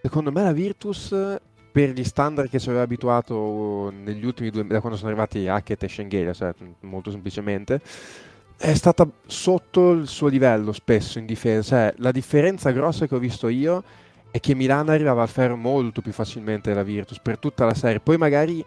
secondo 0.00 0.32
me 0.32 0.42
la 0.42 0.52
Virtus 0.52 1.14
per 1.70 1.90
gli 1.90 2.02
standard 2.02 2.48
che 2.48 2.58
ci 2.58 2.68
aveva 2.68 2.82
abituato 2.82 3.90
negli 3.90 4.24
ultimi 4.24 4.48
due 4.50 4.66
da 4.66 4.80
quando 4.80 4.96
sono 4.96 5.10
arrivati 5.10 5.46
Hackett 5.46 5.82
e 5.82 5.88
Schengelia, 5.88 6.32
cioè 6.32 6.52
molto 6.80 7.10
semplicemente, 7.10 7.80
è 8.62 8.74
stata 8.74 9.08
sotto 9.24 9.92
il 9.92 10.06
suo 10.06 10.28
livello 10.28 10.72
spesso 10.72 11.18
in 11.18 11.24
difesa. 11.24 11.62
Cioè, 11.62 11.94
la 11.96 12.10
differenza 12.10 12.70
grossa 12.72 13.06
che 13.06 13.14
ho 13.14 13.18
visto 13.18 13.48
io 13.48 13.82
è 14.30 14.38
che 14.38 14.54
Milano 14.54 14.90
arrivava 14.90 15.22
al 15.22 15.30
ferro 15.30 15.56
molto 15.56 16.02
più 16.02 16.12
facilmente 16.12 16.68
della 16.68 16.82
Virtus 16.82 17.20
per 17.20 17.38
tutta 17.38 17.64
la 17.64 17.72
serie. 17.72 18.00
Poi 18.00 18.18
magari 18.18 18.62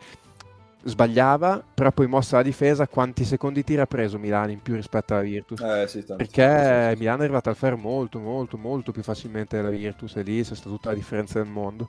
sbagliava, 0.85 1.63
però 1.75 1.91
poi 1.91 2.07
mossa 2.07 2.37
la 2.37 2.41
difesa. 2.41 2.87
Quanti 2.87 3.23
secondi 3.23 3.63
tira 3.63 3.83
ha 3.83 3.85
preso 3.85 4.17
Milano 4.17 4.49
in 4.49 4.63
più 4.63 4.73
rispetto 4.73 5.13
alla 5.13 5.21
Virtus? 5.21 5.61
Eh, 5.61 5.87
sì, 5.87 5.99
tanto. 5.99 6.15
Perché 6.15 6.89
Sì, 6.89 6.95
sì, 6.95 6.99
Milano 6.99 7.21
è 7.21 7.23
arrivata 7.25 7.51
al 7.51 7.55
ferro 7.55 7.77
molto, 7.77 8.17
molto, 8.17 8.57
molto 8.57 8.91
più 8.91 9.03
facilmente 9.03 9.57
della 9.57 9.69
Virtus 9.69 10.15
e 10.15 10.23
lì 10.23 10.41
c'è 10.41 10.55
stata 10.55 10.69
tutta 10.69 10.89
la 10.89 10.95
differenza 10.95 11.39
del 11.39 11.51
mondo. 11.51 11.87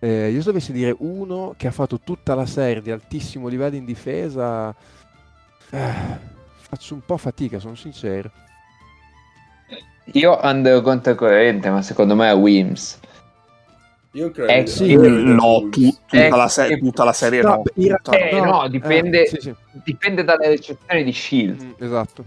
Eh, 0.00 0.28
io 0.28 0.40
se 0.40 0.46
dovessi 0.48 0.72
dire 0.72 0.94
uno 0.98 1.54
che 1.56 1.66
ha 1.66 1.72
fatto 1.72 1.98
tutta 1.98 2.34
la 2.34 2.44
serie 2.44 2.82
di 2.82 2.90
altissimo 2.90 3.48
livello 3.48 3.76
in 3.76 3.86
difesa, 3.86 4.74
eh, 5.70 6.34
faccio 6.68 6.94
un 6.94 7.00
po' 7.04 7.16
fatica, 7.16 7.58
sono 7.58 7.74
sincero. 7.74 8.30
Io 10.12 10.38
andrò 10.38 10.80
controcorrente, 10.82 11.68
ma 11.70 11.82
secondo 11.82 12.14
me 12.14 12.30
è 12.30 12.34
Wims. 12.34 13.00
Io 14.12 14.30
credo. 14.30 14.62
Di- 14.62 14.66
sì, 14.68 14.94
no, 14.94 15.68
tu- 15.68 15.70
tutta, 15.70 16.16
Eh, 16.26 16.28
la 16.30 16.48
se- 16.48 16.78
tutta 16.78 17.04
la 17.04 17.12
serie 17.12 17.42
no, 17.42 17.48
no. 17.48 17.62
Tutta- 17.64 18.16
Eh, 18.16 18.40
no, 18.40 18.68
dipende- 18.68 19.22
eh, 19.22 19.26
sì, 19.26 19.36
sì. 19.40 19.54
Dipende 19.84 20.24
dalle 20.24 20.48
ricezioni 20.50 21.04
di 21.04 21.12
Shield. 21.12 21.62
Mm, 21.62 21.70
esatto. 21.78 22.24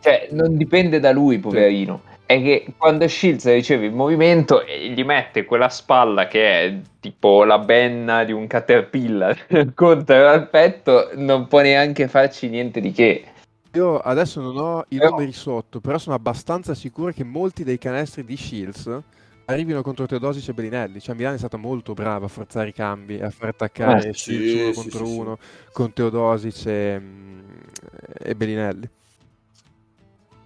Cioè, 0.00 0.28
non 0.32 0.56
dipende 0.56 0.98
da 1.00 1.12
lui, 1.12 1.38
poverino. 1.38 2.02
È 2.26 2.40
che 2.42 2.66
quando 2.76 3.06
Shields 3.06 3.46
riceve 3.46 3.86
il 3.86 3.92
movimento 3.92 4.64
e 4.64 4.88
gli 4.88 5.04
mette 5.04 5.44
quella 5.44 5.68
spalla 5.68 6.26
che 6.26 6.60
è 6.60 6.74
tipo 7.00 7.44
la 7.44 7.58
benna 7.58 8.24
di 8.24 8.32
un 8.32 8.46
caterpillar 8.46 9.46
contro 9.74 10.28
al 10.28 10.48
petto, 10.48 11.10
non 11.14 11.46
può 11.46 11.60
neanche 11.60 12.08
farci 12.08 12.48
niente 12.48 12.80
di 12.80 12.90
che. 12.90 13.24
Io 13.74 13.98
adesso 13.98 14.40
non 14.40 14.56
ho 14.58 14.84
i 14.88 14.98
Però- 14.98 15.10
numeri 15.10 15.32
sotto, 15.32 15.80
però 15.80 15.96
sono 15.98 16.14
abbastanza 16.14 16.74
sicuro 16.74 17.10
che 17.12 17.24
molti 17.24 17.64
dei 17.64 17.78
canestri 17.78 18.22
di 18.24 18.36
Shields 18.36 19.00
arrivino 19.46 19.80
contro 19.82 20.04
Teodosic 20.06 20.48
e 20.48 20.52
Bellinelli. 20.52 21.00
Cioè 21.00 21.14
Milano 21.14 21.36
è 21.36 21.38
stata 21.38 21.56
molto 21.56 21.94
brava 21.94 22.26
a 22.26 22.28
forzare 22.28 22.68
i 22.68 22.72
cambi, 22.72 23.18
a 23.20 23.30
far 23.30 23.48
attaccare 23.48 24.08
Eh, 24.08 24.12
Shields 24.12 24.50
sì, 24.50 24.58
uno 24.58 24.72
sì, 24.72 24.74
contro 24.74 25.06
sì, 25.06 25.12
sì. 25.12 25.18
uno 25.18 25.38
con 25.72 25.92
Teodosic 25.94 26.66
e, 26.66 26.98
mm, 27.00 27.40
e 28.18 28.34
Bellinelli. 28.34 28.88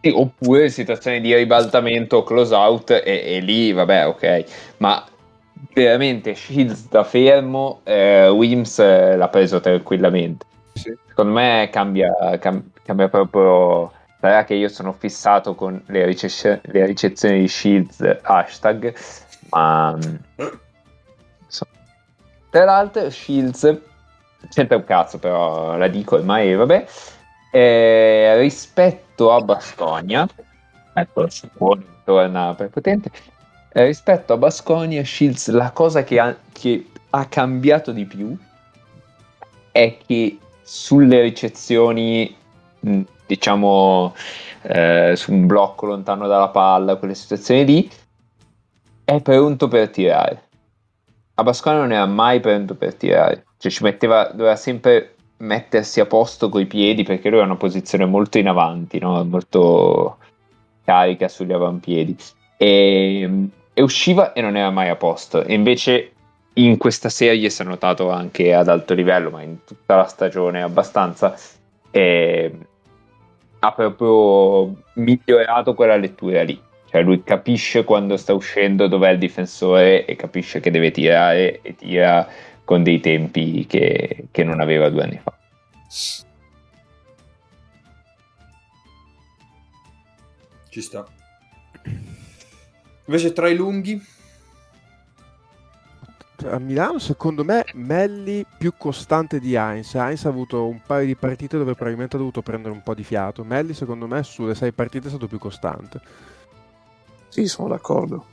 Sì, 0.03 0.11
oppure 0.15 0.69
situazioni 0.69 1.21
di 1.21 1.35
ribaltamento 1.35 2.23
close 2.23 2.55
out 2.55 2.91
e, 2.91 3.03
e 3.05 3.41
lì, 3.41 3.73
vabbè, 3.73 4.07
ok. 4.07 4.45
Ma 4.77 5.05
veramente 5.75 6.37
Shields 6.37 6.89
da 6.89 7.03
fermo, 7.03 7.81
eh, 7.83 8.29
Wims 8.29 8.79
eh, 8.79 9.17
l'ha 9.17 9.29
preso 9.29 9.59
tranquillamente. 9.61 10.47
Sì. 10.77 10.95
Secondo 11.09 11.33
me 11.33 11.69
cambia, 11.73 12.13
cam- 12.39 12.71
cambia 12.83 13.09
proprio. 13.09 13.93
Sarà 14.21 14.45
che 14.45 14.55
io 14.55 14.69
sono 14.69 14.93
fissato 14.93 15.55
con 15.55 15.83
le, 15.87 16.05
ricesce- 16.05 16.61
le 16.65 16.85
ricezioni 16.85 17.41
di 17.41 17.49
Shields 17.49 18.19
hashtag, 18.23 18.95
ma 19.51 19.93
mm, 19.93 20.15
insomma. 21.45 21.73
tra 22.51 22.65
l'altro 22.65 23.09
Shields 23.11 23.81
c'entra 24.51 24.77
un 24.77 24.85
cazzo, 24.85 25.19
però 25.19 25.77
la 25.77 25.89
dico 25.89 26.17
ormai, 26.17 26.55
vabbè. 26.55 26.87
Eh, 27.51 28.37
rispetto 28.39 29.33
a 29.33 29.41
Basconia, 29.41 30.29
ecco, 30.93 31.27
buono, 31.53 31.83
torna 32.05 32.55
prepotente. 32.55 33.11
Eh, 33.73 33.85
rispetto 33.85 34.33
a 34.35 34.37
Basconia, 34.37 35.05
Shields, 35.05 35.49
la 35.51 35.71
cosa 35.71 36.05
che 36.05 36.19
ha, 36.19 36.37
che 36.53 36.91
ha 37.11 37.25
cambiato 37.27 37.93
di 37.93 38.05
più 38.05 38.37
è 39.71 39.99
che 40.05 40.39
sulle 40.69 41.21
ricezioni, 41.21 42.35
diciamo, 43.25 44.15
eh, 44.63 45.13
su 45.15 45.33
un 45.33 45.47
blocco 45.47 45.87
lontano 45.87 46.27
dalla 46.27 46.49
palla, 46.49 46.97
quelle 46.97 47.15
situazioni 47.15 47.65
lì, 47.65 47.91
è 49.05 49.21
pronto 49.21 49.69
per 49.69 49.91
tirare. 49.91 50.43
A 51.35 51.45
Basconia 51.45 51.79
non 51.79 51.93
era 51.93 52.07
mai 52.07 52.41
pronto 52.41 52.75
per 52.75 52.95
tirare, 52.95 53.45
cioè 53.59 53.71
ci 53.71 53.85
metteva, 53.85 54.31
doveva 54.33 54.57
sempre 54.57 55.15
mettersi 55.39 56.01
a 56.01 56.07
posto 56.07 56.49
coi 56.49 56.67
piedi 56.67 57.05
perché 57.05 57.31
lui 57.31 57.41
ha 57.41 57.45
una 57.45 57.55
posizione 57.57 58.05
molto 58.05 58.39
in 58.39 58.49
avanti, 58.49 58.99
no? 58.99 59.23
molto 59.25 60.17
carica 60.85 61.29
sugli 61.29 61.53
avampiedi 61.53 62.17
e, 62.57 63.49
e 63.73 63.83
usciva 63.83 64.33
e 64.33 64.41
non 64.41 64.57
era 64.57 64.71
mai 64.71 64.89
a 64.89 64.97
posto 64.97 65.45
e 65.45 65.55
invece 65.55 66.13
in 66.59 66.77
questa 66.77 67.09
serie 67.09 67.51
si 67.51 67.63
è 67.63 67.65
notato 67.65 68.11
anche 68.11 68.55
ad 68.55 68.69
alto 68.69 68.95
livello 68.95 69.31
ma 69.31 69.43
in 69.43 69.65
tutta 69.65 69.97
la 69.97 70.07
stagione 70.07 70.63
abbastanza 70.63 71.35
e 71.91 72.53
ha 73.59 73.73
proprio 73.73 74.83
migliorato 74.95 75.75
quella 75.75 75.97
lettura 75.97 76.43
lì 76.43 76.61
cioè 76.89 77.03
lui 77.03 77.23
capisce 77.23 77.85
quando 77.85 78.17
sta 78.17 78.33
uscendo 78.33 78.87
dov'è 78.87 79.11
il 79.11 79.19
difensore 79.19 80.05
e 80.05 80.17
capisce 80.17 80.61
che 80.61 80.71
deve 80.71 80.91
tirare 80.91 81.61
e 81.61 81.75
tira 81.75 82.27
con 82.65 82.83
dei 82.83 83.01
tempi 83.01 83.65
che, 83.67 84.27
che 84.31 84.45
non 84.45 84.61
aveva 84.61 84.89
due 84.89 85.03
anni 85.03 85.21
fa. 85.23 85.33
Ci 90.69 90.81
sta. 90.81 91.07
Invece 93.05 93.33
tra 93.33 93.49
i 93.49 93.55
lunghi, 93.55 94.03
A 96.45 96.59
Milano, 96.59 96.99
secondo 96.99 97.45
me, 97.45 97.65
Melli 97.75 98.45
più 98.59 98.75
costante 98.77 99.41
di 99.41 99.55
Heinz. 99.55 99.95
Heinz 99.95 100.27
ha 100.27 100.29
avuto 100.29 100.67
un 100.67 100.81
paio 100.87 101.07
di 101.07 101.17
partite 101.17 101.57
dove 101.57 101.73
probabilmente 101.75 102.17
ha 102.17 102.19
dovuto 102.19 102.43
prendere 102.43 102.75
un 102.75 102.83
po' 102.83 102.95
di 102.95 103.05
fiato. 103.05 103.43
Melli, 103.43 103.73
secondo 103.73 104.07
me, 104.07 104.23
sulle 104.23 104.55
sei 104.55 104.73
partite 104.73 105.07
è 105.07 105.11
stato 105.11 105.27
più 105.27 105.39
costante. 105.39 106.01
Sì, 107.29 107.47
sono 107.47 107.69
d'accordo. 107.69 108.25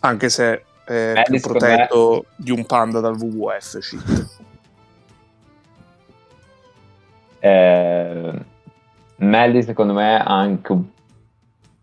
Anche 0.00 0.28
se 0.30 0.64
è 0.84 1.12
Melli, 1.12 1.22
più 1.24 1.40
protetto 1.40 2.24
di 2.36 2.50
un 2.50 2.64
panda 2.64 3.00
dal 3.00 3.16
WWF. 3.16 4.38
Eh, 7.42 8.44
Melli 9.16 9.62
secondo 9.62 9.94
me 9.94 10.18
ha 10.18 10.38
anche 10.38 10.72
un... 10.72 10.84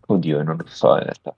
Oddio, 0.06 0.42
non 0.44 0.56
lo 0.56 0.64
so 0.68 0.92
in 0.92 1.02
realtà. 1.02 1.34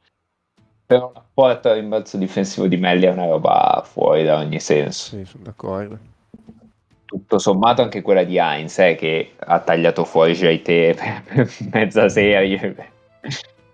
Però 0.91 1.12
la 1.15 1.23
porta 1.33 1.71
al 1.71 1.77
rimbalzo 1.77 2.17
difensivo 2.17 2.67
di 2.67 2.77
Melli 2.77 3.07
è 3.07 3.11
una 3.11 3.27
roba 3.27 3.81
fuori 3.87 4.25
da 4.25 4.39
ogni 4.39 4.59
senso. 4.59 5.17
Sì, 5.17 5.25
sono 5.25 5.45
d'accordo. 5.45 5.97
Tutto 7.05 7.39
sommato 7.39 7.81
anche 7.81 8.03
quella 8.03 8.25
di 8.25 8.39
Heinz 8.39 8.77
eh, 8.81 8.97
che 8.97 9.35
ha 9.39 9.61
tagliato 9.61 10.05
fuori 10.05 10.33
JT 10.33 10.65
per, 10.99 11.23
per 11.33 11.51
mezza 11.71 12.09
serie. 12.09 12.91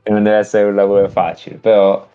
e 0.02 0.10
non 0.10 0.24
deve 0.24 0.36
essere 0.36 0.68
un 0.68 0.74
lavoro 0.74 1.08
facile, 1.08 1.56
però 1.56 2.06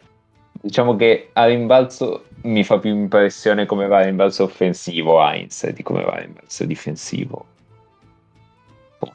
diciamo 0.51 0.95
che 0.95 1.29
a 1.33 1.47
rimbalzo 1.47 2.25
mi 2.43 2.63
fa 2.63 2.77
più 2.77 2.91
impressione 2.91 3.65
come 3.65 3.87
va 3.87 4.01
a 4.01 4.03
rimbalzo 4.03 4.43
offensivo 4.43 5.19
Heinz 5.19 5.67
di 5.67 5.81
come 5.81 6.03
va 6.03 6.11
a 6.11 6.19
rimbalzo 6.19 6.63
difensivo. 6.65 7.45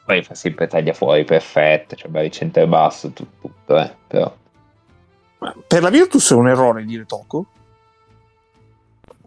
Poi 0.05 0.21
fa 0.21 0.35
sempre 0.35 0.67
taglia 0.67 0.91
fuori 0.91 1.23
perfetto, 1.23 1.95
cioè 1.95 2.09
bel 2.09 2.29
centro 2.29 2.67
basso, 2.67 3.09
tutto, 3.11 3.47
tutto 3.47 3.79
eh, 3.79 3.89
però. 4.05 4.35
Per 5.67 5.81
la 5.81 5.89
Virtus 5.89 6.31
è 6.31 6.35
un 6.35 6.47
errore 6.47 6.83
dire 6.83 7.05
Tocco? 7.05 7.45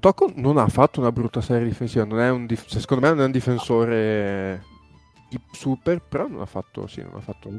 Tocco 0.01 0.33
non 0.37 0.57
ha 0.57 0.67
fatto 0.69 1.01
una 1.01 1.13
brutta 1.13 1.41
serie 1.41 1.69
difensiva, 1.69 2.05
non 2.05 2.21
è 2.21 2.31
un 2.31 2.47
dif- 2.47 2.67
cioè, 2.67 2.81
secondo 2.81 3.05
me 3.07 3.13
non 3.13 3.21
è 3.23 3.27
un 3.27 3.31
difensore 3.31 4.65
super, 5.53 6.01
però 6.01 6.27
non 6.27 6.41
ha 6.41 6.47
fatto, 6.47 6.87
sì, 6.87 7.03
non 7.03 7.13
ha 7.17 7.21
fatto 7.21 7.51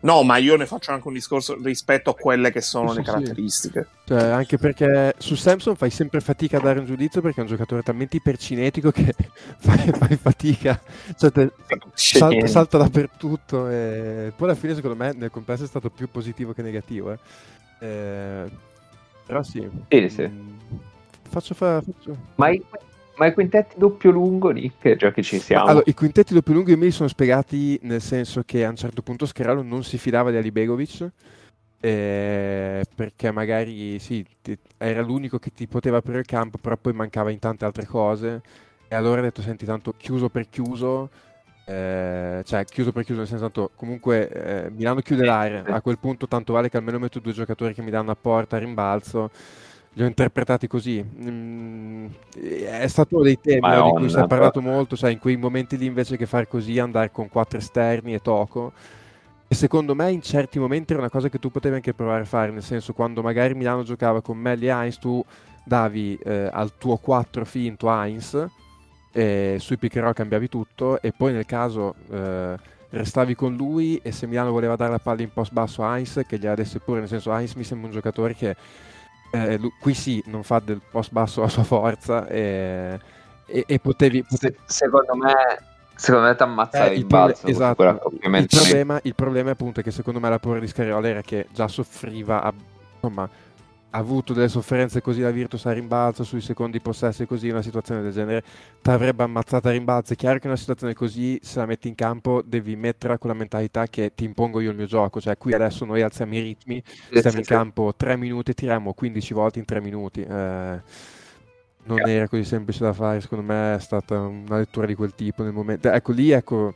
No, 0.00 0.22
ma 0.22 0.36
io 0.36 0.54
ne 0.54 0.64
faccio 0.66 0.92
anche 0.92 1.08
un 1.08 1.14
discorso 1.14 1.60
rispetto 1.60 2.10
a 2.10 2.14
quelle 2.14 2.52
che 2.52 2.60
sono 2.60 2.90
Sì, 2.90 2.98
le 2.98 3.00
sì, 3.02 3.10
caratteristiche. 3.10 3.88
Cioè, 4.06 4.22
anche 4.26 4.56
perché 4.56 5.14
su 5.18 5.34
Samson 5.34 5.74
fai 5.74 5.90
sempre 5.90 6.20
fatica 6.20 6.58
a 6.58 6.60
dare 6.60 6.78
un 6.78 6.86
giudizio 6.86 7.20
perché 7.20 7.40
è 7.40 7.42
un 7.42 7.48
giocatore 7.48 7.82
talmente 7.82 8.16
ipercinetico 8.16 8.92
che 8.92 9.12
fai, 9.58 9.90
fai 9.92 10.16
fatica, 10.16 10.80
cioè, 11.16 11.32
te- 11.32 11.52
salta, 11.94 12.46
salta 12.46 12.78
dappertutto 12.78 13.68
e 13.68 14.32
poi 14.36 14.48
alla 14.48 14.56
fine 14.56 14.76
secondo 14.76 14.96
me 14.96 15.12
nel 15.14 15.32
complesso 15.32 15.64
è 15.64 15.66
stato 15.68 15.90
più 15.90 16.08
positivo 16.08 16.52
che 16.52 16.62
negativo. 16.62 17.10
eh. 17.10 17.18
Eh, 17.80 18.50
però 19.26 19.42
sì. 19.42 19.68
Sì, 19.88 20.08
sì. 20.08 20.26
Mm, 20.28 20.56
faccio 21.28 21.54
fa- 21.54 21.80
faccio- 21.82 22.16
Ma 22.36 22.48
i, 22.50 22.62
ma 23.16 23.26
i 23.26 23.32
quintetti 23.34 23.74
doppio 23.78 24.10
lungo, 24.10 24.50
Nick, 24.50 24.96
già 24.96 25.10
che 25.12 25.22
ci 25.22 25.38
siamo. 25.38 25.66
Allora, 25.66 25.84
i 25.86 25.94
quintetti 25.94 26.34
doppio 26.34 26.54
lunghi 26.54 26.76
me 26.76 26.86
li 26.86 26.90
sono 26.90 27.08
spiegati 27.08 27.78
nel 27.82 28.00
senso 28.00 28.42
che 28.44 28.64
a 28.64 28.68
un 28.70 28.76
certo 28.76 29.02
punto 29.02 29.26
Scheralo 29.26 29.62
non 29.62 29.84
si 29.84 29.98
fidava 29.98 30.30
di 30.30 30.36
Ali 30.36 30.50
Begovic 30.50 31.10
eh, 31.80 32.84
perché 32.94 33.30
magari 33.30 33.98
sì, 34.00 34.24
ti- 34.42 34.58
era 34.76 35.00
l'unico 35.00 35.38
che 35.38 35.52
ti 35.52 35.66
poteva 35.68 35.98
aprire 35.98 36.18
il 36.20 36.26
campo, 36.26 36.58
però 36.58 36.76
poi 36.76 36.92
mancava 36.92 37.30
in 37.30 37.38
tante 37.38 37.64
altre 37.64 37.86
cose. 37.86 38.42
E 38.88 38.94
allora 38.96 39.20
ha 39.20 39.22
detto: 39.22 39.42
Senti, 39.42 39.64
tanto 39.64 39.94
chiuso 39.96 40.28
per 40.28 40.48
chiuso, 40.48 41.10
eh, 41.68 42.42
cioè 42.46 42.64
chiuso 42.64 42.92
per 42.92 43.04
chiuso, 43.04 43.20
nel 43.20 43.28
senso 43.28 43.44
tanto 43.44 43.70
comunque 43.76 44.28
eh, 44.30 44.70
Milano 44.70 45.00
chiude 45.00 45.24
l'area. 45.26 45.64
A 45.66 45.82
quel 45.82 45.98
punto, 45.98 46.26
tanto 46.26 46.54
vale 46.54 46.70
che 46.70 46.78
almeno 46.78 46.98
metto 46.98 47.20
due 47.20 47.32
giocatori 47.32 47.74
che 47.74 47.82
mi 47.82 47.90
danno 47.90 48.10
a 48.10 48.16
porta 48.18 48.56
a 48.56 48.58
rimbalzo. 48.58 49.30
Li 49.92 50.02
ho 50.02 50.06
interpretati 50.06 50.66
così. 50.66 51.04
Mm, 51.04 52.06
è 52.32 52.86
stato 52.86 53.16
uno 53.16 53.24
dei 53.24 53.38
temi 53.38 53.60
no, 53.60 53.84
di 53.84 53.98
cui 53.98 54.08
si 54.08 54.18
è 54.18 54.26
parlato 54.26 54.62
molto, 54.62 54.96
sai, 54.96 55.12
in 55.12 55.18
quei 55.18 55.36
momenti 55.36 55.76
lì 55.76 55.84
invece 55.84 56.16
che 56.16 56.24
fare 56.24 56.48
così, 56.48 56.78
andare 56.78 57.10
con 57.10 57.28
quattro 57.28 57.58
esterni 57.58 58.14
e 58.14 58.20
Toco. 58.20 58.72
E 59.46 59.54
secondo 59.54 59.94
me 59.94 60.10
in 60.10 60.22
certi 60.22 60.58
momenti 60.58 60.92
era 60.92 61.02
una 61.02 61.10
cosa 61.10 61.28
che 61.28 61.38
tu 61.38 61.50
potevi 61.50 61.74
anche 61.74 61.92
provare 61.92 62.22
a 62.22 62.26
fare, 62.26 62.50
nel 62.50 62.62
senso 62.62 62.94
quando 62.94 63.22
magari 63.22 63.54
Milano 63.54 63.82
giocava 63.82 64.22
con 64.22 64.38
Melli 64.38 64.66
e 64.66 64.70
Heinz, 64.70 64.98
tu 64.98 65.22
davi 65.64 66.18
eh, 66.24 66.48
al 66.50 66.78
tuo 66.78 66.96
4 66.96 67.44
finto 67.44 67.90
Heinz, 67.90 68.46
e 69.12 69.56
sui 69.58 69.76
pick 69.78 69.96
and 69.96 70.04
roll 70.04 70.14
cambiavi 70.14 70.48
tutto 70.48 71.00
e 71.00 71.12
poi 71.12 71.32
nel 71.32 71.46
caso 71.46 71.94
eh, 72.10 72.56
restavi 72.90 73.34
con 73.34 73.54
lui 73.54 73.98
e 74.02 74.12
se 74.12 74.26
Milano 74.26 74.50
voleva 74.50 74.76
dare 74.76 74.90
la 74.92 74.98
palla 74.98 75.22
in 75.22 75.32
post 75.32 75.52
basso 75.52 75.82
a 75.84 75.96
Heinz, 75.96 76.22
che 76.26 76.38
gliela 76.38 76.54
desse 76.54 76.78
pure, 76.78 77.00
nel 77.00 77.08
senso 77.08 77.32
Heinz 77.32 77.54
mi 77.54 77.64
sembra 77.64 77.88
un 77.88 77.92
giocatore 77.94 78.34
che 78.34 78.56
eh, 79.30 79.58
lu- 79.58 79.72
qui 79.80 79.92
sì, 79.94 80.22
non 80.26 80.42
fa 80.42 80.58
del 80.60 80.80
post 80.90 81.12
basso 81.12 81.40
la 81.42 81.48
sua 81.48 81.64
forza 81.64 82.26
e, 82.28 82.98
e- 83.46 83.64
e 83.66 83.78
potevi... 83.78 84.22
pote- 84.22 84.36
Se- 84.36 84.56
secondo 84.64 85.14
me, 85.16 85.34
secondo 85.94 86.28
me 86.28 86.34
ti 86.36 86.42
ammazza 86.42 86.86
eh, 86.86 86.94
il 86.94 87.06
proble- 87.06 87.32
balzo 87.32 87.46
esatto. 87.46 87.82
il, 87.82 88.46
problema, 88.48 89.00
il 89.02 89.14
problema 89.14 89.48
è 89.50 89.52
appunto 89.52 89.82
che 89.82 89.90
secondo 89.90 90.18
me 90.20 90.28
la 90.30 90.38
paura 90.38 90.60
di 90.60 90.66
Scariolo 90.66 91.06
era 91.06 91.20
che 91.20 91.46
già 91.52 91.68
soffriva, 91.68 92.42
ha, 92.42 92.52
insomma, 92.94 93.28
ha 93.90 93.98
avuto 93.98 94.34
delle 94.34 94.48
sofferenze 94.48 95.00
così 95.00 95.20
la 95.20 95.30
Virtus 95.30 95.64
a 95.66 95.72
rimbalzo 95.72 96.22
sui 96.22 96.40
secondi 96.42 96.80
possessi 96.80 97.26
così, 97.26 97.48
una 97.48 97.62
situazione 97.62 98.02
del 98.02 98.12
genere 98.12 98.42
ti 98.82 98.90
avrebbe 98.90 99.22
ammazzata 99.22 99.70
a 99.70 99.72
rimbalzo. 99.72 100.12
È 100.12 100.16
chiaro 100.16 100.38
che 100.38 100.46
una 100.46 100.56
situazione 100.56 100.94
così, 100.94 101.38
se 101.42 101.58
la 101.58 101.66
metti 101.66 101.88
in 101.88 101.94
campo, 101.94 102.42
devi 102.44 102.76
metterla 102.76 103.16
con 103.16 103.30
la 103.30 103.36
mentalità 103.36 103.86
che 103.86 104.12
ti 104.14 104.24
impongo 104.24 104.60
io 104.60 104.70
il 104.70 104.76
mio 104.76 104.86
gioco. 104.86 105.20
Cioè, 105.20 105.38
qui 105.38 105.54
adesso 105.54 105.84
noi 105.84 106.02
alziamo 106.02 106.34
i 106.34 106.40
ritmi, 106.40 106.82
stiamo 107.10 107.38
in 107.38 107.44
campo 107.44 107.94
3 107.96 108.16
minuti 108.16 108.50
e 108.50 108.54
tiriamo 108.54 108.92
15 108.92 109.34
volte 109.34 109.58
in 109.58 109.64
3 109.64 109.80
minuti. 109.80 110.22
Eh, 110.22 110.80
non 111.84 112.06
era 112.06 112.28
così 112.28 112.44
semplice 112.44 112.84
da 112.84 112.92
fare, 112.92 113.20
secondo 113.20 113.44
me 113.44 113.74
è 113.74 113.80
stata 113.80 114.20
una 114.20 114.58
lettura 114.58 114.86
di 114.86 114.94
quel 114.94 115.14
tipo 115.14 115.42
nel 115.42 115.52
momento. 115.52 115.90
Ecco 115.90 116.12
lì, 116.12 116.30
ecco, 116.30 116.74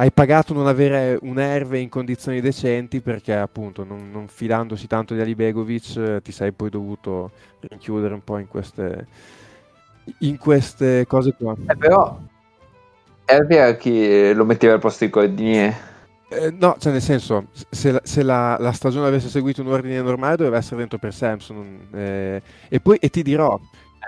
hai 0.00 0.12
pagato 0.12 0.54
non 0.54 0.68
avere 0.68 1.18
un 1.22 1.40
Erve 1.40 1.80
in 1.80 1.88
condizioni 1.88 2.40
decenti 2.40 3.00
perché 3.00 3.34
appunto 3.34 3.82
non, 3.82 4.10
non 4.12 4.28
fidandosi 4.28 4.86
tanto 4.86 5.12
di 5.12 5.20
Ali 5.20 5.34
Begovic 5.34 5.96
eh, 5.96 6.22
ti 6.22 6.30
sei 6.30 6.52
poi 6.52 6.70
dovuto 6.70 7.32
rinchiudere 7.60 8.14
un 8.14 8.22
po' 8.22 8.38
in 8.38 8.46
queste, 8.46 9.06
in 10.20 10.38
queste 10.38 11.04
cose 11.06 11.34
qua. 11.34 11.56
Eh, 11.66 11.76
però 11.76 12.16
è 13.24 13.38
vero 13.40 13.76
che 13.76 14.32
lo 14.34 14.44
metteva 14.44 14.74
al 14.74 14.80
posto 14.80 15.04
di 15.04 15.10
Cordinier. 15.10 15.74
Eh, 16.30 16.54
no, 16.56 16.76
cioè 16.78 16.92
nel 16.92 17.02
senso, 17.02 17.46
se, 17.70 17.90
la, 17.90 18.00
se 18.04 18.22
la- 18.22 18.56
la 18.60 18.72
stagione 18.72 19.06
avesse 19.06 19.28
seguito 19.28 19.62
un 19.62 19.68
ordine 19.72 20.00
normale 20.00 20.36
doveva 20.36 20.58
essere 20.58 20.76
dentro 20.76 20.98
per 20.98 21.12
Samson. 21.12 21.88
eh, 21.92 22.42
e 22.68 22.80
poi 22.80 22.98
e 22.98 23.08
ti 23.08 23.22
dirò, 23.22 23.58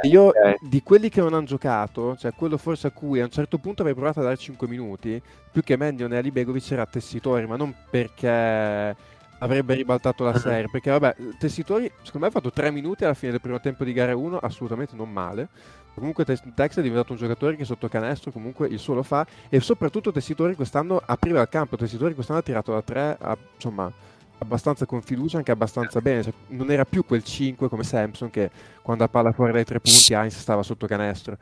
io 0.02 0.28
ok. 0.28 0.56
di 0.60 0.82
quelli 0.82 1.08
che 1.08 1.20
non 1.20 1.34
hanno 1.34 1.46
giocato, 1.46 2.16
cioè 2.16 2.32
quello 2.34 2.56
forse 2.56 2.88
a 2.88 2.90
cui 2.90 3.20
a 3.20 3.24
un 3.24 3.30
certo 3.30 3.58
punto 3.58 3.82
avrei 3.82 3.94
provato 3.96 4.20
a 4.20 4.22
dare 4.22 4.36
5 4.36 4.66
minuti, 4.68 5.20
più 5.50 5.62
che 5.62 5.76
Mendion 5.76 6.12
e 6.12 6.16
Ali 6.16 6.30
Begovic 6.30 6.70
era 6.70 6.86
Tessitori, 6.86 7.46
ma 7.46 7.56
non 7.56 7.74
perché 7.90 8.96
avrebbe 9.42 9.74
ribaltato 9.74 10.24
la 10.24 10.36
serie, 10.38 10.68
perché 10.70 10.90
vabbè, 10.90 11.16
Tessitori 11.38 11.90
secondo 12.02 12.20
me 12.20 12.26
ha 12.26 12.30
fatto 12.30 12.50
3 12.50 12.70
minuti 12.70 13.04
alla 13.04 13.14
fine 13.14 13.32
del 13.32 13.40
primo 13.40 13.60
tempo 13.60 13.84
di 13.84 13.92
gara 13.92 14.16
1, 14.16 14.38
assolutamente 14.38 14.96
non 14.96 15.10
male. 15.10 15.48
Comunque 15.92 16.24
Tex 16.24 16.78
è 16.78 16.82
diventato 16.82 17.12
un 17.12 17.18
giocatore 17.18 17.56
che 17.56 17.64
sotto 17.64 17.88
canestro 17.88 18.30
comunque 18.30 18.68
il 18.68 18.78
suo 18.78 18.94
lo 18.94 19.02
fa 19.02 19.26
e 19.48 19.60
soprattutto 19.60 20.12
Tessitori 20.12 20.54
quest'anno 20.54 21.02
apriva 21.04 21.42
il 21.42 21.48
campo, 21.48 21.76
Tessitori 21.76 22.14
quest'anno 22.14 22.38
ha 22.38 22.42
tirato 22.42 22.72
da 22.72 22.80
3, 22.80 23.18
insomma 23.56 23.92
abbastanza 24.40 24.86
con 24.86 25.02
fiducia, 25.02 25.36
anche 25.36 25.52
abbastanza 25.52 26.00
bene, 26.00 26.22
cioè, 26.22 26.32
non 26.48 26.70
era 26.70 26.84
più 26.84 27.04
quel 27.04 27.22
5 27.22 27.68
come 27.68 27.84
Samson 27.84 28.30
che 28.30 28.50
quando 28.82 29.04
la 29.04 29.08
palla 29.08 29.32
fuori 29.32 29.52
dai 29.52 29.64
tre 29.64 29.80
punti 29.80 30.12
Heinz 30.12 30.38
stava 30.38 30.62
sotto 30.62 30.86
canestro. 30.86 31.36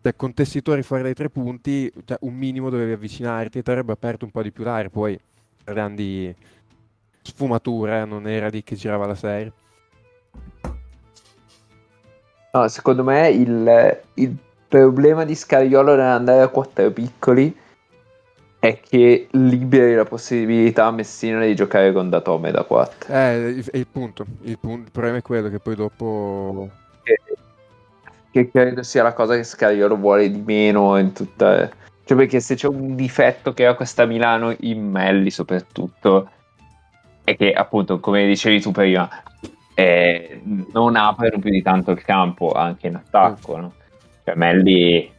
Cioè, 0.00 0.14
con 0.14 0.32
Tessitori 0.32 0.82
fuori 0.82 1.02
dai 1.02 1.14
tre 1.14 1.28
punti, 1.28 1.92
cioè, 2.04 2.16
un 2.20 2.34
minimo 2.34 2.70
dovevi 2.70 2.92
avvicinarti 2.92 3.58
e 3.58 3.62
ti 3.62 3.70
avrebbe 3.70 3.92
aperto 3.92 4.24
un 4.24 4.30
po' 4.30 4.42
di 4.42 4.52
più 4.52 4.62
l'aria, 4.62 4.88
poi 4.88 5.18
grandi 5.64 6.34
sfumature, 7.22 8.02
eh, 8.02 8.04
non 8.04 8.28
era 8.28 8.48
lì 8.48 8.62
che 8.62 8.76
girava 8.76 9.06
la 9.06 9.16
serie. 9.16 9.52
No, 12.52 12.68
secondo 12.68 13.02
me 13.02 13.28
il, 13.28 14.00
il 14.14 14.36
problema 14.68 15.24
di 15.24 15.34
Scariolo 15.34 15.96
nell'andare 15.96 16.42
a 16.42 16.48
quattro 16.48 16.90
piccoli 16.90 17.54
è 18.58 18.80
che 18.80 19.28
liberi 19.32 19.94
la 19.94 20.04
possibilità 20.04 20.86
a 20.86 20.90
Messina 20.90 21.44
di 21.44 21.54
giocare 21.54 21.92
con 21.92 22.08
Datome 22.08 22.50
da 22.50 22.64
4. 22.64 23.12
Eh, 23.12 23.36
il, 23.48 23.70
il 23.72 23.86
punto, 23.86 24.26
il 24.42 24.58
punto, 24.58 24.86
il 24.86 24.90
problema 24.90 25.18
è 25.18 25.22
quello 25.22 25.48
che 25.48 25.58
poi 25.58 25.74
dopo... 25.74 26.70
Che, 27.02 27.20
che 28.30 28.50
credo 28.50 28.82
sia 28.82 29.02
la 29.02 29.12
cosa 29.12 29.36
che 29.36 29.44
Scariolo 29.44 29.96
vuole 29.96 30.30
di 30.30 30.42
meno 30.44 30.98
in 30.98 31.12
tutta... 31.12 31.68
Cioè 32.04 32.16
perché 32.16 32.40
se 32.40 32.54
c'è 32.54 32.68
un 32.68 32.94
difetto 32.94 33.52
che 33.52 33.66
ha 33.66 33.74
questa 33.74 34.06
Milano 34.06 34.54
in 34.60 34.90
Melli 34.90 35.30
soprattutto 35.30 36.30
è 37.24 37.36
che 37.36 37.52
appunto 37.52 37.98
come 37.98 38.24
dicevi 38.26 38.60
tu 38.60 38.70
prima 38.70 39.10
eh, 39.74 40.40
non 40.72 40.94
aprono 40.94 41.40
più 41.40 41.50
di 41.50 41.60
tanto 41.60 41.90
il 41.90 42.02
campo 42.02 42.52
anche 42.52 42.86
in 42.86 42.94
attacco 42.94 43.56
no? 43.56 43.72
cioè 44.22 44.36
Melli 44.36 45.12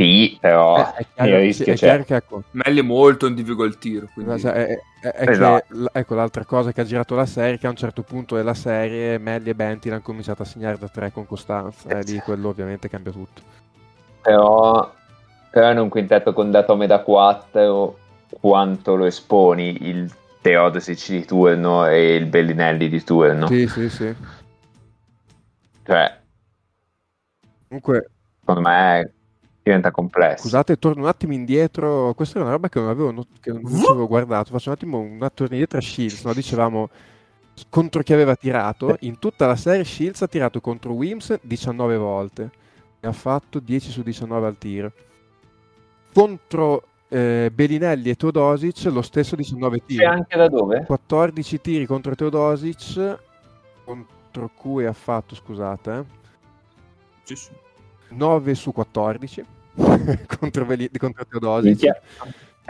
Sì, 0.00 0.38
però 0.40 0.78
Eh, 0.78 0.94
è 0.94 1.00
il 1.00 1.06
chiaro, 1.12 1.30
sì, 1.30 1.40
rischio 1.40 1.64
è 1.64 1.76
c'è. 1.76 1.76
chiaro 1.76 2.04
che 2.04 2.14
ecco, 2.16 2.42
Meglio 2.52 2.84
molto 2.84 3.26
in 3.26 3.34
difficoltà 3.34 3.70
il 3.74 3.78
tiro. 3.78 4.08
Quindi... 4.14 4.40
Cioè, 4.40 4.52
è, 4.52 4.78
è- 5.02 5.08
è 5.08 5.28
Esatto. 5.28 5.66
che, 5.68 5.88
ecco, 5.92 6.14
l'altra 6.14 6.44
cosa 6.46 6.72
che 6.72 6.80
ha 6.80 6.84
girato 6.84 7.14
la 7.14 7.26
serie, 7.26 7.58
che 7.58 7.66
a 7.66 7.70
un 7.70 7.76
certo 7.76 8.02
punto 8.02 8.34
della 8.34 8.54
serie 8.54 9.18
Melli 9.18 9.50
e 9.50 9.54
Bentil 9.54 9.92
hanno 9.92 10.00
cominciato 10.00 10.40
a 10.40 10.46
segnare 10.46 10.78
da 10.78 10.88
tre 10.88 11.12
con 11.12 11.26
costanza, 11.26 11.90
e 11.90 12.02
lì 12.04 12.18
quello 12.20 12.48
ovviamente 12.48 12.88
cambia 12.88 13.12
tutto. 13.12 13.42
Però, 14.22 14.90
però 15.50 15.70
in 15.70 15.78
un 15.78 15.88
quintetto 15.90 16.32
con 16.32 16.50
Datome 16.50 16.86
da 16.86 17.00
4 17.00 17.98
quanto 18.40 18.94
lo 18.94 19.04
esponi 19.04 19.86
il 19.88 20.10
Teodosic 20.40 21.10
di 21.10 21.24
turno 21.26 21.86
e 21.86 22.14
il 22.14 22.24
Bellinelli 22.24 22.88
di 22.88 23.04
turno? 23.04 23.48
Sì, 23.48 23.66
sì, 23.68 23.88
sì. 23.90 24.14
Cioè, 25.84 26.18
Comunque, 27.68 28.10
secondo 28.40 28.60
me 28.68 29.12
diventa 29.62 29.90
complesso. 29.90 30.42
scusate, 30.42 30.78
torno 30.78 31.02
un 31.02 31.08
attimo 31.08 31.32
indietro. 31.32 32.12
Questa 32.14 32.38
è 32.38 32.42
una 32.42 32.52
roba 32.52 32.68
che 32.68 32.78
non 32.80 32.88
avevo, 32.88 33.10
not- 33.10 33.40
che 33.40 33.52
non 33.52 33.64
avevo 33.64 34.06
guardato. 34.06 34.50
Faccio 34.50 34.68
un 34.68 34.74
attimo 34.74 34.98
un 34.98 35.22
attorno 35.22 35.52
indietro 35.52 35.78
a 35.78 35.82
Shields, 35.82 36.24
no? 36.24 36.32
Dicevamo 36.32 36.88
contro 37.68 38.02
chi 38.02 38.12
aveva 38.12 38.34
tirato. 38.36 38.96
In 39.00 39.18
tutta 39.18 39.46
la 39.46 39.56
serie 39.56 39.84
Shields 39.84 40.22
ha 40.22 40.28
tirato 40.28 40.60
contro 40.60 40.92
Wims 40.92 41.38
19 41.42 41.96
volte. 41.96 42.50
E 43.00 43.06
ha 43.06 43.12
fatto 43.12 43.60
10 43.60 43.90
su 43.90 44.02
19 44.02 44.46
al 44.46 44.58
tiro. 44.58 44.92
Contro 46.12 46.84
eh, 47.08 47.50
Bellinelli 47.52 48.10
e 48.10 48.14
Teodosic 48.14 48.84
lo 48.84 49.02
stesso 49.02 49.36
19 49.36 49.84
tiri. 49.84 50.02
E 50.02 50.06
anche 50.06 50.36
da 50.36 50.48
dove? 50.48 50.84
14 50.84 51.60
tiri 51.60 51.86
contro 51.86 52.14
Teodosic, 52.14 53.18
contro 53.84 54.50
cui 54.54 54.86
ha 54.86 54.92
fatto, 54.92 55.34
scusate, 55.34 55.92
eh, 55.92 56.04
Sì, 57.24 57.36
sì. 57.36 57.50
9 58.10 58.54
su 58.54 58.72
14 58.72 59.44
contro, 60.38 60.64
Beli- 60.64 60.90
contro 60.98 61.24
Teodosic 61.26 62.00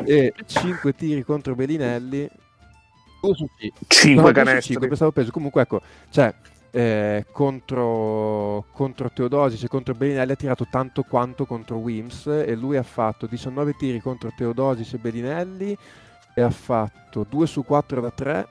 e 0.05 0.33
5 0.47 0.95
tiri 0.95 1.23
contro 1.25 1.55
Bellinelli. 1.55 2.29
2 3.23 3.35
su 3.35 3.47
5. 3.59 3.87
5 3.87 4.33
canestri. 4.33 4.79
pensavo 4.79 5.13
peso. 5.13 5.31
Comunque, 5.31 5.63
ecco, 5.63 5.83
cioè, 6.11 6.33
eh, 6.71 7.27
contro, 7.33 8.65
contro 8.73 9.11
Teodosic 9.11 9.65
e 9.65 9.69
contro 9.69 9.95
Bellinelli 9.95 10.33
ha 10.33 10.37
tirato 10.37 10.67
tanto 10.71 11.03
quanto 11.03 11.45
contro 11.45 11.77
Wims 11.77 12.27
e 12.27 12.55
lui 12.55 12.77
ha 12.77 12.83
fatto 12.83 13.27
19 13.27 13.75
tiri 13.75 14.01
contro 14.01 14.33
Teodosic 14.37 14.95
e 14.95 14.99
Bellinelli 14.99 15.77
e 16.35 16.41
ha 16.43 16.51
fatto 16.51 17.27
2 17.29 17.47
su 17.47 17.65
4 17.65 18.01
da 18.01 18.11
3 18.11 18.39
Ha 18.39 18.47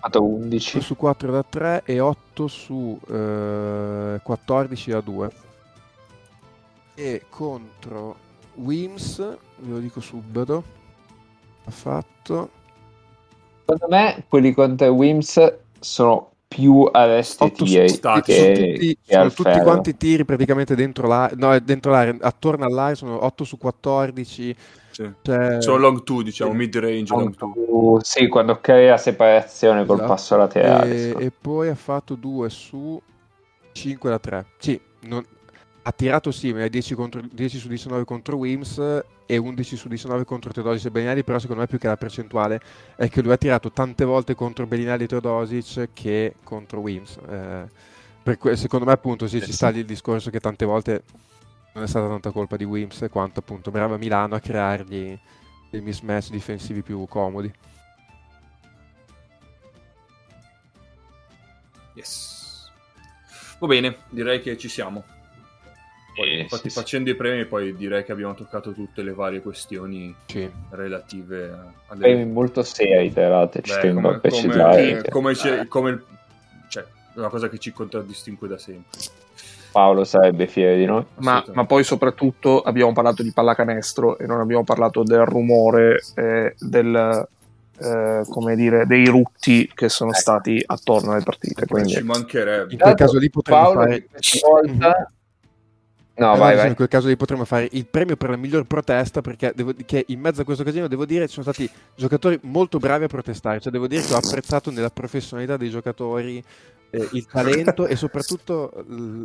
fatto 0.00 0.18
2 0.18 0.28
11. 0.28 0.80
su 0.80 0.96
4 0.96 1.30
da 1.30 1.42
3 1.44 1.82
e 1.84 2.00
8 2.00 2.48
su 2.48 3.00
eh, 3.08 4.20
14 4.22 4.90
da 4.90 5.00
2. 5.00 5.30
E 6.98 7.22
contro 7.28 8.16
Wims, 8.54 9.18
ve 9.18 9.70
lo 9.72 9.78
dico 9.78 10.00
subito, 10.00 10.64
ha 11.64 11.70
fatto 11.70 12.50
Secondo 13.66 13.86
me 13.94 14.24
quelli 14.28 14.52
contro 14.54 14.86
Wims 14.92 15.54
sono 15.78 16.30
più 16.48 16.88
arresti 16.90 17.42
8 17.42 17.56
su 17.66 17.72
tiri 17.72 17.88
stati. 17.88 18.32
sono 18.32 18.44
che, 18.46 18.52
tutti, 18.72 18.98
che 19.04 19.12
sono 19.14 19.30
tutti 19.30 19.60
quanti 19.60 19.90
i 19.90 19.96
tiri 19.96 20.24
praticamente 20.24 20.74
dentro 20.76 21.06
l'area, 21.08 21.36
no, 21.36 21.58
dentro 21.58 21.90
l'area, 21.90 22.16
attorno 22.20 22.64
all'area 22.64 22.94
sono 22.94 23.22
8 23.24 23.44
su 23.44 23.58
14. 23.58 24.56
Sì. 24.92 25.10
Cioè, 25.20 25.60
Sono 25.60 25.76
long 25.76 26.02
2, 26.02 26.24
diciamo, 26.24 26.52
sì. 26.52 26.56
mid 26.56 26.76
range 26.78 27.12
long 27.14 27.34
2. 27.36 27.52
Quando- 27.54 28.00
Sì, 28.02 28.28
quando 28.28 28.58
crea 28.60 28.96
separazione 28.96 29.84
col 29.84 29.96
Esatto. 29.96 30.10
passo 30.10 30.36
laterale. 30.38 30.94
e, 31.18 31.24
e 31.26 31.30
poi 31.38 31.68
ha 31.68 31.74
fatto 31.74 32.14
2 32.14 32.48
su 32.48 32.98
5 33.72 34.08
da 34.08 34.18
3. 34.18 34.46
Sì, 34.58 34.80
non- 35.00 35.22
ha 35.88 35.92
tirato 35.92 36.32
simile 36.32 36.68
10, 36.68 36.94
contro, 36.96 37.22
10 37.30 37.58
su 37.58 37.68
19 37.68 38.04
contro 38.04 38.36
Wims 38.36 39.04
e 39.24 39.36
11 39.36 39.76
su 39.76 39.86
19 39.86 40.24
contro 40.24 40.50
Teodosic 40.50 40.86
e 40.86 40.90
Bellinelli, 40.90 41.22
però 41.22 41.38
secondo 41.38 41.60
me 41.60 41.68
più 41.68 41.78
che 41.78 41.86
la 41.86 41.96
percentuale 41.96 42.60
è 42.96 43.08
che 43.08 43.22
lui 43.22 43.30
ha 43.30 43.36
tirato 43.36 43.70
tante 43.70 44.04
volte 44.04 44.34
contro 44.34 44.66
Bellinelli 44.66 45.04
e 45.04 45.06
Teodosic 45.06 45.90
che 45.92 46.34
contro 46.42 46.80
Wims. 46.80 47.18
Eh, 47.28 47.68
per 48.20 48.36
que- 48.36 48.56
secondo 48.56 48.84
me 48.84 48.90
appunto 48.90 49.28
sì, 49.28 49.36
Eh 49.36 49.42
ci 49.42 49.52
sta 49.52 49.68
lì 49.68 49.78
il 49.78 49.84
discorso 49.84 50.28
che 50.30 50.40
tante 50.40 50.64
volte 50.64 51.04
non 51.74 51.84
è 51.84 51.86
stata 51.86 52.08
tanta 52.08 52.32
colpa 52.32 52.56
di 52.56 52.64
Wims 52.64 53.06
quanto 53.08 53.38
appunto 53.38 53.70
brava 53.70 53.96
Milano 53.96 54.34
a 54.34 54.40
creargli 54.40 55.16
dei 55.70 55.80
mismatch 55.80 56.30
difensivi 56.30 56.82
più 56.82 57.06
comodi. 57.06 57.52
Yes. 61.94 62.72
Va 63.60 63.66
bene, 63.68 63.98
direi 64.10 64.40
che 64.40 64.58
ci 64.58 64.68
siamo. 64.68 65.14
Poi, 66.16 66.30
Eh, 66.30 66.38
infatti, 66.40 66.62
sì, 66.62 66.70
sì. 66.70 66.80
facendo 66.80 67.10
i 67.10 67.14
premi, 67.14 67.44
poi 67.44 67.76
direi 67.76 68.02
che 68.02 68.10
abbiamo 68.10 68.32
toccato 68.34 68.72
tutte 68.72 69.02
le 69.02 69.12
varie 69.12 69.42
questioni 69.42 70.14
Sì. 70.24 70.50
relative 70.70 71.50
a- 71.50 71.72
alle. 71.88 72.00
Premi 72.00 72.24
molto 72.24 72.62
seri, 72.62 73.12
tra 73.12 73.28
l'altro, 73.28 73.60
ci 73.60 73.70
Beh, 73.74 73.80
tengo 73.80 74.00
come, 74.00 74.14
a 74.14 74.18
precisare. 74.20 74.86
come, 74.86 75.08
come 75.10 75.32
c'è- 75.34 75.66
come 75.68 76.02
cioè, 76.68 76.82
è 76.84 77.18
una 77.18 77.28
cosa 77.28 77.50
che 77.50 77.58
ci 77.58 77.70
contraddistingue 77.70 78.48
da 78.48 78.56
sempre. 78.56 78.98
Paolo 79.72 80.04
sarebbe 80.04 80.46
fiero 80.46 80.74
di 80.74 80.86
noi. 80.86 81.04
Ma, 81.16 81.44
ma 81.52 81.66
poi 81.66 81.84
soprattutto 81.84 82.62
abbiamo 82.62 82.94
parlato 82.94 83.22
di 83.22 83.30
pallacanestro 83.30 84.16
e 84.16 84.24
non 84.24 84.40
abbiamo 84.40 84.64
parlato 84.64 85.02
del 85.02 85.26
rumore 85.26 86.00
eh, 86.14 86.54
del, 86.58 87.28
eh, 87.78 88.22
come 88.26 88.56
dire, 88.56 88.86
dei 88.86 89.04
rutti 89.04 89.70
che 89.74 89.90
sono 89.90 90.12
Ecco. 90.12 90.18
stati 90.20 90.62
attorno 90.64 91.12
alle 91.12 91.22
partite. 91.22 91.66
Quindi 91.66 91.90
ci 91.90 92.02
mancherebbe. 92.02 92.72
In 92.72 92.78
quel 92.78 92.94
caso 92.94 93.18
lì 93.18 93.28
potremmo 93.28 93.60
Paolo 93.60 93.80
fare- 93.80 94.06
questa 94.10 94.48
volta... 94.48 95.10
No, 96.18 96.34
Eh, 96.34 96.38
vai, 96.38 96.52
adesso 96.52 96.56
vai. 96.56 96.68
In 96.68 96.74
quel 96.76 96.88
caso 96.88 97.08
lì 97.08 97.16
potremmo 97.16 97.44
fare 97.44 97.68
il 97.72 97.86
premio 97.86 98.16
per 98.16 98.30
la 98.30 98.36
miglior 98.36 98.64
protesta 98.64 99.20
perché 99.20 99.52
devo- 99.54 99.74
che 99.84 100.04
in 100.08 100.20
mezzo 100.20 100.40
a 100.40 100.44
questo 100.44 100.64
casino 100.64 100.88
devo 100.88 101.04
dire 101.04 101.26
ci 101.26 101.34
sono 101.34 101.52
stati 101.52 101.70
giocatori 101.94 102.38
molto 102.44 102.78
bravi 102.78 103.04
a 103.04 103.08
protestare, 103.08 103.60
cioè 103.60 103.70
devo 103.70 103.86
dire 103.86 104.02
che 104.02 104.14
ho 104.14 104.16
apprezzato 104.16 104.70
nella 104.70 104.88
professionalità 104.90 105.58
dei 105.58 105.68
giocatori 105.68 106.42
eh, 106.90 107.08
il 107.12 107.26
talento 107.30 107.86
e 107.86 107.96
soprattutto 107.96 108.72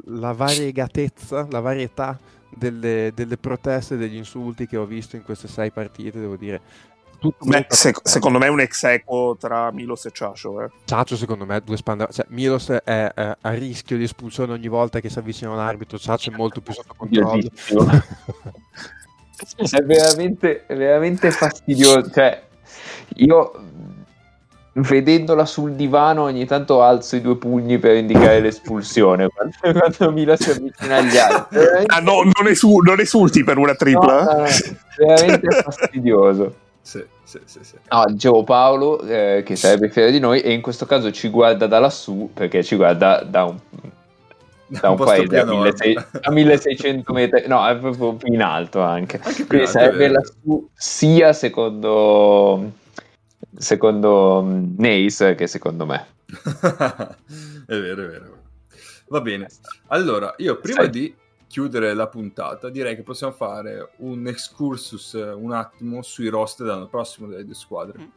la 0.05 0.33
variegatezza, 0.33 1.47
la 1.49 1.59
varietà 1.61 2.19
delle, 2.49 3.11
delle 3.13 3.37
proteste 3.37 3.93
e 3.93 3.97
degli 3.97 4.15
insulti 4.17 4.67
che 4.67 4.75
ho 4.75 4.85
visto 4.85 5.15
in 5.15 5.23
queste 5.23 5.47
sei 5.47 5.71
partite, 5.71 6.19
devo 6.19 6.35
dire. 6.35 6.61
Tutto 7.21 7.45
Beh, 7.45 7.67
se- 7.69 7.93
secondo 8.01 8.39
me 8.39 8.47
è 8.47 8.49
un 8.49 8.61
ex 8.61 8.81
equo 8.81 9.37
tra 9.39 9.71
Milos 9.71 10.05
e 10.05 10.11
Ciacio. 10.11 10.59
Eh. 10.63 10.69
Ciaccio 10.85 11.15
secondo 11.15 11.45
me 11.45 11.61
due 11.63 11.77
spanda 11.77 12.07
cioè 12.11 12.25
Milos 12.29 12.69
è, 12.69 12.81
è 12.83 13.37
a 13.39 13.51
rischio 13.51 13.95
di 13.95 14.05
espulsione 14.05 14.53
ogni 14.53 14.67
volta 14.67 14.99
che 14.99 15.07
si 15.09 15.19
avvicina 15.19 15.51
a 15.51 15.53
un 15.53 15.59
arbitro 15.59 15.99
Ciaccio 15.99 16.31
è 16.31 16.35
molto 16.35 16.61
più 16.61 16.73
sotto 16.73 16.95
controllo 16.97 17.47
è 19.69 19.81
veramente, 19.83 20.65
è 20.65 20.75
veramente 20.75 21.29
fastidioso. 21.29 22.09
Cioè, 22.09 22.41
io 23.17 23.51
vedendola 24.73 25.45
sul 25.45 25.73
divano 25.73 26.23
ogni 26.23 26.45
tanto 26.45 26.81
alzo 26.81 27.15
i 27.17 27.21
due 27.21 27.37
pugni 27.37 27.77
per 27.77 27.97
indicare 27.97 28.39
l'espulsione 28.39 29.29
quando, 29.29 29.79
quando 29.79 30.11
Mila 30.11 30.35
si 30.37 30.49
avvicina 30.49 30.95
agli 30.97 31.17
altri. 31.17 31.57
Veramente- 31.59 31.93
Ah, 31.93 31.99
no, 31.99 32.23
non, 32.23 32.47
esu- 32.47 32.79
non 32.81 32.99
esulti 32.99 33.43
per 33.43 33.57
una 33.57 33.71
no, 33.71 33.77
tripla? 33.77 34.23
no, 34.23 34.37
no, 34.39 34.45
veramente 34.97 35.61
fastidioso. 35.61 36.55
Sì, 36.91 37.05
sì, 37.23 37.39
sì, 37.45 37.59
sì. 37.63 37.75
No, 37.89 38.03
dicevo 38.09 38.43
Paolo, 38.43 38.99
eh, 39.03 39.43
che 39.45 39.55
sarebbe 39.55 39.89
fiero 39.89 40.11
di 40.11 40.19
noi, 40.19 40.41
e 40.41 40.51
in 40.51 40.59
questo 40.59 40.85
caso 40.85 41.09
ci 41.11 41.29
guarda 41.29 41.65
da 41.65 41.79
lassù 41.79 42.29
perché 42.33 42.65
ci 42.65 42.75
guarda 42.75 43.23
da 43.23 43.45
un, 43.45 43.57
da 44.67 44.89
un, 44.89 44.97
posto 44.97 45.25
paese 45.25 45.39
a 45.39 45.43
a, 45.43 45.45
nord. 45.45 45.73
1600 45.79 46.19
a 46.21 46.31
1600 46.31 47.13
metri, 47.13 47.47
no, 47.47 47.65
è 47.65 47.77
proprio 47.77 48.15
più 48.15 48.33
in 48.33 48.41
alto 48.41 48.81
anche. 48.81 49.21
Anche 49.23 49.45
Quindi 49.45 49.67
alto, 49.67 49.79
sarebbe 49.79 50.07
lassù 50.09 50.69
sia 50.73 51.31
secondo, 51.31 52.71
secondo 53.57 54.43
mm, 54.43 54.73
Nace 54.77 55.35
che 55.35 55.47
secondo 55.47 55.85
me. 55.85 56.05
è 57.67 57.79
vero, 57.79 58.03
è 58.03 58.07
vero. 58.07 58.37
Va 59.07 59.21
bene. 59.21 59.47
Allora, 59.87 60.33
io 60.39 60.59
prima 60.59 60.81
Sai- 60.81 60.89
di 60.89 61.15
chiudere 61.51 61.93
la 61.93 62.07
puntata, 62.07 62.69
direi 62.69 62.95
che 62.95 63.03
possiamo 63.03 63.33
fare 63.33 63.91
un 63.97 64.25
excursus 64.25 65.15
eh, 65.15 65.31
un 65.31 65.51
attimo 65.51 66.01
sui 66.01 66.29
roster 66.29 66.65
dell'anno 66.65 66.87
prossimo 66.87 67.27
delle 67.27 67.43
due 67.43 67.53
squadre. 67.53 68.09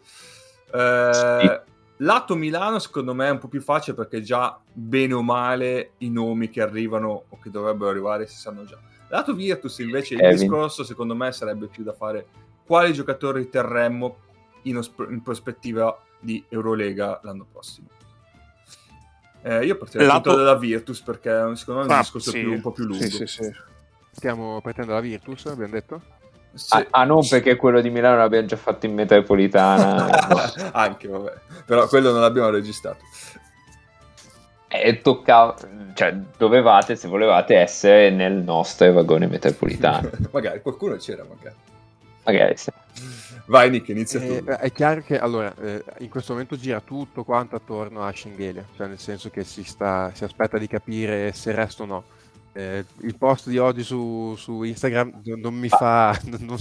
Eh, 0.73 1.11
Sì. 1.13 1.73
Lato 1.99 2.35
Milano, 2.37 2.79
secondo 2.79 3.13
me, 3.15 3.27
è 3.27 3.31
un 3.31 3.39
po' 3.39 3.49
più 3.49 3.61
facile 3.61 3.97
perché 3.97 4.21
già 4.23 4.59
bene 4.73 5.15
o 5.15 5.23
male 5.23 5.93
i 5.99 6.11
nomi 6.11 6.49
che 6.49 6.61
arrivano 6.61 7.25
o 7.29 7.39
che 7.41 7.51
dovrebbero 7.51 7.91
arrivare 7.91 8.27
si 8.27 8.37
sanno 8.37 8.65
già. 8.65 8.79
Lato 9.09 9.35
Virtus, 9.35 9.79
invece, 9.79 10.15
il 10.15 10.21
Kevin. 10.21 10.37
discorso, 10.37 10.83
secondo 10.85 11.15
me, 11.15 11.31
sarebbe 11.33 11.67
più 11.67 11.85
da 11.85 11.93
fare 11.93 12.27
quali 12.65 12.93
giocatori 12.93 13.49
terremmo 13.49 14.17
in, 14.63 14.79
os- 14.79 14.93
in 15.09 15.23
prospettiva 15.23 15.97
di 16.19 16.45
Eurolega 16.49 17.21
l'anno 17.23 17.47
prossimo. 17.51 17.89
Eh, 19.47 19.65
io 19.67 19.77
partirei 19.77 20.07
Lato- 20.07 20.31
appunto 20.31 20.37
dalla 20.45 20.57
Virtus 20.59 21.03
perché 21.03 21.29
secondo 21.57 21.81
me 21.83 21.87
è 21.87 21.91
un 21.91 21.97
Ah, 21.97 21.99
discorso 22.01 22.31
sì. 22.31 22.41
più- 22.41 22.53
un 22.53 22.61
po' 22.63 22.73
più 22.73 22.85
lungo. 22.85 23.03
Sì, 23.05 23.11
sì, 23.11 23.27
sì. 23.27 23.53
stiamo 24.11 24.61
partendo 24.63 24.91
dalla 24.93 25.03
Virtus 25.03 25.45
abbiamo 25.47 25.73
detto 25.73 26.01
Sì. 26.55 26.77
Ah, 26.77 26.87
ah, 26.91 27.05
non 27.05 27.27
perché 27.29 27.57
quello 27.57 27.81
di 27.81 27.91
Milano 27.91 28.17
l'abbiamo 28.17 28.47
già 28.47 28.57
fatto 28.57 28.87
in 28.87 28.95
metropolitana. 28.95 30.07
no. 30.07 30.37
Anche, 30.73 31.09
vabbè. 31.09 31.33
Però 31.67 31.87
quello 31.89 32.13
non 32.13 32.21
l'abbiamo 32.21 32.49
registrato. 32.51 33.03
E 34.69 35.01
toccava, 35.03 35.55
cioè 35.95 36.17
dovevate, 36.37 36.97
se 36.97 37.07
volevate, 37.09 37.57
essere 37.57 38.11
nel 38.11 38.33
nostro 38.35 38.93
vagone 38.93 39.27
metropolitano. 39.27 40.11
magari 40.33 40.63
qualcuno 40.63 40.97
c'era, 40.97 41.25
magari. 41.29 41.55
Magari 42.25 42.57
sì. 42.57 42.71
Vai 43.47 43.71
Nick, 43.71 43.89
inizia 43.89 44.21
Eh, 44.21 44.43
tu. 44.43 44.45
è 44.45 44.71
chiaro 44.73 45.03
che 45.03 45.19
allora, 45.19 45.55
eh, 45.57 45.85
in 45.99 46.09
questo 46.09 46.33
momento 46.33 46.57
gira 46.57 46.81
tutto 46.81 47.25
quanto 47.25 47.57
attorno 47.57 48.03
a 48.05 48.13
Schengelia, 48.13 48.69
cioè 48.75 48.87
nel 48.87 48.99
senso 48.99 49.29
che 49.31 49.45
si, 49.45 49.65
sta, 49.65 50.13
si 50.15 50.25
aspetta 50.25 50.57
di 50.59 50.67
capire 50.69 51.33
se 51.33 51.53
resta 51.53 51.83
o 51.83 51.87
no. 51.87 52.07
Eh, 52.53 52.87
il 53.01 53.17
post 53.17 53.49
di 53.49 53.59
oggi 53.59 53.83
su, 53.83 54.35
su 54.37 54.63
Instagram 54.63 55.21
non, 55.25 55.41
non 55.41 55.55
mi 55.55 55.69
fa, 55.69 56.17
non, 56.41 56.57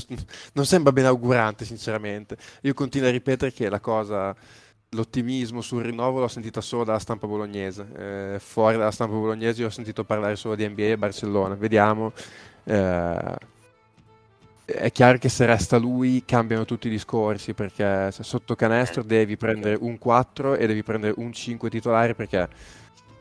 non 0.53 0.65
sembra 0.65 0.91
ben 0.91 1.05
augurante 1.05 1.63
sinceramente. 1.65 2.37
Io 2.63 2.73
continuo 2.73 3.07
a 3.07 3.11
ripetere 3.11 3.51
che 3.53 3.69
la 3.69 3.79
cosa, 3.79 4.35
l'ottimismo 4.89 5.61
sul 5.61 5.83
rinnovo 5.83 6.19
l'ho 6.19 6.27
sentita 6.27 6.61
solo 6.61 6.83
dalla 6.83 6.99
stampa 6.99 7.27
bolognese, 7.27 7.87
Eh, 8.35 8.39
fuori 8.39 8.77
dalla 8.77 8.91
stampa 8.91 9.15
bolognese 9.15 9.61
io 9.61 9.67
ho 9.67 9.69
sentito 9.71 10.03
parlare 10.03 10.35
solo 10.35 10.55
di 10.55 10.67
NBA 10.67 10.81
e 10.83 10.97
Barcellona, 10.97 11.55
vediamo. 11.55 12.11
Eh, 14.65 14.73
è 14.73 14.91
chiaro 14.91 15.17
che 15.17 15.29
se 15.29 15.45
resta 15.45 15.77
lui 15.77 16.23
cambiano 16.25 16.65
tutti 16.65 16.87
i 16.87 16.89
discorsi 16.89 17.53
perché 17.53 18.11
sotto 18.11 18.55
canestro 18.55 19.03
devi 19.03 19.35
prendere 19.37 19.77
un 19.79 19.97
4 19.97 20.55
e 20.55 20.67
devi 20.67 20.83
prendere 20.83 21.13
un 21.17 21.33
5 21.33 21.69
titolare 21.69 22.15
perché 22.15 22.47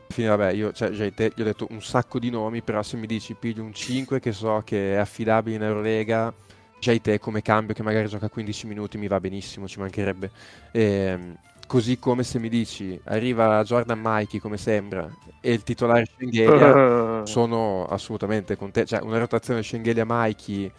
fine 0.09 0.27
vabbè 0.29 0.51
io 0.51 0.71
cioè, 0.71 0.91
già 0.91 1.09
te, 1.11 1.31
gli 1.35 1.41
ho 1.41 1.43
detto 1.45 1.67
un 1.71 1.81
sacco 1.81 2.19
di 2.19 2.29
nomi 2.29 2.61
però 2.61 2.81
se 2.83 2.97
mi 2.97 3.07
dici 3.07 3.33
piglio 3.35 3.63
un 3.63 3.73
5 3.73 4.19
che 4.19 4.31
so 4.31 4.61
che 4.63 4.93
è 4.93 4.97
affidabile 4.97 5.55
in 5.57 5.63
Eurolega 5.63 6.33
già 6.79 6.97
te 6.99 7.19
come 7.19 7.41
cambio 7.41 7.73
che 7.73 7.83
magari 7.83 8.07
gioca 8.07 8.29
15 8.29 8.67
minuti 8.67 8.97
mi 8.97 9.07
va 9.07 9.19
benissimo 9.19 9.67
ci 9.67 9.79
mancherebbe 9.79 10.31
Ehm, 10.71 11.37
così 11.67 11.97
come 11.97 12.23
se 12.23 12.39
mi 12.39 12.49
dici 12.49 12.99
arriva 13.05 13.63
Jordan 13.63 13.99
Mikey 14.01 14.39
come 14.39 14.57
sembra 14.57 15.09
e 15.41 15.53
il 15.53 15.63
titolare 15.63 16.05
Schengelia 16.05 17.25
sono 17.25 17.85
assolutamente 17.85 18.55
contento. 18.55 18.95
Cioè, 18.95 19.03
una 19.03 19.17
rotazione 19.17 19.61
Schengelia 19.61 20.05
Mikey 20.07 20.71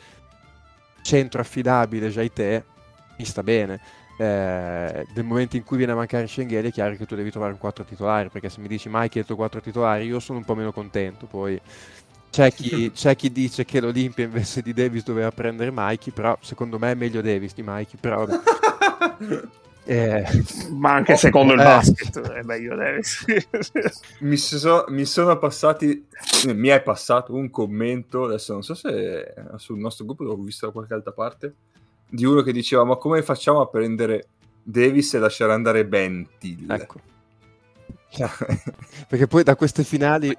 centro 1.05 1.41
affidabile 1.41 2.09
già 2.09 2.27
te 2.31 2.65
mi 3.19 3.25
sta 3.25 3.43
bene. 3.43 3.81
Eh, 4.17 5.07
nel 5.15 5.25
momento 5.25 5.57
in 5.57 5.65
cui 5.65 5.77
viene 5.77 5.93
a 5.93 5.97
mancare 5.97 6.29
Schengelia 6.29 6.69
è 6.69 6.73
chiaro 6.73 6.95
che 6.95 7.05
tu 7.05 7.17
devi 7.17 7.31
trovare 7.33 7.53
un 7.53 7.59
4 7.59 7.85
titolare 7.85 8.29
perché 8.29 8.49
se 8.49 8.61
mi 8.61 8.69
dici 8.69 8.89
il 8.89 9.25
tuo 9.25 9.35
4 9.35 9.61
titolare 9.61 10.05
io 10.05 10.21
sono 10.21 10.39
un 10.39 10.45
po' 10.45 10.55
meno 10.55 10.71
contento 10.71 11.27
poi 11.27 11.61
c'è 12.31 12.53
chi, 12.53 12.93
c'è 12.95 13.17
chi 13.17 13.33
dice 13.33 13.65
che 13.65 13.81
l'Olimpia 13.81 14.23
invece 14.25 14.63
di 14.63 14.73
Davis 14.73 15.03
doveva 15.03 15.33
prendere 15.33 15.73
Mikey 15.75 16.13
però 16.13 16.39
secondo 16.41 16.79
me 16.79 16.93
è 16.93 16.95
meglio 16.95 17.23
Davis 17.23 17.55
di 17.55 17.65
Mikey 17.65 17.99
però 17.99 18.25
eh, 19.85 20.25
Ma 20.71 20.93
anche 20.95 21.17
secondo 21.17 21.53
il 21.53 21.61
Eh. 21.61 21.65
basket 21.65 22.21
è 22.31 22.43
meglio 22.43 22.75
Davis. 22.75 23.25
mi, 24.21 24.37
so- 24.37 24.85
mi 24.89 25.05
sono 25.05 25.39
passati, 25.39 26.07
mi 26.47 26.69
è 26.69 26.83
passato 26.83 27.35
un 27.35 27.51
commento, 27.51 28.25
adesso 28.25 28.53
non 28.53 28.63
so 28.63 28.75
se 28.75 28.89
è 28.91 29.35
sul 29.57 29.79
nostro 29.79 30.05
gruppo, 30.05 30.25
l'ho 30.25 30.37
visto 30.37 30.67
da 30.67 30.73
qualche 30.73 30.95
altra 30.95 31.13
parte, 31.13 31.55
di 32.09 32.25
uno 32.25 32.43
che 32.43 32.53
diceva 32.53 32.85
ma 32.85 32.97
come 32.97 33.23
facciamo 33.23 33.61
a 33.61 33.69
prendere 33.69 34.29
Davis 34.63 35.15
e 35.15 35.19
lasciare 35.19 35.53
andare 35.53 35.85
Bentil? 35.87 36.71
ecco 36.71 37.01
perché 39.09 39.27
poi 39.27 39.43
da 39.43 39.57
queste 39.57 39.85
finali 39.85 40.37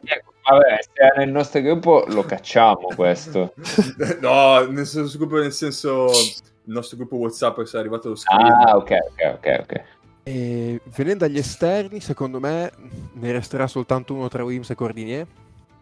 Vabbè, 0.47 0.80
se 0.81 0.91
è 0.93 1.18
nel 1.18 1.30
nostro 1.31 1.60
gruppo 1.61 2.06
lo 2.07 2.23
cacciamo 2.23 2.89
questo. 2.95 3.53
no, 4.22 4.64
nel 4.65 4.85
senso, 4.85 5.18
nel 5.26 5.52
senso 5.52 6.06
il 6.07 6.73
nostro 6.73 6.97
gruppo 6.97 7.15
WhatsApp 7.18 7.60
è 7.61 7.77
arrivato 7.77 8.10
lo 8.10 8.15
screen. 8.15 8.52
Ah, 8.52 8.76
ok, 8.77 8.91
ok, 8.91 9.34
ok, 9.38 9.60
ok. 9.61 9.84
E 10.23 10.81
venendo 10.95 11.26
agli 11.26 11.38
esterni, 11.38 11.99
secondo 11.99 12.39
me 12.39 12.72
ne 13.14 13.31
resterà 13.31 13.68
soltanto 13.68 14.14
uno 14.14 14.27
tra 14.27 14.43
Wims 14.43 14.69
e 14.69 14.76
Cordinier. 14.76 15.27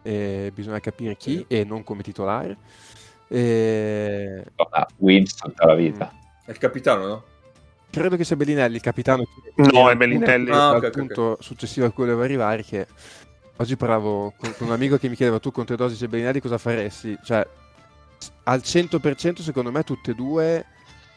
E 0.02 0.50
bisogna 0.54 0.80
capire 0.80 1.16
chi 1.16 1.36
Sì. 1.36 1.44
e 1.48 1.64
non 1.64 1.82
come 1.84 2.02
titolare. 2.02 2.56
E 3.28 4.44
Ah, 4.70 4.86
Wins 4.98 5.34
tutta 5.34 5.66
la 5.66 5.74
vita. 5.74 6.12
È 6.44 6.50
il 6.50 6.58
capitano, 6.58 7.06
no? 7.06 7.24
Credo 8.00 8.16
che 8.16 8.24
sia 8.24 8.36
Bellinelli 8.36 8.76
il 8.76 8.80
capitano. 8.82 9.24
che- 9.24 9.62
No, 9.72 9.88
è 9.90 9.96
Bellinelli. 9.96 10.44
punto- 10.46 10.58
Ah, 10.60 10.68
al 10.70 10.76
ok, 10.76 10.84
ok, 10.84 10.90
punto 10.90 11.36
successivo 11.40 11.86
a 11.86 11.90
cui 11.90 12.04
volevo 12.04 12.22
arrivare. 12.22 12.62
Che 12.64 12.86
oggi 13.56 13.76
parlavo 13.76 14.32
con, 14.36 14.54
con 14.56 14.66
un 14.68 14.72
amico 14.72 14.96
che 14.98 15.08
mi 15.08 15.16
chiedeva: 15.16 15.38
tu 15.38 15.50
con 15.52 15.64
Teodosic 15.64 16.02
e 16.02 16.08
Bellinelli 16.08 16.40
cosa 16.40 16.58
faresti? 16.58 17.16
Cioè, 17.22 17.46
al 18.44 18.60
100% 18.62 19.40
secondo 19.42 19.70
me 19.70 19.82
tutte 19.84 20.10
e 20.12 20.14
due 20.14 20.64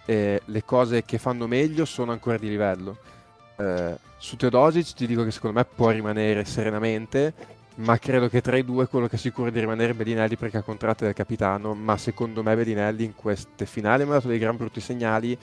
eh, 0.06 0.42
le 0.46 0.64
cose 0.64 1.04
che 1.04 1.18
fanno 1.18 1.48
meglio 1.48 1.86
sono 1.86 2.12
ancora 2.12 2.38
di 2.38 2.48
livello. 2.50 2.98
Eh, 3.58 3.98
su 4.18 4.36
Teodosic 4.36 4.94
ti 4.94 5.08
dico 5.08 5.24
che 5.24 5.32
secondo 5.32 5.58
me 5.60 5.66
può 5.66 5.90
rimanere 5.90 6.44
serenamente, 6.46 7.34
ma 7.76 7.98
credo 8.00 8.28
che 8.30 8.42
tra 8.42 8.58
i 8.58 8.66
due 8.66 8.88
quello 8.88 9.08
che 9.08 9.16
è 9.16 9.20
sicuro 9.20 9.50
di 9.52 9.60
rimanere 9.60 9.92
è 9.92 9.96
Bellinelli 9.96 10.36
perché 10.38 10.58
ha 10.58 10.62
contratto 10.64 11.04
del 11.06 11.14
capitano, 11.14 11.74
ma 11.76 11.98
secondo 11.98 12.42
me 12.44 12.56
Bellinelli 12.56 13.04
in 13.04 13.16
queste 13.16 13.66
finali 13.66 14.04
mi 14.04 14.10
ha 14.12 14.14
dato 14.14 14.28
dei 14.28 14.40
gran 14.40 14.58
brutti 14.58 14.80
segnali 14.80 15.38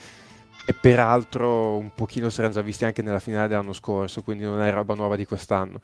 e 0.65 0.73
peraltro 0.73 1.77
un 1.77 1.91
pochino 1.93 2.29
si 2.29 2.39
erano 2.39 2.55
già 2.55 2.61
visti 2.61 2.85
anche 2.85 3.01
nella 3.01 3.19
finale 3.19 3.47
dell'anno 3.47 3.73
scorso, 3.73 4.23
quindi 4.23 4.43
non 4.43 4.61
è 4.61 4.71
roba 4.71 4.95
nuova 4.95 5.15
di 5.15 5.25
quest'anno. 5.25 5.79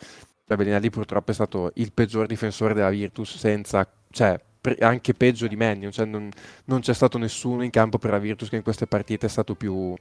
Cioè, 0.48 0.58
Bellinelli 0.58 0.90
purtroppo 0.90 1.32
è 1.32 1.34
stato 1.34 1.72
il 1.76 1.92
peggior 1.94 2.26
difensore 2.26 2.74
della 2.74 2.90
Virtus 2.90 3.38
senza... 3.38 3.88
cioè 4.10 4.40
pre- 4.60 4.78
anche 4.80 5.14
peggio 5.14 5.48
di 5.48 5.56
Mannion, 5.56 5.92
cioè 5.92 6.06
non, 6.06 6.30
non 6.66 6.80
c'è 6.80 6.94
stato 6.94 7.18
nessuno 7.18 7.64
in 7.64 7.70
campo 7.70 8.00
per 8.00 8.12
la 8.12 8.18
Virtus 8.18 8.50
che 8.50 8.56
in 8.56 8.64
queste 8.64 8.88
partite 8.88 9.28
è 9.28 9.30
stato 9.30 9.56
più 9.56 9.94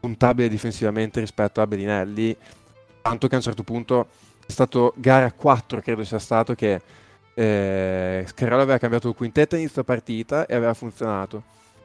puntabile 0.00 0.48
difensivamente 0.48 1.20
rispetto 1.20 1.60
a 1.60 1.66
Bellinelli, 1.66 2.36
tanto 3.02 3.26
che 3.26 3.34
a 3.34 3.38
un 3.38 3.44
certo 3.44 3.64
punto 3.64 4.08
è 4.46 4.50
stato 4.50 4.94
gara 4.96 5.30
4 5.32 5.80
credo 5.80 6.04
sia 6.04 6.18
stato 6.18 6.54
che 6.54 6.80
eh, 7.34 8.24
Scarello 8.26 8.62
aveva 8.62 8.78
cambiato 8.78 9.08
il 9.08 9.14
quintetto 9.14 9.56
inizio 9.56 9.84
partita 9.84 10.46
e 10.46 10.54
aveva 10.54 10.74
funzionato 10.74 11.42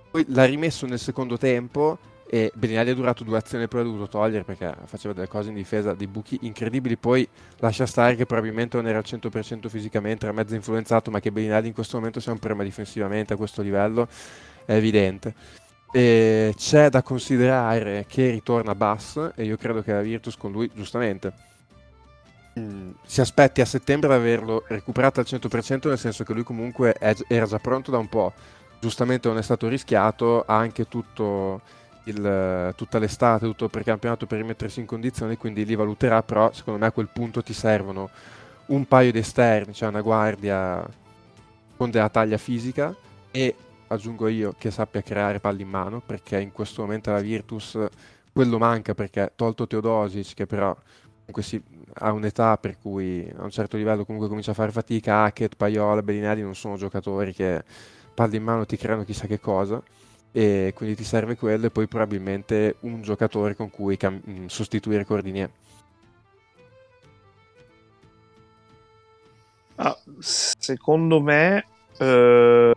poi 0.09 0.25
l'ha 0.29 0.45
rimesso 0.45 0.85
nel 0.85 0.99
secondo 0.99 1.37
tempo 1.37 1.97
e 2.29 2.51
Bellinelli 2.53 2.89
ha 2.89 2.95
durato 2.95 3.23
due 3.23 3.37
azioni 3.37 3.67
poi 3.67 3.81
l'ha 3.81 3.85
dovuto 3.89 4.09
togliere 4.09 4.43
perché 4.43 4.73
faceva 4.85 5.13
delle 5.13 5.27
cose 5.27 5.49
in 5.49 5.55
difesa, 5.55 5.93
dei 5.93 6.07
buchi 6.07 6.37
incredibili. 6.41 6.97
Poi 6.97 7.27
lascia 7.59 7.85
stare 7.85 8.15
che 8.15 8.25
probabilmente 8.25 8.77
non 8.77 8.87
era 8.87 8.97
al 8.97 9.05
100% 9.07 9.67
fisicamente, 9.67 10.25
era 10.25 10.33
mezzo 10.33 10.55
influenzato 10.55 11.09
ma 11.09 11.19
che 11.19 11.31
Bellinelli 11.31 11.67
in 11.67 11.73
questo 11.73 11.97
momento 11.97 12.19
sia 12.19 12.33
un 12.33 12.39
problema 12.39 12.63
difensivamente 12.63 13.33
a 13.33 13.37
questo 13.37 13.61
livello 13.61 14.07
è 14.65 14.73
evidente. 14.73 15.33
E 15.91 16.53
c'è 16.57 16.89
da 16.89 17.01
considerare 17.01 18.05
che 18.07 18.29
ritorna 18.29 18.75
Bass 18.75 19.31
e 19.35 19.45
io 19.45 19.55
credo 19.55 19.81
che 19.81 19.93
la 19.93 20.01
Virtus 20.01 20.35
con 20.35 20.51
lui 20.51 20.69
giustamente 20.73 21.31
mm, 22.59 22.91
si 23.05 23.21
aspetti 23.21 23.61
a 23.61 23.65
settembre 23.65 24.09
di 24.09 24.15
averlo 24.15 24.65
recuperato 24.67 25.21
al 25.21 25.25
100% 25.29 25.87
nel 25.87 25.97
senso 25.97 26.25
che 26.25 26.33
lui 26.33 26.43
comunque 26.43 26.91
è- 26.91 27.15
era 27.29 27.45
già 27.45 27.59
pronto 27.59 27.89
da 27.89 27.97
un 27.99 28.09
po' 28.09 28.33
giustamente 28.79 29.29
non 29.29 29.37
è 29.37 29.41
stato 29.41 29.69
rischiato 29.69 30.41
ha 30.41 30.57
anche 30.57 30.89
tutto 30.89 31.61
il- 32.09 32.73
tutta 32.75 32.99
l'estate 32.99 33.45
tutto 33.45 33.65
il 33.65 33.69
precampionato 33.71 34.25
per 34.25 34.39
rimettersi 34.39 34.79
in 34.79 34.85
condizioni 34.85 35.37
quindi 35.37 35.65
li 35.65 35.75
valuterà 35.75 36.23
però 36.23 36.51
secondo 36.53 36.79
me 36.79 36.87
a 36.87 36.91
quel 36.91 37.09
punto 37.11 37.43
ti 37.43 37.53
servono 37.53 38.09
un 38.67 38.85
paio 38.87 39.11
di 39.11 39.19
esterni 39.19 39.73
cioè 39.73 39.89
una 39.89 40.01
guardia 40.01 40.85
con 41.75 41.91
della 41.91 42.09
taglia 42.09 42.37
fisica 42.37 42.95
e 43.31 43.55
aggiungo 43.87 44.27
io 44.27 44.55
che 44.57 44.71
sappia 44.71 45.01
creare 45.01 45.39
palli 45.39 45.61
in 45.61 45.69
mano 45.69 46.01
perché 46.05 46.39
in 46.39 46.51
questo 46.51 46.81
momento 46.81 47.11
la 47.11 47.19
Virtus 47.19 47.77
quello 48.33 48.57
manca 48.57 48.93
perché 48.93 49.31
tolto 49.35 49.67
Teodosic 49.67 50.33
che 50.33 50.45
però 50.45 50.75
comunque 51.19 51.43
si, 51.43 51.61
ha 51.95 52.11
un'età 52.11 52.57
per 52.57 52.77
cui 52.79 53.29
a 53.37 53.43
un 53.43 53.49
certo 53.51 53.77
livello 53.77 54.05
comunque 54.05 54.27
comincia 54.29 54.51
a 54.51 54.55
fare 54.55 54.71
fatica 54.71 55.23
Hackett, 55.23 55.55
Paiola, 55.55 56.01
Bellinelli 56.01 56.41
non 56.41 56.55
sono 56.55 56.77
giocatori 56.77 57.33
che 57.33 57.63
palli 58.13 58.37
in 58.37 58.43
mano 58.43 58.65
ti 58.65 58.77
creano 58.77 59.03
chissà 59.03 59.27
che 59.27 59.39
cosa 59.39 59.81
e 60.37 60.71
quindi 60.75 60.95
ti 60.95 61.03
serve 61.03 61.35
quello 61.35 61.65
e 61.65 61.71
poi 61.71 61.87
probabilmente 61.87 62.75
un 62.81 63.01
giocatore 63.01 63.55
con 63.55 63.71
cui 63.71 63.97
cam- 63.97 64.21
mh, 64.23 64.45
sostituire 64.45 65.03
Cordinier 65.03 65.49
Ah, 69.77 69.97
secondo 70.19 71.21
me, 71.21 71.65
eh, 71.97 72.73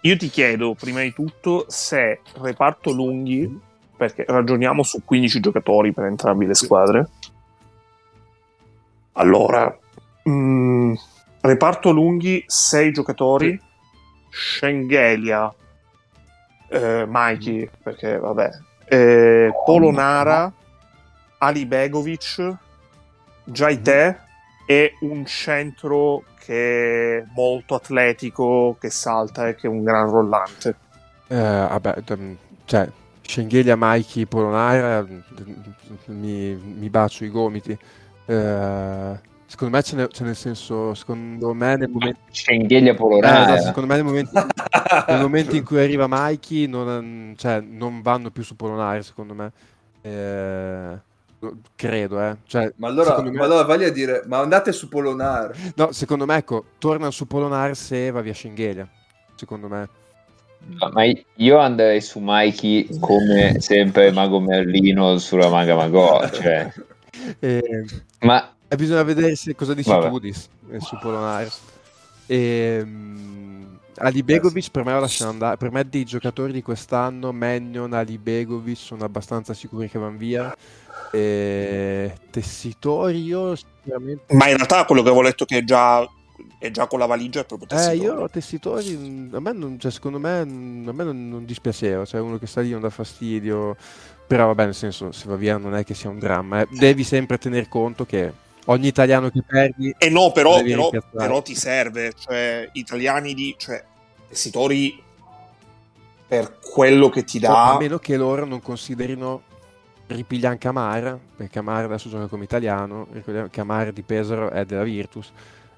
io 0.00 0.16
ti 0.16 0.28
chiedo 0.30 0.74
prima 0.74 1.02
di 1.02 1.12
tutto 1.12 1.66
se 1.68 2.22
reparto 2.40 2.90
lunghi, 2.90 3.60
perché 3.96 4.24
ragioniamo 4.26 4.82
su 4.82 5.04
15 5.04 5.38
giocatori 5.38 5.92
per 5.92 6.06
entrambe 6.06 6.46
le 6.46 6.54
squadre. 6.54 7.08
Allora, 9.12 9.78
mm, 10.28 10.94
reparto 11.40 11.90
lunghi 11.90 12.42
6 12.46 12.92
giocatori, 12.92 13.60
Schengelia, 14.28 15.54
eh, 16.68 17.04
Mikey, 17.06 17.68
perché 17.82 18.18
vabbè, 18.18 18.50
eh, 18.86 19.52
Polonara, 19.64 20.52
Ali 21.38 21.66
Begovic, 21.66 22.54
Jaite 23.44 24.20
e 24.66 24.94
un 25.00 25.24
centro 25.26 26.24
che 26.38 27.18
è 27.18 27.24
molto 27.34 27.74
atletico, 27.74 28.76
che 28.78 28.90
salta 28.90 29.48
e 29.48 29.54
che 29.54 29.66
è 29.66 29.70
un 29.70 29.82
gran 29.82 30.08
rollante. 30.08 30.76
Eh, 31.28 31.36
vabbè, 31.36 32.02
cioè, 32.64 32.88
Schengelia, 33.22 33.76
Mikey, 33.78 34.26
Polonara, 34.26 35.06
mi, 36.06 36.54
mi 36.54 36.88
bacio 36.90 37.24
i 37.24 37.30
gomiti. 37.30 37.76
Eh, 38.26 39.32
secondo 39.54 39.76
me 39.76 39.82
c'è 39.84 39.94
nel, 39.94 40.08
c'è 40.08 40.24
nel 40.24 40.34
senso, 40.34 40.94
secondo 40.94 41.54
me 41.54 41.76
nel 41.76 41.88
momento... 41.88 42.18
Schengelia 42.32 42.90
Eh, 42.90 42.94
Polonara. 42.96 43.54
esatto, 43.54 43.66
secondo 43.66 43.88
me 43.88 43.94
nel 43.94 44.04
momento, 44.04 44.30
nel 45.06 45.20
momento 45.20 45.54
in 45.54 45.64
cui 45.64 45.78
arriva 45.78 46.06
Mikey 46.08 46.66
non, 46.66 47.34
cioè, 47.36 47.60
non 47.60 48.02
vanno 48.02 48.32
più 48.32 48.42
su 48.42 48.56
Polonare, 48.56 49.04
secondo 49.04 49.32
me. 49.32 49.52
Eh, 50.02 50.98
credo, 51.76 52.20
eh. 52.20 52.36
Cioè, 52.46 52.72
Ma 52.76 52.88
allora, 52.88 53.22
me- 53.22 53.30
ma 53.30 53.44
allora 53.44 53.62
vagli 53.62 53.84
a 53.84 53.92
dire, 53.92 54.24
ma 54.26 54.40
andate 54.40 54.72
su 54.72 54.88
Polonar. 54.88 55.54
No, 55.76 55.92
secondo 55.92 56.26
me, 56.26 56.36
ecco, 56.36 56.64
tornano 56.78 57.12
su 57.12 57.28
Polonare 57.28 57.76
se 57.76 58.10
va 58.10 58.22
via 58.22 58.34
Schengelia. 58.34 58.88
Secondo 59.36 59.68
me. 59.68 59.88
No, 60.66 60.90
Ma 60.92 61.04
io 61.36 61.58
andrei 61.58 62.00
su 62.00 62.18
Mikey 62.20 62.98
come 62.98 63.60
sempre 63.60 64.10
Mago 64.10 64.40
Merlino 64.40 65.16
sulla 65.18 65.48
Maga 65.48 65.76
Magò. 65.76 66.28
Cioè. 66.28 66.72
Eh, 67.38 67.84
Ma 68.22 68.53
e 68.68 68.76
bisogna 68.76 69.02
vedere 69.02 69.34
se, 69.36 69.54
cosa 69.54 69.74
dici 69.74 69.90
Vabbè. 69.90 70.08
tu 70.08 70.18
Dis, 70.18 70.48
eh, 70.70 70.80
su 70.80 70.98
Polonare. 70.98 71.50
Ehm, 72.26 73.78
Ali 73.96 74.22
Begovic 74.22 74.70
per 74.70 74.84
me 74.84 74.92
lo 74.92 75.00
lasciano 75.00 75.30
andare. 75.30 75.56
Per 75.56 75.70
me 75.70 75.88
dei 75.88 76.04
giocatori 76.04 76.52
di 76.52 76.62
quest'anno, 76.62 77.32
Mannion, 77.32 77.92
Ali 77.92 78.18
Begovic 78.18 78.76
sono 78.76 79.04
abbastanza 79.04 79.54
sicuri 79.54 79.88
che 79.88 79.98
vanno 79.98 80.16
via. 80.16 80.56
E 81.12 82.12
Tessitori 82.30 83.22
io 83.22 83.54
sicuramente... 83.54 84.34
Ma 84.34 84.48
in 84.48 84.56
realtà 84.56 84.84
quello 84.84 85.02
che 85.02 85.08
avevo 85.08 85.22
letto 85.22 85.44
che 85.44 85.58
è 85.58 85.64
già, 85.64 86.04
è 86.58 86.70
già 86.72 86.88
con 86.88 86.98
la 86.98 87.06
valigia 87.06 87.40
è 87.40 87.44
proprio 87.44 87.68
Eh, 87.70 87.74
Tessitori. 87.76 87.98
io 87.98 88.28
Tessitori, 88.28 88.96
mh, 88.96 89.34
a 89.34 89.40
me 89.40 89.52
non, 89.52 89.78
cioè, 89.78 89.92
secondo 89.92 90.18
me, 90.18 90.44
mh, 90.44 90.88
a 90.88 90.92
me 90.92 91.04
non, 91.04 91.28
non 91.28 91.44
dispiaceva, 91.44 92.04
cioè 92.04 92.20
uno 92.20 92.38
che 92.38 92.46
sta 92.46 92.62
lì 92.62 92.70
non 92.70 92.80
dà 92.80 92.90
fastidio, 92.90 93.76
però 94.26 94.46
vabbè, 94.46 94.64
nel 94.64 94.74
senso, 94.74 95.12
se 95.12 95.28
va 95.28 95.36
via 95.36 95.56
non 95.56 95.76
è 95.76 95.84
che 95.84 95.94
sia 95.94 96.10
un 96.10 96.18
dramma, 96.18 96.62
eh. 96.62 96.66
devi 96.70 97.04
sempre 97.04 97.38
tener 97.38 97.68
conto 97.68 98.04
che 98.04 98.32
ogni 98.66 98.86
italiano 98.86 99.30
che 99.30 99.42
perdi... 99.46 99.94
E 99.96 100.08
no, 100.10 100.32
però, 100.32 100.62
però, 100.62 100.90
però 101.10 101.42
ti 101.42 101.54
serve, 101.54 102.12
cioè 102.18 102.68
italiani 102.72 103.34
di, 103.34 103.54
cioè 103.58 103.82
Tessitori 104.28 105.02
per 106.26 106.58
quello 106.58 107.08
che 107.08 107.24
ti 107.24 107.38
a 107.38 107.40
dà. 107.40 107.76
meno 107.78 107.98
che 107.98 108.16
loro 108.16 108.44
non 108.44 108.60
considerino 108.60 109.42
ripiglian 110.06 110.58
Camara, 110.58 111.18
perché 111.36 111.52
Camara 111.52 111.84
adesso 111.84 112.08
gioca 112.08 112.26
come 112.26 112.44
italiano, 112.44 113.06
ricordiamo 113.12 113.48
che 113.48 113.56
Camara 113.56 113.90
di 113.90 114.02
Pesaro 114.02 114.50
è 114.50 114.64
della 114.64 114.82
Virtus, 114.82 115.30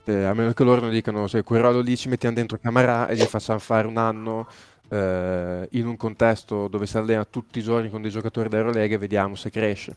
eh, 0.05 0.25
a 0.25 0.35
meno 0.35 0.53
che 0.53 0.65
loro 0.65 0.81
non 0.81 0.91
dicano 0.91 1.27
se 1.27 1.43
quel 1.43 1.61
ruolo 1.61 1.81
lì 1.81 1.97
ci 1.97 2.09
mettiamo 2.09 2.35
dentro 2.35 2.59
Camara 2.59 3.09
e 3.09 3.17
gli 3.17 3.23
facciamo 3.23 3.59
fare 3.59 3.87
un 3.87 3.97
anno 3.97 4.47
eh, 4.89 5.69
in 5.73 5.87
un 5.87 5.97
contesto 5.97 6.69
dove 6.69 6.87
si 6.87 6.97
allena 6.97 7.25
tutti 7.25 7.59
i 7.59 7.63
giorni 7.63 7.91
con 7.91 8.03
dei 8.03 8.11
giocatori 8.11 8.49
d'Eurolega 8.49 8.95
e 8.95 8.99
vediamo 8.99 9.35
se 9.35 9.51
cresce. 9.51 9.97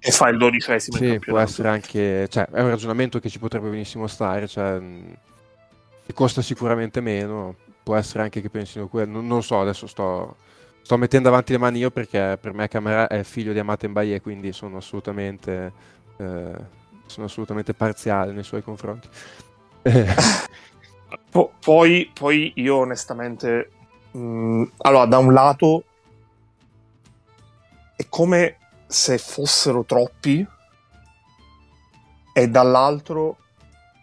E 0.00 0.10
fa 0.10 0.28
il 0.28 0.38
dodicesimo 0.38 0.96
in 0.98 1.04
Sì, 1.04 1.20
può 1.20 1.38
campionato. 1.38 1.38
essere 1.38 1.68
anche, 1.68 2.28
cioè, 2.28 2.46
è 2.48 2.62
un 2.62 2.70
ragionamento 2.70 3.18
che 3.20 3.28
ci 3.28 3.38
potrebbe 3.38 3.68
benissimo 3.68 4.06
stare, 4.06 4.46
cioè, 4.48 4.78
mh, 4.78 5.16
che 6.06 6.12
costa 6.14 6.40
sicuramente 6.42 7.00
meno, 7.02 7.56
può 7.82 7.94
essere 7.96 8.22
anche 8.22 8.40
che 8.40 8.48
pensino 8.50 8.88
quello, 8.88 9.12
non, 9.12 9.26
non 9.26 9.42
so, 9.42 9.60
adesso 9.60 9.86
sto, 9.86 10.38
sto 10.82 10.96
mettendo 10.96 11.28
avanti 11.28 11.52
le 11.52 11.58
mani 11.58 11.78
io 11.80 11.90
perché 11.90 12.38
per 12.40 12.54
me 12.54 12.68
Camara 12.68 13.06
è 13.08 13.22
figlio 13.24 13.52
di 13.52 13.58
Amate 13.58 13.88
Mbaye, 13.88 14.20
quindi 14.22 14.52
sono 14.52 14.78
assolutamente, 14.78 15.74
eh, 16.16 16.68
sono 17.06 17.26
assolutamente 17.26 17.74
parziale 17.74 18.32
nei 18.32 18.44
suoi 18.44 18.62
confronti. 18.62 19.08
Po- 21.30 21.56
poi, 21.60 22.10
poi 22.12 22.52
io 22.56 22.76
onestamente, 22.76 23.72
mh, 24.12 24.64
allora 24.78 25.06
da 25.06 25.18
un 25.18 25.32
lato 25.32 25.84
è 27.94 28.06
come 28.08 28.57
se 28.88 29.18
fossero 29.18 29.84
troppi 29.84 30.44
e 32.32 32.48
dall'altro 32.48 33.36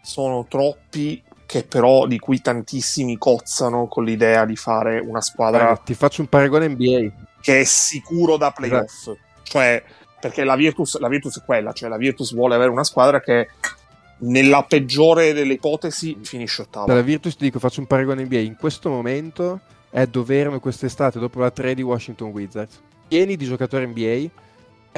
sono 0.02 0.46
troppi 0.48 1.22
che 1.46 1.64
però 1.64 2.06
di 2.06 2.18
cui 2.18 2.40
tantissimi 2.40 3.18
cozzano 3.18 3.86
con 3.86 4.04
l'idea 4.04 4.44
di 4.44 4.56
fare 4.56 4.98
una 5.00 5.20
squadra 5.20 5.64
guarda, 5.64 5.82
ti 5.82 5.94
faccio 5.94 6.20
un 6.20 6.28
paragone 6.28 6.68
NBA. 6.68 7.12
che 7.40 7.60
è 7.60 7.64
sicuro 7.64 8.36
da 8.36 8.50
playoff. 8.50 9.12
Cioè, 9.42 9.82
perché 10.20 10.44
la 10.44 10.56
Virtus, 10.56 10.98
la 10.98 11.08
Virtus 11.08 11.40
è 11.40 11.44
quella, 11.44 11.72
cioè 11.72 11.88
la 11.88 11.96
Virtus 11.96 12.34
vuole 12.34 12.54
avere 12.54 12.70
una 12.70 12.84
squadra 12.84 13.20
che 13.20 13.48
nella 14.18 14.64
peggiore 14.64 15.32
delle 15.32 15.54
ipotesi 15.54 16.18
finisce 16.22 16.62
ottava. 16.62 16.86
Dalla 16.86 17.02
Virtus 17.02 17.36
ti 17.36 17.44
dico, 17.44 17.58
faccio 17.58 17.80
un 17.80 17.86
paragone 17.86 18.24
NBA. 18.24 18.38
In 18.38 18.56
questo 18.56 18.88
momento 18.88 19.60
è 19.90 20.06
dove 20.06 20.38
erano 20.38 20.58
quest'estate 20.58 21.18
dopo 21.18 21.40
la 21.40 21.50
3 21.50 21.74
di 21.74 21.82
Washington 21.82 22.30
Wizards. 22.30 22.80
Pieni 23.06 23.36
di 23.36 23.44
giocatori 23.44 23.86
NBA, 23.86 24.30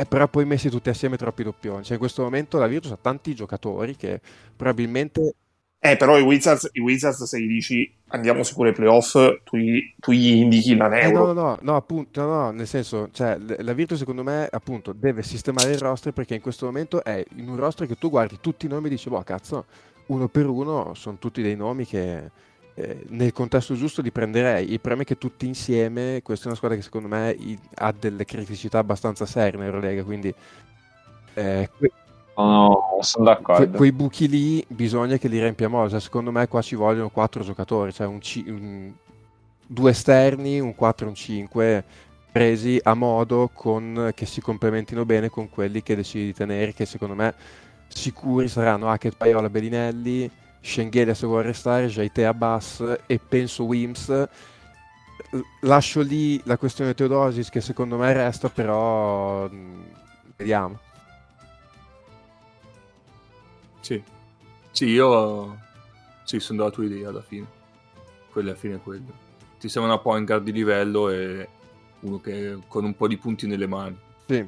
e 0.01 0.07
però 0.07 0.29
poi 0.29 0.45
messi 0.45 0.71
tutti 0.71 0.89
assieme 0.89 1.17
troppi 1.17 1.43
doppioni. 1.43 1.83
Cioè 1.83 1.95
in 1.95 1.99
questo 1.99 2.23
momento 2.23 2.59
la 2.59 2.67
Virtus 2.67 2.93
ha 2.93 2.99
tanti 3.01 3.35
giocatori 3.35 3.97
che 3.97 4.21
probabilmente... 4.57 5.35
Eh, 5.81 5.97
però 5.97 6.19
i 6.19 6.23
Wizards, 6.23 6.71
i 6.73 6.81
Wizards, 6.81 7.23
se 7.23 7.41
gli 7.41 7.47
dici 7.47 7.93
andiamo 8.09 8.43
sicuro 8.43 8.69
ai 8.69 8.75
playoff, 8.75 9.13
tu, 9.45 9.57
gli- 9.57 9.95
tu 9.99 10.11
gli 10.13 10.27
indichi 10.29 10.73
Eh, 10.73 10.77
l'anello. 10.77 11.27
no, 11.27 11.33
no, 11.33 11.33
no, 11.33 11.59
no, 11.61 11.77
appunto, 11.77 12.21
no, 12.21 12.27
no, 12.27 12.51
nel 12.51 12.67
senso, 12.67 13.09
cioè, 13.13 13.39
la 13.39 13.73
Virtus 13.73 13.99
secondo 13.99 14.23
me, 14.25 14.49
appunto, 14.51 14.93
deve 14.93 15.23
sistemare 15.23 15.71
il 15.73 15.79
roster 15.79 16.13
perché 16.13 16.35
in 16.35 16.41
questo 16.41 16.67
momento 16.67 17.03
è 17.05 17.25
in 17.37 17.49
un 17.49 17.57
roster 17.57 17.87
che 17.87 17.97
tu 17.97 18.11
guardi 18.11 18.39
tutti 18.41 18.67
i 18.67 18.69
nomi 18.69 18.89
e 18.89 18.91
dici, 18.91 19.09
boh, 19.09 19.23
cazzo, 19.23 19.67
uno 20.07 20.29
per 20.29 20.47
uno 20.47 20.95
sono 20.95 21.19
tutti 21.19 21.43
dei 21.43 21.55
nomi 21.57 21.87
che 21.87 22.31
eh, 22.81 23.05
nel 23.09 23.33
contesto 23.33 23.75
giusto 23.75 24.03
li 24.03 24.13
prenderei. 24.13 24.71
Il 24.71 24.79
problema 24.81 25.03
è 25.03 25.05
che 25.05 25.19
tutti 25.19 25.47
insieme, 25.47 26.21
questa 26.23 26.45
è 26.45 26.47
una 26.49 26.57
squadra 26.57 26.77
che 26.77 26.83
secondo 26.85 27.09
me 27.09 27.31
i- 27.37 27.59
ha 27.77 27.93
delle 27.99 28.25
criticità 28.25 28.79
abbastanza 28.79 29.27
serie 29.27 29.59
in 29.59 29.67
Eurolega, 29.67 30.05
quindi 30.05 30.33
eh, 31.35 31.69
que- 31.77 31.93
sono, 32.35 32.99
sono 33.01 33.25
que- 33.25 33.35
d'accordo. 33.35 33.77
quei 33.77 33.91
buchi 33.93 34.29
lì 34.29 34.65
bisogna 34.69 35.17
che 35.17 35.27
li 35.29 35.41
riempiamo. 35.41 35.89
Cioè, 35.89 35.99
secondo 36.01 36.31
me 36.31 36.47
qua 36.47 36.63
ci 36.63 36.77
vogliono 36.77 37.09
quattro 37.11 37.43
giocatori, 37.43 37.93
cioè 37.93 38.07
un 38.07 38.21
ci- 38.21 38.45
un- 38.49 38.93
due 39.67 39.91
esterni, 39.91 40.61
un 40.61 40.75
4 40.75 41.07
e 41.07 41.09
un 41.09 41.15
5 41.15 41.85
presi 42.31 42.79
a 42.83 42.95
modo 42.95 43.51
con, 43.53 44.13
che 44.15 44.25
si 44.25 44.41
complementino 44.41 45.05
bene 45.05 45.29
con 45.31 45.49
quelli 45.51 45.83
che 45.83 45.97
decidi 45.97 46.27
di 46.27 46.35
tenere, 46.35 46.73
che 46.75 46.87
secondo 46.87 47.15
me 47.15 47.35
sicuri 47.89 48.47
saranno 48.49 48.89
Hackett, 48.89 49.17
Paiola, 49.17 49.51
Bellinelli, 49.51 50.31
Schengelia 50.61 51.15
se 51.15 51.27
vuole 51.27 51.45
restare, 51.45 51.87
Jaite 51.87 52.27
Abbas 52.27 52.99
e 53.07 53.19
penso 53.19 53.65
Wims. 53.65 54.29
Lascio 55.63 56.01
lì 56.01 56.41
la 56.45 56.57
questione 56.57 56.95
Teodosis 56.95 57.51
che 57.51 57.61
secondo 57.61 57.97
me 57.97 58.13
resta, 58.13 58.49
però 58.49 59.49
mh, 59.49 59.85
vediamo. 60.37 60.79
Sì. 63.81 64.03
Sì, 64.71 64.87
io... 64.87 65.59
Sì, 66.25 66.41
sono 66.41 66.59
della 66.59 66.71
tua 66.71 66.85
idea 66.85 67.09
alla 67.09 67.23
fine. 67.23 67.47
Quella 68.31 68.51
alla 68.51 68.59
fine 68.59 68.75
è 68.77 68.81
quello. 68.81 69.27
Ti 69.59 69.69
sembra 69.69 69.93
una 69.93 70.01
point 70.01 70.27
guard 70.27 70.45
di 70.45 70.53
livello 70.53 71.09
e 71.09 71.49
uno 72.01 72.21
che 72.21 72.59
con 72.69 72.85
un 72.85 72.95
po' 72.95 73.09
di 73.09 73.17
punti 73.17 73.47
nelle 73.47 73.67
mani. 73.67 73.99
Sì, 74.27 74.47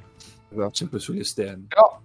esatto. 0.51 0.75
Sempre 0.75 0.99
sugli 0.99 1.21
esterni. 1.21 1.65
Però 1.69 2.01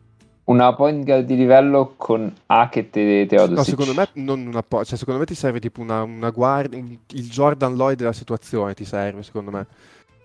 una 0.45 0.73
point 0.75 1.03
guard 1.03 1.25
di 1.25 1.35
livello 1.35 1.93
con 1.97 2.33
Hackett 2.47 2.95
e 2.97 3.25
Teodosic. 3.27 3.57
No, 3.57 3.63
secondo 3.63 3.93
me 3.93 4.09
non 4.23 4.45
una 4.45 4.61
po', 4.61 4.83
cioè 4.85 4.97
secondo 4.97 5.19
me 5.19 5.25
ti 5.25 5.35
serve 5.35 5.59
tipo 5.59 5.81
una, 5.81 6.03
una 6.03 6.29
guardia, 6.29 6.77
il 6.79 7.29
Jordan 7.29 7.75
Lloyd 7.75 7.97
della 7.97 8.13
situazione 8.13 8.73
ti 8.73 8.85
serve 8.85 9.23
secondo 9.23 9.51
me. 9.51 9.65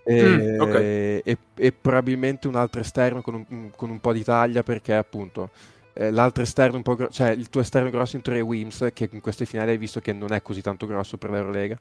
E, 0.03 0.55
Mm, 0.57 0.59
ok. 0.61 0.75
e- 0.75 1.37
e 1.55 1.71
probabilmente 1.71 2.47
un 2.47 2.55
altro 2.55 2.81
esterno 2.81 3.21
con 3.21 3.45
un, 3.47 3.69
con 3.75 3.89
un 3.89 3.99
po' 3.99 4.13
di 4.13 4.23
taglia 4.23 4.63
perché 4.63 4.95
appunto 4.95 5.49
eh, 5.93 6.09
l'altro 6.09 6.41
esterno 6.43 6.77
un 6.77 6.83
po' 6.83 6.95
grosso, 6.95 7.13
cioè 7.13 7.29
il 7.29 7.49
tuo 7.49 7.61
esterno 7.61 7.89
grosso 7.89 8.15
in 8.15 8.21
teoria 8.23 8.41
è 8.41 8.45
Wims 8.45 8.89
che 8.93 9.09
in 9.11 9.21
queste 9.21 9.45
finali 9.45 9.71
hai 9.71 9.77
visto 9.77 9.99
che 9.99 10.13
non 10.13 10.31
è 10.33 10.41
così 10.41 10.61
tanto 10.61 10.87
grosso 10.87 11.17
per 11.17 11.29
l'Eurolega. 11.29 11.77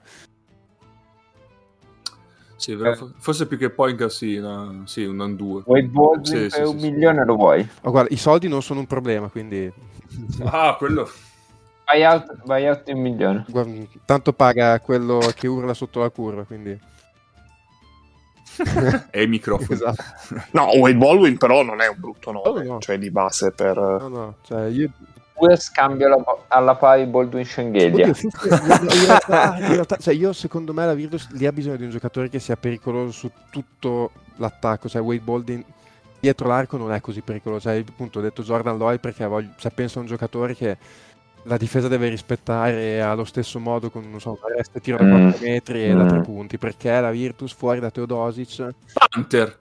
Sì, 2.61 2.77
però 2.77 2.91
Eh. 2.91 2.95
fo- 2.97 3.11
forse 3.17 3.47
più 3.47 3.57
che 3.57 3.71
point 3.71 3.97
guard 3.97 4.11
sì, 4.13 4.37
una, 4.37 4.83
sì, 4.85 5.05
un 5.05 5.19
and 5.23 5.37
due. 5.37 5.63
Vuoi 5.65 5.83
Baldwin 5.85 6.25
Sì, 6.25 6.33
per 6.35 6.51
sì, 6.51 6.61
un 6.61 6.79
sì, 6.79 6.85
sì. 6.85 6.91
milione 6.91 7.25
lo 7.25 7.35
vuoi? 7.37 7.67
Ma 7.83 7.91
guarda, 7.91 8.13
i 8.15 8.19
soldi 8.19 8.49
non 8.49 8.63
sono 8.63 8.81
un 8.81 8.87
problema, 8.87 9.29
quindi 9.29 9.73
Ah, 10.45 10.75
quello... 10.77 11.09
Vai 11.87 12.05
out, 12.05 12.43
vai 12.45 12.69
out 12.69 12.87
un 12.89 13.01
milione. 13.01 13.45
guarda, 13.49 13.73
tanto 14.05 14.33
paga 14.35 14.79
quello 14.81 15.19
che 15.35 15.49
urla 15.49 15.73
sotto 15.75 16.01
la 16.01 16.11
curva, 16.11 16.45
quindi 16.45 16.79
è 19.11 19.19
il 19.21 19.29
microfono. 19.29 19.73
esatto. 19.73 20.03
No, 20.53 20.67
Wade 20.77 20.97
Baldwin 20.99 21.39
però 21.39 21.63
non 21.63 21.81
è 21.81 21.89
un 21.89 21.97
brutto 21.99 22.31
nome, 22.31 22.61
Oh, 22.61 22.63
no. 22.75 22.79
cioè 22.81 22.99
di 22.99 23.11
base 23.11 23.53
per... 23.53 23.77
No, 23.77 24.09
no, 24.09 24.35
cioè 24.43 24.67
io 24.67 24.91
Due 25.41 25.57
scambio 25.57 26.07
alla, 26.07 26.25
alla 26.49 26.75
pari 26.77 27.07
Baldwin 27.07 27.45
Schengelia. 27.45 28.09
Oddio, 28.09 28.31
in 28.93 29.07
realtà, 29.07 29.57
in 29.59 29.67
realtà, 29.73 29.97
cioè 29.97 30.15
io 30.15 30.33
secondo 30.33 30.73
me 30.73 30.85
la 30.87 30.95
Virtus 30.95 31.31
lì 31.31 31.47
ha 31.47 31.53
bisogno 31.53 31.77
di 31.77 31.85
un 31.85 31.91
giocatore 31.91 32.29
che 32.29 32.39
sia 32.39 32.57
pericoloso 32.57 33.11
su 33.13 33.31
tutto 33.51 34.11
l'attacco, 34.37 34.89
cioè 34.89 35.01
Wade 35.03 35.21
Baldwin 35.21 35.65
dietro 36.21 36.49
l'arco 36.49 36.77
non 36.77 36.93
è 36.93 37.01
così 37.01 37.23
pericoloso, 37.23 37.69
cioè 37.69 37.79
appunto 37.87 38.19
ho 38.19 38.23
detto 38.23 38.43
Jordan 38.43 38.77
Lloyd 38.77 39.01
perché 39.01 39.25
voglio, 39.27 39.51
cioè, 39.57 39.73
penso 39.73 39.99
a 39.99 40.03
un 40.03 40.09
giocatore 40.09 40.55
che 40.55 40.77
la 41.45 41.57
difesa 41.57 41.89
deve 41.89 42.09
rispettare 42.11 43.01
allo 43.01 43.25
stesso 43.25 43.59
modo 43.59 43.89
con 43.91 44.09
non 44.11 44.21
so, 44.21 44.33
un 44.33 44.39
arresto 44.53 44.79
tiro 44.81 44.99
da 44.99 45.05
Mm. 45.05 45.31
4 45.31 45.47
metri 45.47 45.85
e 45.85 45.95
da 45.95 46.05
Mm. 46.05 46.09
3 46.09 46.21
punti, 46.21 46.59
perché 46.59 47.01
la 47.01 47.11
Virtus 47.11 47.55
fuori 47.55 47.81
da 47.81 47.91
Teodosic 47.91 48.69
Panther. 48.93 49.59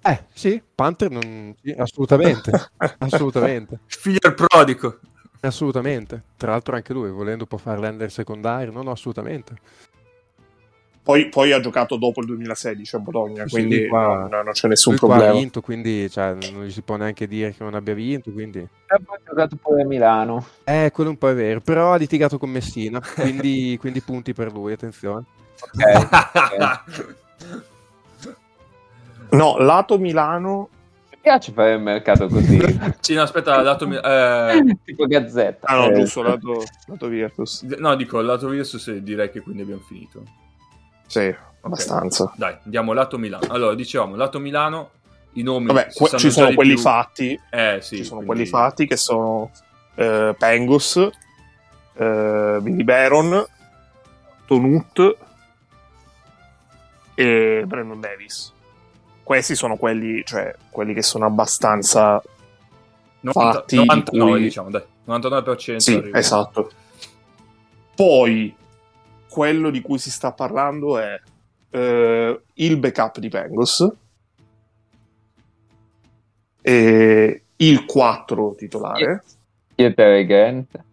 Eh, 0.00 0.24
sì, 0.32 0.62
Panther 0.74 1.10
non... 1.10 1.54
sì, 1.62 1.74
assolutamente, 1.76 2.50
assolutamente, 2.98 3.80
Figlio 3.86 4.18
del 4.22 4.34
prodigo. 4.34 5.00
Assolutamente. 5.40 6.22
Tra 6.36 6.50
l'altro 6.50 6.74
anche 6.74 6.92
lui, 6.92 7.10
volendo, 7.10 7.46
può 7.46 7.58
fare 7.58 7.80
l'ender 7.80 8.10
secondario, 8.10 8.72
no, 8.72 8.82
no, 8.82 8.90
assolutamente. 8.90 9.56
Poi, 11.02 11.28
poi 11.30 11.52
ha 11.52 11.60
giocato 11.60 11.96
dopo 11.96 12.20
il 12.20 12.26
2016 12.26 12.96
a 12.96 12.98
Bologna, 12.98 13.44
Sì, 13.44 13.50
quindi 13.50 13.86
qua- 13.88 14.28
non, 14.30 14.44
non 14.44 14.52
c'è 14.52 14.68
nessun 14.68 14.92
lui 14.92 15.00
qua 15.00 15.08
problema. 15.08 15.32
ha 15.34 15.38
vinto, 15.38 15.60
quindi 15.62 16.10
cioè, 16.10 16.34
non 16.34 16.64
gli 16.66 16.70
si 16.70 16.82
può 16.82 16.96
neanche 16.96 17.26
dire 17.26 17.54
che 17.54 17.64
non 17.64 17.74
abbia 17.74 17.94
vinto, 17.94 18.30
quindi... 18.30 18.58
E 18.58 18.68
poi 19.02 19.16
ha 19.16 19.20
giocato 19.26 19.56
pure 19.56 19.82
a 19.82 19.86
Milano. 19.86 20.46
Eh, 20.64 20.90
quello 20.92 21.08
un 21.08 21.16
po' 21.16 21.30
è 21.30 21.34
vero, 21.34 21.60
però 21.60 21.94
ha 21.94 21.96
litigato 21.96 22.36
con 22.36 22.50
Messina, 22.50 23.00
quindi, 23.14 23.76
quindi 23.80 24.02
punti 24.02 24.34
per 24.34 24.52
lui, 24.52 24.72
attenzione. 24.72 25.24
Ok. 25.60 26.80
No, 29.30 29.58
lato 29.58 29.98
Milano... 29.98 30.68
Piace 31.20 31.52
fare 31.52 31.72
il 31.74 31.80
mercato 31.80 32.26
così. 32.28 32.58
sì, 33.00 33.14
no, 33.14 33.22
aspetta, 33.22 33.60
lato... 33.60 33.86
eh, 33.90 34.76
tipo 34.84 35.06
Gazzetta. 35.06 35.66
Ah 35.66 35.74
no, 35.76 35.90
Eh, 35.90 35.94
giusto, 36.00 36.22
lato, 36.22 36.62
lato 36.86 37.06
Virtus. 37.08 37.62
no, 37.62 37.94
dico, 37.96 38.20
lato 38.20 38.48
Virtus 38.48 38.90
direi 38.92 39.30
che 39.30 39.40
quindi 39.40 39.62
abbiamo 39.62 39.82
finito. 39.82 40.22
Sì, 41.06 41.34
abbastanza. 41.62 42.32
Dai, 42.36 42.56
andiamo 42.64 42.92
lato 42.92 43.18
Milano. 43.18 43.46
Allora, 43.48 43.74
dicevamo, 43.74 44.14
lato 44.14 44.38
Milano, 44.38 44.90
i 45.32 45.42
nomi... 45.42 45.66
Vabbè, 45.66 45.88
que- 45.92 46.18
ci 46.18 46.30
sono 46.30 46.52
quelli 46.54 46.74
più. 46.74 46.82
fatti, 46.82 47.38
Eh, 47.50 47.78
sì. 47.82 47.96
ci 47.96 48.04
sono 48.04 48.20
quindi- 48.22 48.26
quelli 48.26 48.46
fatti 48.46 48.86
che 48.86 48.96
sono 48.96 49.50
eh, 49.96 50.34
Pengus, 50.38 50.96
eh, 51.94 52.58
Billy 52.60 52.84
Baron, 52.84 53.44
Tonut 54.46 55.16
e 57.14 57.64
Brandon 57.66 58.00
Davis. 58.00 58.52
Questi 59.28 59.54
sono 59.54 59.76
quelli, 59.76 60.24
cioè, 60.24 60.54
quelli 60.70 60.94
che 60.94 61.02
sono 61.02 61.26
abbastanza 61.26 62.22
90, 63.20 63.52
fatti, 63.58 63.76
99, 63.76 64.30
cui- 64.30 64.40
diciamo, 64.40 64.70
dai. 64.70 64.82
99% 65.06 65.76
Sì, 65.76 65.94
arriva. 65.96 66.16
esatto. 66.16 66.70
Poi 67.94 68.56
quello 69.28 69.68
di 69.68 69.82
cui 69.82 69.98
si 69.98 70.10
sta 70.10 70.32
parlando 70.32 70.96
è 70.96 71.20
eh, 71.68 72.40
il 72.54 72.78
backup 72.78 73.18
di 73.18 73.28
Pengus 73.28 73.86
e 76.62 77.42
il 77.54 77.84
4 77.84 78.54
titolare. 78.56 79.24
Pieter 79.74 80.24
Grant, 80.24 80.84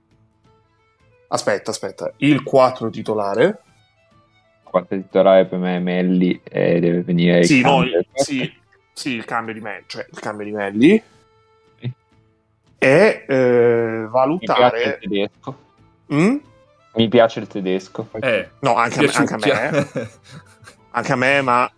Aspetta, 1.29 1.71
aspetta, 1.71 2.11
il 2.17 2.43
4 2.43 2.89
titolare. 2.89 3.61
Quarto 4.75 4.95
titolare 4.95 5.45
per 5.45 5.57
me 5.59 5.77
è 5.77 5.79
Melli 5.79 6.41
e 6.43 6.79
deve 6.81 7.01
venire 7.01 7.39
il 7.39 7.45
Sì, 7.45 7.61
no, 7.61 7.77
cambio. 7.77 7.97
il, 7.99 8.05
sì, 8.13 8.53
sì, 8.91 9.09
il 9.11 9.23
cambio 9.25 9.53
di 9.53 9.61
Melli, 9.61 9.83
cioè 9.87 10.05
il 10.11 10.19
cambio 10.19 10.45
di 10.45 10.51
Melli. 10.51 11.03
E 12.77 13.25
eh, 13.27 13.35
Mi 13.37 13.37
piace 13.69 14.01
il 14.03 14.07
valutare... 14.09 14.99
tedesco. 15.01 15.57
Mm? 16.13 16.35
Mi 16.95 17.07
piace 17.07 17.39
il 17.39 17.47
tedesco. 17.47 18.07
Eh, 18.19 18.49
No, 18.59 18.75
anche 18.75 18.99
a, 18.99 19.01
me, 19.03 19.11
anche 19.13 19.33
a 19.33 19.37
me. 19.37 20.09
anche 20.91 21.11
a 21.11 21.15
me, 21.15 21.41
ma 21.41 21.71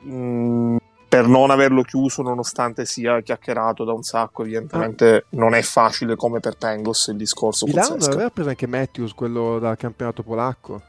mh, 0.00 0.76
per 1.08 1.26
non 1.28 1.50
averlo 1.50 1.82
chiuso, 1.82 2.22
nonostante 2.22 2.84
sia 2.86 3.20
chiacchierato 3.20 3.84
da 3.84 3.92
un 3.92 4.02
sacco, 4.02 4.42
evidentemente 4.42 5.26
non 5.30 5.54
è 5.54 5.62
facile 5.62 6.16
come 6.16 6.40
per 6.40 6.56
Pengos 6.56 7.06
il 7.06 7.16
discorso. 7.16 7.66
Milano 7.66 7.94
aveva 7.94 8.30
preso 8.30 8.48
anche 8.48 8.66
Matthews, 8.66 9.12
quello 9.14 9.58
dal 9.58 9.76
campionato 9.76 10.22
polacco. 10.22 10.82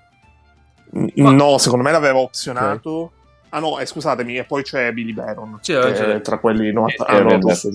Ma- 1.15 1.31
No, 1.31 1.57
secondo 1.57 1.83
me 1.83 1.91
l'aveva 1.91 2.19
opzionato. 2.19 3.11
Ah 3.49 3.59
no, 3.59 3.79
eh, 3.79 3.85
scusatemi, 3.85 4.37
e 4.37 4.43
poi 4.45 4.63
c'è 4.63 4.91
Billy 4.91 5.13
Baron, 5.13 5.59
Sì, 5.61 5.73
che 5.73 5.91
c'è- 5.91 6.21
tra 6.21 6.39
quelli 6.39 6.71
90 6.71 7.05
Sì, 7.07 7.11
ah, 7.15 7.21
no, 7.21 7.37
giusto. 7.39 7.69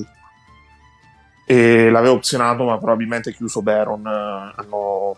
E 1.47 1.89
l'aveva 1.91 2.13
opzionato, 2.13 2.65
ma 2.65 2.77
probabilmente 2.79 3.33
chiuso 3.33 3.63
Baron. 3.63 4.05
eh, 4.07 4.53
hanno 4.57 5.17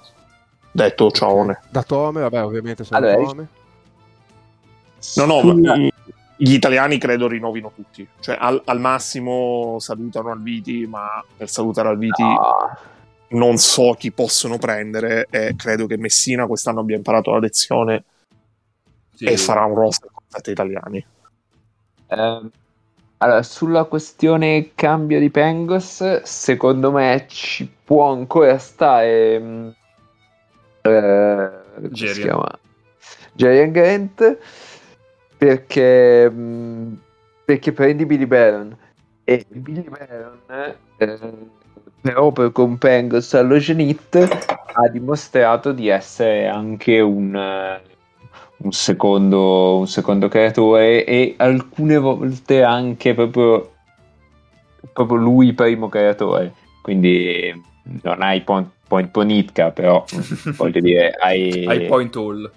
detto 0.71 1.11
ciao. 1.11 1.57
Da 1.71 1.83
Tome, 1.83 2.21
vabbè, 2.21 2.45
ovviamente 2.45 2.85
sono 2.85 2.99
Allora, 3.05 3.25
Tome. 3.25 3.49
No, 5.17 5.25
no, 5.25 5.43
ma, 5.55 5.75
gli 6.37 6.53
italiani 6.55 6.99
credo 6.99 7.27
rinnovino 7.27 7.73
tutti. 7.75 8.07
Cioè, 8.21 8.37
al, 8.39 8.63
al 8.65 8.81
massimo 8.81 9.77
salutano 9.79 10.31
Alviti, 10.31 10.87
ma 10.87 11.23
per 11.37 11.49
salutare 11.49 11.89
Alviti 11.89 12.23
No. 12.23 12.77
Non 13.31 13.57
so 13.59 13.95
chi 13.99 14.13
possono 14.13 14.59
prendere. 14.59 15.27
E 15.31 15.55
credo 15.57 15.87
che 15.87 15.97
Messina 15.99 16.47
quest'anno 16.47 16.81
abbia 16.81 16.97
imparato 16.97 17.31
la 17.33 17.39
lezione 17.39 18.05
Sì. 19.15 19.25
e 19.25 19.37
farà 19.37 19.65
un 19.65 19.75
roster 19.75 20.11
con 20.13 20.25
sette 20.29 20.51
italiani. 20.51 21.07
Ehm, 22.09 22.51
allora, 23.19 23.43
sulla 23.43 23.85
questione 23.85 24.73
cambio 24.75 25.19
di 25.19 25.31
Pengos, 25.31 26.23
secondo 26.23 26.91
me 26.93 27.27
ci 27.29 27.67
può 27.85 28.11
ancora 28.13 28.59
stare. 28.59 29.39
mh, 29.39 29.77
eh, 30.83 31.51
come 31.75 32.07
si 32.07 32.07
Jerian. 32.07 32.21
chiama? 32.21 32.59
Grant 33.35 34.39
perché, 35.37 36.29
mh, 36.31 36.99
perché 37.45 37.73
prendi 37.73 38.07
Billy 38.07 38.27
Baron 38.27 38.77
e 39.25 39.45
Billy 39.49 39.89
Baron 39.89 40.41
eh, 40.49 40.77
proprio 42.01 42.53
con 42.53 42.79
Pengos 42.79 43.35
allo 43.35 43.61
Zenith 43.61 44.17
ha 44.73 44.89
dimostrato 44.89 45.73
di 45.73 45.89
essere 45.89 46.47
anche 46.49 47.01
un, 47.01 47.35
eh, 47.35 47.83
un 48.59 48.73
secondo, 48.73 49.79
un 49.79 49.87
secondo 49.89 50.29
creatore 50.29 51.05
e 51.05 51.35
alcune 51.39 51.99
volte 51.99 52.63
anche 52.63 53.15
proprio, 53.15 53.75
proprio 54.93 55.19
lui 55.19 55.53
primo 55.53 55.89
creatore. 55.89 56.55
Quindi 56.83 57.53
non 58.03 58.23
hai 58.23 58.43
point, 58.43 58.71
point 58.87 59.11
Ponitka, 59.11 59.71
però 59.73 60.05
voglio 60.57 60.81
dire, 60.81 61.11
hai, 61.13 61.67
Ai 61.67 61.81
point 61.87 62.15
all. 62.17 62.51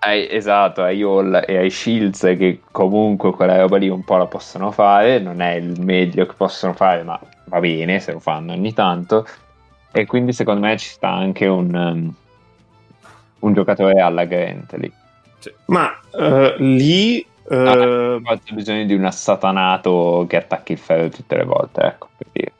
hai- 0.00 0.28
esatto, 0.30 0.82
hai 0.82 1.02
Hall 1.02 1.42
e 1.46 1.56
hai 1.56 1.70
Shields 1.70 2.20
che 2.38 2.60
comunque 2.70 3.32
quella 3.32 3.58
roba 3.60 3.76
lì 3.78 3.88
un 3.88 4.04
po' 4.04 4.16
la 4.16 4.26
possono 4.26 4.70
fare, 4.70 5.18
non 5.18 5.40
è 5.40 5.54
il 5.54 5.80
meglio 5.80 6.26
che 6.26 6.34
possono 6.34 6.72
fare, 6.74 7.02
ma 7.04 7.18
va 7.44 7.60
bene 7.60 8.00
se 8.00 8.12
lo 8.12 8.20
fanno 8.20 8.52
ogni 8.52 8.72
tanto. 8.72 9.26
E 9.92 10.06
quindi 10.06 10.32
secondo 10.32 10.60
me 10.66 10.76
ci 10.78 10.88
sta 10.88 11.10
anche 11.12 11.46
un, 11.46 11.74
um, 11.74 12.14
un 13.40 13.52
giocatore 13.52 14.00
alla 14.00 14.24
Grant 14.24 14.72
lì. 14.74 14.92
Ma 15.66 15.90
eh, 16.12 16.54
lì. 16.58 17.18
eh, 17.20 17.26
Ah, 17.50 18.14
Ha 18.22 18.40
bisogno 18.52 18.84
di 18.86 18.94
un 18.94 19.04
assatanato 19.04 20.24
che 20.28 20.36
attacchi 20.36 20.72
il 20.72 20.78
ferro 20.78 21.08
tutte 21.08 21.36
le 21.36 21.44
volte, 21.44 21.80
ecco, 21.82 22.08
per 22.16 22.26
dire. 22.32 22.52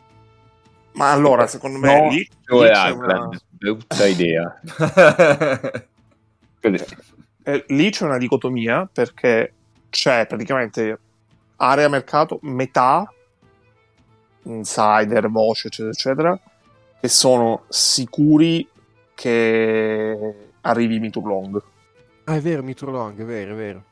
ma 0.93 1.11
allora, 1.13 1.47
secondo 1.47 1.79
me, 1.79 2.01
No, 2.01 2.09
lì, 2.11 2.17
lì 2.19 2.71
c'è 2.71 2.91
una, 2.91 3.29
brutta 3.49 4.07
idea. 4.07 4.61
Così. 6.61 6.85
eh, 7.45 7.65
lì 7.69 7.91
c'è 7.91 8.05
una 8.05 8.19
dicotomia 8.19 8.89
perché 8.93 9.53
c'è 9.91 10.27
praticamente 10.27 10.99
area 11.57 11.89
mercato, 11.89 12.39
metà 12.43 13.15
insider, 14.45 15.29
voce, 15.31 15.69
eccetera, 15.69 15.91
eccetera, 15.91 16.41
che 17.01 17.09
sono 17.09 17.65
sicuri 17.69 18.69
che 19.15 20.35
arrivi 20.63 20.99
Mitur 20.99 21.25
Long. 21.25 21.63
Ah, 22.25 22.37
è 22.37 22.41
vero, 22.41 22.63
Mitrolong, 22.63 23.21
è 23.21 23.25
vero, 23.25 23.53
è 23.53 23.57
vero. 23.57 23.83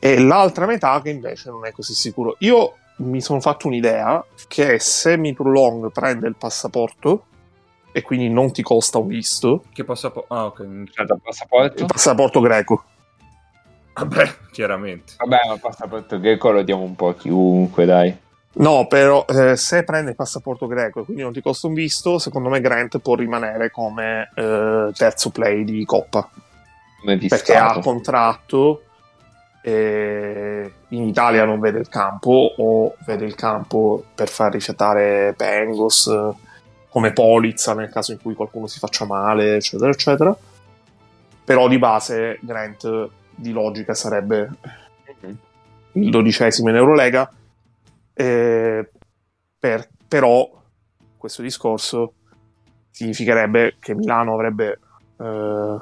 E 0.00 0.18
l'altra 0.20 0.66
metà 0.66 1.00
che 1.00 1.10
invece 1.10 1.50
non 1.50 1.64
è 1.66 1.72
così 1.72 1.94
sicuro. 1.94 2.36
Io 2.40 2.74
mi 2.98 3.20
sono 3.20 3.40
fatto 3.40 3.68
un'idea 3.68 4.24
che 4.48 4.78
se 4.80 5.16
Mitur 5.16 5.48
Long 5.48 5.90
prende 5.92 6.26
il 6.26 6.36
passaporto 6.36 7.24
e 7.92 8.02
quindi 8.02 8.28
non 8.28 8.52
ti 8.52 8.62
costa 8.62 8.98
un 8.98 9.06
visto, 9.06 9.64
che 9.72 9.84
passaporto? 9.84 10.34
Ah, 10.34 10.46
ok. 10.46 10.58
Il 10.60 11.20
passaporto? 11.22 11.80
il 11.82 11.86
passaporto 11.86 12.40
greco. 12.40 12.84
Vabbè, 13.98 14.34
chiaramente. 14.52 15.14
Vabbè, 15.18 15.40
ma 15.48 15.54
il 15.54 15.60
passaporto 15.60 16.20
greco 16.20 16.50
lo 16.50 16.62
diamo 16.62 16.82
un 16.82 16.94
po' 16.94 17.08
a 17.08 17.14
chiunque, 17.14 17.84
dai. 17.84 18.16
No, 18.50 18.86
però 18.86 19.24
eh, 19.28 19.56
se 19.56 19.84
prende 19.84 20.10
il 20.10 20.16
passaporto 20.16 20.66
greco 20.66 21.00
e 21.00 21.04
quindi 21.04 21.22
non 21.22 21.32
ti 21.32 21.42
costa 21.42 21.66
un 21.66 21.74
visto, 21.74 22.18
secondo 22.18 22.48
me 22.48 22.60
Grant 22.60 22.98
può 22.98 23.14
rimanere 23.14 23.70
come 23.70 24.30
eh, 24.34 24.90
terzo 24.94 25.30
play 25.30 25.64
di 25.64 25.84
Coppa. 25.84 26.28
Come 27.00 27.18
Perché 27.18 27.56
ha 27.56 27.78
contratto 27.78 28.82
e 29.62 30.72
in 30.88 31.02
Italia 31.02 31.44
non 31.44 31.60
vede 31.60 31.78
il 31.78 31.88
campo 31.88 32.54
o 32.56 32.94
vede 33.04 33.26
il 33.26 33.34
campo 33.34 34.04
per 34.14 34.28
far 34.28 34.52
rifiatare 34.52 35.34
Pengos 35.36 36.06
eh, 36.06 36.30
come 36.88 37.12
Polizza 37.12 37.74
nel 37.74 37.90
caso 37.90 38.12
in 38.12 38.20
cui 38.20 38.34
qualcuno 38.34 38.66
si 38.66 38.78
faccia 38.78 39.04
male, 39.04 39.56
eccetera, 39.56 39.90
eccetera. 39.90 40.36
Però 41.44 41.68
di 41.68 41.78
base 41.78 42.38
Grant 42.40 43.10
di 43.38 43.52
logica 43.52 43.94
sarebbe 43.94 44.50
il 45.92 46.10
dodicesimo 46.10 46.70
in 46.70 46.76
Eurolega. 46.76 47.30
Eh, 48.12 48.90
per- 49.58 49.88
però 50.06 50.50
questo 51.16 51.42
discorso 51.42 52.14
significherebbe 52.90 53.76
che 53.78 53.94
Milano 53.94 54.34
avrebbe 54.34 54.80
eh, 55.20 55.76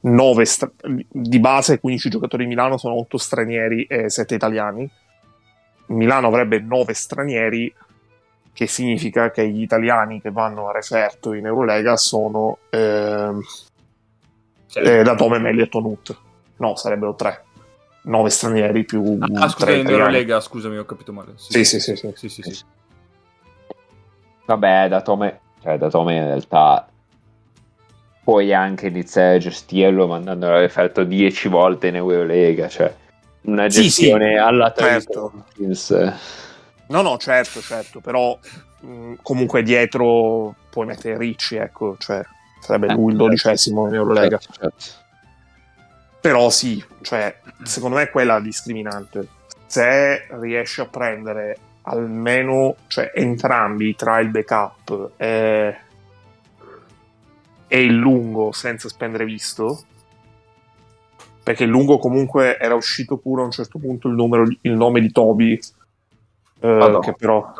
9 0.00 0.44
stra- 0.44 0.70
di 1.08 1.40
base 1.40 1.80
15 1.80 2.10
giocatori 2.10 2.44
di 2.44 2.48
Milano 2.48 2.76
sono 2.76 2.98
8 2.98 3.16
stranieri 3.16 3.84
e 3.84 4.10
7 4.10 4.34
italiani. 4.34 4.88
Milano 5.86 6.28
avrebbe 6.28 6.60
9 6.60 6.94
stranieri, 6.94 7.72
che 8.52 8.66
significa 8.66 9.30
che 9.30 9.48
gli 9.48 9.62
italiani 9.62 10.20
che 10.20 10.30
vanno 10.30 10.68
a 10.68 10.72
referto 10.72 11.32
in 11.32 11.46
Eurolega 11.46 11.96
sono 11.96 12.58
Cioè, 12.70 13.32
eh, 14.76 15.02
da 15.02 15.14
Tome, 15.14 15.38
Melli 15.38 15.62
e 15.62 15.68
Tonut. 15.68 16.18
No, 16.56 16.76
sarebbero 16.76 17.14
3. 17.14 17.44
9 18.04 18.30
stranieri 18.30 18.84
più 18.84 19.16
ah, 19.20 19.48
scusa, 19.48 19.66
3 19.66 19.76
in. 19.76 19.88
Eurolega, 19.88 20.40
scusami, 20.40 20.76
ho 20.76 20.84
capito 20.84 21.12
male. 21.12 21.32
Sì, 21.36 21.64
sì, 21.64 21.80
sì, 21.80 21.96
sì. 21.96 22.12
sì, 22.14 22.28
sì, 22.28 22.42
sì. 22.42 22.64
Vabbè, 24.46 24.88
da 24.88 25.00
Tome, 25.00 25.40
cioè, 25.62 25.78
da 25.78 25.88
Tome 25.88 26.16
in 26.16 26.24
realtà 26.24 26.86
puoi 28.22 28.52
anche 28.52 28.88
iniziare 28.88 29.36
a 29.36 29.38
gestirlo 29.38 30.06
mandandolo 30.06 30.56
all'effetto 30.56 31.04
10 31.04 31.48
volte 31.48 31.88
in 31.88 31.96
Eurolega, 31.96 32.68
cioè 32.68 32.94
una 33.42 33.66
gestione 33.68 34.32
sì, 34.32 34.36
alla 34.36 34.72
certo. 34.74 35.32
No, 36.88 37.02
no, 37.02 37.16
certo, 37.18 37.60
certo, 37.60 38.00
però 38.00 38.38
mh, 38.80 39.14
comunque 39.22 39.62
dietro 39.62 40.54
puoi 40.70 40.86
mettere 40.86 41.16
Ricci, 41.16 41.56
ecco, 41.56 41.96
cioè 41.98 42.22
sarebbe 42.60 42.88
Eh, 42.88 42.94
lui 42.94 43.12
il 43.12 43.18
dodicesimo 43.18 43.88
in 43.88 43.94
Eurolega. 43.94 44.38
Certo, 44.38 44.52
certo. 44.58 45.02
Però 46.24 46.48
sì, 46.48 46.82
cioè, 47.02 47.38
secondo 47.64 47.96
me 47.96 48.04
è 48.04 48.10
quella 48.10 48.32
la 48.32 48.40
discriminante. 48.40 49.28
Se 49.66 50.26
riesci 50.40 50.80
a 50.80 50.86
prendere 50.86 51.58
almeno, 51.82 52.76
cioè, 52.86 53.12
entrambi 53.14 53.94
tra 53.94 54.20
il 54.20 54.30
backup 54.30 55.10
e, 55.18 55.76
e 57.66 57.82
il 57.82 57.94
lungo 57.94 58.52
senza 58.52 58.88
spendere 58.88 59.26
visto, 59.26 59.84
perché 61.42 61.64
il 61.64 61.70
lungo 61.70 61.98
comunque 61.98 62.58
era 62.58 62.74
uscito 62.74 63.18
pure 63.18 63.42
a 63.42 63.44
un 63.44 63.50
certo 63.50 63.78
punto 63.78 64.08
il, 64.08 64.14
numero, 64.14 64.44
il 64.62 64.72
nome 64.72 65.02
di 65.02 65.12
Toby, 65.12 65.60
eh, 66.60 66.98
che, 67.02 67.12
però, 67.12 67.52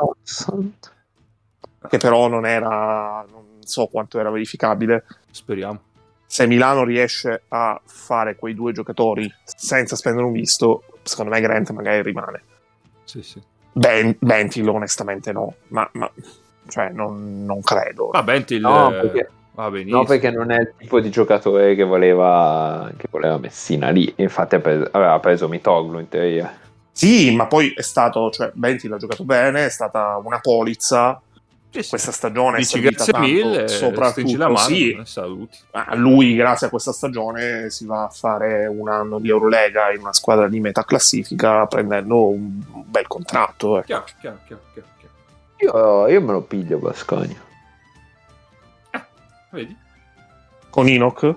che 1.86 1.98
però 1.98 2.28
non 2.28 2.46
era, 2.46 3.26
non 3.30 3.44
so 3.60 3.88
quanto 3.88 4.18
era 4.18 4.30
verificabile 4.30 5.04
Speriamo. 5.30 5.92
Se 6.26 6.46
Milano 6.46 6.84
riesce 6.84 7.42
a 7.48 7.80
fare 7.84 8.36
quei 8.36 8.54
due 8.54 8.72
giocatori 8.72 9.32
senza 9.44 9.96
spendere 9.96 10.26
un 10.26 10.32
visto, 10.32 10.82
secondo 11.02 11.30
me 11.32 11.40
Grant 11.40 11.70
magari 11.70 12.02
rimane. 12.02 12.42
Sì, 13.04 13.22
sì. 13.22 13.40
Ben, 13.72 14.16
Bentil 14.20 14.68
onestamente 14.68 15.32
no, 15.32 15.54
ma, 15.68 15.88
ma- 15.94 16.10
cioè, 16.68 16.90
non, 16.90 17.44
non 17.44 17.60
credo. 17.62 18.10
Va 18.12 18.22
Bentil 18.22 18.60
No, 18.60 18.90
perché- 18.90 19.28
va 19.52 19.70
benissimo. 19.70 19.98
No, 19.98 20.04
perché 20.04 20.30
non 20.30 20.50
è 20.50 20.60
il 20.60 20.72
tipo 20.78 21.00
di 21.00 21.10
giocatore 21.10 21.74
che 21.74 21.84
voleva, 21.84 22.90
che 22.96 23.06
voleva 23.10 23.36
Messina 23.38 23.90
lì. 23.90 24.12
Infatti 24.16 24.58
preso- 24.58 24.88
aveva 24.92 25.18
preso 25.20 25.48
Mitoglu 25.48 25.98
in 26.00 26.08
teoria. 26.08 26.52
Sì, 26.90 27.34
ma 27.34 27.46
poi 27.46 27.72
è 27.76 27.82
stato, 27.82 28.30
cioè 28.30 28.50
Bentil 28.54 28.92
ha 28.92 28.96
giocato 28.96 29.24
bene, 29.24 29.66
è 29.66 29.70
stata 29.70 30.20
una 30.22 30.38
polizza. 30.40 31.20
Sì, 31.74 31.82
sì. 31.82 31.88
Questa 31.88 32.12
stagione 32.12 32.56
è 32.56 32.60
Dici 32.60 32.70
servita 32.80 33.04
grazie 33.04 33.12
tanto, 33.12 33.28
mille, 33.28 33.68
stringi 33.68 33.72
la 33.72 33.76
soprattutto 33.88 34.38
mano 34.38 34.56
sì, 34.58 34.90
e 34.92 35.04
saluti. 35.06 35.58
a 35.72 35.94
lui 35.96 36.34
grazie 36.36 36.68
a 36.68 36.70
questa 36.70 36.92
stagione 36.92 37.68
si 37.70 37.84
va 37.84 38.04
a 38.04 38.08
fare 38.08 38.66
un 38.66 38.88
anno 38.88 39.18
di 39.18 39.28
Eurolega 39.28 39.90
in 39.90 40.00
una 40.00 40.12
squadra 40.12 40.46
di 40.46 40.60
metà 40.60 40.84
classifica 40.84 41.66
prendendo 41.66 42.28
un 42.28 42.60
bel 42.86 43.08
contratto. 43.08 43.78
ecco. 43.78 43.86
Chiaro, 43.86 44.04
chiaro, 44.20 44.60
chiaro. 44.72 44.92
Io, 45.58 46.08
io 46.08 46.20
me 46.20 46.32
lo 46.32 46.42
piglio 46.42 46.78
Basconia. 46.78 47.42
Vedi? 49.50 49.76
Con 50.70 50.86
Enoch? 50.88 51.34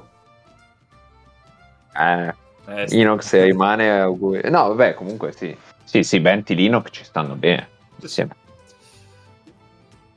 Eh, 1.99 2.33
Eh, 2.67 2.85
Inox 2.89 3.25
se 3.25 3.43
rimane 3.43 4.01
auguri. 4.01 4.49
No, 4.49 4.67
vabbè, 4.67 4.93
comunque 4.93 5.31
sì. 5.31 5.55
Sì, 5.83 6.03
sì, 6.03 6.19
Benti 6.19 6.53
e 6.53 6.61
Inox 6.63 6.89
ci 6.91 7.03
stanno 7.03 7.35
bene. 7.35 7.69
Insieme. 8.01 8.35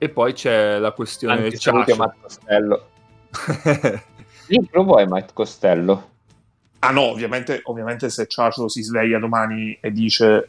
E 0.03 0.09
poi 0.09 0.33
c'è 0.33 0.79
la 0.79 0.93
questione 0.93 1.35
Anche 1.35 1.51
del 1.51 1.61
saluti 1.61 1.91
a 1.91 1.95
Ciacio. 1.95 2.09
Matt 2.09 2.21
Costello. 2.23 2.89
Sì, 4.47 4.69
lo 4.73 4.85
vuoi 4.85 5.07
Matt 5.07 5.35
Costello? 5.35 6.09
Ah 6.79 6.91
no, 6.91 7.03
ovviamente, 7.03 7.61
ovviamente 7.65 8.09
se 8.09 8.27
Ciacio 8.27 8.67
si 8.69 8.81
sveglia 8.83 9.19
domani 9.19 9.77
e 9.79 9.91
dice 9.93 10.49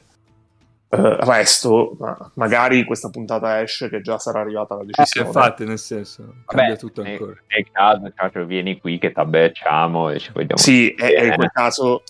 eh, 0.87 1.15
resto, 1.19 1.97
ma 1.99 2.31
magari 2.35 2.85
questa 2.85 3.09
puntata 3.09 3.59
esce 3.61 3.89
che 3.89 3.99
già 3.99 4.17
sarà 4.19 4.39
arrivata 4.39 4.75
la 4.75 4.83
Sì, 4.83 4.87
decisione. 4.93 5.27
infatti, 5.27 5.65
nel 5.65 5.79
senso, 5.79 6.35
cambia 6.45 6.77
tutto 6.77 7.01
nel- 7.01 7.11
ancora. 7.11 7.35
Nel 7.47 7.67
caso, 7.73 8.13
Ciacio, 8.15 8.45
vieni 8.45 8.79
qui 8.79 8.99
che 8.99 9.11
t'abbecciamo 9.11 10.11
e 10.11 10.19
ci 10.19 10.31
vediamo. 10.33 10.61
Sì, 10.61 10.93
e, 10.93 11.07
e 11.13 11.25
in 11.25 11.31
Eh. 11.33 11.35
quel 11.35 11.51
caso, 11.51 12.03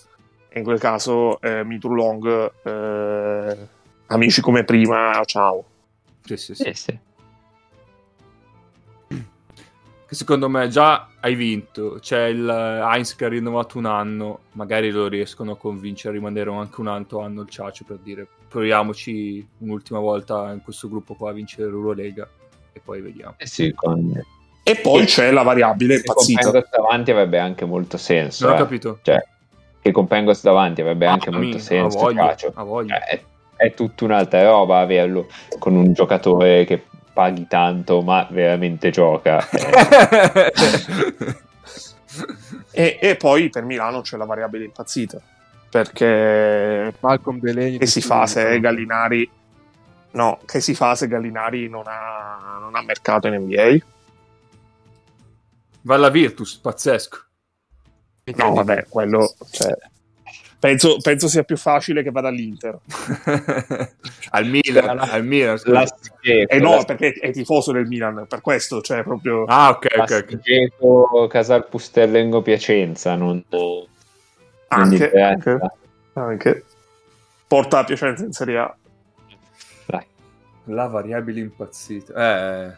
in 0.52 0.62
quel 0.62 0.78
caso 0.78 1.40
eh, 1.40 1.64
Mitru 1.64 1.92
Long, 1.92 2.52
eh, 2.62 3.56
amici 4.06 4.40
come 4.40 4.62
prima, 4.62 5.20
ciao. 5.24 5.64
Sì, 6.22 6.36
sì, 6.36 6.54
sì. 6.54 6.62
Sì, 6.62 6.72
sì. 6.74 6.98
Che 10.12 10.18
secondo 10.18 10.50
me 10.50 10.68
già 10.68 11.08
hai 11.20 11.34
vinto. 11.34 11.96
C'è 11.98 12.26
il 12.26 12.46
Heinz 12.46 13.16
che 13.16 13.24
ha 13.24 13.28
rinnovato 13.28 13.78
un 13.78 13.86
anno. 13.86 14.40
Magari 14.52 14.90
lo 14.90 15.08
riescono 15.08 15.52
a 15.52 15.56
convincere 15.56 16.10
a 16.10 16.12
rimanere 16.12 16.52
anche 16.52 16.82
un 16.82 16.88
altro 16.88 17.20
anno 17.22 17.40
il 17.40 17.48
Ciacio 17.48 17.84
per 17.86 17.96
dire 17.96 18.26
proviamoci 18.46 19.48
un'ultima 19.60 20.00
volta 20.00 20.52
in 20.52 20.60
questo 20.60 20.90
gruppo 20.90 21.14
qua 21.14 21.30
a 21.30 21.32
vincere 21.32 21.70
l'Eurolega 21.70 22.28
e 22.74 22.80
poi 22.84 23.00
vediamo. 23.00 23.36
Eh 23.38 23.46
sì, 23.46 23.72
con... 23.72 24.22
E 24.62 24.76
poi 24.76 25.06
c'è 25.06 25.30
la 25.30 25.40
variabile 25.40 26.02
che 26.02 26.02
con 26.02 26.16
impazzita. 26.28 26.50
Pengos 26.50 26.68
davanti 26.70 27.10
avrebbe 27.10 27.38
anche 27.38 27.64
molto 27.64 27.96
senso. 27.96 28.44
Non 28.44 28.52
ho 28.52 28.56
eh. 28.56 28.60
capito. 28.60 28.98
Cioè, 29.00 29.26
che 29.80 29.92
con 29.92 30.06
Pengos 30.06 30.42
davanti 30.42 30.82
avrebbe 30.82 31.06
anche 31.06 31.30
Ah, 31.30 31.32
molto 31.32 31.58
senso. 31.58 31.98
Voglia, 31.98 32.36
Ciacio. 32.36 32.52
Cioè, 32.52 32.98
è, 32.98 33.22
è 33.56 33.72
tutta 33.72 34.04
un'altra 34.04 34.42
roba 34.42 34.80
averlo 34.80 35.28
con 35.58 35.74
un 35.74 35.94
giocatore 35.94 36.66
che 36.66 36.82
paghi 37.12 37.46
tanto 37.46 38.02
ma 38.02 38.26
veramente 38.30 38.90
gioca. 38.90 39.48
Eh, 39.50 40.52
E, 42.74 42.98
e 43.00 43.16
poi 43.16 43.50
per 43.50 43.64
Milano 43.64 44.00
c'è 44.00 44.16
la 44.16 44.24
variabile 44.24 44.64
impazzita. 44.64 45.20
Perché 45.70 46.92
Malcolm 47.00 47.38
Delaney 47.38 47.78
che 47.78 47.86
si 47.86 48.00
fa 48.00 48.26
se 48.26 48.60
Gallinari 48.60 49.30
no, 50.12 50.40
che 50.44 50.60
si 50.60 50.74
fa 50.74 50.94
se 50.94 51.08
Gallinari 51.08 51.68
non 51.68 51.84
ha, 51.86 52.58
non 52.60 52.74
ha 52.74 52.82
mercato 52.82 53.28
in 53.28 53.34
NBA? 53.34 53.76
Va 55.82 55.94
alla 55.94 56.10
Virtus, 56.10 56.56
pazzesco. 56.56 57.18
No, 58.36 58.52
vabbè, 58.52 58.86
quello 58.88 59.34
cioè, 59.50 59.74
penso, 60.62 60.98
penso 61.02 61.26
sia 61.26 61.42
più 61.42 61.56
facile 61.56 62.04
che 62.04 62.12
vada 62.12 62.28
all'Inter. 62.28 62.78
al 64.30 64.46
Milan, 64.46 64.96
al 65.00 65.24
Milan. 65.24 65.58
scusa. 65.58 65.72
Lasticheco, 65.72 66.52
E 66.52 66.60
no, 66.60 66.70
Lasticheco, 66.70 66.84
perché 66.84 67.12
è 67.14 67.32
tifoso 67.32 67.72
del 67.72 67.88
Milan, 67.88 68.26
per 68.28 68.40
questo, 68.40 68.80
cioè 68.80 69.02
proprio 69.02 69.42
Ah, 69.46 69.70
ok, 69.70 69.86
ok, 69.92 70.00
ok. 70.00 70.10
Lasticheco, 70.10 71.26
Casal 71.28 71.66
Pustellengo 71.66 72.42
Piacenza, 72.42 73.16
non, 73.16 73.44
anche, 74.68 75.10
anche, 75.10 75.58
anche. 76.12 76.64
porta 77.48 77.80
a 77.80 77.84
Piacenza 77.84 78.24
in 78.24 78.32
Serie 78.32 78.58
A. 78.58 78.76
Dai. 79.86 80.06
La 80.66 80.86
variabile 80.86 81.40
impazzita. 81.40 82.14
Eh, 82.14 82.76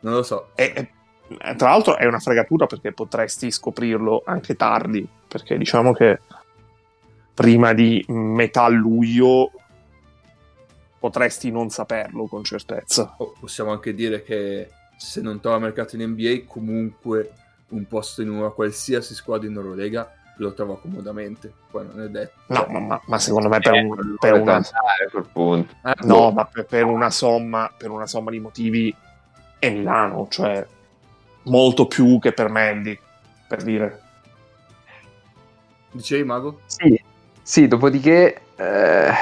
non 0.00 0.14
lo 0.14 0.22
so. 0.22 0.48
E, 0.54 0.72
e, 0.74 1.54
tra 1.56 1.68
l'altro 1.68 1.98
è 1.98 2.06
una 2.06 2.20
fregatura 2.20 2.64
perché 2.64 2.92
potresti 2.92 3.50
scoprirlo 3.50 4.22
anche 4.24 4.56
tardi, 4.56 5.06
perché 5.28 5.58
diciamo 5.58 5.92
che 5.92 6.20
prima 7.40 7.72
di 7.72 8.04
metà 8.08 8.68
luglio 8.68 9.50
potresti 10.98 11.50
non 11.50 11.70
saperlo 11.70 12.26
con 12.26 12.44
certezza. 12.44 13.14
Oh, 13.16 13.32
possiamo 13.40 13.70
anche 13.72 13.94
dire 13.94 14.22
che 14.22 14.68
se 14.98 15.22
non 15.22 15.40
trova 15.40 15.58
mercato 15.58 15.96
in 15.96 16.02
NBA, 16.02 16.44
comunque 16.46 17.32
un 17.68 17.86
posto 17.86 18.20
in 18.20 18.28
una 18.28 18.50
qualsiasi 18.50 19.14
squadra 19.14 19.48
in 19.48 19.54
Eurolega 19.54 20.12
lo 20.36 20.52
trova 20.52 20.76
comodamente. 20.78 21.50
Poi 21.70 21.86
non 21.86 22.02
è 22.02 22.08
detto. 22.08 22.40
No, 22.48 22.66
ma, 22.68 22.78
ma- 22.80 23.02
ma 23.06 23.18
secondo 23.18 23.48
me 23.48 23.58
per, 23.60 23.72
Eh, 23.74 23.80
un- 23.84 24.16
per 24.18 24.34
una, 24.34 24.56
andare 24.56 25.04
a 25.06 25.10
quel 25.10 25.26
punto. 25.32 25.74
Eh, 25.82 25.94
no, 26.06 26.30
ma 26.32 26.44
per, 26.44 26.66
per 26.66 26.84
una 26.84 27.08
somma, 27.08 27.72
per 27.74 27.88
una 27.88 28.06
somma 28.06 28.30
di 28.30 28.38
motivi 28.40 28.94
è 29.58 29.70
Milano, 29.70 30.26
cioè 30.28 30.66
molto 31.44 31.86
più 31.86 32.18
che 32.18 32.32
per 32.32 32.50
Mendy, 32.50 32.98
per 33.48 33.62
dire. 33.62 34.02
Dicevi, 35.92 36.24
Mago? 36.24 36.60
Sì, 36.66 37.00
sì 37.42 37.68
dopodiché... 37.68 38.40
eh, 38.56 39.12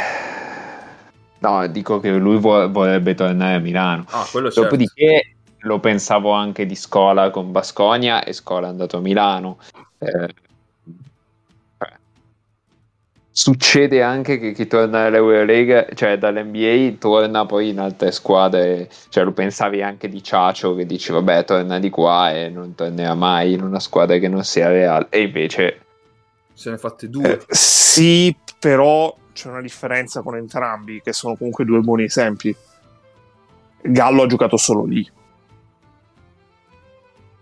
No, 1.40 1.66
dico 1.68 2.00
che 2.00 2.10
lui 2.16 2.38
vo- 2.38 2.70
vorrebbe 2.70 3.14
tornare 3.14 3.54
a 3.56 3.58
Milano. 3.60 4.04
Ah, 4.10 4.26
quello 4.30 4.50
certo. 4.50 4.62
Dopodiché 4.62 5.36
lo 5.60 5.78
pensavo 5.78 6.32
anche 6.32 6.66
di 6.66 6.74
Scola 6.74 7.30
con 7.30 7.52
Basconia 7.52 8.24
e 8.24 8.32
Scola 8.32 8.66
è 8.66 8.70
andato 8.70 8.96
a 8.96 9.00
Milano. 9.00 9.58
Eh, 9.98 10.34
eh, 11.78 11.98
succede 13.30 14.02
anche 14.02 14.38
che 14.38 14.52
chi 14.52 14.66
torna 14.66 15.04
dall'Eurolega, 15.04 15.86
cioè 15.94 16.18
dall'NBA, 16.18 16.96
torna 16.98 17.46
poi 17.46 17.68
in 17.68 17.78
altre 17.78 18.10
squadre. 18.10 18.88
Cioè, 19.08 19.22
lo 19.24 19.32
pensavi 19.32 19.80
anche 19.82 20.08
di 20.08 20.22
Ciacio 20.22 20.74
che 20.74 20.86
dice, 20.86 21.12
vabbè, 21.12 21.44
torna 21.44 21.78
di 21.78 21.90
qua 21.90 22.32
e 22.32 22.48
non 22.48 22.74
tornerà 22.74 23.14
mai 23.14 23.52
in 23.52 23.62
una 23.62 23.80
squadra 23.80 24.18
che 24.18 24.28
non 24.28 24.42
sia 24.44 24.68
reale. 24.68 25.06
E 25.10 25.22
invece... 25.22 25.82
Se 26.58 26.70
ne 26.70 26.76
fatte 26.76 27.08
due. 27.08 27.38
Eh, 27.38 27.44
sì, 27.50 28.36
però 28.58 29.16
c'è 29.32 29.48
una 29.48 29.60
differenza 29.60 30.22
con 30.22 30.34
entrambi, 30.34 31.00
che 31.00 31.12
sono 31.12 31.36
comunque 31.36 31.64
due 31.64 31.78
buoni 31.78 32.02
esempi. 32.02 32.54
Gallo 33.80 34.24
ha 34.24 34.26
giocato 34.26 34.56
solo 34.56 34.84
lì. 34.84 35.08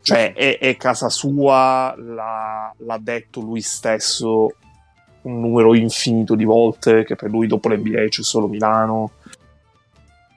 Cioè, 0.02 0.34
è, 0.34 0.58
è 0.58 0.76
casa 0.76 1.08
sua, 1.08 1.94
l'ha, 1.96 2.74
l'ha 2.76 2.98
detto 2.98 3.40
lui 3.40 3.62
stesso 3.62 4.54
un 5.22 5.40
numero 5.40 5.74
infinito 5.74 6.34
di 6.34 6.44
volte, 6.44 7.02
che 7.04 7.16
per 7.16 7.30
lui 7.30 7.46
dopo 7.46 7.70
l'NBA 7.70 8.08
c'è 8.08 8.22
solo 8.22 8.48
Milano. 8.48 9.12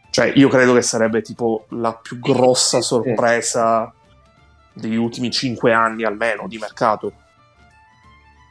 Cioè, 0.09 0.31
io 0.37 0.47
credo 0.47 0.73
che 0.73 0.83
sarebbe 0.83 1.21
tipo 1.21 1.65
la 1.71 1.93
più 1.93 2.17
grossa 2.19 2.79
sorpresa 2.79 3.93
degli 4.71 4.95
ultimi 4.95 5.29
cinque 5.31 5.73
anni 5.73 6.05
almeno 6.05 6.47
di 6.47 6.57
mercato. 6.57 7.11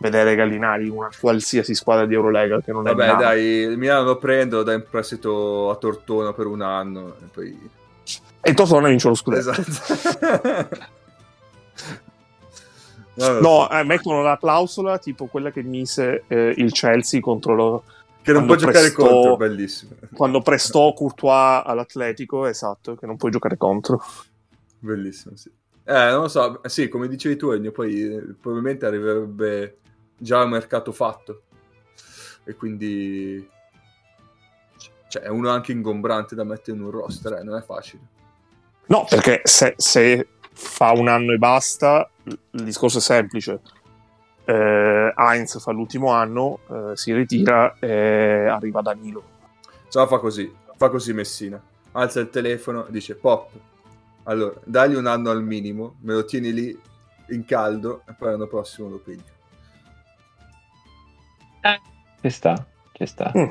Vedere 0.00 0.34
Gallinari 0.36 0.86
in 0.86 0.92
una 0.92 1.08
qualsiasi 1.18 1.74
squadra 1.74 2.06
di 2.06 2.14
Eurolega 2.14 2.60
che 2.60 2.70
non 2.72 2.84
Vabbè, 2.84 3.02
è 3.02 3.06
Milano. 3.06 3.20
dai, 3.20 3.44
il 3.44 3.78
Milano 3.78 4.04
lo 4.04 4.16
prendo, 4.18 4.56
lo 4.58 4.62
dà 4.62 4.72
in 4.72 4.84
prestito 4.88 5.70
a 5.70 5.76
Tortona 5.76 6.32
per 6.32 6.46
un 6.46 6.62
anno 6.62 7.16
e 7.20 7.24
poi... 7.32 7.70
E 8.40 8.54
Tortona 8.54 8.88
vince 8.88 9.08
lo 9.08 9.14
scudetto. 9.14 9.50
Esatto. 9.50 10.86
No, 13.18 13.40
No, 13.40 13.70
eh, 13.70 13.82
mettono 13.82 14.22
la 14.22 14.38
clausola 14.38 14.98
tipo 14.98 15.26
quella 15.26 15.50
che 15.50 15.62
mise 15.62 16.22
eh, 16.28 16.54
il 16.56 16.70
Chelsea 16.70 17.20
contro 17.20 17.54
lo, 17.54 17.82
che 18.22 18.32
non 18.32 18.46
può 18.46 18.54
giocare 18.54 18.92
prestò- 18.92 19.08
contro, 19.08 19.36
bellissimo. 19.36 19.90
quando 20.14 20.40
prestò 20.40 20.92
Courtois 20.92 21.62
all'Atletico, 21.64 22.46
esatto, 22.46 22.94
che 22.94 23.06
non 23.06 23.16
puoi 23.16 23.32
giocare 23.32 23.56
contro. 23.56 24.00
Bellissimo, 24.78 25.34
sì. 25.36 25.50
Eh, 25.82 26.10
non 26.10 26.20
lo 26.22 26.28
so, 26.28 26.60
sì, 26.66 26.88
come 26.88 27.08
dicevi 27.08 27.34
tu, 27.36 27.50
Ennio, 27.50 27.72
poi 27.72 28.36
probabilmente 28.40 28.86
arriverebbe 28.86 29.78
già 30.18 30.42
un 30.42 30.50
mercato 30.50 30.92
fatto. 30.92 31.42
E 32.44 32.54
quindi... 32.54 33.48
Cioè, 35.08 35.22
è 35.22 35.28
uno 35.28 35.48
anche 35.48 35.72
ingombrante 35.72 36.34
da 36.34 36.44
mettere 36.44 36.76
in 36.76 36.82
un 36.82 36.90
roster, 36.90 37.34
eh, 37.34 37.42
non 37.42 37.56
è 37.56 37.62
facile. 37.62 38.02
No, 38.86 39.06
perché 39.08 39.40
se, 39.44 39.74
se 39.78 40.28
fa 40.52 40.92
un 40.92 41.08
anno 41.08 41.32
e 41.32 41.38
basta, 41.38 42.10
il 42.24 42.64
discorso 42.64 42.98
è 42.98 43.00
semplice. 43.00 43.60
Eh, 44.44 45.12
Heinz 45.16 45.60
fa 45.60 45.72
l'ultimo 45.72 46.10
anno, 46.10 46.60
eh, 46.68 46.96
si 46.96 47.14
ritira 47.14 47.78
e 47.78 48.46
arriva 48.48 48.82
Danilo. 48.82 49.22
Ciao, 49.88 50.06
fa 50.06 50.18
così, 50.18 50.54
fa 50.76 50.90
così 50.90 51.12
Messina. 51.14 51.62
Alza 51.92 52.20
il 52.20 52.28
telefono 52.28 52.86
dice, 52.90 53.14
Pop, 53.14 53.50
allora, 54.24 54.54
dagli 54.64 54.94
un 54.94 55.06
anno 55.06 55.30
al 55.30 55.42
minimo, 55.42 55.96
me 56.02 56.14
lo 56.14 56.24
tieni 56.24 56.52
lì 56.52 56.78
in 57.30 57.44
caldo 57.44 58.02
e 58.06 58.12
poi 58.12 58.30
l'anno 58.30 58.46
prossimo 58.46 58.88
lo 58.88 58.98
piglio. 58.98 59.36
Ci 62.20 62.30
sta, 62.30 62.66
ci 62.92 63.06
sta. 63.06 63.32
Mm. 63.36 63.50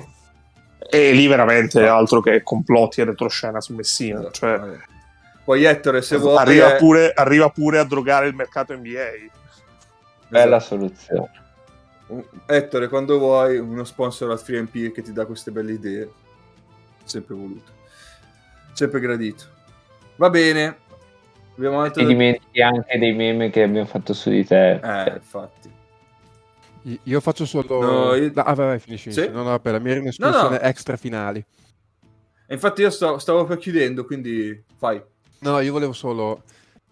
E 0.90 1.12
lì 1.12 1.28
veramente 1.28 1.86
altro 1.88 2.22
che 2.22 2.44
complotti 2.44 3.02
e 3.02 3.06
retroscena 3.06 3.60
su 3.60 3.74
Messina. 3.74 4.30
Cioè. 4.32 4.78
Poi 5.44 5.64
Ettore, 5.64 6.02
se 6.02 6.18
vuoi... 6.18 6.38
arriva, 6.38 6.76
pure, 6.76 7.12
arriva 7.14 7.50
pure 7.50 7.80
a 7.80 7.84
drogare 7.84 8.28
il 8.28 8.36
mercato 8.36 8.76
NBA. 8.76 9.36
Bella 10.28 10.58
esatto. 10.58 10.76
soluzione. 10.76 11.32
Ettore, 12.46 12.88
quando 12.88 13.18
vuoi, 13.18 13.58
uno 13.58 13.84
sponsor 13.84 14.32
al 14.32 14.42
3MP 14.44 14.92
che 14.92 15.02
ti 15.02 15.12
dà 15.12 15.26
queste 15.26 15.52
belle 15.52 15.74
idee, 15.74 16.10
sempre 17.04 17.36
voluto, 17.36 17.72
sempre 18.72 19.00
gradito. 19.02 19.44
Va 20.16 20.30
bene, 20.30 20.78
abbiamo 21.56 21.82
altro 21.82 22.02
Ti 22.02 22.08
dimentichi 22.08 22.62
anche 22.62 22.98
dei 22.98 23.14
meme 23.14 23.50
che 23.50 23.64
abbiamo 23.64 23.88
fatto 23.88 24.14
su 24.14 24.30
di 24.30 24.46
te. 24.46 24.72
Eh, 24.72 25.14
infatti. 25.16 25.77
Io 27.04 27.20
faccio 27.20 27.46
solo... 27.46 27.82
No, 27.82 28.14
io- 28.16 28.32
Ah, 28.36 28.54
vai, 28.54 28.68
vai, 28.68 28.80
finisci. 28.80 29.12
Sì? 29.12 29.28
No, 29.30 29.44
no, 29.44 29.60
per 29.60 29.74
la 29.74 29.80
mia 29.80 29.92
era 29.92 30.02
un'escursione 30.02 30.44
No, 30.44 30.50
no. 30.50 30.60
extra 30.60 30.96
finali. 30.96 31.44
E 32.50 32.54
infatti 32.54 32.82
io 32.82 32.90
sto- 32.90 33.18
stavo 33.18 33.44
per 33.46 33.58
chiudendo, 33.58 34.06
quindi 34.06 34.64
fai. 34.78 35.02
No, 35.40 35.60
io 35.60 35.72
volevo 35.74 35.92
solo 35.94 36.44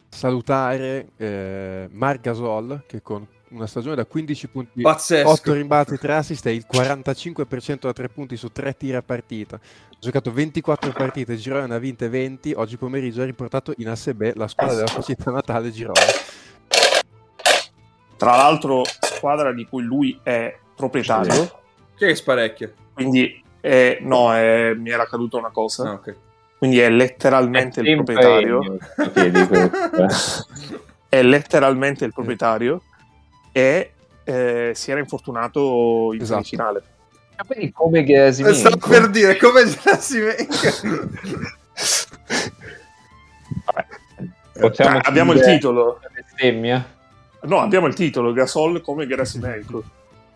salutare 0.10 1.08
eh, 1.18 1.88
Marc 1.92 2.22
Gasol 2.22 2.84
che 2.88 3.02
con 3.02 3.26
una 3.50 3.68
stagione 3.68 3.96
da 3.96 4.06
15 4.06 4.48
punti, 4.50 4.82
Pazzesco. 4.82 5.30
8 5.30 5.54
rimbalzi, 5.54 5.98
3 5.98 6.14
assist 6.16 6.46
e 6.48 6.54
il 6.54 6.66
45% 6.70 7.80
da 7.82 7.94
3 7.94 8.10
punti 8.10 8.36
su 8.36 8.50
3 8.52 8.76
tiri 8.76 8.96
a 8.96 9.02
partita. 9.02 9.56
Ha 9.56 9.98
giocato 10.00 10.32
24 10.32 10.92
partite, 10.92 11.36
Girona 11.38 11.68
ne 11.68 11.76
ha 11.76 11.80
vinte 11.80 12.10
20. 12.10 12.54
Oggi 12.56 12.76
pomeriggio 12.78 13.22
ha 13.22 13.26
riportato 13.26 13.74
in 13.78 13.88
ASB 13.90 14.32
la 14.36 14.48
squadra 14.48 14.76
della 14.76 14.88
sua 14.88 15.02
città 15.04 15.32
natale 15.32 15.72
Girona. 15.72 16.02
Tra 18.26 18.38
l'altro, 18.38 18.82
squadra 19.02 19.54
di 19.54 19.68
cui 19.68 19.84
lui 19.84 20.20
è 20.24 20.58
proprietario. 20.76 21.60
Che 21.96 22.16
sparecchia. 22.16 22.72
Quindi, 22.92 23.40
è- 23.62 24.00
no, 24.02 24.34
è- 24.34 24.74
mi 24.74 24.90
era 24.90 25.06
caduta 25.06 25.38
una 25.38 25.52
cosa. 25.52 25.90
Ah, 25.90 25.94
ok. 25.94 26.16
Quindi 26.58 26.80
è 26.80 26.90
letteralmente 26.90 27.82
il 27.82 27.86
sempre 27.86 28.14
proprietario. 28.16 28.78
È 31.08 31.22
letteralmente 31.22 32.04
il 32.04 32.14
proprietario. 32.14 32.82
E 33.52 33.92
eh, 34.24 34.72
si 34.74 34.90
era 34.90 35.00
infortunato 35.00 36.10
in 36.14 36.22
Esatto. 36.22 36.42
semifinale. 36.44 36.84
Quindi 37.46 37.72
come 37.72 38.04
Gerasimenko. 38.04 38.58
Stavo 38.58 38.78
per 38.88 39.08
dire, 39.10 39.38
come 39.38 39.66
Gerasimenko. 39.70 40.56
Possiamo 44.60 45.00
Cioè, 45.00 45.02
abbiamo 45.04 45.34
il 45.34 45.42
titolo. 45.42 46.00
bestemmia? 46.12 46.94
No, 47.46 47.60
abbiamo 47.60 47.88
il 47.88 47.94
titolo. 47.94 48.34
Gasol 48.34 48.82
come 48.82 49.08
Gerasimenko. 49.08 49.84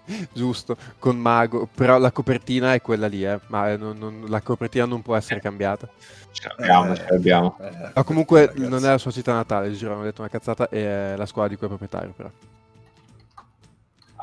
Giusto, 0.33 0.75
con 0.97 1.17
Mago, 1.17 1.67
però 1.73 1.97
la 1.99 2.11
copertina 2.11 2.73
è 2.73 2.81
quella 2.81 3.07
lì, 3.07 3.23
eh, 3.23 3.39
ma 3.47 3.71
eh, 3.71 3.77
non- 3.77 3.97
non- 3.97 4.25
la 4.27 4.41
copertina 4.41 4.85
non 4.85 5.01
può 5.01 5.15
essere 5.15 5.39
cambiata. 5.39 5.87
Ce 6.31 6.47
l'abbiamo, 6.47 6.95
ce 6.95 7.05
l'abbiamo. 7.09 7.57
Eh, 7.61 7.91
Ma 7.93 8.03
comunque 8.03 8.47
ragazzi. 8.47 8.67
non 8.67 8.83
è 8.85 8.87
la 8.89 8.97
sua 8.97 9.11
città 9.11 9.33
natale, 9.33 9.71
Girona, 9.71 10.01
ho 10.01 10.03
detto 10.03 10.21
una 10.21 10.29
cazzata, 10.29 10.67
è 10.69 11.13
la 11.15 11.25
squadra 11.25 11.51
di 11.51 11.57
cui 11.57 11.65
è 11.65 11.69
proprietario 11.69 12.13
però. 12.15 12.29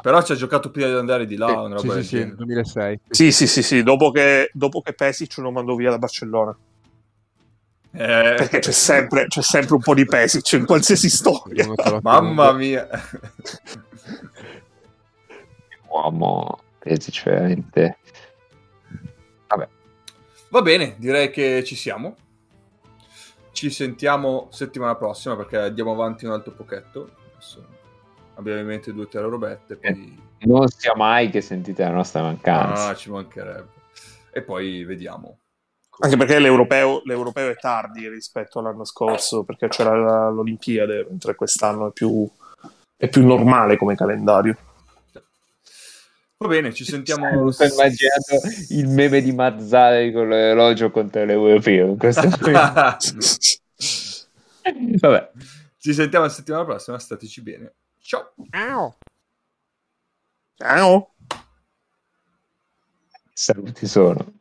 Però 0.03 0.23
ci 0.23 0.33
ha 0.33 0.35
giocato 0.37 0.71
prima 0.71 0.89
di 0.89 0.95
andare 0.95 1.27
di 1.27 1.37
là, 1.37 1.69
Sì, 1.77 1.89
sì, 1.89 1.95
sì, 1.97 2.03
sì, 2.03 2.17
genere. 2.17 2.37
2006. 2.37 3.01
Sì, 3.09 3.33
sì, 3.33 3.47
sì, 3.47 3.63
sì. 3.63 3.83
Dopo 3.83 4.11
che, 4.11 4.51
dopo 4.53 4.81
che 4.81 4.93
Pesic 4.93 5.39
lo 5.39 5.51
mandò 5.51 5.75
via 5.75 5.91
da 5.91 5.99
Barcellona. 5.99 6.57
Eh, 7.99 8.35
Perché 8.37 8.59
c'è 8.59 8.73
sempre, 8.73 9.27
c'è 9.27 9.41
sempre 9.41 9.75
un 9.75 9.81
po' 9.81 9.95
di 9.95 10.05
Pesic 10.05 10.53
in 10.53 10.67
qualsiasi 10.67 11.09
storia. 11.09 11.67
Mamma 12.03 12.53
mia. 12.53 12.87
Uomo, 15.89 16.61
Pesic 16.79 17.25
veramente. 17.25 17.99
Va 20.49 20.63
bene, 20.63 20.95
direi 20.99 21.31
che 21.31 21.65
ci 21.65 21.75
siamo. 21.75 22.17
Ci 23.51 23.71
sentiamo 23.71 24.49
settimana 24.51 24.95
prossima 24.95 25.35
perché 25.35 25.59
andiamo 25.59 25.93
avanti 25.93 26.25
un 26.25 26.33
altro 26.33 26.53
pochetto. 26.53 27.11
Adesso 27.33 27.67
abbiamo 28.35 28.61
in 28.61 28.67
mente 28.67 28.93
due 28.93 29.05
o 29.05 29.09
tre 29.09 29.23
robette. 29.23 29.77
Poi... 29.77 30.25
Non 30.41 30.69
sia 30.69 30.95
mai 30.95 31.31
che 31.31 31.41
sentite 31.41 31.83
la 31.83 31.91
nostra 31.91 32.23
mancanza. 32.23 32.89
Ah, 32.89 32.95
ci 32.95 33.11
mancherebbe. 33.11 33.69
E 34.31 34.43
poi 34.43 34.85
vediamo. 34.85 35.39
Anche 35.99 36.17
perché 36.17 36.39
l'europeo, 36.39 37.03
l'europeo 37.05 37.51
è 37.51 37.57
tardi 37.57 38.09
rispetto 38.09 38.59
all'anno 38.59 38.85
scorso, 38.85 39.45
perché 39.45 39.69
c'era 39.69 40.29
l'Olimpiade, 40.29 41.07
mentre 41.09 41.35
quest'anno 41.35 41.89
è 41.89 41.93
più, 41.93 42.29
è 42.97 43.09
più 43.09 43.25
normale 43.25 43.77
come 43.77 43.95
calendario. 43.95 44.57
Va 46.39 46.49
bene, 46.49 46.75
ci 46.75 46.85
sentiamo. 46.85 47.51
Sto 47.51 47.65
immaginando 47.65 48.43
il 48.69 48.89
meme 48.89 49.23
di 49.23 49.33
Mazzari 49.33 50.13
con 50.13 50.29
l'orologio 50.29 50.91
contro 50.91 51.25
l'europeo. 51.25 51.87
in 51.87 51.97
questo. 51.97 52.29
Vabbè, 55.01 55.31
ci 55.79 55.95
sentiamo 55.95 56.27
la 56.27 56.31
settimana 56.31 56.65
prossima. 56.65 56.99
Stateci 56.99 57.41
bene. 57.41 57.73
Ciao. 58.01 58.33
Ciao! 60.59 61.11
saluti 63.37 63.87
sono. 63.87 64.36